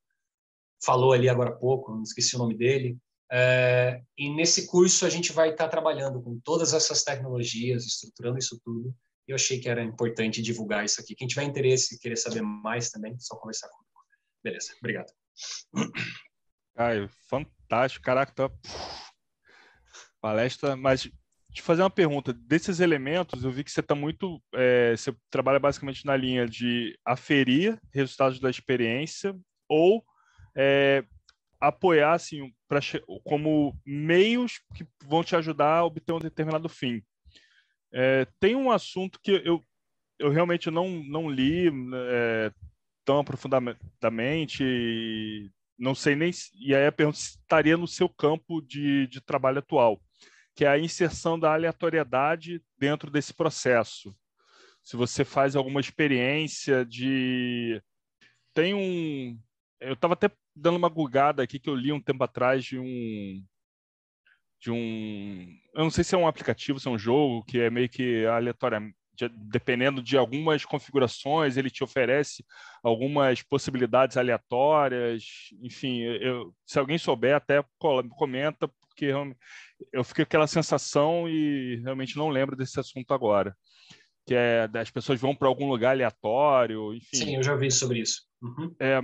falou 0.85 1.13
ali 1.13 1.29
agora 1.29 1.51
há 1.51 1.57
pouco, 1.57 1.93
não 1.93 2.03
esqueci 2.03 2.37
o 2.37 2.39
nome 2.39 2.57
dele. 2.57 2.97
É, 3.31 4.03
e 4.17 4.29
nesse 4.35 4.67
curso 4.67 5.07
a 5.07 5.09
gente 5.09 5.33
vai 5.33 5.51
estar 5.51 5.69
trabalhando 5.69 6.21
com 6.21 6.39
todas 6.41 6.75
essas 6.75 7.03
tecnologias, 7.03 7.87
estruturando 7.87 8.39
isso 8.39 8.61
tudo. 8.63 8.95
Eu 9.27 9.37
achei 9.37 9.59
que 9.59 9.69
era 9.69 9.83
importante 9.83 10.43
divulgar 10.43 10.85
isso 10.85 11.01
aqui. 11.01 11.15
Quem 11.15 11.29
tiver 11.29 11.45
interesse 11.45 11.95
e 11.95 11.99
querer 11.99 12.17
saber 12.17 12.43
mais 12.43 12.91
também, 12.91 13.15
é 13.15 13.19
só 13.19 13.37
conversar 13.37 13.69
comigo. 13.69 13.89
Beleza, 14.43 14.75
obrigado. 14.79 15.13
Caio, 16.77 17.09
fantástico. 17.29 18.05
Caraca, 18.05 18.33
tá... 18.33 18.51
palestra. 20.21 20.77
Mas 20.77 21.11
te 21.53 21.61
fazer 21.63 21.83
uma 21.83 21.91
pergunta. 21.91 22.33
Desses 22.33 22.81
elementos, 22.81 23.45
eu 23.45 23.51
vi 23.51 23.63
que 23.63 23.71
você 23.71 23.81
está 23.81 23.95
muito. 23.95 24.43
É, 24.55 24.97
você 24.97 25.15
trabalha 25.31 25.59
basicamente 25.59 26.05
na 26.07 26.17
linha 26.17 26.47
de 26.47 26.99
aferir 27.05 27.79
resultados 27.93 28.41
da 28.41 28.49
experiência 28.49 29.37
ou 29.69 30.05
é, 30.57 31.05
apoiar 31.61 32.15
assim, 32.15 32.53
pra, 32.67 32.81
como 33.25 33.79
meios 33.87 34.61
que 34.75 34.87
vão 35.05 35.23
te 35.23 35.37
ajudar 35.37 35.79
a 35.79 35.85
obter 35.85 36.13
um 36.13 36.19
determinado 36.19 36.69
fim. 36.69 37.03
É, 37.93 38.27
tem 38.41 38.57
um 38.57 38.71
assunto 38.71 39.21
que 39.23 39.43
eu, 39.45 39.63
eu 40.19 40.31
realmente 40.31 40.71
não, 40.71 40.89
não 40.89 41.31
li, 41.31 41.69
é, 41.95 42.53
tão 43.05 43.21
aprofundadamente, 43.21 45.51
não 45.79 45.95
sei 45.95 46.15
nem. 46.15 46.31
E 46.61 46.75
aí 46.75 46.87
a 46.87 46.93
pergunta 46.93 47.19
estaria 47.19 47.77
no 47.77 47.87
seu 47.87 48.09
campo 48.09 48.61
de, 48.61 49.07
de 49.09 49.21
trabalho 49.21 49.59
atual, 49.59 50.01
que 50.55 50.65
é 50.65 50.69
a 50.69 50.79
inserção 50.79 51.39
da 51.39 51.53
aleatoriedade 51.53 52.63
dentro 52.79 53.11
desse 53.11 53.35
processo. 53.35 54.15
Se 54.83 54.97
você 54.97 55.25
faz 55.25 55.57
alguma 55.57 55.81
experiência 55.81 56.85
de. 56.85 57.81
Tem 58.55 58.75
um. 58.75 59.39
Eu 59.81 59.95
estava 59.95 60.15
até 60.15 60.31
dando 60.55 60.77
uma 60.77 60.89
gugada 60.89 61.43
aqui 61.43 61.59
que 61.59 61.71
eu 61.71 61.75
li 61.75 61.93
um 61.93 62.01
tempo 62.01 62.23
atrás 62.25 62.65
de 62.65 62.79
um. 62.79 63.45
De 64.61 64.71
um. 64.71 65.47
Eu 65.75 65.85
não 65.85 65.91
sei 65.91 66.05
se 66.05 66.15
é 66.15 66.19
um 66.19 66.27
aplicativo, 66.27 66.79
se 66.79 66.89
é 66.89 66.91
um 66.91 66.99
jogo 66.99 67.45
que 67.45 67.59
é 67.59 67.71
meio 67.71 67.89
que 67.89 68.27
aleatoriamente 68.27 68.97
de, 69.15 69.29
dependendo 69.29 70.03
de 70.03 70.17
algumas 70.17 70.65
configurações, 70.65 71.57
ele 71.57 71.71
te 71.71 71.85
oferece 71.85 72.45
algumas 72.83 73.43
possibilidades 73.43 74.17
aleatórias. 74.17 75.25
Enfim, 75.63 76.01
eu, 76.01 76.55
se 76.67 76.79
alguém 76.79 76.99
souber, 76.99 77.35
até 77.35 77.65
comenta, 77.79 78.69
porque 78.69 79.13
eu 79.93 80.05
fiquei 80.05 80.25
com 80.25 80.29
aquela 80.29 80.47
sensação 80.47 81.29
e 81.29 81.81
realmente 81.83 82.17
não 82.17 82.29
lembro 82.29 82.57
desse 82.57 82.79
assunto 82.79 83.13
agora. 83.13 83.57
Que 84.27 84.35
é 84.35 84.69
as 84.75 84.91
pessoas 84.91 85.21
vão 85.21 85.35
para 85.35 85.49
algum 85.49 85.69
lugar 85.69 85.91
aleatório, 85.91 86.95
enfim. 86.95 87.17
Sim, 87.17 87.37
eu 87.37 87.43
já 87.43 87.57
vi 87.57 87.71
sobre 87.71 88.01
isso. 88.01 88.23
Uhum. 88.41 88.75
É, 88.79 89.01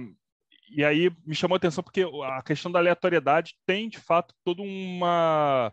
e 0.71 0.85
aí 0.85 1.11
me 1.27 1.35
chamou 1.35 1.55
a 1.55 1.57
atenção 1.57 1.83
porque 1.83 2.05
a 2.25 2.43
questão 2.43 2.71
da 2.71 2.79
aleatoriedade 2.79 3.55
tem, 3.67 3.89
de 3.89 3.99
fato, 3.99 4.35
toda 4.45 4.63
uma, 4.63 5.73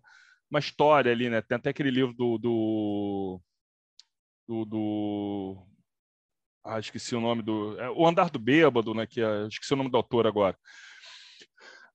uma 0.49 0.59
história 0.59 1.11
ali, 1.11 1.29
né? 1.29 1.41
Tem 1.41 1.57
até 1.57 1.69
aquele 1.69 1.91
livro 1.91 2.13
do, 2.13 2.37
do 2.37 3.41
do, 4.47 4.65
do 4.65 5.67
ah, 6.63 6.79
esqueci 6.79 7.15
o 7.15 7.21
nome 7.21 7.41
do 7.41 7.79
é, 7.79 7.89
o 7.89 8.07
andar 8.07 8.29
do 8.29 8.39
bêbado, 8.39 8.93
né? 8.93 9.05
Que 9.05 9.21
é, 9.21 9.47
esqueci 9.47 9.73
o 9.73 9.77
nome 9.77 9.89
do 9.89 9.97
autor 9.97 10.25
agora. 10.27 10.57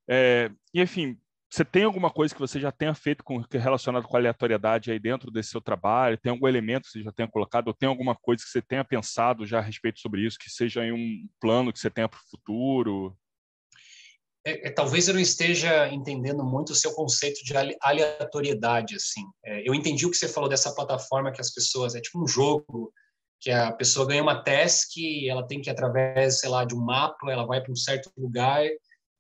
É, 0.09 0.51
e 0.75 0.81
enfim, 0.81 1.19
você 1.51 1.65
tem 1.65 1.83
alguma 1.83 2.11
coisa 2.11 2.33
que 2.33 2.41
você 2.41 2.61
já 2.61 2.71
tenha 2.71 2.95
feito 2.95 3.25
com 3.25 3.45
é 3.53 3.59
relacionado 3.59 4.07
com 4.07 4.17
aleatoriedade 4.17 4.93
aí 4.93 5.01
dentro 5.01 5.31
desse 5.31 5.51
seu 5.51 5.61
trabalho? 5.61 6.17
Tem 6.17 6.31
algum 6.31 6.47
elemento 6.47 6.85
que 6.85 6.91
você 6.93 7.03
já 7.03 7.11
tenha 7.11 7.29
colocado? 7.29 7.67
Ou 7.69 7.75
tem 7.75 7.89
alguma 7.89 8.15
coisa 8.15 8.45
que 8.45 8.49
você 8.51 8.63
tenha 8.63 8.85
pensado 8.85 9.45
já 9.45 9.59
a 9.59 9.63
respeito 9.63 9.99
sobre 9.99 10.25
isso, 10.25 10.39
que 10.39 10.49
seja 10.49 10.83
um 10.83 11.29
plano 11.41 11.73
que 11.73 11.79
você 11.81 11.91
tenha 11.91 12.09
para 12.09 12.21
o 12.21 12.31
futuro? 12.31 13.19
É, 14.45 14.69
é, 14.69 14.71
talvez 14.71 15.07
eu 15.07 15.15
não 15.15 15.21
esteja 15.21 15.89
entendendo 15.93 16.43
muito 16.43 16.71
o 16.71 16.75
seu 16.75 16.93
conceito 16.93 17.45
de 17.45 17.53
aleatoriedade, 17.81 18.97
assim. 18.97 19.23
É, 19.45 19.69
eu 19.69 19.75
entendi 19.75 20.07
o 20.07 20.11
que 20.11 20.17
você 20.17 20.29
falou 20.29 20.49
dessa 20.49 20.75
plataforma 20.75 21.33
que 21.33 21.41
as 21.41 21.53
pessoas... 21.53 21.95
É 21.95 22.01
tipo 22.01 22.23
um 22.23 22.27
jogo 22.27 22.93
que 23.41 23.51
a 23.51 23.73
pessoa 23.73 24.07
ganha 24.07 24.23
uma 24.23 24.43
task, 24.43 24.91
ela 25.27 25.47
tem 25.47 25.61
que 25.61 25.71
através, 25.71 26.41
sei 26.41 26.51
lá, 26.51 26.65
de 26.65 26.75
um 26.75 26.81
mapa, 26.81 27.31
ela 27.31 27.47
vai 27.47 27.63
para 27.63 27.73
um 27.73 27.77
certo 27.77 28.11
lugar 28.17 28.63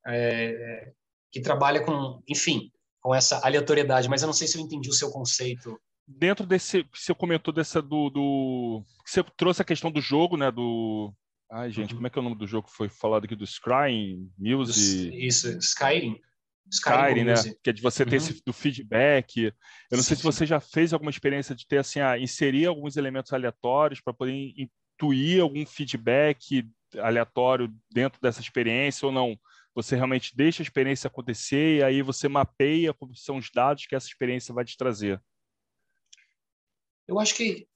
é, 0.07 0.93
que 1.33 1.41
trabalha 1.41 1.83
com, 1.83 2.23
enfim, 2.29 2.71
com 3.01 3.15
essa 3.15 3.41
aleatoriedade. 3.45 4.09
Mas 4.09 4.23
eu 4.23 4.27
não 4.27 4.35
sei 4.35 4.47
se 4.47 4.59
eu 4.59 4.63
entendi 4.63 4.91
o 4.91 4.95
seu 4.95 5.11
conceito. 5.11 5.81
Dentro 6.07 6.47
desse, 6.47 6.87
você 6.93 7.15
comentou 7.15 7.53
dessa 7.55 7.81
do, 7.81 8.11
do 8.11 8.85
você 9.07 9.23
trouxe 9.37 9.63
a 9.63 9.65
questão 9.65 9.91
do 9.91 10.01
jogo, 10.01 10.37
né? 10.37 10.51
Do 10.51 11.15
Ai, 11.51 11.71
gente, 11.71 11.91
uhum. 11.91 11.97
como 11.97 12.07
é 12.07 12.11
que 12.11 12.19
é 12.19 12.21
o 12.21 12.23
nome 12.23 12.37
do 12.37 12.47
jogo 12.47 12.69
que 12.69 12.77
foi 12.77 12.89
falado 12.89 13.25
aqui 13.25 13.35
do 13.35 13.47
Scrying 13.47 14.31
Music? 14.39 15.27
Isso, 15.27 15.51
Skyrim. 15.59 16.21
Skyrim, 16.71 17.25
né? 17.25 17.35
Que 17.63 17.71
é 17.71 17.73
de 17.73 17.83
você 17.83 18.05
ter 18.05 18.13
uhum. 18.13 18.17
esse 18.17 18.43
do 18.45 18.53
feedback. 18.53 19.47
Eu 19.47 19.53
não 19.91 19.99
sim, 19.99 20.05
sei 20.05 20.17
se 20.19 20.23
você 20.23 20.47
já 20.47 20.61
fez 20.61 20.93
alguma 20.93 21.11
experiência 21.11 21.55
de 21.55 21.67
ter 21.67 21.79
assim, 21.79 21.99
ah, 21.99 22.17
inserir 22.17 22.67
alguns 22.67 22.97
elementos 22.97 23.33
aleatórios 23.33 24.01
para 24.01 24.15
poder 24.15 24.55
intuir 24.57 25.43
algum 25.43 25.67
feedback 25.67 26.65
aleatório 26.99 27.73
dentro 27.91 28.21
dessa 28.21 28.41
experiência 28.41 29.07
ou 29.07 29.13
não. 29.13 29.37
Você 29.75 29.97
realmente 29.97 30.37
deixa 30.37 30.63
a 30.63 30.65
experiência 30.65 31.09
acontecer 31.09 31.79
e 31.79 31.83
aí 31.83 32.03
você 32.03 32.29
mapeia 32.29 32.95
como 32.95 33.15
são 33.17 33.39
os 33.39 33.51
dados 33.51 33.87
que 33.87 33.97
essa 33.97 34.07
experiência 34.07 34.55
vai 34.55 34.65
te 34.65 34.77
trazer. 34.77 35.21
Eu 37.09 37.19
acho 37.19 37.35
que 37.35 37.67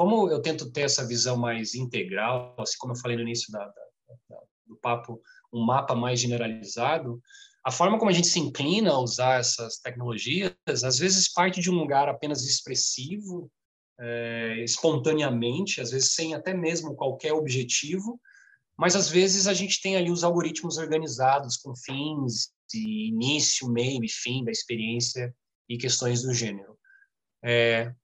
como 0.00 0.30
eu 0.30 0.40
tento 0.40 0.72
ter 0.72 0.80
essa 0.80 1.06
visão 1.06 1.36
mais 1.36 1.74
integral, 1.74 2.56
assim 2.58 2.78
como 2.78 2.94
eu 2.94 2.98
falei 2.98 3.18
no 3.18 3.22
início 3.22 3.52
da, 3.52 3.66
da, 3.66 4.36
do 4.66 4.74
papo, 4.76 5.20
um 5.52 5.62
mapa 5.62 5.94
mais 5.94 6.18
generalizado, 6.18 7.20
a 7.62 7.70
forma 7.70 7.98
como 7.98 8.10
a 8.10 8.14
gente 8.14 8.26
se 8.26 8.40
inclina 8.40 8.92
a 8.92 8.98
usar 8.98 9.40
essas 9.40 9.76
tecnologias, 9.76 10.54
às 10.66 10.96
vezes 10.96 11.30
parte 11.30 11.60
de 11.60 11.70
um 11.70 11.74
lugar 11.74 12.08
apenas 12.08 12.46
expressivo, 12.46 13.52
é, 14.00 14.64
espontaneamente, 14.64 15.82
às 15.82 15.90
vezes 15.90 16.14
sem 16.14 16.32
até 16.32 16.54
mesmo 16.54 16.96
qualquer 16.96 17.34
objetivo, 17.34 18.18
mas 18.78 18.96
às 18.96 19.06
vezes 19.06 19.46
a 19.46 19.52
gente 19.52 19.82
tem 19.82 19.98
ali 19.98 20.10
os 20.10 20.24
algoritmos 20.24 20.78
organizados 20.78 21.58
com 21.58 21.76
fins 21.76 22.48
de 22.70 23.08
início, 23.08 23.68
meio 23.68 24.02
e 24.02 24.08
fim 24.08 24.44
da 24.44 24.50
experiência 24.50 25.30
e 25.68 25.76
questões 25.76 26.22
do 26.22 26.32
gênero. 26.32 26.78
É, 27.44 27.94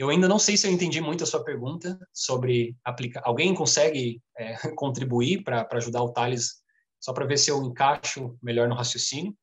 eu 0.00 0.08
ainda 0.08 0.26
não 0.26 0.38
sei 0.38 0.56
se 0.56 0.66
eu 0.66 0.72
entendi 0.72 0.98
muito 0.98 1.24
a 1.24 1.26
sua 1.26 1.44
pergunta 1.44 1.98
sobre 2.10 2.74
aplicar. 2.82 3.20
Alguém 3.22 3.54
consegue 3.54 4.22
é, 4.34 4.54
contribuir 4.74 5.44
para 5.44 5.68
ajudar 5.72 6.02
o 6.02 6.10
Thales, 6.10 6.62
só 6.98 7.12
para 7.12 7.26
ver 7.26 7.36
se 7.36 7.50
eu 7.50 7.62
encaixo 7.62 8.34
melhor 8.42 8.66
no 8.66 8.74
raciocínio? 8.74 9.36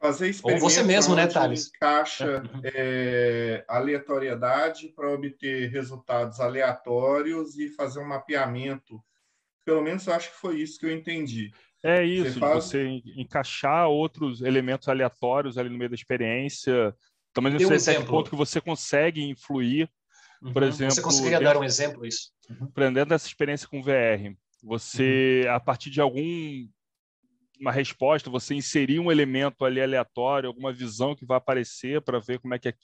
Fazer 0.00 0.32
Ou 0.44 0.58
você 0.58 0.80
mesmo, 0.84 1.16
né, 1.16 1.26
Thales? 1.26 1.72
Encaixa 1.74 2.44
é, 2.62 3.64
aleatoriedade 3.68 4.90
para 4.90 5.10
obter 5.10 5.68
resultados 5.68 6.38
aleatórios 6.38 7.58
e 7.58 7.68
fazer 7.70 7.98
um 7.98 8.06
mapeamento. 8.06 9.02
Pelo 9.64 9.82
menos 9.82 10.06
eu 10.06 10.14
acho 10.14 10.30
que 10.30 10.36
foi 10.36 10.60
isso 10.60 10.78
que 10.78 10.86
eu 10.86 10.92
entendi. 10.92 11.50
É 11.82 12.04
isso, 12.04 12.34
você, 12.34 12.38
faz... 12.38 12.64
você 12.64 13.02
encaixar 13.16 13.88
outros 13.88 14.40
elementos 14.40 14.86
aleatórios 14.88 15.58
ali 15.58 15.68
no 15.68 15.76
meio 15.76 15.90
da 15.90 15.96
experiência, 15.96 16.94
também 17.32 17.52
não 17.52 17.58
sei 17.58 17.68
um 17.68 17.74
até 17.74 17.94
que 17.96 18.10
ponto 18.10 18.30
que 18.30 18.36
você 18.36 18.60
consegue 18.60 19.22
influir, 19.22 19.88
uhum. 20.42 20.52
por 20.52 20.62
exemplo... 20.62 20.94
Você 20.94 21.02
conseguiria 21.02 21.38
dentro, 21.38 21.54
dar 21.54 21.60
um 21.60 21.64
exemplo 21.64 22.06
isso? 22.06 22.30
Uhum. 22.48 22.66
Aprendendo 22.66 23.08
dessa 23.08 23.26
experiência 23.26 23.68
com 23.68 23.82
VR, 23.82 24.34
você, 24.62 25.42
uhum. 25.44 25.54
a 25.54 25.60
partir 25.60 25.90
de 25.90 26.00
algum 26.00 26.20
uma 27.60 27.70
resposta, 27.70 28.30
você 28.30 28.54
inserir 28.54 28.98
um 28.98 29.12
elemento 29.12 29.64
ali 29.64 29.82
aleatório, 29.82 30.48
alguma 30.48 30.72
visão 30.72 31.14
que 31.14 31.26
vai 31.26 31.36
aparecer 31.36 32.00
para 32.00 32.18
ver 32.18 32.38
como 32.38 32.54
é 32.54 32.58
que 32.58 32.70
é, 32.70 32.74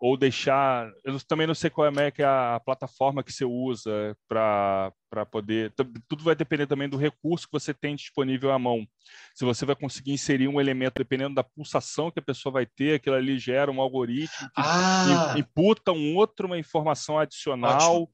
ou 0.00 0.16
deixar. 0.16 0.90
Eu 1.04 1.18
também 1.20 1.46
não 1.46 1.54
sei 1.54 1.70
qual 1.70 1.86
é, 1.88 2.10
que 2.10 2.22
é 2.22 2.26
a 2.26 2.60
plataforma 2.64 3.22
que 3.22 3.32
você 3.32 3.44
usa 3.44 4.16
para 4.28 4.92
poder. 5.30 5.72
Tudo 6.08 6.24
vai 6.24 6.34
depender 6.34 6.66
também 6.66 6.88
do 6.88 6.96
recurso 6.96 7.46
que 7.46 7.52
você 7.52 7.72
tem 7.72 7.96
disponível 7.96 8.52
à 8.52 8.58
mão. 8.58 8.86
Se 9.34 9.44
você 9.44 9.64
vai 9.64 9.76
conseguir 9.76 10.12
inserir 10.12 10.48
um 10.48 10.60
elemento, 10.60 10.94
dependendo 10.98 11.34
da 11.34 11.44
pulsação 11.44 12.10
que 12.10 12.18
a 12.18 12.22
pessoa 12.22 12.52
vai 12.52 12.66
ter, 12.66 12.94
aquilo 12.94 13.16
ali 13.16 13.38
gera 13.38 13.70
um 13.70 13.80
algoritmo 13.80 14.48
que 14.48 14.60
ah. 14.62 15.34
imputa 15.36 15.92
um 15.92 16.16
outro, 16.16 16.46
uma 16.46 16.58
informação 16.58 17.18
adicional. 17.18 18.02
Ótimo. 18.02 18.10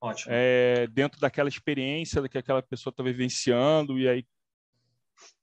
Ótimo. 0.00 0.32
É, 0.32 0.86
dentro 0.88 1.20
daquela 1.20 1.48
experiência 1.48 2.26
que 2.28 2.38
aquela 2.38 2.62
pessoa 2.62 2.90
está 2.90 3.02
vivenciando, 3.02 3.98
e 3.98 4.08
aí. 4.08 4.24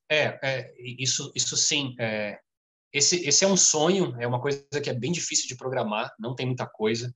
É, 0.09 0.39
é 0.41 0.73
isso, 0.79 1.31
isso 1.35 1.57
sim. 1.57 1.95
É, 1.99 2.39
esse, 2.97 3.27
esse 3.27 3.43
é 3.43 3.47
um 3.47 3.57
sonho, 3.57 4.15
é 4.19 4.25
uma 4.25 4.39
coisa 4.39 4.65
que 4.81 4.89
é 4.89 4.93
bem 4.93 5.11
difícil 5.11 5.47
de 5.47 5.57
programar, 5.57 6.13
não 6.17 6.33
tem 6.33 6.45
muita 6.45 6.65
coisa. 6.65 7.13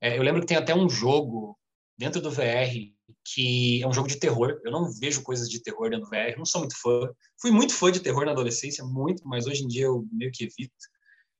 É, 0.00 0.18
eu 0.18 0.22
lembro 0.22 0.40
que 0.40 0.48
tem 0.48 0.56
até 0.56 0.74
um 0.74 0.88
jogo 0.88 1.56
dentro 1.96 2.20
do 2.20 2.30
VR 2.30 2.74
que 3.24 3.80
é 3.80 3.86
um 3.86 3.92
jogo 3.92 4.08
de 4.08 4.18
terror. 4.18 4.60
Eu 4.64 4.72
não 4.72 4.90
vejo 4.90 5.22
coisas 5.22 5.48
de 5.48 5.62
terror 5.62 5.90
dentro 5.90 6.06
do 6.06 6.10
VR, 6.10 6.36
não 6.36 6.44
sou 6.44 6.60
muito 6.60 6.76
fã. 6.80 7.08
Fui 7.40 7.52
muito 7.52 7.72
fã 7.72 7.92
de 7.92 8.00
terror 8.00 8.24
na 8.24 8.32
adolescência, 8.32 8.84
muito, 8.84 9.22
mas 9.26 9.46
hoje 9.46 9.62
em 9.62 9.68
dia 9.68 9.84
eu 9.84 10.04
meio 10.10 10.32
que 10.32 10.44
evito. 10.44 10.72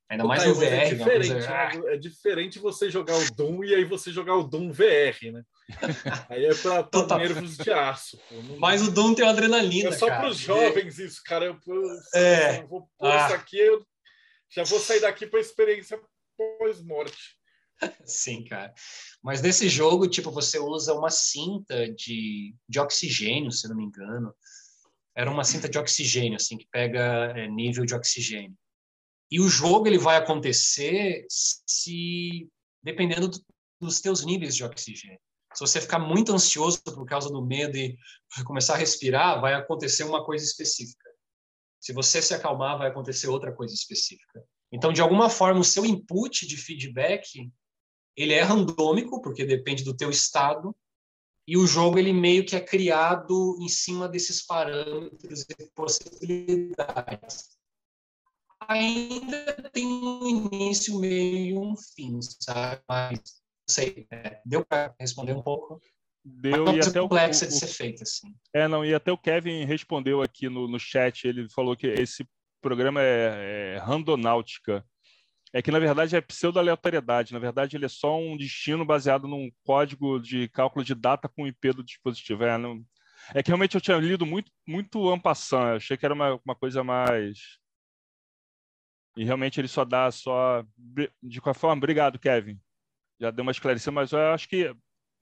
Ainda 0.09 0.23
mais 0.23 0.45
no 0.45 0.55
VR. 0.55 0.63
É 0.63 0.93
diferente, 0.93 1.31
coisa... 1.31 1.49
né? 1.49 1.93
é 1.93 1.97
diferente 1.97 2.59
você 2.59 2.89
jogar 2.89 3.17
o 3.17 3.35
Doom 3.35 3.63
e 3.65 3.75
aí 3.75 3.83
você 3.83 4.11
jogar 4.11 4.35
o 4.35 4.43
Doom 4.43 4.71
VR, 4.71 5.31
né? 5.33 5.43
Aí 6.29 6.45
é 6.45 6.53
para 6.53 7.17
nervos 7.17 7.57
de 7.57 7.71
aço. 7.71 8.19
Não... 8.31 8.57
Mas 8.57 8.81
o 8.81 8.91
Doom 8.91 9.15
tem 9.15 9.27
adrenalina. 9.27 9.89
É 9.89 9.91
só 9.91 10.07
para 10.07 10.29
os 10.29 10.37
jovens 10.37 10.99
isso, 10.99 11.21
cara. 11.25 11.45
Eu, 11.45 11.59
eu, 11.65 11.81
é. 12.13 12.61
eu 12.61 12.67
vou 12.67 12.89
pôr 12.97 13.11
ah. 13.11 13.25
isso 13.25 13.35
aqui, 13.35 13.57
eu 13.57 13.85
já 14.49 14.63
vou 14.63 14.79
sair 14.79 14.99
daqui 14.99 15.25
para 15.25 15.39
experiência 15.39 15.99
pós-morte. 16.37 17.37
Sim, 18.05 18.43
cara. 18.45 18.73
Mas 19.21 19.41
nesse 19.41 19.67
jogo, 19.69 20.07
tipo, 20.07 20.31
você 20.31 20.59
usa 20.59 20.93
uma 20.93 21.09
cinta 21.09 21.91
de, 21.93 22.55
de 22.67 22.79
oxigênio, 22.79 23.51
se 23.51 23.67
não 23.67 23.75
me 23.75 23.85
engano. 23.85 24.33
Era 25.15 25.29
uma 25.29 25.43
cinta 25.43 25.69
de 25.69 25.77
oxigênio, 25.77 26.35
assim, 26.35 26.57
que 26.57 26.67
pega 26.71 27.33
é, 27.35 27.47
nível 27.47 27.85
de 27.85 27.93
oxigênio. 27.93 28.57
E 29.31 29.39
o 29.39 29.47
jogo 29.47 29.87
ele 29.87 29.97
vai 29.97 30.17
acontecer 30.17 31.25
se 31.29 32.47
dependendo 32.83 33.27
do, 33.27 33.39
dos 33.81 34.01
teus 34.01 34.23
níveis 34.25 34.55
de 34.55 34.63
oxigênio. 34.63 35.19
Se 35.53 35.59
você 35.59 35.79
ficar 35.79 35.99
muito 35.99 36.33
ansioso 36.33 36.81
por 36.83 37.05
causa 37.05 37.29
do 37.29 37.45
medo 37.45 37.77
e 37.77 37.97
começar 38.45 38.73
a 38.73 38.77
respirar, 38.77 39.39
vai 39.39 39.53
acontecer 39.53 40.03
uma 40.03 40.25
coisa 40.25 40.43
específica. 40.43 41.09
Se 41.79 41.93
você 41.93 42.21
se 42.21 42.33
acalmar, 42.33 42.77
vai 42.77 42.89
acontecer 42.89 43.27
outra 43.27 43.51
coisa 43.51 43.73
específica. 43.73 44.43
Então, 44.71 44.91
de 44.91 45.01
alguma 45.01 45.29
forma, 45.29 45.59
o 45.59 45.65
seu 45.65 45.85
input 45.85 46.47
de 46.47 46.57
feedback 46.57 47.51
ele 48.15 48.33
é 48.33 48.41
randômico, 48.41 49.21
porque 49.21 49.45
depende 49.45 49.83
do 49.83 49.95
teu 49.95 50.09
estado, 50.09 50.75
e 51.47 51.57
o 51.57 51.67
jogo 51.67 51.99
ele 51.99 52.13
meio 52.13 52.45
que 52.45 52.55
é 52.55 52.61
criado 52.61 53.57
em 53.59 53.67
cima 53.67 54.07
desses 54.07 54.45
parâmetros 54.45 55.41
e 55.41 55.71
possibilidades 55.75 57.57
ainda 58.67 59.69
tem 59.71 59.85
um 59.85 60.27
início, 60.27 60.99
meio 60.99 61.37
e 61.37 61.57
um 61.57 61.75
fim, 61.75 62.19
sabe? 62.21 62.81
Mas, 62.87 63.42
sei, 63.73 64.07
é, 64.11 64.41
deu 64.45 64.65
para 64.65 64.93
responder 64.99 65.33
um 65.33 65.41
pouco? 65.41 65.81
Deu, 66.23 66.65
e 66.73 66.79
até 66.79 67.01
complexa 67.01 67.45
o, 67.45 67.47
de 67.47 67.53
ser 67.53 67.67
feita, 67.67 68.03
assim. 68.03 68.33
É, 68.53 68.67
não, 68.67 68.85
e 68.85 68.93
até 68.93 69.11
o 69.11 69.17
Kevin 69.17 69.65
respondeu 69.65 70.21
aqui 70.21 70.47
no, 70.47 70.67
no 70.67 70.79
chat, 70.79 71.27
ele 71.27 71.49
falou 71.49 71.75
que 71.75 71.87
esse 71.87 72.25
programa 72.61 73.01
é, 73.01 73.75
é 73.75 73.77
randonáutica. 73.79 74.85
É 75.55 75.61
que, 75.61 75.69
na 75.69 75.77
verdade, 75.79 76.15
é 76.15 76.21
pseudo-aleatoriedade. 76.21 77.33
Na 77.33 77.39
verdade, 77.39 77.75
ele 77.75 77.85
é 77.85 77.89
só 77.89 78.17
um 78.17 78.35
destino 78.35 78.83
baseado 78.83 79.27
num 79.27 79.51
código 79.63 80.19
de 80.19 80.47
cálculo 80.47 80.83
de 80.83 80.95
data 80.95 81.29
com 81.29 81.45
IP 81.45 81.73
do 81.73 81.83
dispositivo. 81.83 82.43
É, 82.43 82.57
não... 82.57 82.83
é 83.35 83.43
que 83.43 83.49
realmente 83.49 83.75
eu 83.75 83.81
tinha 83.81 83.97
lido 83.97 84.25
muito, 84.25 84.51
muito 84.67 85.09
ampassant. 85.09 85.75
Achei 85.75 85.95
que 85.95 86.05
era 86.05 86.13
uma, 86.13 86.39
uma 86.43 86.55
coisa 86.55 86.83
mais 86.83 87.37
e 89.15 89.23
realmente 89.23 89.59
ele 89.59 89.67
só 89.67 89.85
dá 89.85 90.09
só. 90.11 90.65
De 91.21 91.39
qualquer 91.39 91.59
forma, 91.59 91.77
obrigado, 91.77 92.19
Kevin. 92.19 92.59
Já 93.23 93.31
deu 93.31 93.43
uma 93.43 93.53
esclarecida, 93.53 93.89
mas 93.89 94.11
eu 94.11 94.19
acho 94.33 94.49
que 94.49 94.69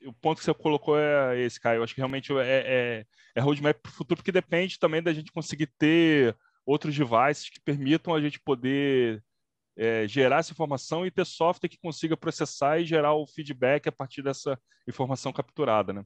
o 0.03 0.11
ponto 0.11 0.40
que 0.40 0.44
você 0.44 0.52
colocou 0.56 0.98
é 0.98 1.40
esse, 1.40 1.60
Caio. 1.60 1.78
Eu 1.78 1.84
acho 1.84 1.94
que 1.94 2.02
realmente 2.02 2.34
é, 2.34 2.41
é, 2.41 3.06
é 3.36 3.40
roadmap 3.40 3.78
para 3.80 3.91
o 3.91 3.94
futuro, 3.94 4.18
porque 4.18 4.32
depende 4.32 4.80
também 4.80 5.03
da 5.03 5.14
gente 5.14 5.32
conseguir 5.32 5.68
ter 5.78 6.36
outros 6.65 6.95
devices 6.95 7.52
que 7.52 7.61
permitam 7.61 8.15
a 8.15 8.19
gente 8.19 8.40
poder 8.40 9.23
é, 9.78 10.07
gerar 10.07 10.40
essa 10.40 10.52
informação 10.52 11.06
e 11.06 11.11
ter 11.11 11.28
software 11.28 11.69
que 11.69 11.78
consiga 11.78 12.18
processar 12.18 12.80
e 12.80 12.86
gerar 12.86 13.14
o 13.14 13.28
feedback 13.28 13.88
a 13.88 13.91
partir 13.91 14.23
dessa 14.23 14.60
informação 14.88 15.32
capturada, 15.32 15.94
né? 15.94 16.03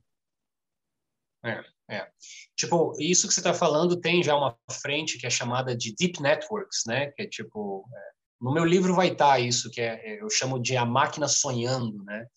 É, 1.46 1.64
é. 1.96 2.12
Tipo, 2.58 2.94
isso 3.00 3.26
que 3.26 3.34
você 3.34 3.40
está 3.40 3.54
falando 3.54 4.02
tem 4.02 4.22
já 4.22 4.36
uma 4.36 4.58
frente 4.70 5.18
que 5.18 5.28
é 5.28 5.30
chamada 5.30 5.74
de 5.74 5.96
Deep 5.96 6.22
Networks, 6.22 6.84
né? 6.86 7.12
Que 7.12 7.22
é 7.22 7.28
tipo, 7.28 7.88
é, 7.96 8.12
no 8.46 8.54
meu 8.54 8.64
livro 8.64 8.94
vai 8.94 9.08
estar 9.08 9.32
tá 9.32 9.40
isso, 9.40 9.72
que 9.72 9.82
é, 9.82 10.00
é, 10.06 10.22
eu 10.22 10.30
chamo 10.30 10.60
de 10.60 10.78
a 10.78 10.86
máquina 10.86 11.28
sonhando, 11.28 12.04
né? 12.04 12.28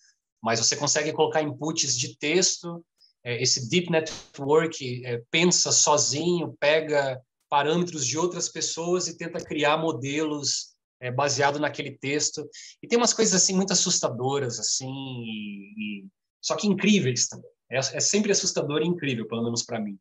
Mas 0.42 0.58
você 0.58 0.74
consegue 0.74 1.12
colocar 1.12 1.42
inputs 1.42 1.94
de 1.94 2.16
texto, 2.16 2.82
é, 3.22 3.42
esse 3.42 3.68
Deep 3.68 3.90
Network 3.90 5.04
é, 5.04 5.22
pensa 5.30 5.70
sozinho, 5.70 6.56
pega 6.58 7.20
parâmetros 7.50 8.06
de 8.06 8.16
outras 8.16 8.48
pessoas 8.48 9.06
e 9.06 9.18
tenta 9.18 9.38
criar 9.38 9.76
modelos 9.76 10.74
é, 10.98 11.12
baseado 11.12 11.58
naquele 11.58 11.90
texto. 11.90 12.48
E 12.82 12.88
tem 12.88 12.96
umas 12.96 13.12
coisas 13.12 13.34
assim 13.34 13.54
muito 13.54 13.74
assustadoras, 13.74 14.58
assim, 14.58 14.88
e, 14.88 15.74
e... 15.76 16.06
só 16.40 16.56
que 16.56 16.66
incríveis 16.66 17.28
também. 17.28 17.50
É, 17.70 17.76
é, 17.76 18.00
sempre 18.00 18.32
assustador 18.32 18.80
e 18.80 18.86
incrível, 18.86 19.28
pelo 19.28 19.42
menos 19.42 19.62
para 19.62 19.78
mim. 19.78 19.98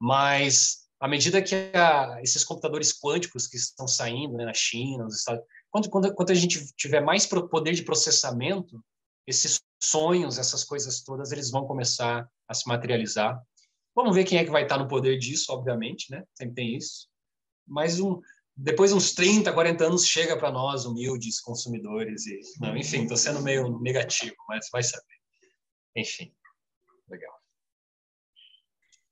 Mas 0.00 0.81
à 1.02 1.08
medida 1.08 1.42
que 1.42 1.54
a, 1.74 2.20
esses 2.22 2.44
computadores 2.44 2.96
quânticos 2.96 3.48
que 3.48 3.56
estão 3.56 3.88
saindo 3.88 4.36
né, 4.36 4.44
na 4.44 4.54
China, 4.54 5.02
nos 5.02 5.18
Estados 5.18 5.42
quando, 5.68 5.90
quando, 5.90 6.14
quando 6.14 6.30
a 6.30 6.34
gente 6.34 6.72
tiver 6.76 7.00
mais 7.00 7.26
poder 7.26 7.72
de 7.72 7.82
processamento, 7.82 8.80
esses 9.26 9.60
sonhos, 9.82 10.38
essas 10.38 10.62
coisas 10.62 11.02
todas, 11.02 11.32
eles 11.32 11.50
vão 11.50 11.66
começar 11.66 12.28
a 12.46 12.54
se 12.54 12.68
materializar. 12.68 13.42
Vamos 13.96 14.14
ver 14.14 14.24
quem 14.24 14.38
é 14.38 14.44
que 14.44 14.50
vai 14.50 14.62
estar 14.62 14.78
no 14.78 14.86
poder 14.86 15.18
disso, 15.18 15.50
obviamente, 15.50 16.10
né? 16.10 16.24
Sempre 16.34 16.54
tem 16.54 16.76
isso. 16.76 17.08
Mas 17.66 17.98
um, 17.98 18.20
depois 18.54 18.92
uns 18.92 19.12
30, 19.12 19.52
40 19.52 19.84
anos 19.84 20.06
chega 20.06 20.36
para 20.36 20.52
nós, 20.52 20.84
humildes 20.84 21.40
consumidores 21.40 22.26
e 22.26 22.38
não, 22.60 22.76
enfim, 22.76 23.02
estou 23.02 23.16
sendo 23.16 23.42
meio 23.42 23.80
negativo, 23.80 24.36
mas 24.48 24.68
vai 24.70 24.82
saber. 24.84 25.16
Enfim, 25.96 26.32
legal. 27.08 27.41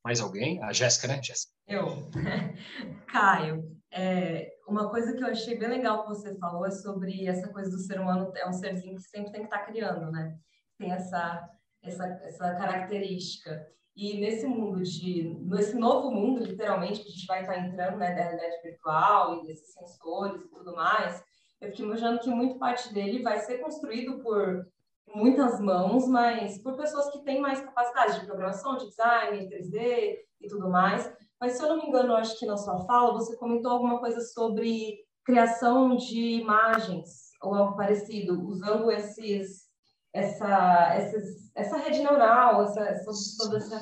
Mais 0.05 0.21
alguém? 0.21 0.63
A 0.63 0.73
Jéssica, 0.73 1.09
né, 1.09 1.23
Jéssica? 1.23 1.53
Eu. 1.69 2.11
Caio, 3.07 3.77
é, 3.93 4.53
uma 4.67 4.89
coisa 4.89 5.13
que 5.15 5.23
eu 5.23 5.29
achei 5.29 5.59
bem 5.59 5.69
legal 5.69 6.03
que 6.03 6.09
você 6.09 6.35
falou 6.39 6.65
é 6.65 6.71
sobre 6.71 7.27
essa 7.27 7.49
coisa 7.49 7.71
do 7.71 7.79
ser 7.79 8.01
humano 8.01 8.33
é 8.37 8.49
um 8.49 8.53
serzinho 8.53 8.97
que 8.97 9.03
sempre 9.03 9.33
tem 9.33 9.41
que 9.43 9.47
estar 9.47 9.59
tá 9.59 9.65
criando, 9.65 10.11
né? 10.11 10.37
Tem 10.79 10.93
essa, 10.93 11.49
essa, 11.83 12.07
essa 12.25 12.55
característica. 12.55 13.67
E 13.97 14.19
nesse 14.19 14.47
mundo 14.47 14.83
de, 14.83 15.25
nesse 15.43 15.77
novo 15.77 16.11
mundo, 16.11 16.45
literalmente, 16.45 17.03
que 17.03 17.09
a 17.09 17.11
gente 17.11 17.27
vai 17.27 17.41
estar 17.41 17.55
tá 17.55 17.61
entrando, 17.61 17.99
né, 17.99 18.15
da 18.15 18.23
realidade 18.23 18.63
virtual 18.63 19.43
e 19.43 19.47
desses 19.47 19.73
sensores 19.75 20.41
e 20.43 20.49
tudo 20.49 20.75
mais, 20.75 21.23
eu 21.61 21.69
fiquei 21.69 21.85
imaginando 21.85 22.21
que 22.21 22.31
muito 22.31 22.59
parte 22.59 22.95
dele 22.95 23.23
vai 23.23 23.41
ser 23.41 23.59
construído 23.59 24.21
por 24.21 24.67
muitas 25.15 25.61
mãos, 25.61 26.07
mas 26.09 26.59
por 26.59 26.77
pessoas 26.77 27.11
que 27.11 27.23
têm 27.25 27.41
mais 27.41 27.61
capacidade 27.61 28.21
de 28.21 28.27
programação, 28.27 28.77
de 28.77 28.89
design, 28.89 29.49
3D 29.49 30.19
e 30.41 30.49
tudo 30.49 30.69
mais. 30.69 31.13
Mas 31.41 31.55
se 31.55 31.63
eu 31.63 31.69
não 31.69 31.77
me 31.79 31.89
engano, 31.89 32.15
acho 32.15 32.39
que 32.39 32.47
na 32.47 32.57
sua 32.57 32.81
fala 32.81 33.13
você 33.13 33.37
comentou 33.37 33.73
alguma 33.73 33.99
coisa 33.99 34.21
sobre 34.21 34.99
criação 35.25 35.97
de 35.97 36.41
imagens 36.41 37.31
ou 37.43 37.55
algo 37.55 37.77
parecido, 37.77 38.47
usando 38.47 38.91
esses 38.91 39.69
essa 40.13 40.97
esses, 40.99 41.53
essa 41.55 41.77
rede 41.77 42.01
neural, 42.01 42.63
essa, 42.63 42.81
essa 42.81 43.11
toda 43.39 43.59
essa 43.59 43.81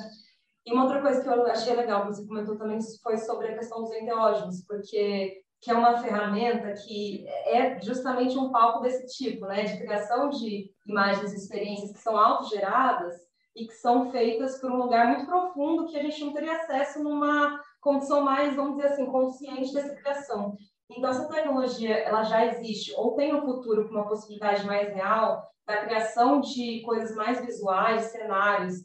e 0.65 0.71
uma 0.71 0.83
outra 0.83 1.01
coisa 1.01 1.21
que 1.21 1.27
eu 1.27 1.47
achei 1.47 1.75
legal 1.75 2.01
que 2.01 2.13
você 2.13 2.27
comentou 2.27 2.57
também 2.57 2.79
foi 3.01 3.17
sobre 3.17 3.47
a 3.47 3.57
questão 3.57 3.81
dos 3.81 3.91
enteógenos, 3.91 4.63
porque 4.67 5.41
que 5.61 5.69
é 5.69 5.73
uma 5.73 5.97
ferramenta 6.01 6.71
que 6.73 7.27
é 7.27 7.79
justamente 7.81 8.37
um 8.37 8.49
palco 8.49 8.81
desse 8.81 9.07
tipo, 9.07 9.45
né, 9.45 9.63
de 9.63 9.77
criação 9.77 10.29
de 10.29 10.71
imagens 10.87 11.33
e 11.33 11.35
experiências 11.35 11.91
que 11.91 11.99
são 11.99 12.17
autogeradas 12.17 13.15
e 13.55 13.67
que 13.67 13.73
são 13.73 14.09
feitas 14.11 14.59
por 14.61 14.71
um 14.71 14.77
lugar 14.77 15.07
muito 15.07 15.25
profundo 15.25 15.85
que 15.87 15.97
a 15.97 16.03
gente 16.03 16.23
não 16.23 16.33
teria 16.33 16.55
acesso 16.55 17.03
numa 17.03 17.59
condição 17.81 18.21
mais, 18.21 18.55
vamos 18.55 18.77
dizer 18.77 18.89
assim, 18.89 19.05
consciente 19.05 19.73
dessa 19.73 19.95
criação. 19.95 20.55
Então, 20.89 21.09
essa 21.09 21.27
tecnologia, 21.27 21.97
ela 21.97 22.23
já 22.23 22.45
existe, 22.45 22.93
ou 22.95 23.15
tem 23.15 23.31
no 23.31 23.41
futuro 23.41 23.87
uma 23.89 24.07
possibilidade 24.07 24.65
mais 24.65 24.93
real 24.93 25.43
da 25.67 25.85
criação 25.85 26.41
de 26.41 26.81
coisas 26.81 27.15
mais 27.15 27.45
visuais, 27.45 28.05
cenários, 28.05 28.75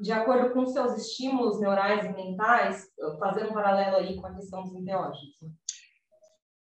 de 0.00 0.12
acordo 0.12 0.52
com 0.52 0.66
seus 0.66 0.96
estímulos 0.98 1.58
neurais 1.58 2.04
e 2.04 2.12
mentais, 2.12 2.86
fazendo 3.18 3.50
um 3.50 3.54
paralelo 3.54 3.96
aí 3.96 4.20
com 4.20 4.26
a 4.26 4.34
questão 4.34 4.62
dos 4.64 4.74
enteógenos. 4.74 5.34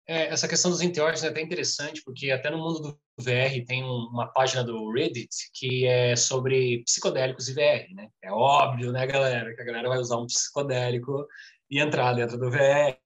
É, 0.08 0.28
essa 0.28 0.48
questão 0.48 0.70
dos 0.70 0.82
enteógenos 0.82 1.24
é 1.24 1.30
até 1.30 1.42
interessante, 1.42 2.02
porque 2.04 2.30
até 2.30 2.52
no 2.52 2.60
mundo 2.60 2.80
do 2.80 3.00
VR 3.18 3.66
tem 3.66 3.84
um, 3.84 4.08
uma 4.12 4.28
página 4.28 4.64
do 4.64 4.92
Reddit 4.92 5.30
que 5.54 5.86
é 5.86 6.16
sobre 6.16 6.84
psicodélicos 6.84 7.50
e 7.50 7.54
VR, 7.54 7.92
né? 7.96 8.10
É 8.24 8.32
óbvio, 8.32 8.92
né, 8.92 9.06
galera, 9.08 9.56
que 9.56 9.62
a 9.62 9.66
galera 9.66 9.90
vai 9.90 9.98
usar 9.98 10.18
um 10.18 10.28
psicodélico 10.28 11.26
e 11.72 11.80
entrar 11.80 12.14
dentro 12.14 12.38
do 12.38 12.52
VR. 12.52 12.98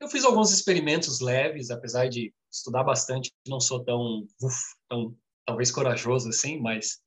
Eu 0.00 0.08
fiz 0.08 0.24
alguns 0.24 0.52
experimentos 0.52 1.20
leves, 1.20 1.70
apesar 1.70 2.08
de 2.08 2.32
estudar 2.52 2.84
bastante, 2.84 3.32
não 3.46 3.58
sou 3.58 3.84
tão, 3.84 4.24
uf, 4.40 4.56
tão 4.88 5.16
talvez 5.44 5.72
corajoso 5.72 6.28
assim, 6.28 6.60
mas 6.60 7.00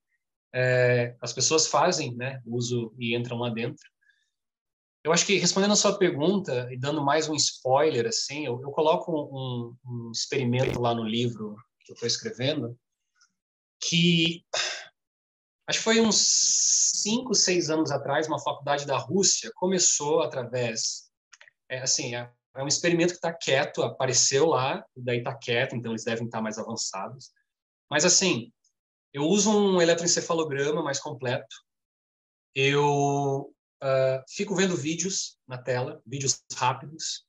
é, 0.53 1.15
as 1.21 1.31
pessoas 1.31 1.67
fazem, 1.67 2.13
né, 2.15 2.41
uso 2.45 2.93
e 2.99 3.15
entram 3.15 3.37
lá 3.37 3.49
dentro. 3.49 3.90
Eu 5.03 5.11
acho 5.11 5.25
que 5.25 5.37
respondendo 5.37 5.71
a 5.71 5.75
sua 5.75 5.97
pergunta 5.97 6.71
e 6.71 6.77
dando 6.77 7.03
mais 7.03 7.27
um 7.27 7.33
spoiler, 7.33 8.05
assim, 8.05 8.45
eu, 8.45 8.61
eu 8.61 8.69
coloco 8.71 9.11
um, 9.11 9.75
um, 9.83 10.11
experimento 10.11 10.79
lá 10.79 10.93
no 10.93 11.03
livro 11.03 11.55
que 11.79 11.91
eu 11.91 11.95
estou 11.95 12.07
escrevendo, 12.07 12.77
que 13.79 14.45
acho 15.67 15.79
que 15.79 15.83
foi 15.83 15.99
uns 15.99 16.17
cinco, 17.01 17.33
seis 17.33 17.71
anos 17.71 17.89
atrás, 17.89 18.27
uma 18.27 18.39
faculdade 18.39 18.85
da 18.85 18.97
Rússia 18.97 19.51
começou 19.55 20.21
através, 20.21 21.09
é, 21.67 21.79
assim, 21.79 22.15
é, 22.15 22.31
é 22.55 22.63
um 22.63 22.67
experimento 22.67 23.13
que 23.13 23.17
está 23.17 23.33
quieto, 23.33 23.81
apareceu 23.81 24.45
lá, 24.45 24.85
daí 24.95 25.17
está 25.17 25.33
quieto, 25.35 25.75
então 25.75 25.93
eles 25.93 26.03
devem 26.03 26.25
estar 26.25 26.37
tá 26.37 26.43
mais 26.43 26.59
avançados. 26.59 27.31
Mas 27.89 28.05
assim, 28.05 28.53
eu 29.11 29.23
uso 29.23 29.49
um 29.49 29.81
eletroencefalograma 29.81 30.83
mais 30.83 30.99
completo. 30.99 31.55
Eu 32.53 33.51
uh, 33.83 34.23
fico 34.29 34.55
vendo 34.55 34.75
vídeos 34.75 35.37
na 35.47 35.57
tela, 35.57 36.01
vídeos 36.05 36.39
rápidos. 36.53 37.25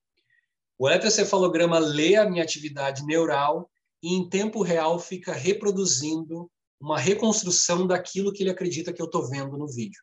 O 0.79 0.89
eletroencefalograma 0.89 1.79
lê 1.79 2.17
a 2.17 2.29
minha 2.29 2.43
atividade 2.43 3.05
neural 3.05 3.71
e, 4.03 4.15
em 4.15 4.29
tempo 4.29 4.63
real, 4.63 4.99
fica 4.99 5.33
reproduzindo 5.33 6.51
uma 6.81 6.99
reconstrução 6.99 7.87
daquilo 7.87 8.33
que 8.33 8.43
ele 8.43 8.51
acredita 8.51 8.93
que 8.93 9.01
eu 9.01 9.07
estou 9.07 9.29
vendo 9.29 9.57
no 9.57 9.69
vídeo. 9.69 10.03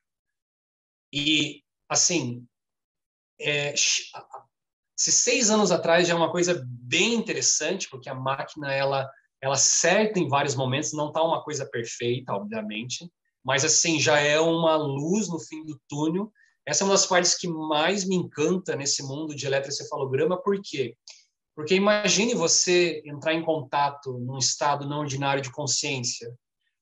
E, 1.11 1.61
assim, 1.89 2.45
é, 3.39 3.73
se 3.76 5.11
seis 5.11 5.49
anos 5.49 5.71
atrás 5.71 6.07
já 6.07 6.13
é 6.13 6.17
uma 6.17 6.31
coisa 6.31 6.61
bem 6.65 7.15
interessante, 7.15 7.89
porque 7.89 8.09
a 8.09 8.15
máquina 8.15 8.73
ela 8.73 9.09
ela 9.41 9.53
acerta 9.53 10.19
em 10.19 10.27
vários 10.27 10.53
momentos, 10.53 10.91
não 10.91 11.07
está 11.07 11.23
uma 11.23 11.41
coisa 11.41 11.65
perfeita, 11.65 12.34
obviamente, 12.34 13.09
mas 13.41 13.63
assim 13.63 13.97
já 13.97 14.19
é 14.19 14.38
uma 14.38 14.76
luz 14.76 15.30
no 15.30 15.39
fim 15.39 15.63
do 15.63 15.80
túnel 15.88 16.30
essa 16.69 16.83
é 16.83 16.85
uma 16.85 16.93
das 16.93 17.07
partes 17.07 17.35
que 17.35 17.47
mais 17.47 18.05
me 18.05 18.15
encanta 18.15 18.75
nesse 18.75 19.01
mundo 19.01 19.35
de 19.35 19.45
eletroencefalograma, 19.47 20.41
por 20.41 20.61
quê? 20.61 20.95
Porque 21.55 21.73
imagine 21.73 22.35
você 22.35 23.01
entrar 23.05 23.33
em 23.33 23.43
contato 23.43 24.19
num 24.19 24.37
estado 24.37 24.87
não 24.87 24.99
ordinário 24.99 25.41
de 25.41 25.51
consciência, 25.51 26.31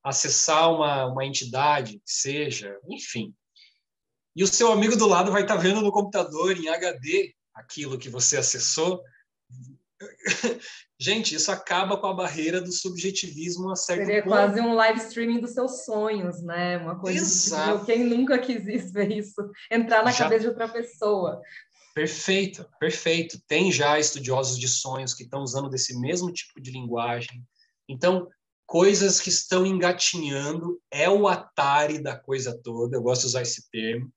acessar 0.03 0.73
uma, 0.73 1.05
uma 1.05 1.25
entidade, 1.25 2.01
seja, 2.05 2.77
enfim. 2.89 3.33
E 4.35 4.43
o 4.43 4.47
seu 4.47 4.71
amigo 4.71 4.97
do 4.97 5.07
lado 5.07 5.31
vai 5.31 5.43
estar 5.43 5.55
vendo 5.55 5.81
no 5.81 5.91
computador, 5.91 6.55
em 6.55 6.67
HD, 6.67 7.33
aquilo 7.55 7.97
que 7.97 8.09
você 8.09 8.37
acessou. 8.37 9.01
Gente, 10.99 11.35
isso 11.35 11.51
acaba 11.51 11.97
com 11.97 12.07
a 12.07 12.13
barreira 12.13 12.59
do 12.59 12.71
subjetivismo 12.71 13.71
a 13.71 13.75
certo 13.75 14.05
Seria 14.05 14.23
ponto. 14.23 14.31
quase 14.31 14.59
um 14.59 14.73
live 14.73 14.99
streaming 14.99 15.39
dos 15.39 15.51
seus 15.51 15.85
sonhos, 15.85 16.41
né? 16.41 16.77
Uma 16.77 16.99
coisa 16.99 17.19
Exato. 17.19 17.73
Tipo, 17.73 17.85
quem 17.85 18.03
nunca 18.03 18.39
quis 18.39 18.91
ver 18.91 19.11
isso, 19.11 19.51
entrar 19.71 20.03
na 20.03 20.11
já... 20.11 20.23
cabeça 20.25 20.41
de 20.41 20.47
outra 20.47 20.67
pessoa. 20.67 21.41
Perfeito, 21.93 22.67
perfeito. 22.79 23.41
Tem 23.47 23.71
já 23.71 23.99
estudiosos 23.99 24.59
de 24.59 24.67
sonhos 24.67 25.13
que 25.13 25.23
estão 25.23 25.41
usando 25.41 25.69
desse 25.69 25.99
mesmo 25.99 26.31
tipo 26.31 26.61
de 26.61 26.71
linguagem. 26.71 27.43
Então, 27.89 28.27
coisas 28.67 29.19
que 29.19 29.29
estão 29.29 29.65
engatinhando 29.65 30.79
é 30.91 31.09
o 31.09 31.27
Atari 31.27 31.99
da 31.99 32.15
coisa 32.15 32.55
toda. 32.63 32.97
Eu 32.97 33.01
gosto 33.01 33.21
de 33.21 33.27
usar 33.27 33.41
esse 33.41 33.67
termo. 33.71 34.11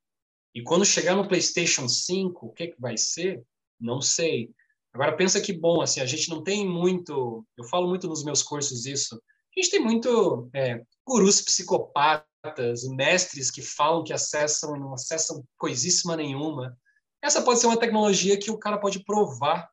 E 0.54 0.62
quando 0.62 0.84
chegar 0.84 1.14
no 1.14 1.28
PlayStation 1.28 1.88
5, 1.88 2.46
o 2.46 2.52
que, 2.52 2.68
que 2.68 2.80
vai 2.80 2.98
ser? 2.98 3.42
Não 3.80 4.02
sei. 4.02 4.50
Agora 4.92 5.16
pensa 5.16 5.40
que 5.40 5.52
bom, 5.52 5.80
assim, 5.80 6.00
a 6.00 6.06
gente 6.06 6.28
não 6.28 6.42
tem 6.42 6.66
muito, 6.66 7.44
eu 7.56 7.64
falo 7.64 7.88
muito 7.88 8.08
nos 8.08 8.24
meus 8.24 8.42
cursos 8.42 8.86
isso, 8.86 9.14
a 9.14 9.60
gente 9.60 9.70
tem 9.70 9.80
muito 9.80 10.48
é, 10.54 10.82
gurus 11.06 11.40
psicopatas, 11.40 12.84
mestres 12.88 13.50
que 13.50 13.62
falam 13.62 14.02
que 14.02 14.12
acessam 14.12 14.76
e 14.76 14.80
não 14.80 14.92
acessam 14.94 15.44
coisíssima 15.58 16.16
nenhuma. 16.16 16.76
Essa 17.22 17.42
pode 17.42 17.60
ser 17.60 17.66
uma 17.66 17.78
tecnologia 17.78 18.38
que 18.38 18.50
o 18.50 18.58
cara 18.58 18.78
pode 18.78 19.04
provar. 19.04 19.68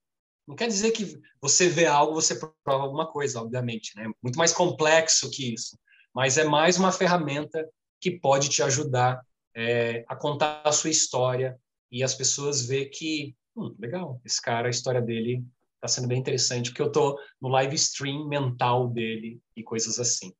Não 0.48 0.56
quer 0.56 0.68
dizer 0.68 0.92
que 0.92 1.18
você 1.42 1.70
vê 1.70 1.86
algo, 1.86 2.14
você 2.14 2.40
prova 2.64 2.84
alguma 2.84 3.10
coisa, 3.12 3.42
obviamente, 3.42 3.96
né? 3.96 4.10
Muito 4.22 4.38
mais 4.38 4.52
complexo 4.52 5.30
que 5.32 5.54
isso. 5.54 5.78
Mas 6.14 6.38
é 6.38 6.44
mais 6.44 6.78
uma 6.78 6.92
ferramenta 6.92 7.68
que 8.02 8.20
pode 8.20 8.50
te 8.50 8.62
ajudar 8.64 9.22
é, 9.56 10.04
a 10.08 10.16
contar 10.16 10.62
a 10.64 10.72
sua 10.72 10.90
história 10.90 11.60
e 11.92 12.04
as 12.04 12.14
pessoas 12.14 12.66
ver 12.66 12.88
que 12.88 13.36
hum, 13.58 13.76
legal, 13.80 14.22
esse 14.24 14.42
cara, 14.42 14.68
a 14.68 14.72
história 14.72 15.02
dele 15.02 15.44
está 15.76 15.88
sendo 15.88 16.08
bem 16.08 16.20
interessante, 16.20 16.70
porque 16.70 16.82
eu 16.82 16.88
estou 16.88 17.18
no 17.42 17.50
live 17.50 17.76
stream 17.76 18.28
mental 18.28 18.88
dele 18.88 19.42
e 19.56 19.64
coisas 19.64 20.00
assim. 20.00 20.34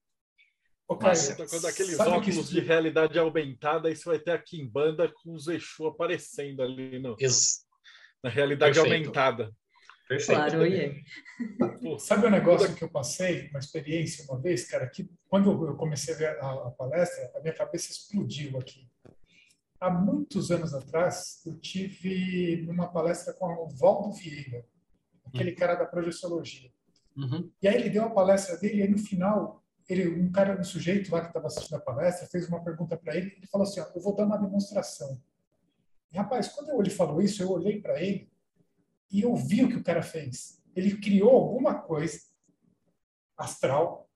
Ok, 0.90 1.10
então, 1.10 1.46
quando 1.48 1.68
aqueles 1.68 2.00
óculos 2.00 2.50
de 2.50 2.62
realidade 2.62 3.20
aumentada, 3.20 3.90
aí 3.90 3.96
você 3.96 4.06
vai 4.08 4.20
ter 4.20 4.32
aqui 4.32 4.62
em 4.62 4.68
banda 4.68 5.12
com 5.12 5.34
os 5.34 5.48
Exu 5.48 5.86
aparecendo 5.86 6.64
ali 6.64 6.98
no, 6.98 7.18
Ex 7.20 7.66
na 8.24 8.30
realidade 8.30 8.76
Perfeito. 8.76 9.08
aumentada. 9.10 9.52
Perfeito. 10.08 10.40
Claro. 11.58 12.00
Sabe 12.00 12.28
um 12.28 12.30
negócio 12.30 12.74
que 12.74 12.82
eu 12.82 12.90
passei, 12.90 13.50
uma 13.50 13.60
experiência 13.60 14.24
uma 14.30 14.40
vez, 14.40 14.66
cara, 14.66 14.88
que 14.88 15.10
quando 15.28 15.68
eu 15.68 15.76
comecei 15.76 16.14
a 16.14 16.18
ver 16.18 16.40
a, 16.40 16.52
a 16.68 16.72
palestra, 16.72 17.30
a 17.36 17.42
minha 17.42 17.54
cabeça 17.54 17.92
explodiu 17.92 18.58
aqui. 18.58 18.88
Há 19.80 19.90
muitos 19.90 20.50
anos 20.50 20.74
atrás, 20.74 21.42
eu 21.46 21.58
tive 21.60 22.68
uma 22.70 22.88
palestra 22.88 23.34
com 23.34 23.46
o 23.46 23.70
Valdo 23.70 24.12
Vieira, 24.12 24.66
aquele 25.26 25.52
cara 25.52 25.76
da 25.76 25.86
projeciologia. 25.86 26.72
Uhum. 27.16 27.52
E 27.62 27.68
aí 27.68 27.76
ele 27.76 27.90
deu 27.90 28.04
a 28.04 28.10
palestra 28.10 28.58
dele 28.58 28.80
e 28.80 28.82
aí 28.84 28.90
no 28.90 28.98
final, 28.98 29.64
ele, 29.88 30.08
um 30.08 30.32
cara, 30.32 30.60
um 30.60 30.64
sujeito 30.64 31.12
lá 31.12 31.22
que 31.22 31.28
estava 31.28 31.48
assistindo 31.48 31.76
a 31.76 31.82
palestra, 31.82 32.28
fez 32.28 32.48
uma 32.48 32.64
pergunta 32.64 32.98
para 32.98 33.16
ele, 33.16 33.34
ele 33.38 33.48
falou 33.48 33.68
assim, 33.68 33.80
ó, 33.80 33.86
eu 33.96 34.02
vou 34.02 34.16
dar 34.16 34.26
uma 34.26 34.38
demonstração. 34.38 35.22
E, 36.12 36.18
rapaz, 36.18 36.48
quando 36.50 36.80
ele 36.80 36.90
falou 36.90 37.22
isso, 37.22 37.42
eu 37.44 37.52
olhei 37.52 37.82
para 37.82 38.02
ele 38.02 38.30
e 39.12 39.22
eu 39.22 39.36
vi 39.36 39.64
o 39.64 39.70
que 39.70 39.78
o 39.78 39.84
cara 39.84 40.02
fez. 40.02 40.62
Ele 40.76 40.98
criou 40.98 41.32
alguma 41.32 41.76
coisa 41.76 42.20
astral. 43.38 44.07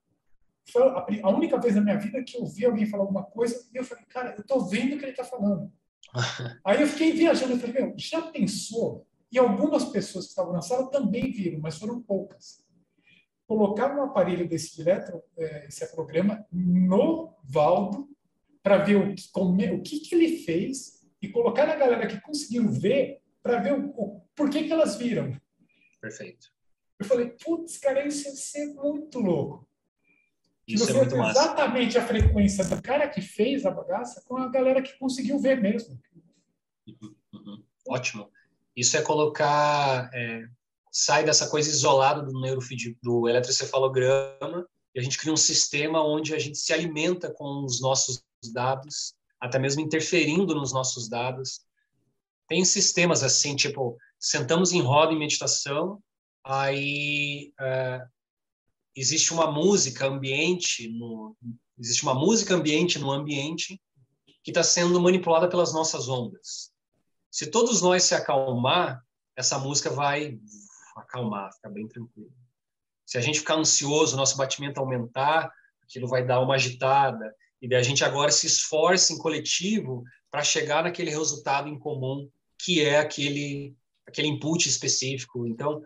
Foi 0.70 0.82
a, 0.82 1.28
única 1.28 1.58
vez 1.60 1.74
na 1.74 1.80
minha 1.80 1.98
vida 1.98 2.22
que 2.22 2.36
eu 2.36 2.46
vi 2.46 2.64
alguém 2.64 2.86
falar 2.86 3.02
alguma 3.02 3.24
coisa 3.24 3.68
e 3.72 3.76
eu 3.76 3.84
falei, 3.84 4.04
cara, 4.06 4.34
eu 4.36 4.44
tô 4.44 4.60
vendo 4.66 4.94
o 4.94 4.98
que 4.98 5.04
ele 5.04 5.10
está 5.10 5.24
falando. 5.24 5.72
Aí 6.64 6.80
eu 6.80 6.86
fiquei 6.86 7.12
viajando, 7.12 7.54
eu 7.54 7.58
falei, 7.58 7.82
meu, 7.82 7.94
já 7.96 8.22
pensou? 8.22 9.06
E 9.30 9.38
algumas 9.38 9.86
pessoas 9.86 10.26
que 10.26 10.30
estavam 10.30 10.52
na 10.52 10.62
sala 10.62 10.90
também 10.90 11.32
viram, 11.32 11.60
mas 11.60 11.78
foram 11.78 12.00
poucas. 12.02 12.64
Colocar 13.46 13.96
um 13.96 14.02
aparelho 14.02 14.48
desse 14.48 14.76
direto, 14.76 15.22
é, 15.36 15.66
esse 15.66 15.86
programa, 15.94 16.46
no 16.52 17.34
Valdo, 17.42 18.08
para 18.62 18.78
ver 18.78 18.96
o 18.96 19.14
que, 19.14 19.30
como, 19.32 19.60
é, 19.60 19.72
o 19.72 19.82
que, 19.82 20.00
que 20.00 20.14
ele 20.14 20.38
fez 20.44 21.02
e 21.20 21.28
colocar 21.28 21.66
na 21.66 21.76
galera 21.76 22.06
que 22.06 22.20
conseguiu 22.20 22.70
ver 22.70 23.20
para 23.42 23.60
ver 23.60 23.72
o, 23.72 23.88
o, 23.96 24.20
por 24.36 24.48
que, 24.48 24.64
que 24.64 24.72
elas 24.72 24.96
viram. 24.96 25.36
Perfeito. 26.00 26.48
Eu 26.98 27.06
falei, 27.06 27.30
putz, 27.30 27.78
cara, 27.78 28.06
isso 28.06 28.30
ser 28.36 28.66
muito 28.74 29.18
louco. 29.18 29.68
Isso 30.66 30.86
você 30.86 30.92
é 30.92 30.94
muito 30.94 31.16
massa. 31.16 31.40
exatamente 31.40 31.98
a 31.98 32.06
frequência 32.06 32.64
do 32.64 32.80
cara 32.80 33.08
que 33.08 33.20
fez 33.20 33.66
a 33.66 33.70
bagaça 33.70 34.22
com 34.26 34.36
a 34.36 34.48
galera 34.48 34.80
que 34.80 34.96
conseguiu 34.98 35.38
ver 35.38 35.60
mesmo. 35.60 35.98
Uhum, 36.86 37.14
uhum. 37.32 37.64
Ótimo. 37.88 38.30
Isso 38.76 38.96
é 38.96 39.02
colocar, 39.02 40.08
é, 40.14 40.44
sai 40.90 41.24
dessa 41.24 41.48
coisa 41.48 41.68
isolada 41.68 42.22
do 42.22 42.40
neurofeed, 42.40 42.96
do 43.02 43.28
eletrocefalograma 43.28 44.66
e 44.94 45.00
a 45.00 45.02
gente 45.02 45.18
cria 45.18 45.32
um 45.32 45.36
sistema 45.36 46.04
onde 46.04 46.34
a 46.34 46.38
gente 46.38 46.58
se 46.58 46.72
alimenta 46.72 47.30
com 47.30 47.64
os 47.64 47.80
nossos 47.80 48.22
dados, 48.52 49.14
até 49.40 49.58
mesmo 49.58 49.80
interferindo 49.80 50.54
nos 50.54 50.72
nossos 50.72 51.08
dados. 51.08 51.60
Tem 52.46 52.64
sistemas 52.64 53.22
assim, 53.22 53.56
tipo, 53.56 53.96
sentamos 54.18 54.72
em 54.72 54.80
roda 54.80 55.12
em 55.12 55.18
meditação, 55.18 56.02
aí 56.44 57.52
é, 57.58 58.06
existe 58.94 59.32
uma 59.32 59.50
música 59.50 60.06
ambiente, 60.06 60.88
no, 60.88 61.36
existe 61.78 62.02
uma 62.02 62.14
música 62.14 62.54
ambiente 62.54 62.98
no 62.98 63.10
ambiente 63.10 63.80
que 64.42 64.50
está 64.50 64.62
sendo 64.62 65.00
manipulada 65.00 65.48
pelas 65.48 65.72
nossas 65.72 66.08
ondas. 66.08 66.72
Se 67.30 67.46
todos 67.46 67.80
nós 67.80 68.02
se 68.02 68.14
acalmar, 68.14 69.02
essa 69.36 69.58
música 69.58 69.88
vai 69.88 70.38
acalmar, 70.96 71.52
ficar 71.54 71.70
bem 71.70 71.88
tranquilo. 71.88 72.32
Se 73.06 73.16
a 73.16 73.20
gente 73.20 73.40
ficar 73.40 73.54
ansioso, 73.54 74.16
nosso 74.16 74.36
batimento 74.36 74.80
aumentar, 74.80 75.50
aquilo 75.82 76.08
vai 76.08 76.26
dar 76.26 76.40
uma 76.40 76.54
agitada. 76.54 77.34
E 77.60 77.68
daí 77.68 77.78
a 77.78 77.82
gente 77.82 78.04
agora 78.04 78.30
se 78.30 78.46
esforça 78.46 79.12
em 79.12 79.18
coletivo 79.18 80.02
para 80.30 80.42
chegar 80.42 80.82
naquele 80.82 81.10
resultado 81.10 81.68
em 81.68 81.78
comum, 81.78 82.28
que 82.58 82.82
é 82.82 82.98
aquele, 82.98 83.74
aquele 84.06 84.28
input 84.28 84.68
específico. 84.68 85.46
Então, 85.46 85.82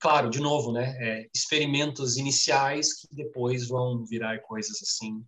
claro, 0.00 0.30
de 0.30 0.40
novo, 0.40 0.72
né, 0.72 0.96
é, 0.98 1.28
experimentos 1.34 2.16
iniciais 2.16 2.94
que 2.94 3.14
depois 3.14 3.68
vão 3.68 4.04
virar 4.04 4.40
coisas 4.40 4.80
assim, 4.82 5.24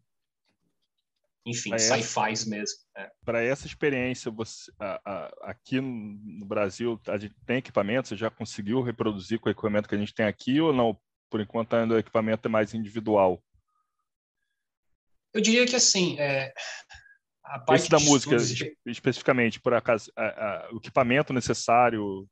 enfim, 1.47 1.79
sci-fi 1.79 2.49
mesmo. 2.49 2.79
É. 2.97 3.11
Para 3.25 3.43
essa 3.43 3.67
experiência, 3.67 4.31
você, 4.31 4.71
a, 4.81 5.01
a, 5.05 5.51
aqui 5.51 5.81
no 5.81 6.45
Brasil, 6.45 7.01
a 7.07 7.17
gente 7.17 7.35
tem 7.47 7.59
equipamento? 7.59 8.09
Você 8.09 8.17
já 8.17 8.29
conseguiu 8.29 8.83
reproduzir 8.83 9.39
com 9.39 9.49
o 9.49 9.53
equipamento 9.53 9.89
que 9.89 9.95
a 9.95 9.99
gente 9.99 10.13
tem 10.13 10.27
aqui 10.27 10.61
ou 10.61 10.73
não? 10.73 10.99
Por 11.31 11.41
enquanto, 11.41 11.75
ainda 11.75 11.95
o 11.95 11.99
equipamento 11.99 12.49
é 12.49 12.51
mais 12.51 12.75
individual. 12.75 13.41
Eu 15.33 15.41
diria 15.41 15.67
que 15.67 15.77
assim, 15.77 16.19
é, 16.19 16.53
a 17.45 17.61
parte 17.61 17.83
Esse 17.83 17.91
da 17.91 18.01
música, 18.01 18.37
de... 18.37 18.77
especificamente, 18.87 19.61
por 19.61 19.73
acaso, 19.73 20.11
a, 20.17 20.69
o 20.73 20.79
equipamento 20.79 21.33
necessário. 21.33 22.29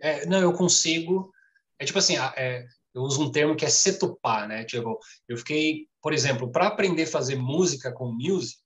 É, 0.00 0.26
não, 0.26 0.40
eu 0.40 0.52
consigo. 0.52 1.32
É 1.78 1.84
tipo 1.84 1.98
assim, 1.98 2.16
é, 2.36 2.66
eu 2.94 3.02
uso 3.02 3.22
um 3.22 3.30
termo 3.30 3.56
que 3.56 3.64
é 3.64 3.68
setupar, 3.68 4.48
né? 4.48 4.64
Tipo, 4.64 4.98
eu 5.28 5.36
fiquei, 5.36 5.86
por 6.00 6.12
exemplo, 6.12 6.50
para 6.50 6.68
aprender 6.68 7.04
a 7.04 7.06
fazer 7.06 7.36
música 7.36 7.92
com 7.92 8.12
music, 8.12 8.58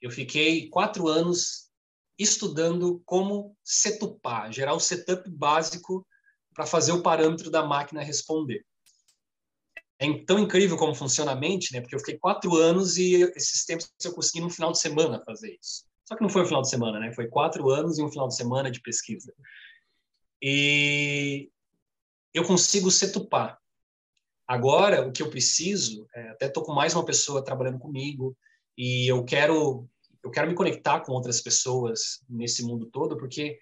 eu 0.00 0.10
fiquei 0.10 0.68
quatro 0.68 1.08
anos 1.08 1.70
estudando 2.18 3.02
como 3.06 3.56
setupar, 3.64 4.52
gerar 4.52 4.74
o 4.74 4.80
setup 4.80 5.28
básico 5.30 6.06
para 6.54 6.66
fazer 6.66 6.92
o 6.92 7.02
parâmetro 7.02 7.50
da 7.50 7.64
máquina 7.64 8.02
responder. 8.02 8.64
É 9.98 10.12
tão 10.24 10.38
incrível 10.38 10.76
como 10.76 10.94
funciona 10.94 11.32
a 11.32 11.36
mente, 11.36 11.72
né? 11.72 11.80
Porque 11.80 11.94
eu 11.94 11.98
fiquei 11.98 12.18
quatro 12.18 12.56
anos 12.56 12.96
e 12.96 13.22
esses 13.36 13.64
tempos 13.64 13.90
eu 14.04 14.12
consegui 14.12 14.40
no 14.40 14.50
final 14.50 14.72
de 14.72 14.78
semana 14.78 15.22
fazer 15.24 15.56
isso. 15.60 15.84
Só 16.06 16.16
que 16.16 16.22
não 16.22 16.28
foi 16.28 16.42
um 16.42 16.46
final 16.46 16.62
de 16.62 16.70
semana, 16.70 16.98
né? 16.98 17.12
Foi 17.12 17.28
quatro 17.28 17.70
anos 17.70 17.98
e 17.98 18.02
um 18.02 18.10
final 18.10 18.28
de 18.28 18.34
semana 18.34 18.70
de 18.70 18.80
pesquisa. 18.80 19.32
E 20.42 21.50
eu 22.32 22.44
consigo 22.44 22.90
setupar. 22.90 23.58
Agora, 24.46 25.06
o 25.06 25.12
que 25.12 25.22
eu 25.22 25.30
preciso, 25.30 26.06
é, 26.14 26.30
até 26.30 26.46
estou 26.46 26.64
com 26.64 26.72
mais 26.72 26.94
uma 26.94 27.04
pessoa 27.04 27.44
trabalhando 27.44 27.78
comigo 27.78 28.36
e 28.76 29.10
eu 29.10 29.24
quero 29.24 29.88
eu 30.22 30.30
quero 30.30 30.48
me 30.48 30.54
conectar 30.54 31.00
com 31.00 31.12
outras 31.12 31.40
pessoas 31.40 32.22
nesse 32.28 32.62
mundo 32.62 32.86
todo, 32.86 33.16
porque 33.16 33.58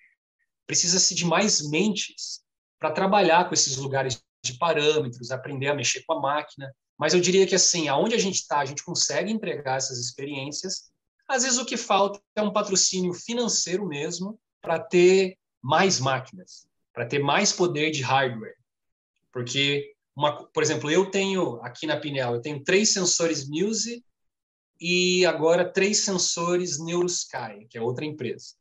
precisa-se 0.67 1.15
de 1.15 1.25
mais 1.25 1.69
mentes 1.69 2.43
para 2.79 2.91
trabalhar 2.91 3.47
com 3.47 3.55
esses 3.55 3.77
lugares 3.77 4.21
de 4.43 4.59
parâmetros, 4.59 5.31
aprender 5.31 5.69
a 5.69 5.75
mexer 5.75 6.03
com 6.05 6.15
a 6.15 6.21
máquina. 6.21 6.75
Mas 6.99 7.15
eu 7.15 7.21
diria 7.21 7.47
que 7.47 7.55
assim, 7.55 7.87
aonde 7.87 8.15
a 8.15 8.19
gente 8.19 8.37
está, 8.37 8.59
a 8.59 8.65
gente 8.65 8.85
consegue 8.85 9.31
entregar 9.31 9.77
essas 9.77 9.99
experiências. 9.99 10.91
Às 11.29 11.45
vezes 11.45 11.59
o 11.59 11.65
que 11.65 11.77
falta 11.77 12.21
é 12.35 12.43
um 12.43 12.53
patrocínio 12.53 13.15
financeiro 13.15 13.87
mesmo 13.87 14.39
para 14.61 14.81
ter 14.81 15.38
mais 15.63 16.01
máquinas, 16.01 16.69
para 16.93 17.07
ter 17.07 17.19
mais 17.19 17.53
poder 17.53 17.91
de 17.91 18.03
hardware. 18.03 18.57
Porque, 19.33 19.95
uma, 20.17 20.45
por 20.49 20.63
exemplo, 20.63 20.91
eu 20.91 21.11
tenho 21.11 21.61
aqui 21.63 21.87
na 21.87 21.99
Pinel, 21.99 22.35
eu 22.35 22.41
tenho 22.41 22.63
três 22.63 22.93
sensores 22.93 23.49
Muse 23.49 24.05
e 24.81 25.25
agora 25.27 25.71
três 25.71 25.99
sensores 26.05 26.79
NeuroSky, 26.79 27.67
que 27.69 27.79
é 27.79 27.83
outra 27.83 28.05
empresa. 28.05 28.55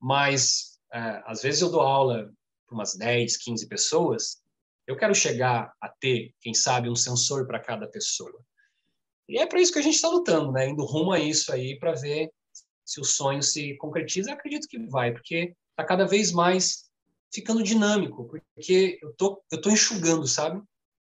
Mas, 0.00 0.78
é, 0.92 1.22
às 1.26 1.42
vezes 1.42 1.60
eu 1.60 1.70
dou 1.70 1.80
aula 1.80 2.32
para 2.66 2.74
umas 2.74 2.94
10, 2.94 3.36
15 3.36 3.66
pessoas, 3.68 4.42
eu 4.86 4.96
quero 4.96 5.14
chegar 5.14 5.72
a 5.80 5.88
ter, 5.88 6.34
quem 6.40 6.52
sabe, 6.52 6.90
um 6.90 6.96
sensor 6.96 7.46
para 7.46 7.60
cada 7.60 7.88
pessoa. 7.88 8.44
E 9.28 9.38
é 9.38 9.46
para 9.46 9.60
isso 9.60 9.72
que 9.72 9.78
a 9.78 9.82
gente 9.82 9.94
está 9.94 10.08
lutando, 10.08 10.52
né? 10.52 10.68
Indo 10.68 10.84
rumo 10.84 11.12
a 11.12 11.18
isso 11.18 11.52
aí 11.52 11.78
para 11.78 11.92
ver 11.92 12.30
se 12.84 13.00
o 13.00 13.04
sonho 13.04 13.42
se 13.42 13.74
concretiza. 13.78 14.30
Eu 14.30 14.34
acredito 14.34 14.68
que 14.68 14.78
vai, 14.86 15.12
porque 15.12 15.54
está 15.74 15.84
cada 15.84 16.06
vez 16.06 16.32
mais 16.32 16.84
ficando 17.32 17.62
dinâmico, 17.62 18.28
porque 18.28 18.98
eu 19.02 19.12
tô, 19.14 19.42
eu 19.50 19.60
tô 19.60 19.70
enxugando, 19.70 20.26
sabe? 20.26 20.62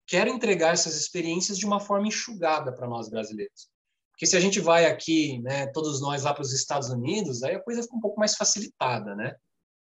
Quero 0.08 0.30
entregar 0.30 0.74
essas 0.74 0.96
experiências 0.96 1.58
de 1.58 1.66
uma 1.66 1.82
forma 1.82 2.08
enxugada 2.08 2.72
para 2.74 2.88
nós 2.88 3.10
brasileiros. 3.10 3.70
Porque 4.12 4.26
se 4.26 4.38
a 4.38 4.40
gente 4.40 4.60
vai 4.60 4.86
aqui, 4.86 5.40
né, 5.40 5.68
todos 5.68 6.00
nós 6.00 6.24
lá 6.24 6.34
para 6.34 6.44
os 6.44 6.54
Estados 6.54 6.90
Unidos, 6.90 7.44
aí 7.44 7.56
a 7.56 7.62
coisa 7.62 7.84
fica 7.84 7.96
um 7.96 8.00
pouco 8.00 8.20
mais 8.20 8.36
facilitada, 8.36 9.16
né? 9.16 9.36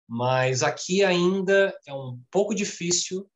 Mas 0.07 0.63
aqui 0.63 1.03
ainda 1.03 1.73
é 1.85 1.93
um 1.93 2.19
pouco 2.31 2.53
difícil. 2.53 3.29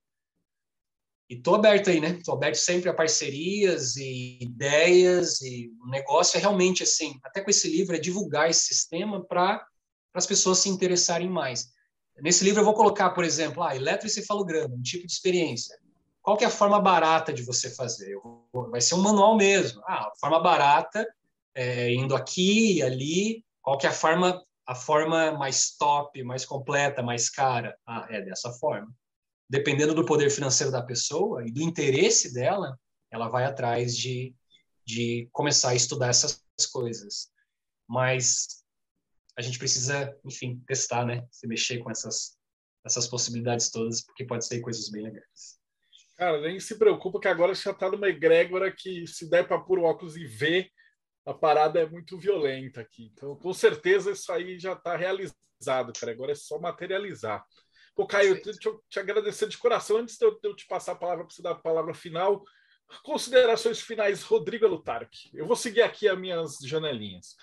E 1.29 1.41
tô 1.41 1.55
aberto 1.55 1.89
aí, 1.89 2.01
né? 2.01 2.19
Tô 2.25 2.33
aberto 2.33 2.55
sempre 2.55 2.89
a 2.89 2.93
parcerias 2.93 3.95
e 3.95 4.39
ideias 4.41 5.41
e 5.41 5.71
o 5.81 5.89
negócio 5.89 6.37
é 6.37 6.41
realmente 6.41 6.83
assim, 6.83 7.17
até 7.23 7.41
com 7.41 7.49
esse 7.49 7.69
livro 7.69 7.95
é 7.95 7.99
divulgar 7.99 8.49
esse 8.49 8.65
sistema 8.65 9.23
para 9.23 9.65
as 10.13 10.25
pessoas 10.25 10.59
se 10.59 10.69
interessarem 10.69 11.29
mais. 11.29 11.71
Nesse 12.19 12.43
livro 12.43 12.61
eu 12.61 12.65
vou 12.65 12.73
colocar, 12.73 13.11
por 13.11 13.23
exemplo, 13.23 13.63
ah, 13.63 13.75
eletroencefalograma, 13.75 14.75
um 14.75 14.81
tipo 14.81 15.07
de 15.07 15.13
experiência. 15.13 15.75
Qual 16.21 16.37
que 16.37 16.43
é 16.43 16.47
a 16.47 16.51
forma 16.51 16.79
barata 16.79 17.33
de 17.33 17.41
você 17.41 17.69
fazer? 17.71 18.15
Vai 18.69 18.79
ser 18.79 18.95
um 18.95 19.01
manual 19.01 19.35
mesmo. 19.35 19.81
Ah, 19.87 20.11
forma 20.19 20.39
barata, 20.39 21.07
é, 21.55 21.91
indo 21.93 22.15
aqui 22.15 22.77
e 22.77 22.83
ali. 22.83 23.45
Qual 23.61 23.77
que 23.77 23.87
é 23.87 23.89
a 23.89 23.93
forma, 23.93 24.43
a 24.67 24.75
forma 24.75 25.31
mais 25.31 25.75
top, 25.77 26.21
mais 26.23 26.45
completa, 26.45 27.01
mais 27.01 27.29
cara? 27.29 27.75
Ah, 27.87 28.07
é 28.09 28.21
dessa 28.21 28.51
forma. 28.53 28.93
Dependendo 29.49 29.95
do 29.95 30.05
poder 30.05 30.29
financeiro 30.29 30.71
da 30.71 30.81
pessoa 30.81 31.45
e 31.45 31.51
do 31.51 31.61
interesse 31.61 32.33
dela, 32.33 32.77
ela 33.09 33.27
vai 33.27 33.45
atrás 33.45 33.97
de, 33.97 34.33
de 34.85 35.27
começar 35.31 35.69
a 35.69 35.75
estudar 35.75 36.09
essas 36.09 36.41
coisas. 36.71 37.31
Mas 37.87 38.60
a 39.37 39.41
gente 39.41 39.57
precisa, 39.57 40.15
enfim, 40.25 40.61
testar, 40.67 41.05
né? 41.05 41.25
Se 41.31 41.47
mexer 41.47 41.79
com 41.79 41.89
essas 41.89 42.39
essas 42.83 43.07
possibilidades 43.07 43.69
todas, 43.69 44.03
porque 44.03 44.25
pode 44.25 44.45
sair 44.45 44.61
coisas 44.61 44.89
bem 44.89 45.03
legais. 45.03 45.59
Cara, 46.17 46.41
nem 46.41 46.59
se 46.59 46.77
preocupa 46.77 47.19
que 47.19 47.27
agora 47.27 47.53
já 47.53 47.71
está 47.71 47.89
numa 47.89 48.09
egrégora 48.09 48.71
que 48.71 49.07
se 49.07 49.29
der 49.29 49.47
para 49.47 49.59
pôr 49.59 49.79
o 49.79 49.83
óculos 49.83 50.15
e 50.15 50.25
ver, 50.25 50.69
a 51.25 51.33
parada 51.33 51.79
é 51.79 51.89
muito 51.89 52.17
violenta 52.17 52.81
aqui. 52.81 53.11
Então, 53.13 53.35
com 53.35 53.53
certeza, 53.53 54.11
isso 54.11 54.31
aí 54.31 54.59
já 54.59 54.73
está 54.73 54.95
realizado, 54.95 55.93
cara. 55.99 56.11
Agora 56.11 56.31
é 56.31 56.35
só 56.35 56.59
materializar. 56.59 57.43
Pô, 57.95 58.07
Caio, 58.07 58.41
deixa 58.41 58.69
eu 58.69 58.83
te 58.89 58.99
agradecer 58.99 59.47
de 59.47 59.57
coração. 59.57 59.97
Antes 59.97 60.17
de 60.17 60.25
eu, 60.25 60.39
de 60.39 60.47
eu 60.47 60.55
te 60.55 60.65
passar 60.67 60.93
a 60.93 60.95
palavra 60.95 61.25
para 61.25 61.33
você 61.33 61.41
dar 61.41 61.51
a 61.51 61.55
palavra 61.55 61.93
final, 61.93 62.43
considerações 63.03 63.81
finais, 63.81 64.23
Rodrigo 64.23 64.67
Lutarque. 64.67 65.29
Eu 65.33 65.45
vou 65.45 65.55
seguir 65.55 65.81
aqui 65.81 66.07
as 66.07 66.19
minhas 66.19 66.57
janelinhas. 66.63 67.35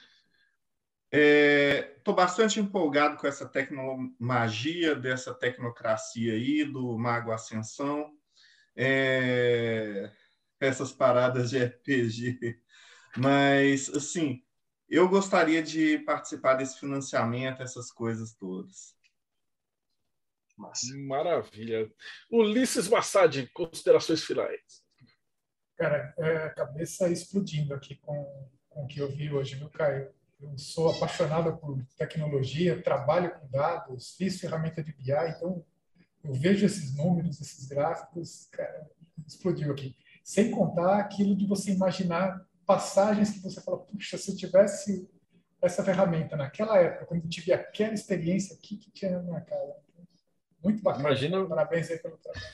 Estou 1.11 2.13
é, 2.13 2.17
bastante 2.17 2.61
empolgado 2.61 3.17
com 3.17 3.27
essa 3.27 3.49
tecnomagia, 3.49 4.95
dessa 4.95 5.33
tecnocracia 5.33 6.35
aí, 6.35 6.65
do 6.65 6.99
Mago 6.99 7.33
Ascensão. 7.33 8.13
É, 8.77 10.13
essas 10.61 10.93
paradas 10.93 11.51
de 11.51 11.59
RPG. 11.65 12.61
Mas, 13.17 13.89
assim, 13.89 14.43
eu 14.89 15.09
gostaria 15.09 15.63
de 15.63 15.99
participar 16.01 16.55
desse 16.55 16.79
financiamento, 16.79 17.63
essas 17.63 17.91
coisas 17.91 18.35
todas. 18.35 18.97
Massa. 20.57 20.97
Maravilha. 20.97 21.91
Ulisses 22.31 22.89
Massad, 22.89 23.47
considerações 23.53 24.25
finais. 24.25 24.83
Cara, 25.77 26.13
é, 26.19 26.37
a 26.39 26.51
cabeça 26.51 27.09
explodindo 27.09 27.73
aqui 27.73 27.95
com, 27.97 28.51
com 28.69 28.85
o 28.85 28.89
que 28.89 28.99
eu 28.99 29.09
vi 29.09 29.33
hoje, 29.33 29.55
viu, 29.55 29.71
Caio? 29.71 30.13
Eu 30.41 30.57
sou 30.57 30.91
apaixonado 30.91 31.57
por 31.57 31.85
tecnologia, 31.97 32.81
trabalho 32.83 33.33
com 33.39 33.49
dados, 33.49 34.15
fiz 34.17 34.41
ferramenta 34.41 34.83
de 34.83 34.93
BI, 34.93 35.13
então 35.37 35.65
eu 36.23 36.33
vejo 36.33 36.65
esses 36.65 36.95
números, 36.97 37.41
esses 37.41 37.67
gráficos, 37.67 38.47
cara, 38.53 38.89
explodiu 39.27 39.73
aqui. 39.73 39.97
Sem 40.23 40.51
contar 40.51 40.99
aquilo 40.99 41.35
de 41.35 41.47
você 41.47 41.73
imaginar 41.73 42.47
passagens 42.65 43.31
que 43.31 43.41
você 43.41 43.61
fala, 43.61 43.79
puxa, 43.79 44.17
se 44.17 44.31
eu 44.31 44.37
tivesse 44.37 45.11
essa 45.61 45.83
ferramenta 45.83 46.37
naquela 46.37 46.79
época, 46.79 47.07
quando 47.07 47.25
eu 47.25 47.29
tive 47.29 47.53
aquela 47.53 47.95
experiência, 47.95 48.55
o 48.55 48.59
que, 48.59 48.77
que 48.77 48.91
tinha 48.91 49.11
na 49.13 49.23
minha 49.23 49.41
cara? 49.41 49.77
Muito 50.63 50.83
bacana. 50.83 51.09
Imagina, 51.09 51.45
Parabéns 51.47 51.91
aí 51.91 51.99
pelo 51.99 52.17
trabalho. 52.19 52.47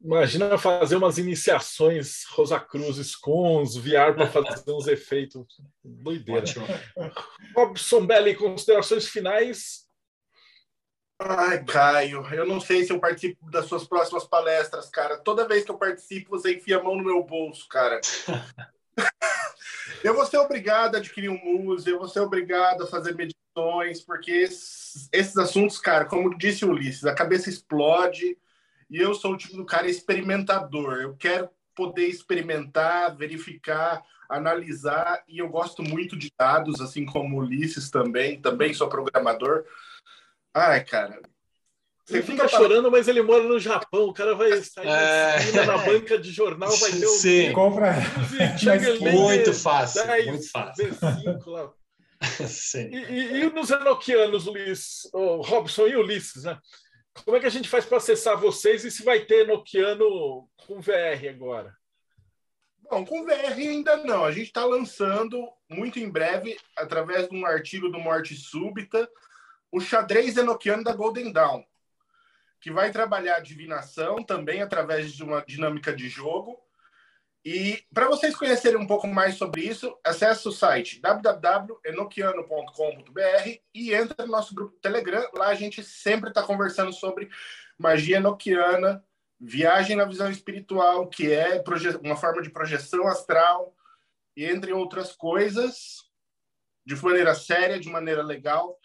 Imagina 0.00 0.56
fazer 0.58 0.96
umas 0.96 1.18
iniciações 1.18 2.24
Rosa 2.30 2.60
Cruzes 2.60 3.16
com 3.16 3.62
os 3.62 3.76
VR 3.76 4.14
para 4.14 4.28
fazer 4.28 4.70
uns 4.70 4.86
efeitos. 4.86 5.46
Doideira. 5.82 6.44
Robson 7.56 8.06
Belli, 8.06 8.34
considerações 8.34 9.08
finais. 9.08 9.86
Ai, 11.18 11.64
Caio, 11.64 12.26
eu 12.32 12.46
não 12.46 12.60
sei 12.60 12.84
se 12.84 12.92
eu 12.92 13.00
participo 13.00 13.50
das 13.50 13.64
suas 13.64 13.86
próximas 13.86 14.26
palestras, 14.26 14.90
cara. 14.90 15.16
Toda 15.16 15.48
vez 15.48 15.64
que 15.64 15.70
eu 15.70 15.78
participo, 15.78 16.30
você 16.30 16.54
enfia 16.54 16.78
a 16.78 16.82
mão 16.82 16.94
no 16.94 17.04
meu 17.04 17.24
bolso, 17.24 17.66
cara. 17.68 18.00
eu 20.04 20.14
vou 20.14 20.26
ser 20.26 20.36
obrigado 20.36 20.94
a 20.94 20.98
adquirir 20.98 21.30
um 21.30 21.62
museu, 21.62 21.94
eu 21.94 21.98
vou 22.00 22.08
ser 22.08 22.20
obrigado 22.20 22.82
a 22.82 22.86
fazer 22.86 23.14
meditações, 23.14 24.02
porque 24.02 24.30
esses, 24.30 25.08
esses 25.10 25.36
assuntos, 25.38 25.78
cara, 25.78 26.04
como 26.04 26.36
disse 26.36 26.66
o 26.66 26.70
Ulisses, 26.70 27.06
a 27.06 27.14
cabeça 27.14 27.48
explode 27.48 28.36
e 28.90 28.98
eu 28.98 29.14
sou 29.14 29.32
o 29.32 29.36
tipo 29.36 29.56
do 29.56 29.64
cara 29.64 29.88
experimentador. 29.88 31.00
Eu 31.00 31.16
quero 31.16 31.48
poder 31.74 32.06
experimentar, 32.06 33.14
verificar, 33.16 34.02
analisar, 34.28 35.22
e 35.28 35.38
eu 35.38 35.48
gosto 35.48 35.82
muito 35.82 36.16
de 36.16 36.32
dados, 36.38 36.80
assim 36.80 37.04
como 37.04 37.36
o 37.36 37.40
Ulisses 37.40 37.90
também, 37.90 38.40
também 38.40 38.72
sou 38.72 38.88
programador. 38.88 39.64
Ai, 40.54 40.82
cara. 40.84 41.20
Você 42.06 42.22
fica 42.22 42.46
chorando, 42.46 42.88
mas 42.88 43.08
ele 43.08 43.20
mora 43.20 43.42
no 43.42 43.58
Japão. 43.58 44.04
O 44.04 44.12
cara 44.12 44.34
vai 44.34 44.50
sair 44.62 44.86
é... 44.86 45.66
na 45.66 45.78
banca 45.78 46.16
de 46.16 46.30
jornal, 46.30 46.70
vai 46.70 46.92
ter 46.92 47.06
um. 47.06 47.10
Sim. 47.10 47.52
Compra. 47.52 47.94
muito 49.12 49.52
fácil. 49.52 50.06
10, 50.06 50.26
muito 50.26 50.50
fácil. 50.50 50.88
V5 50.88 51.46
lá. 51.46 51.72
Sim. 52.48 52.88
E, 52.92 52.96
e, 52.96 53.42
e 53.42 53.50
nos 53.50 53.70
enoquianos, 53.70 54.46
Ulisses, 54.46 55.10
o 55.12 55.42
Robson 55.42 55.88
e 55.88 55.96
Ulisses, 55.96 56.44
né? 56.44 56.58
Como 57.24 57.36
é 57.36 57.40
que 57.40 57.46
a 57.46 57.50
gente 57.50 57.68
faz 57.68 57.84
para 57.84 57.98
acessar 57.98 58.36
vocês 58.36 58.84
e 58.84 58.90
se 58.90 59.02
vai 59.04 59.20
ter 59.20 59.46
Nokiano 59.46 60.48
com 60.56 60.80
VR 60.80 61.28
agora? 61.28 61.76
Bom, 62.88 63.04
com 63.04 63.24
VR 63.24 63.58
ainda 63.58 63.96
não. 63.98 64.24
A 64.24 64.30
gente 64.30 64.46
está 64.46 64.64
lançando 64.64 65.48
muito 65.68 65.98
em 65.98 66.08
breve, 66.08 66.56
através 66.76 67.28
de 67.28 67.36
um 67.36 67.44
artigo 67.44 67.88
do 67.88 67.98
Morte 67.98 68.36
Súbita, 68.36 69.10
o 69.72 69.80
xadrez 69.80 70.36
enoquiano 70.36 70.84
da 70.84 70.94
Golden 70.94 71.32
Dawn, 71.32 71.64
que 72.60 72.70
vai 72.70 72.92
trabalhar 72.92 73.36
a 73.36 73.40
divinação 73.40 74.22
também 74.22 74.62
através 74.62 75.12
de 75.12 75.22
uma 75.22 75.44
dinâmica 75.44 75.92
de 75.92 76.08
jogo 76.08 76.65
e 77.48 77.80
para 77.94 78.08
vocês 78.08 78.34
conhecerem 78.34 78.76
um 78.76 78.88
pouco 78.88 79.06
mais 79.06 79.36
sobre 79.36 79.62
isso, 79.62 79.96
acesse 80.02 80.48
o 80.48 80.50
site 80.50 81.00
www.enoquiano.com.br 81.00 83.60
e 83.72 83.94
entre 83.94 84.16
no 84.18 84.26
nosso 84.32 84.52
grupo 84.52 84.76
Telegram. 84.80 85.24
Lá 85.32 85.46
a 85.46 85.54
gente 85.54 85.80
sempre 85.80 86.30
está 86.30 86.42
conversando 86.42 86.92
sobre 86.92 87.30
magia 87.78 88.16
enoquiana, 88.16 89.00
viagem 89.38 89.94
na 89.94 90.04
visão 90.04 90.28
espiritual, 90.28 91.08
que 91.08 91.32
é 91.32 91.62
uma 92.02 92.16
forma 92.16 92.42
de 92.42 92.50
projeção 92.50 93.06
astral, 93.06 93.76
e 94.36 94.44
entre 94.44 94.72
outras 94.72 95.12
coisas, 95.12 96.02
de 96.84 96.96
maneira 96.96 97.32
séria, 97.32 97.78
de 97.78 97.88
maneira 97.88 98.24
legal. 98.24 98.76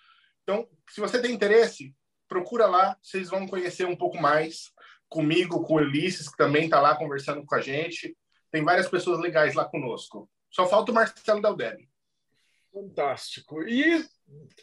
Então, 0.43 0.69
se 0.88 1.01
você 1.01 1.19
tem 1.19 1.33
interesse, 1.33 1.95
procura 2.27 2.67
lá, 2.67 2.95
vocês 3.01 3.27
vão 3.27 3.47
conhecer 3.47 3.88
um 3.88 3.95
pouco 3.95 4.21
mais 4.21 4.71
comigo, 5.09 5.63
com 5.63 5.73
o 5.73 5.77
Ulisses, 5.77 6.29
que 6.29 6.38
também 6.38 6.65
está 6.65 6.79
lá 6.79 6.95
conversando 6.95 7.43
com 7.43 7.55
a 7.55 7.59
gente 7.59 8.15
tem 8.51 8.63
várias 8.63 8.87
pessoas 8.87 9.19
legais 9.19 9.53
lá 9.53 9.65
conosco. 9.65 10.29
Só 10.49 10.67
falta 10.67 10.91
o 10.91 10.95
Marcelo 10.95 11.41
Daldelli. 11.41 11.89
Fantástico. 12.73 13.63
E 13.63 14.05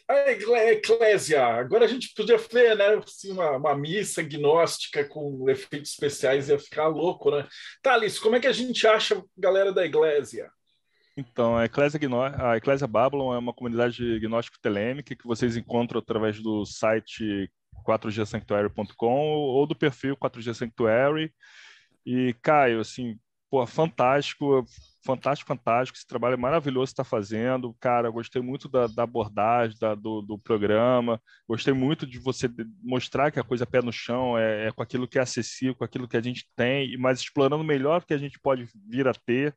a 0.07 0.31
Eclésia, 0.71 1.45
agora 1.45 1.85
a 1.85 1.87
gente 1.87 2.13
podia 2.15 2.37
ver 2.37 2.75
né, 2.75 2.95
assim, 2.95 3.31
uma, 3.31 3.51
uma, 3.51 3.75
missa 3.75 4.23
gnóstica 4.23 5.03
com 5.03 5.47
efeitos 5.47 5.91
especiais, 5.91 6.49
ia 6.49 6.57
ficar 6.57 6.87
louco, 6.87 7.29
né? 7.29 7.47
Thales, 7.83 8.17
como 8.17 8.35
é 8.35 8.39
que 8.39 8.47
a 8.47 8.51
gente 8.51 8.87
acha 8.87 9.15
a 9.15 9.23
galera 9.37 9.71
da 9.71 9.85
Eclésia? 9.85 10.51
Então, 11.15 11.55
a 11.55 11.65
Eclésia, 11.65 11.99
a 12.39 12.57
Eclésia 12.57 12.87
Babylon 12.87 13.33
é 13.33 13.37
uma 13.37 13.53
comunidade 13.53 14.19
gnóstico-telêmica 14.19 15.15
que 15.15 15.27
vocês 15.27 15.55
encontram 15.55 15.99
através 15.99 16.41
do 16.41 16.65
site 16.65 17.51
4gsanctuary.com 17.85 19.19
ou 19.35 19.67
do 19.67 19.75
perfil 19.75 20.15
4G 20.17 20.53
Sanctuary. 20.53 21.31
E, 22.05 22.33
Caio, 22.41 22.79
assim, 22.79 23.19
pô, 23.49 23.65
fantástico, 23.65 24.65
fantástico, 25.03 25.47
fantástico. 25.47 25.97
Esse 25.97 26.07
trabalho 26.07 26.33
é 26.35 26.37
maravilhoso 26.37 26.87
que 26.87 26.93
está 26.93 27.03
fazendo. 27.03 27.73
Cara, 27.79 28.09
gostei 28.09 28.41
muito 28.41 28.69
da, 28.69 28.87
da 28.87 29.03
abordagem 29.03 29.77
da, 29.79 29.95
do, 29.95 30.21
do, 30.21 30.37
programa. 30.37 31.21
Gostei 31.47 31.73
muito 31.73 32.05
de 32.05 32.19
você 32.19 32.49
mostrar 32.81 33.31
que 33.31 33.39
a 33.39 33.43
coisa 33.43 33.63
é 33.63 33.67
pé 33.67 33.81
no 33.81 33.91
chão 33.91 34.37
é, 34.37 34.67
é, 34.67 34.71
com 34.71 34.83
aquilo 34.83 35.07
que 35.07 35.17
é 35.17 35.21
acessível, 35.21 35.75
com 35.75 35.83
aquilo 35.83 36.07
que 36.07 36.17
a 36.17 36.21
gente 36.21 36.47
tem, 36.55 36.97
mas 36.97 37.19
explorando 37.19 37.63
melhor 37.63 38.01
o 38.01 38.05
que 38.05 38.13
a 38.13 38.17
gente 38.17 38.39
pode 38.39 38.67
vir 38.87 39.07
a 39.07 39.13
ter. 39.13 39.55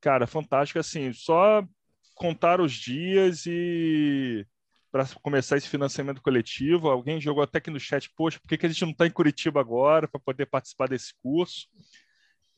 Cara, 0.00 0.26
fantástico. 0.26 0.78
Assim, 0.78 1.12
só 1.12 1.66
contar 2.14 2.60
os 2.60 2.72
dias 2.72 3.46
e 3.46 4.46
para 4.92 5.06
começar 5.22 5.56
esse 5.56 5.68
financiamento 5.68 6.22
coletivo. 6.22 6.88
Alguém 6.88 7.20
jogou 7.20 7.42
até 7.42 7.58
aqui 7.58 7.68
no 7.68 7.80
chat, 7.80 8.08
poxa, 8.16 8.38
por 8.38 8.48
que, 8.48 8.56
que 8.56 8.66
a 8.66 8.68
gente 8.68 8.82
não 8.82 8.92
está 8.92 9.04
em 9.06 9.10
Curitiba 9.10 9.60
agora 9.60 10.06
para 10.06 10.20
poder 10.20 10.46
participar 10.46 10.88
desse 10.88 11.12
curso? 11.20 11.66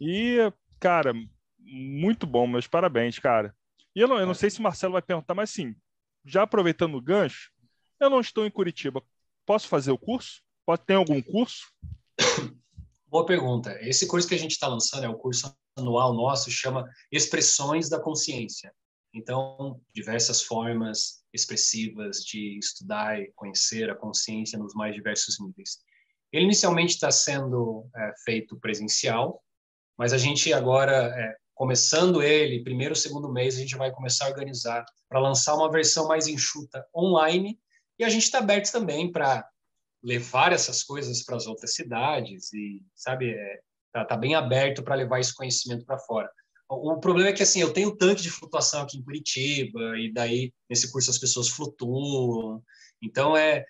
E, 0.01 0.39
cara, 0.79 1.13
muito 1.59 2.27
bom, 2.27 2.47
meus 2.47 2.67
parabéns, 2.67 3.19
cara. 3.19 3.55
E 3.95 4.01
eu 4.01 4.09
não, 4.09 4.19
eu 4.19 4.27
não 4.27 4.35
sei 4.35 4.51
se 4.51 4.61
o 4.61 4.63
Marcelo 4.63 4.93
vai 4.93 5.03
perguntar, 5.03 5.35
mas 5.35 5.51
sim, 5.51 5.75
já 6.25 6.43
aproveitando 6.43 6.97
o 6.97 7.01
gancho, 7.01 7.51
eu 7.99 8.11
não 8.11 8.21
estou 8.21 8.47
em 8.47 8.51
Curitiba. 8.51 9.03
Posso 9.47 9.69
fazer 9.69 9.91
o 9.91 9.99
curso? 9.99 10.43
Pode 10.67 10.83
ter 10.85 10.95
algum 10.95 11.23
curso? 11.23 11.73
Boa 13.09 13.25
pergunta. 13.25 13.79
Esse 13.81 14.07
curso 14.07 14.29
que 14.29 14.35
a 14.35 14.39
gente 14.39 14.51
está 14.51 14.67
lançando 14.67 15.05
é 15.05 15.09
o 15.09 15.17
curso 15.17 15.57
anual 15.77 16.13
nosso, 16.13 16.51
chama 16.51 16.89
Expressões 17.11 17.89
da 17.89 18.01
Consciência. 18.01 18.73
Então, 19.15 19.81
diversas 19.95 20.43
formas 20.43 21.25
expressivas 21.33 22.19
de 22.19 22.59
estudar 22.59 23.19
e 23.19 23.33
conhecer 23.35 23.89
a 23.89 23.95
consciência 23.95 24.59
nos 24.59 24.75
mais 24.75 24.95
diversos 24.95 25.39
níveis. 25.41 25.79
Ele 26.33 26.45
inicialmente 26.45 26.95
está 26.95 27.11
sendo 27.11 27.89
é, 27.97 28.13
feito 28.25 28.59
presencial, 28.59 29.43
mas 29.99 30.13
a 30.13 30.19
gente 30.19 30.53
agora, 30.53 30.93
é, 30.93 31.37
começando 31.55 32.23
ele, 32.23 32.63
primeiro, 32.63 32.95
segundo 32.95 33.33
mês, 33.33 33.57
a 33.57 33.61
gente 33.61 33.77
vai 33.77 33.91
começar 33.91 34.27
a 34.27 34.29
organizar 34.29 34.85
para 35.09 35.21
lançar 35.21 35.55
uma 35.55 35.71
versão 35.71 36.07
mais 36.07 36.27
enxuta 36.27 36.87
online. 36.95 37.59
E 37.99 38.05
a 38.05 38.09
gente 38.09 38.25
está 38.25 38.39
aberto 38.39 38.71
também 38.71 39.11
para 39.11 39.49
levar 40.03 40.53
essas 40.53 40.83
coisas 40.83 41.25
para 41.25 41.37
as 41.37 41.47
outras 41.47 41.75
cidades 41.75 42.53
e, 42.53 42.83
sabe, 42.95 43.31
é, 43.31 43.61
tá, 44.05 44.17
bem 44.17 44.35
aberto 44.35 44.83
para 44.83 44.95
levar 44.95 45.21
esse 45.21 45.35
conhecimento 45.35 45.85
para 45.85 45.99
fora. 45.99 46.31
O 46.69 46.99
problema 46.99 47.31
é 47.31 47.33
que, 47.33 47.45
assim, 47.45 47.61
eu 47.61 47.73
tenho 47.73 47.97
tanque 47.97 48.23
de 48.23 48.31
flutuação 48.31 48.83
aqui 48.83 48.99
em 48.99 49.03
Curitiba, 49.03 49.97
e 49.99 50.13
daí, 50.13 50.53
nesse 50.69 50.91
curso, 50.91 51.11
as 51.11 51.19
pessoas 51.19 51.49
flutuam. 51.49 52.61
Então, 53.01 53.37
é 53.37 53.65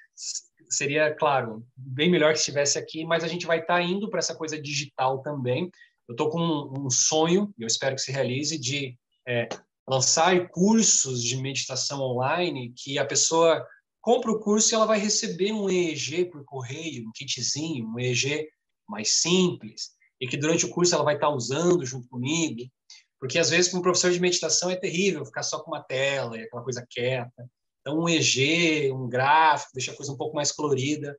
seria, 0.68 1.14
claro, 1.14 1.64
bem 1.76 2.10
melhor 2.10 2.32
que 2.32 2.38
estivesse 2.38 2.78
aqui, 2.78 3.04
mas 3.04 3.22
a 3.22 3.28
gente 3.28 3.46
vai 3.46 3.60
estar 3.60 3.74
tá 3.74 3.82
indo 3.82 4.08
para 4.08 4.18
essa 4.18 4.34
coisa 4.34 4.60
digital 4.60 5.22
também. 5.22 5.70
Eu 6.08 6.12
estou 6.12 6.30
com 6.30 6.40
um, 6.40 6.86
um 6.86 6.90
sonho, 6.90 7.52
e 7.58 7.62
eu 7.62 7.66
espero 7.66 7.96
que 7.96 8.02
se 8.02 8.12
realize, 8.12 8.58
de 8.58 8.96
é, 9.26 9.48
lançar 9.88 10.48
cursos 10.48 11.22
de 11.22 11.36
meditação 11.36 12.00
online 12.00 12.72
que 12.76 12.98
a 12.98 13.04
pessoa 13.04 13.66
compra 14.00 14.30
o 14.30 14.38
curso 14.38 14.72
e 14.72 14.74
ela 14.74 14.86
vai 14.86 14.98
receber 14.98 15.52
um 15.52 15.68
EEG 15.68 16.26
por 16.26 16.44
correio, 16.44 17.08
um 17.08 17.12
kitzinho, 17.12 17.88
um 17.88 17.98
EEG 17.98 18.48
mais 18.88 19.20
simples, 19.20 19.90
e 20.20 20.28
que 20.28 20.36
durante 20.36 20.64
o 20.64 20.70
curso 20.70 20.94
ela 20.94 21.04
vai 21.04 21.16
estar 21.16 21.28
usando 21.28 21.84
junto 21.84 22.08
comigo, 22.08 22.70
porque 23.18 23.38
às 23.38 23.50
vezes 23.50 23.70
para 23.70 23.80
um 23.80 23.82
professor 23.82 24.12
de 24.12 24.20
meditação 24.20 24.70
é 24.70 24.76
terrível 24.76 25.24
ficar 25.24 25.42
só 25.42 25.60
com 25.60 25.72
uma 25.72 25.82
tela 25.82 26.38
e 26.38 26.42
aquela 26.42 26.62
coisa 26.62 26.86
quieta. 26.88 27.50
Então 27.80 27.98
um 27.98 28.08
EG, 28.08 28.92
um 28.92 29.08
gráfico, 29.08 29.72
deixa 29.74 29.92
a 29.92 29.96
coisa 29.96 30.12
um 30.12 30.16
pouco 30.16 30.36
mais 30.36 30.52
colorida, 30.52 31.16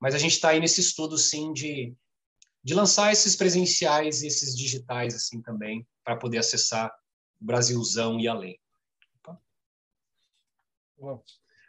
mas 0.00 0.14
a 0.14 0.18
gente 0.18 0.32
está 0.32 0.50
aí 0.50 0.60
nesse 0.60 0.80
estudo 0.80 1.18
sim 1.18 1.52
de 1.52 1.92
de 2.68 2.74
lançar 2.74 3.10
esses 3.10 3.34
presenciais 3.34 4.20
e 4.20 4.26
esses 4.26 4.54
digitais 4.54 5.14
assim 5.14 5.40
também 5.40 5.88
para 6.04 6.16
poder 6.16 6.36
acessar 6.36 6.94
o 7.40 7.46
Brasilzão 7.46 8.20
e 8.20 8.28
além. 8.28 8.60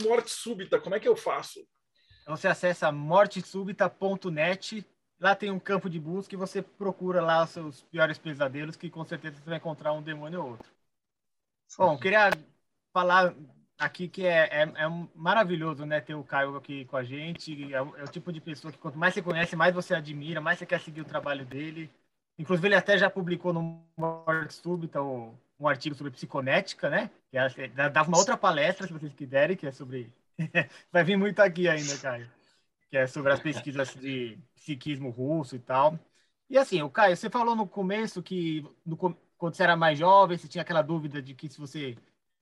morte 0.03 0.31
súbita, 0.31 0.81
como 0.81 0.95
é 0.95 1.01
que 1.01 1.09
eu 1.09 1.17
faço? 1.17 1.61
Então 2.23 2.35
você 2.37 2.49
acessa 2.49 2.91
mortesúbita.net, 2.91 4.87
lá 5.21 5.35
tem 5.35 5.51
um 5.51 5.59
campo 5.61 5.91
de 5.91 6.01
busca 6.01 6.35
e 6.35 6.39
você 6.39 6.63
procura 6.63 7.21
lá 7.21 7.45
os 7.45 7.51
seus 7.51 7.83
piores 7.83 8.17
pesadelos, 8.17 8.77
que 8.77 8.89
com 8.89 9.05
certeza 9.05 9.37
você 9.37 9.51
vai 9.51 9.59
encontrar 9.59 9.93
um 9.93 10.03
demônio 10.03 10.43
ou 10.43 10.51
outro. 10.53 10.71
Bom, 11.77 11.99
queria 11.99 12.31
falar 12.93 13.35
aqui 13.79 14.09
que 14.09 14.25
é, 14.25 14.49
é, 14.51 14.63
é, 14.63 15.09
maravilhoso, 15.15 15.85
né, 15.85 16.01
ter 16.01 16.15
o 16.15 16.25
Caio 16.25 16.57
aqui 16.57 16.85
com 16.87 16.97
a 16.97 17.05
gente. 17.05 17.73
É, 17.73 17.77
é, 17.77 17.81
o 17.83 18.09
tipo 18.09 18.33
de 18.33 18.41
pessoa 18.41 18.73
que 18.73 18.79
quanto 18.79 18.99
mais 18.99 19.15
você 19.15 19.23
conhece, 19.23 19.57
mais 19.57 19.75
você 19.75 19.95
admira, 19.95 20.41
mais 20.41 20.59
você 20.59 20.67
quer 20.67 20.81
seguir 20.81 21.01
o 21.03 21.05
trabalho 21.05 21.45
dele. 21.45 21.91
Inclusive, 22.39 22.69
ele 22.69 22.75
até 22.75 22.99
já 22.99 23.09
publicou 23.11 23.53
no 23.53 23.83
Morte 23.97 24.55
Súbita 24.55 25.03
um 25.03 25.69
artigo 25.69 25.95
sobre 25.95 26.13
psiconética, 26.13 26.91
né? 26.91 27.11
Que 27.31 27.39
é, 27.39 27.69
dava 27.69 28.09
uma 28.09 28.19
outra 28.19 28.37
palestra, 28.37 28.87
se 28.87 28.93
vocês 28.93 29.13
quiserem, 29.15 29.57
que 29.57 29.67
é 29.67 29.73
sobre... 29.73 30.13
Vai 30.93 31.03
vir 31.05 31.17
muito 31.17 31.41
aqui 31.41 31.69
ainda, 31.69 31.97
Caio. 31.99 32.31
Que 32.91 32.99
é 32.99 33.07
sobre 33.07 33.33
as 33.33 33.41
pesquisas 33.41 33.95
de 33.95 34.39
psiquismo 34.55 35.11
russo 35.11 35.57
e 35.57 35.59
tal. 35.59 35.99
E 36.49 36.59
assim, 36.59 36.83
o 36.83 36.91
Caio, 36.91 37.17
você 37.17 37.31
falou 37.31 37.57
no 37.57 37.67
começo 37.67 38.23
que 38.23 38.65
no, 38.85 38.97
quando 38.97 39.55
você 39.55 39.63
era 39.63 39.77
mais 39.77 39.99
jovem, 39.99 40.37
você 40.37 40.49
tinha 40.49 40.63
aquela 40.63 40.83
dúvida 40.83 41.21
de 41.23 41.35
que 41.35 41.49
se 41.49 41.59
você 41.59 41.97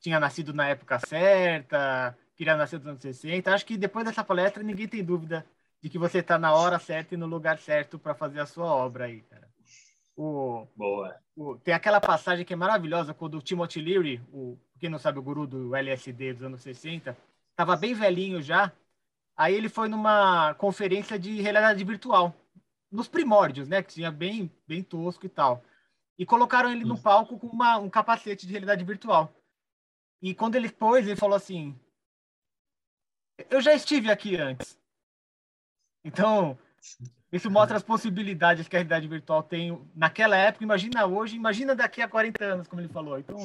tinha 0.05 0.21
nascido 0.21 0.53
na 0.53 0.69
época 0.69 0.99
certa, 0.99 2.15
queria 2.37 2.55
nascer 2.55 2.77
nos 2.77 2.87
anos 2.87 3.01
60. 3.01 3.55
Acho 3.55 3.65
que 3.65 3.75
depois 3.79 4.05
dessa 4.05 4.23
palestra 4.23 4.63
ninguém 4.63 4.87
tem 4.87 5.03
dúvida 5.03 5.47
de 5.81 5.89
que 5.89 5.99
você 5.99 6.19
está 6.19 6.39
na 6.39 6.53
hora 6.53 6.79
certa 6.79 7.15
e 7.15 7.17
no 7.17 7.25
lugar 7.25 7.59
certo 7.59 7.99
para 7.99 8.15
fazer 8.15 8.39
a 8.41 8.45
sua 8.45 8.67
obra 8.67 9.07
aí, 9.07 9.23
cara. 9.23 9.49
O, 10.15 10.67
Boa. 10.77 11.17
O, 11.35 11.57
tem 11.57 11.73
aquela 11.73 12.03
passagem 12.03 12.45
que 12.45 12.53
é 12.53 12.57
maravilhosa 12.57 13.15
quando 13.15 13.39
o 13.39 13.41
Timothy 13.41 13.81
Leary, 13.81 14.21
o, 14.31 14.59
quem 14.79 14.91
não 14.91 14.99
sabe, 14.99 15.19
o 15.19 15.23
guru 15.23 15.47
do 15.47 15.75
LSD 15.75 16.35
dos 16.35 16.43
anos 16.43 16.61
60, 16.61 17.17
estava 17.53 17.75
bem 17.75 17.95
velhinho 17.95 18.43
já. 18.43 18.71
Aí 19.35 19.55
ele 19.55 19.71
foi 19.71 19.89
numa 19.89 20.53
conferência 20.57 21.19
de 21.19 21.41
realidade 21.41 21.83
virtual, 21.83 22.35
nos 22.93 23.09
primórdios, 23.09 23.69
né? 23.69 23.83
Que 23.83 23.95
tinha 23.95 24.11
bem, 24.13 24.53
bem 24.69 24.83
tosco 24.83 25.25
e 25.25 25.31
tal. 25.31 25.65
E 26.19 26.27
colocaram 26.27 26.71
ele 26.71 26.85
no 26.85 27.01
palco 27.01 27.39
com 27.39 27.47
uma, 27.47 27.79
um 27.79 27.89
capacete 27.89 28.47
de 28.47 28.53
realidade 28.53 28.85
virtual. 28.85 29.33
E 30.25 30.35
quando 30.35 30.55
ele 30.55 30.71
pôs, 30.71 31.07
ele 31.07 31.17
falou 31.17 31.37
assim: 31.37 31.79
Eu 33.51 33.61
já 33.61 33.75
estive 33.75 34.11
aqui 34.11 34.37
antes. 34.37 34.79
Então, 36.03 36.59
isso 37.31 37.51
mostra 37.51 37.77
as 37.77 37.83
possibilidades 37.83 38.67
que 38.67 38.75
a 38.75 38.79
realidade 38.79 39.07
virtual 39.07 39.43
tem 39.43 39.79
naquela 39.95 40.35
época. 40.35 40.65
Imagina 40.65 41.05
hoje, 41.05 41.37
imagina 41.37 41.75
daqui 41.75 42.01
a 42.01 42.09
40 42.09 42.43
anos, 42.43 42.67
como 42.67 42.81
ele 42.81 42.89
falou. 42.89 43.19
Então, 43.19 43.37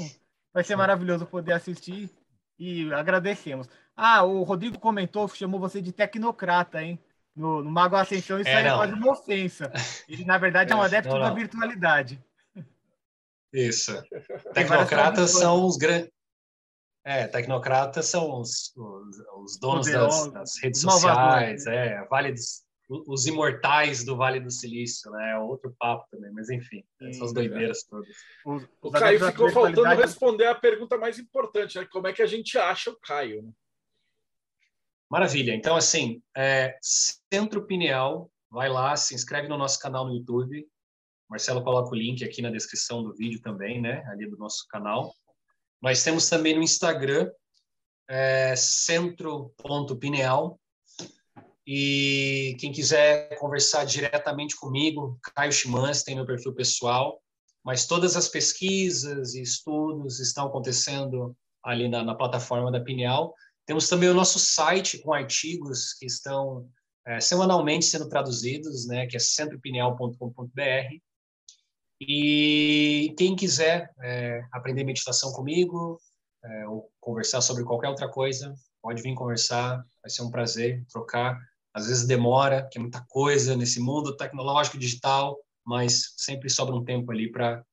vai 0.53 0.63
ser 0.63 0.77
maravilhoso 0.77 1.25
poder 1.25 1.51
assistir 1.51 2.09
e 2.57 2.93
agradecemos. 2.93 3.67
Ah, 3.93 4.23
o 4.23 4.43
Rodrigo 4.43 4.79
comentou, 4.79 5.27
chamou 5.27 5.59
você 5.59 5.81
de 5.81 5.91
tecnocrata, 5.91 6.81
hein? 6.81 6.97
No, 7.35 7.61
no 7.61 7.69
Mago 7.69 7.97
Ascensão, 7.97 8.39
isso 8.39 8.49
é, 8.49 8.55
aí 8.55 8.65
é 8.65 8.73
quase 8.73 8.93
uma 8.93 9.11
ofensa. 9.11 9.69
Ele, 10.07 10.23
na 10.23 10.37
verdade, 10.37 10.71
é 10.71 10.75
um 10.77 10.81
adepto 10.81 11.09
não, 11.09 11.19
não. 11.19 11.27
da 11.27 11.33
virtualidade. 11.33 12.23
Isso. 13.51 14.01
Tecnocratas 14.53 15.31
são 15.31 15.65
os 15.65 15.75
grandes. 15.75 16.09
É, 17.03 17.27
tecnocratas 17.27 18.05
são 18.07 18.39
os, 18.39 18.73
os, 18.75 19.17
os 19.43 19.59
donos 19.59 19.89
das, 19.89 20.31
das, 20.31 20.61
redes 20.61 20.81
sociais, 20.81 21.65
é, 21.65 22.05
vale 22.09 22.33
dos, 22.33 22.63
os 22.89 23.27
imortais 23.27 24.03
do 24.03 24.17
Vale 24.17 24.39
do 24.39 24.49
Silício, 24.49 25.11
né? 25.11 25.31
É 25.31 25.37
outro 25.37 25.73
papo 25.77 26.07
também, 26.09 26.31
mas 26.31 26.49
enfim, 26.49 26.83
essas 27.01 27.31
doideiras 27.31 27.83
todas. 27.83 28.09
Os, 28.45 28.67
o 28.81 28.91
Caio 28.91 29.23
ficou 29.23 29.49
faltando 29.51 29.95
responder 29.95 30.47
a 30.47 30.55
pergunta 30.55 30.97
mais 30.97 31.19
importante, 31.19 31.77
né? 31.77 31.87
Como 31.91 32.07
é 32.07 32.13
que 32.13 32.21
a 32.21 32.27
gente 32.27 32.57
acha 32.57 32.89
o 32.89 32.99
Caio? 32.99 33.43
Né? 33.43 33.51
Maravilha. 35.09 35.53
Então, 35.53 35.75
assim, 35.75 36.21
é, 36.35 36.77
Centro 36.81 37.65
Pineal, 37.65 38.31
vai 38.49 38.69
lá, 38.69 38.95
se 38.95 39.13
inscreve 39.13 39.47
no 39.47 39.57
nosso 39.57 39.79
canal 39.79 40.05
no 40.05 40.15
YouTube. 40.15 40.67
Marcelo 41.29 41.63
coloca 41.63 41.91
o 41.91 41.95
link 41.95 42.23
aqui 42.23 42.41
na 42.41 42.49
descrição 42.49 43.03
do 43.03 43.13
vídeo 43.13 43.39
também, 43.41 43.79
né? 43.79 44.03
Ali 44.07 44.27
do 44.27 44.37
nosso 44.37 44.65
canal. 44.67 45.13
Nós 45.81 46.03
temos 46.03 46.29
também 46.29 46.55
no 46.55 46.61
Instagram, 46.61 47.31
é, 48.09 48.55
centro.pineal. 48.55 50.59
E 51.65 52.55
quem 52.59 52.71
quiser 52.71 53.35
conversar 53.37 53.85
diretamente 53.85 54.55
comigo, 54.55 55.19
Caio 55.35 55.51
Chimans, 55.51 56.03
tem 56.03 56.15
meu 56.15 56.25
perfil 56.25 56.53
pessoal. 56.53 57.21
Mas 57.63 57.85
todas 57.85 58.15
as 58.15 58.27
pesquisas 58.27 59.35
e 59.35 59.41
estudos 59.41 60.19
estão 60.19 60.47
acontecendo 60.47 61.35
ali 61.63 61.87
na, 61.87 62.03
na 62.03 62.15
plataforma 62.15 62.71
da 62.71 62.79
Pineal. 62.79 63.33
Temos 63.65 63.87
também 63.87 64.09
o 64.09 64.13
nosso 64.13 64.39
site 64.39 64.97
com 64.99 65.13
artigos 65.13 65.93
que 65.93 66.05
estão 66.05 66.67
é, 67.05 67.19
semanalmente 67.19 67.85
sendo 67.85 68.09
traduzidos, 68.09 68.87
né, 68.87 69.05
que 69.05 69.15
é 69.15 69.19
centropineal.com.br. 69.19 70.99
E 72.01 73.13
quem 73.17 73.35
quiser 73.35 73.93
é, 74.01 74.41
aprender 74.51 74.83
meditação 74.83 75.31
comigo 75.33 75.99
é, 76.43 76.67
ou 76.67 76.89
conversar 76.99 77.41
sobre 77.41 77.63
qualquer 77.63 77.89
outra 77.89 78.07
coisa, 78.07 78.53
pode 78.81 79.01
vir 79.01 79.13
conversar, 79.13 79.83
vai 80.01 80.09
ser 80.09 80.21
um 80.21 80.31
prazer 80.31 80.85
trocar. 80.89 81.37
às 81.73 81.87
vezes 81.87 82.07
demora, 82.07 82.67
que 82.71 82.77
é 82.77 82.81
muita 82.81 83.05
coisa 83.09 83.55
nesse 83.55 83.79
mundo 83.79 84.15
tecnológico 84.15 84.77
digital, 84.77 85.37
mas 85.65 86.13
sempre 86.17 86.49
sobra 86.49 86.75
um 86.75 86.83
tempo 86.83 87.11
ali 87.11 87.31
para 87.31 87.63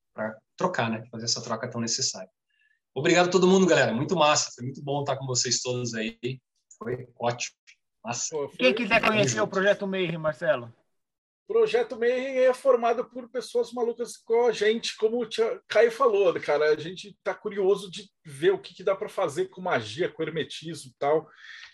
trocar, 0.56 0.90
né? 0.90 1.04
Fazer 1.10 1.24
essa 1.24 1.42
troca 1.42 1.68
tão 1.68 1.80
necessária. 1.80 2.30
Obrigado 2.94 3.28
a 3.28 3.30
todo 3.30 3.46
mundo, 3.46 3.66
galera. 3.66 3.92
Muito 3.92 4.16
massa. 4.16 4.50
Foi 4.54 4.64
muito 4.64 4.82
bom 4.82 5.00
estar 5.00 5.16
com 5.16 5.26
vocês 5.26 5.60
todos 5.60 5.94
aí. 5.94 6.18
Foi 6.78 7.06
ótimo. 7.18 7.56
Massa. 8.02 8.36
Quem 8.58 8.74
quiser 8.74 9.00
conhecer 9.04 9.40
o 9.40 9.48
Projeto 9.48 9.86
Meir, 9.86 10.18
Marcelo? 10.18 10.72
Projeto 11.46 11.96
Mayhem 11.96 12.38
é 12.38 12.52
formado 12.52 13.04
por 13.04 13.28
pessoas 13.28 13.72
malucas 13.72 14.16
com 14.16 14.46
a 14.46 14.52
gente, 14.52 14.96
como 14.96 15.22
o 15.22 15.28
Caio 15.68 15.92
falou, 15.92 16.34
cara. 16.40 16.70
A 16.70 16.76
gente 16.76 17.10
está 17.10 17.34
curioso 17.34 17.90
de 17.90 18.10
ver 18.26 18.52
o 18.52 18.58
que, 18.58 18.74
que 18.74 18.82
dá 18.82 18.96
para 18.96 19.08
fazer 19.08 19.46
com 19.46 19.60
magia, 19.60 20.08
com 20.08 20.22
hermetismo 20.22 20.90
e 20.90 20.94
tal. 20.98 21.28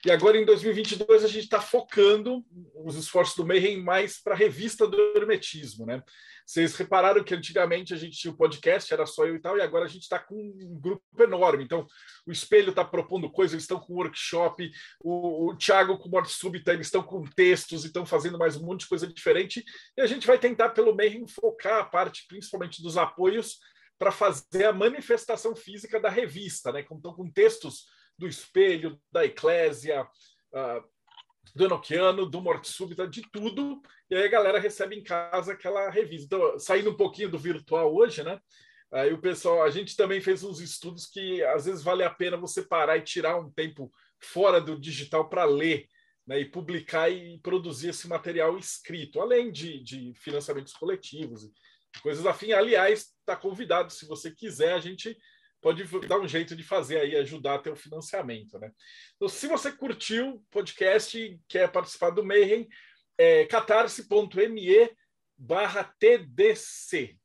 E 0.05 0.11
agora, 0.11 0.37
em 0.37 0.45
2022, 0.45 1.25
a 1.25 1.29
gente 1.29 1.45
está 1.45 1.61
focando 1.61 2.45
os 2.85 2.97
esforços 2.97 3.37
do 3.37 3.47
Mayhem 3.47 3.83
mais 3.83 4.21
para 4.21 4.35
a 4.35 4.37
revista 4.37 4.87
do 4.87 4.99
hermetismo, 5.17 5.87
né? 5.87 6.03
Vocês 6.45 6.75
repararam 6.77 7.23
que 7.23 7.35
antigamente 7.35 7.95
a 7.95 7.97
gente 7.97 8.19
tinha 8.19 8.31
o 8.31 8.35
um 8.35 8.37
podcast, 8.37 8.93
era 8.93 9.07
só 9.07 9.25
eu 9.25 9.37
e 9.37 9.41
tal, 9.41 9.57
e 9.57 9.63
agora 9.63 9.85
a 9.85 9.89
gente 9.89 10.03
está 10.03 10.19
com 10.19 10.35
um 10.35 10.79
grupo 10.79 11.03
enorme. 11.19 11.65
Então, 11.65 11.87
o 12.27 12.33
Espelho 12.33 12.71
está 12.71 12.85
propondo 12.85 13.31
coisas, 13.31 13.55
eles 13.55 13.65
estão 13.65 13.79
com 13.79 13.95
workshop, 13.95 14.71
o, 15.01 15.51
o 15.51 15.57
Thiago 15.57 15.97
com 15.97 16.09
Morte 16.09 16.33
Súbita, 16.33 16.73
eles 16.73 16.89
estão 16.89 17.03
com 17.03 17.23
textos, 17.25 17.85
estão 17.85 18.05
fazendo 18.05 18.39
mais 18.39 18.57
um 18.57 18.67
monte 18.67 18.81
de 18.81 18.89
coisa 18.89 19.07
diferente. 19.07 19.65
E 19.97 20.01
a 20.03 20.07
gente 20.07 20.27
vai 20.27 20.39
tentar, 20.39 20.71
pelo 20.71 20.95
meio, 20.95 21.27
focar 21.29 21.81
a 21.81 21.85
parte, 21.85 22.27
principalmente 22.27 22.83
dos 22.83 22.99
apoios, 22.99 23.59
para 24.03 24.11
fazer 24.11 24.65
a 24.65 24.73
manifestação 24.73 25.55
física 25.55 26.01
da 26.01 26.09
revista, 26.09 26.73
né? 26.73 26.85
Então, 26.91 27.15
com 27.15 27.31
textos 27.31 27.87
do 28.19 28.27
Espelho, 28.27 29.01
da 29.13 29.25
Eclésia, 29.25 30.03
uh, 30.03 30.85
do 31.55 31.67
Enoquiano, 31.67 32.27
do 32.27 32.41
Morte 32.41 32.69
Súbita, 32.69 33.07
de 33.07 33.23
tudo. 33.31 33.81
E 34.11 34.17
aí 34.17 34.25
a 34.25 34.29
galera 34.29 34.59
recebe 34.59 34.97
em 34.97 35.05
casa 35.05 35.53
aquela 35.53 35.89
revista. 35.89 36.35
Então, 36.35 36.59
saindo 36.59 36.91
um 36.91 36.97
pouquinho 36.97 37.29
do 37.29 37.39
virtual 37.39 37.95
hoje, 37.95 38.25
né? 38.25 38.41
Aí 38.91 39.13
o 39.13 39.21
pessoal, 39.21 39.63
a 39.63 39.71
gente 39.71 39.95
também 39.95 40.21
fez 40.21 40.43
uns 40.43 40.59
estudos 40.61 41.07
que 41.07 41.41
às 41.45 41.67
vezes 41.67 41.81
vale 41.81 42.03
a 42.03 42.11
pena 42.11 42.37
você 42.37 42.61
parar 42.61 42.97
e 42.97 43.03
tirar 43.03 43.39
um 43.39 43.53
tempo 43.53 43.89
fora 44.19 44.61
do 44.61 44.81
digital 44.81 45.29
para 45.29 45.45
ler, 45.45 45.87
né? 46.27 46.41
E 46.41 46.45
publicar 46.45 47.09
e 47.09 47.39
produzir 47.39 47.91
esse 47.91 48.09
material 48.09 48.59
escrito, 48.59 49.21
além 49.21 49.53
de, 49.53 49.81
de 49.81 50.13
financiamentos 50.17 50.73
coletivos 50.73 51.45
e 51.45 51.53
coisas 52.01 52.25
afim. 52.27 52.53
Aliás, 52.53 53.13
está 53.21 53.37
convidado, 53.37 53.93
se 53.93 54.07
você 54.07 54.31
quiser, 54.31 54.73
a 54.73 54.81
gente 54.81 55.17
pode 55.61 55.85
dar 56.09 56.19
um 56.19 56.27
jeito 56.27 56.57
de 56.57 56.63
fazer 56.65 56.99
aí, 56.99 57.17
ajudar 57.17 57.55
a 57.55 57.59
ter 57.59 57.71
o 57.71 57.77
financiamento, 57.77 58.59
né? 58.59 58.73
Então, 59.15 59.29
se 59.29 59.47
você 59.47 59.71
curtiu 59.71 60.35
o 60.35 60.41
podcast 60.51 61.17
e 61.19 61.41
quer 61.49 61.71
participar 61.71 62.11
do 62.11 62.25
Mayhem, 62.25 62.69
é 63.17 63.47
catarse.me 63.47 64.91
barra 65.39 65.85
TDC. 65.99 67.17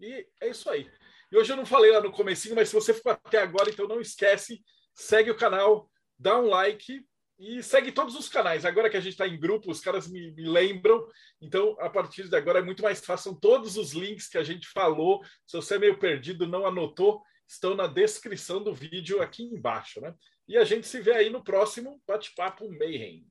E 0.00 0.26
é 0.40 0.48
isso 0.48 0.70
aí. 0.70 0.90
E 1.30 1.36
hoje 1.36 1.52
eu 1.52 1.56
não 1.56 1.66
falei 1.66 1.90
lá 1.90 2.00
no 2.00 2.12
comecinho, 2.12 2.54
mas 2.54 2.68
se 2.68 2.74
você 2.74 2.94
ficou 2.94 3.12
até 3.12 3.38
agora, 3.38 3.70
então 3.70 3.86
não 3.86 4.00
esquece, 4.00 4.62
segue 4.94 5.30
o 5.30 5.36
canal, 5.36 5.90
dá 6.18 6.38
um 6.38 6.46
like 6.46 7.04
e 7.40 7.62
segue 7.62 7.90
todos 7.90 8.14
os 8.14 8.28
canais. 8.28 8.66
Agora 8.66 8.90
que 8.90 8.98
a 8.98 9.00
gente 9.00 9.12
está 9.12 9.26
em 9.26 9.40
grupo, 9.40 9.70
os 9.70 9.80
caras 9.80 10.06
me, 10.06 10.30
me, 10.32 10.44
lembram. 10.44 11.02
Então, 11.40 11.74
a 11.80 11.88
partir 11.88 12.28
de 12.28 12.36
agora 12.36 12.58
é 12.58 12.62
muito 12.62 12.82
mais 12.82 13.02
fácil. 13.02 13.30
São 13.30 13.40
todos 13.40 13.78
os 13.78 13.92
links 13.92 14.28
que 14.28 14.36
a 14.36 14.44
gente 14.44 14.68
falou. 14.68 15.22
Se 15.46 15.56
você 15.56 15.76
é 15.76 15.78
meio 15.78 15.98
perdido, 15.98 16.46
não 16.46 16.66
anotou, 16.66 17.22
estão 17.48 17.74
na 17.74 17.86
descrição 17.86 18.62
do 18.62 18.74
vídeo 18.74 19.22
aqui 19.22 19.42
embaixo, 19.42 20.02
né? 20.02 20.14
E 20.46 20.58
a 20.58 20.64
gente 20.64 20.86
se 20.86 21.00
vê 21.00 21.12
aí 21.12 21.30
no 21.30 21.42
próximo 21.42 22.02
Bate-Papo 22.06 22.70
Mayhem. 22.70 23.26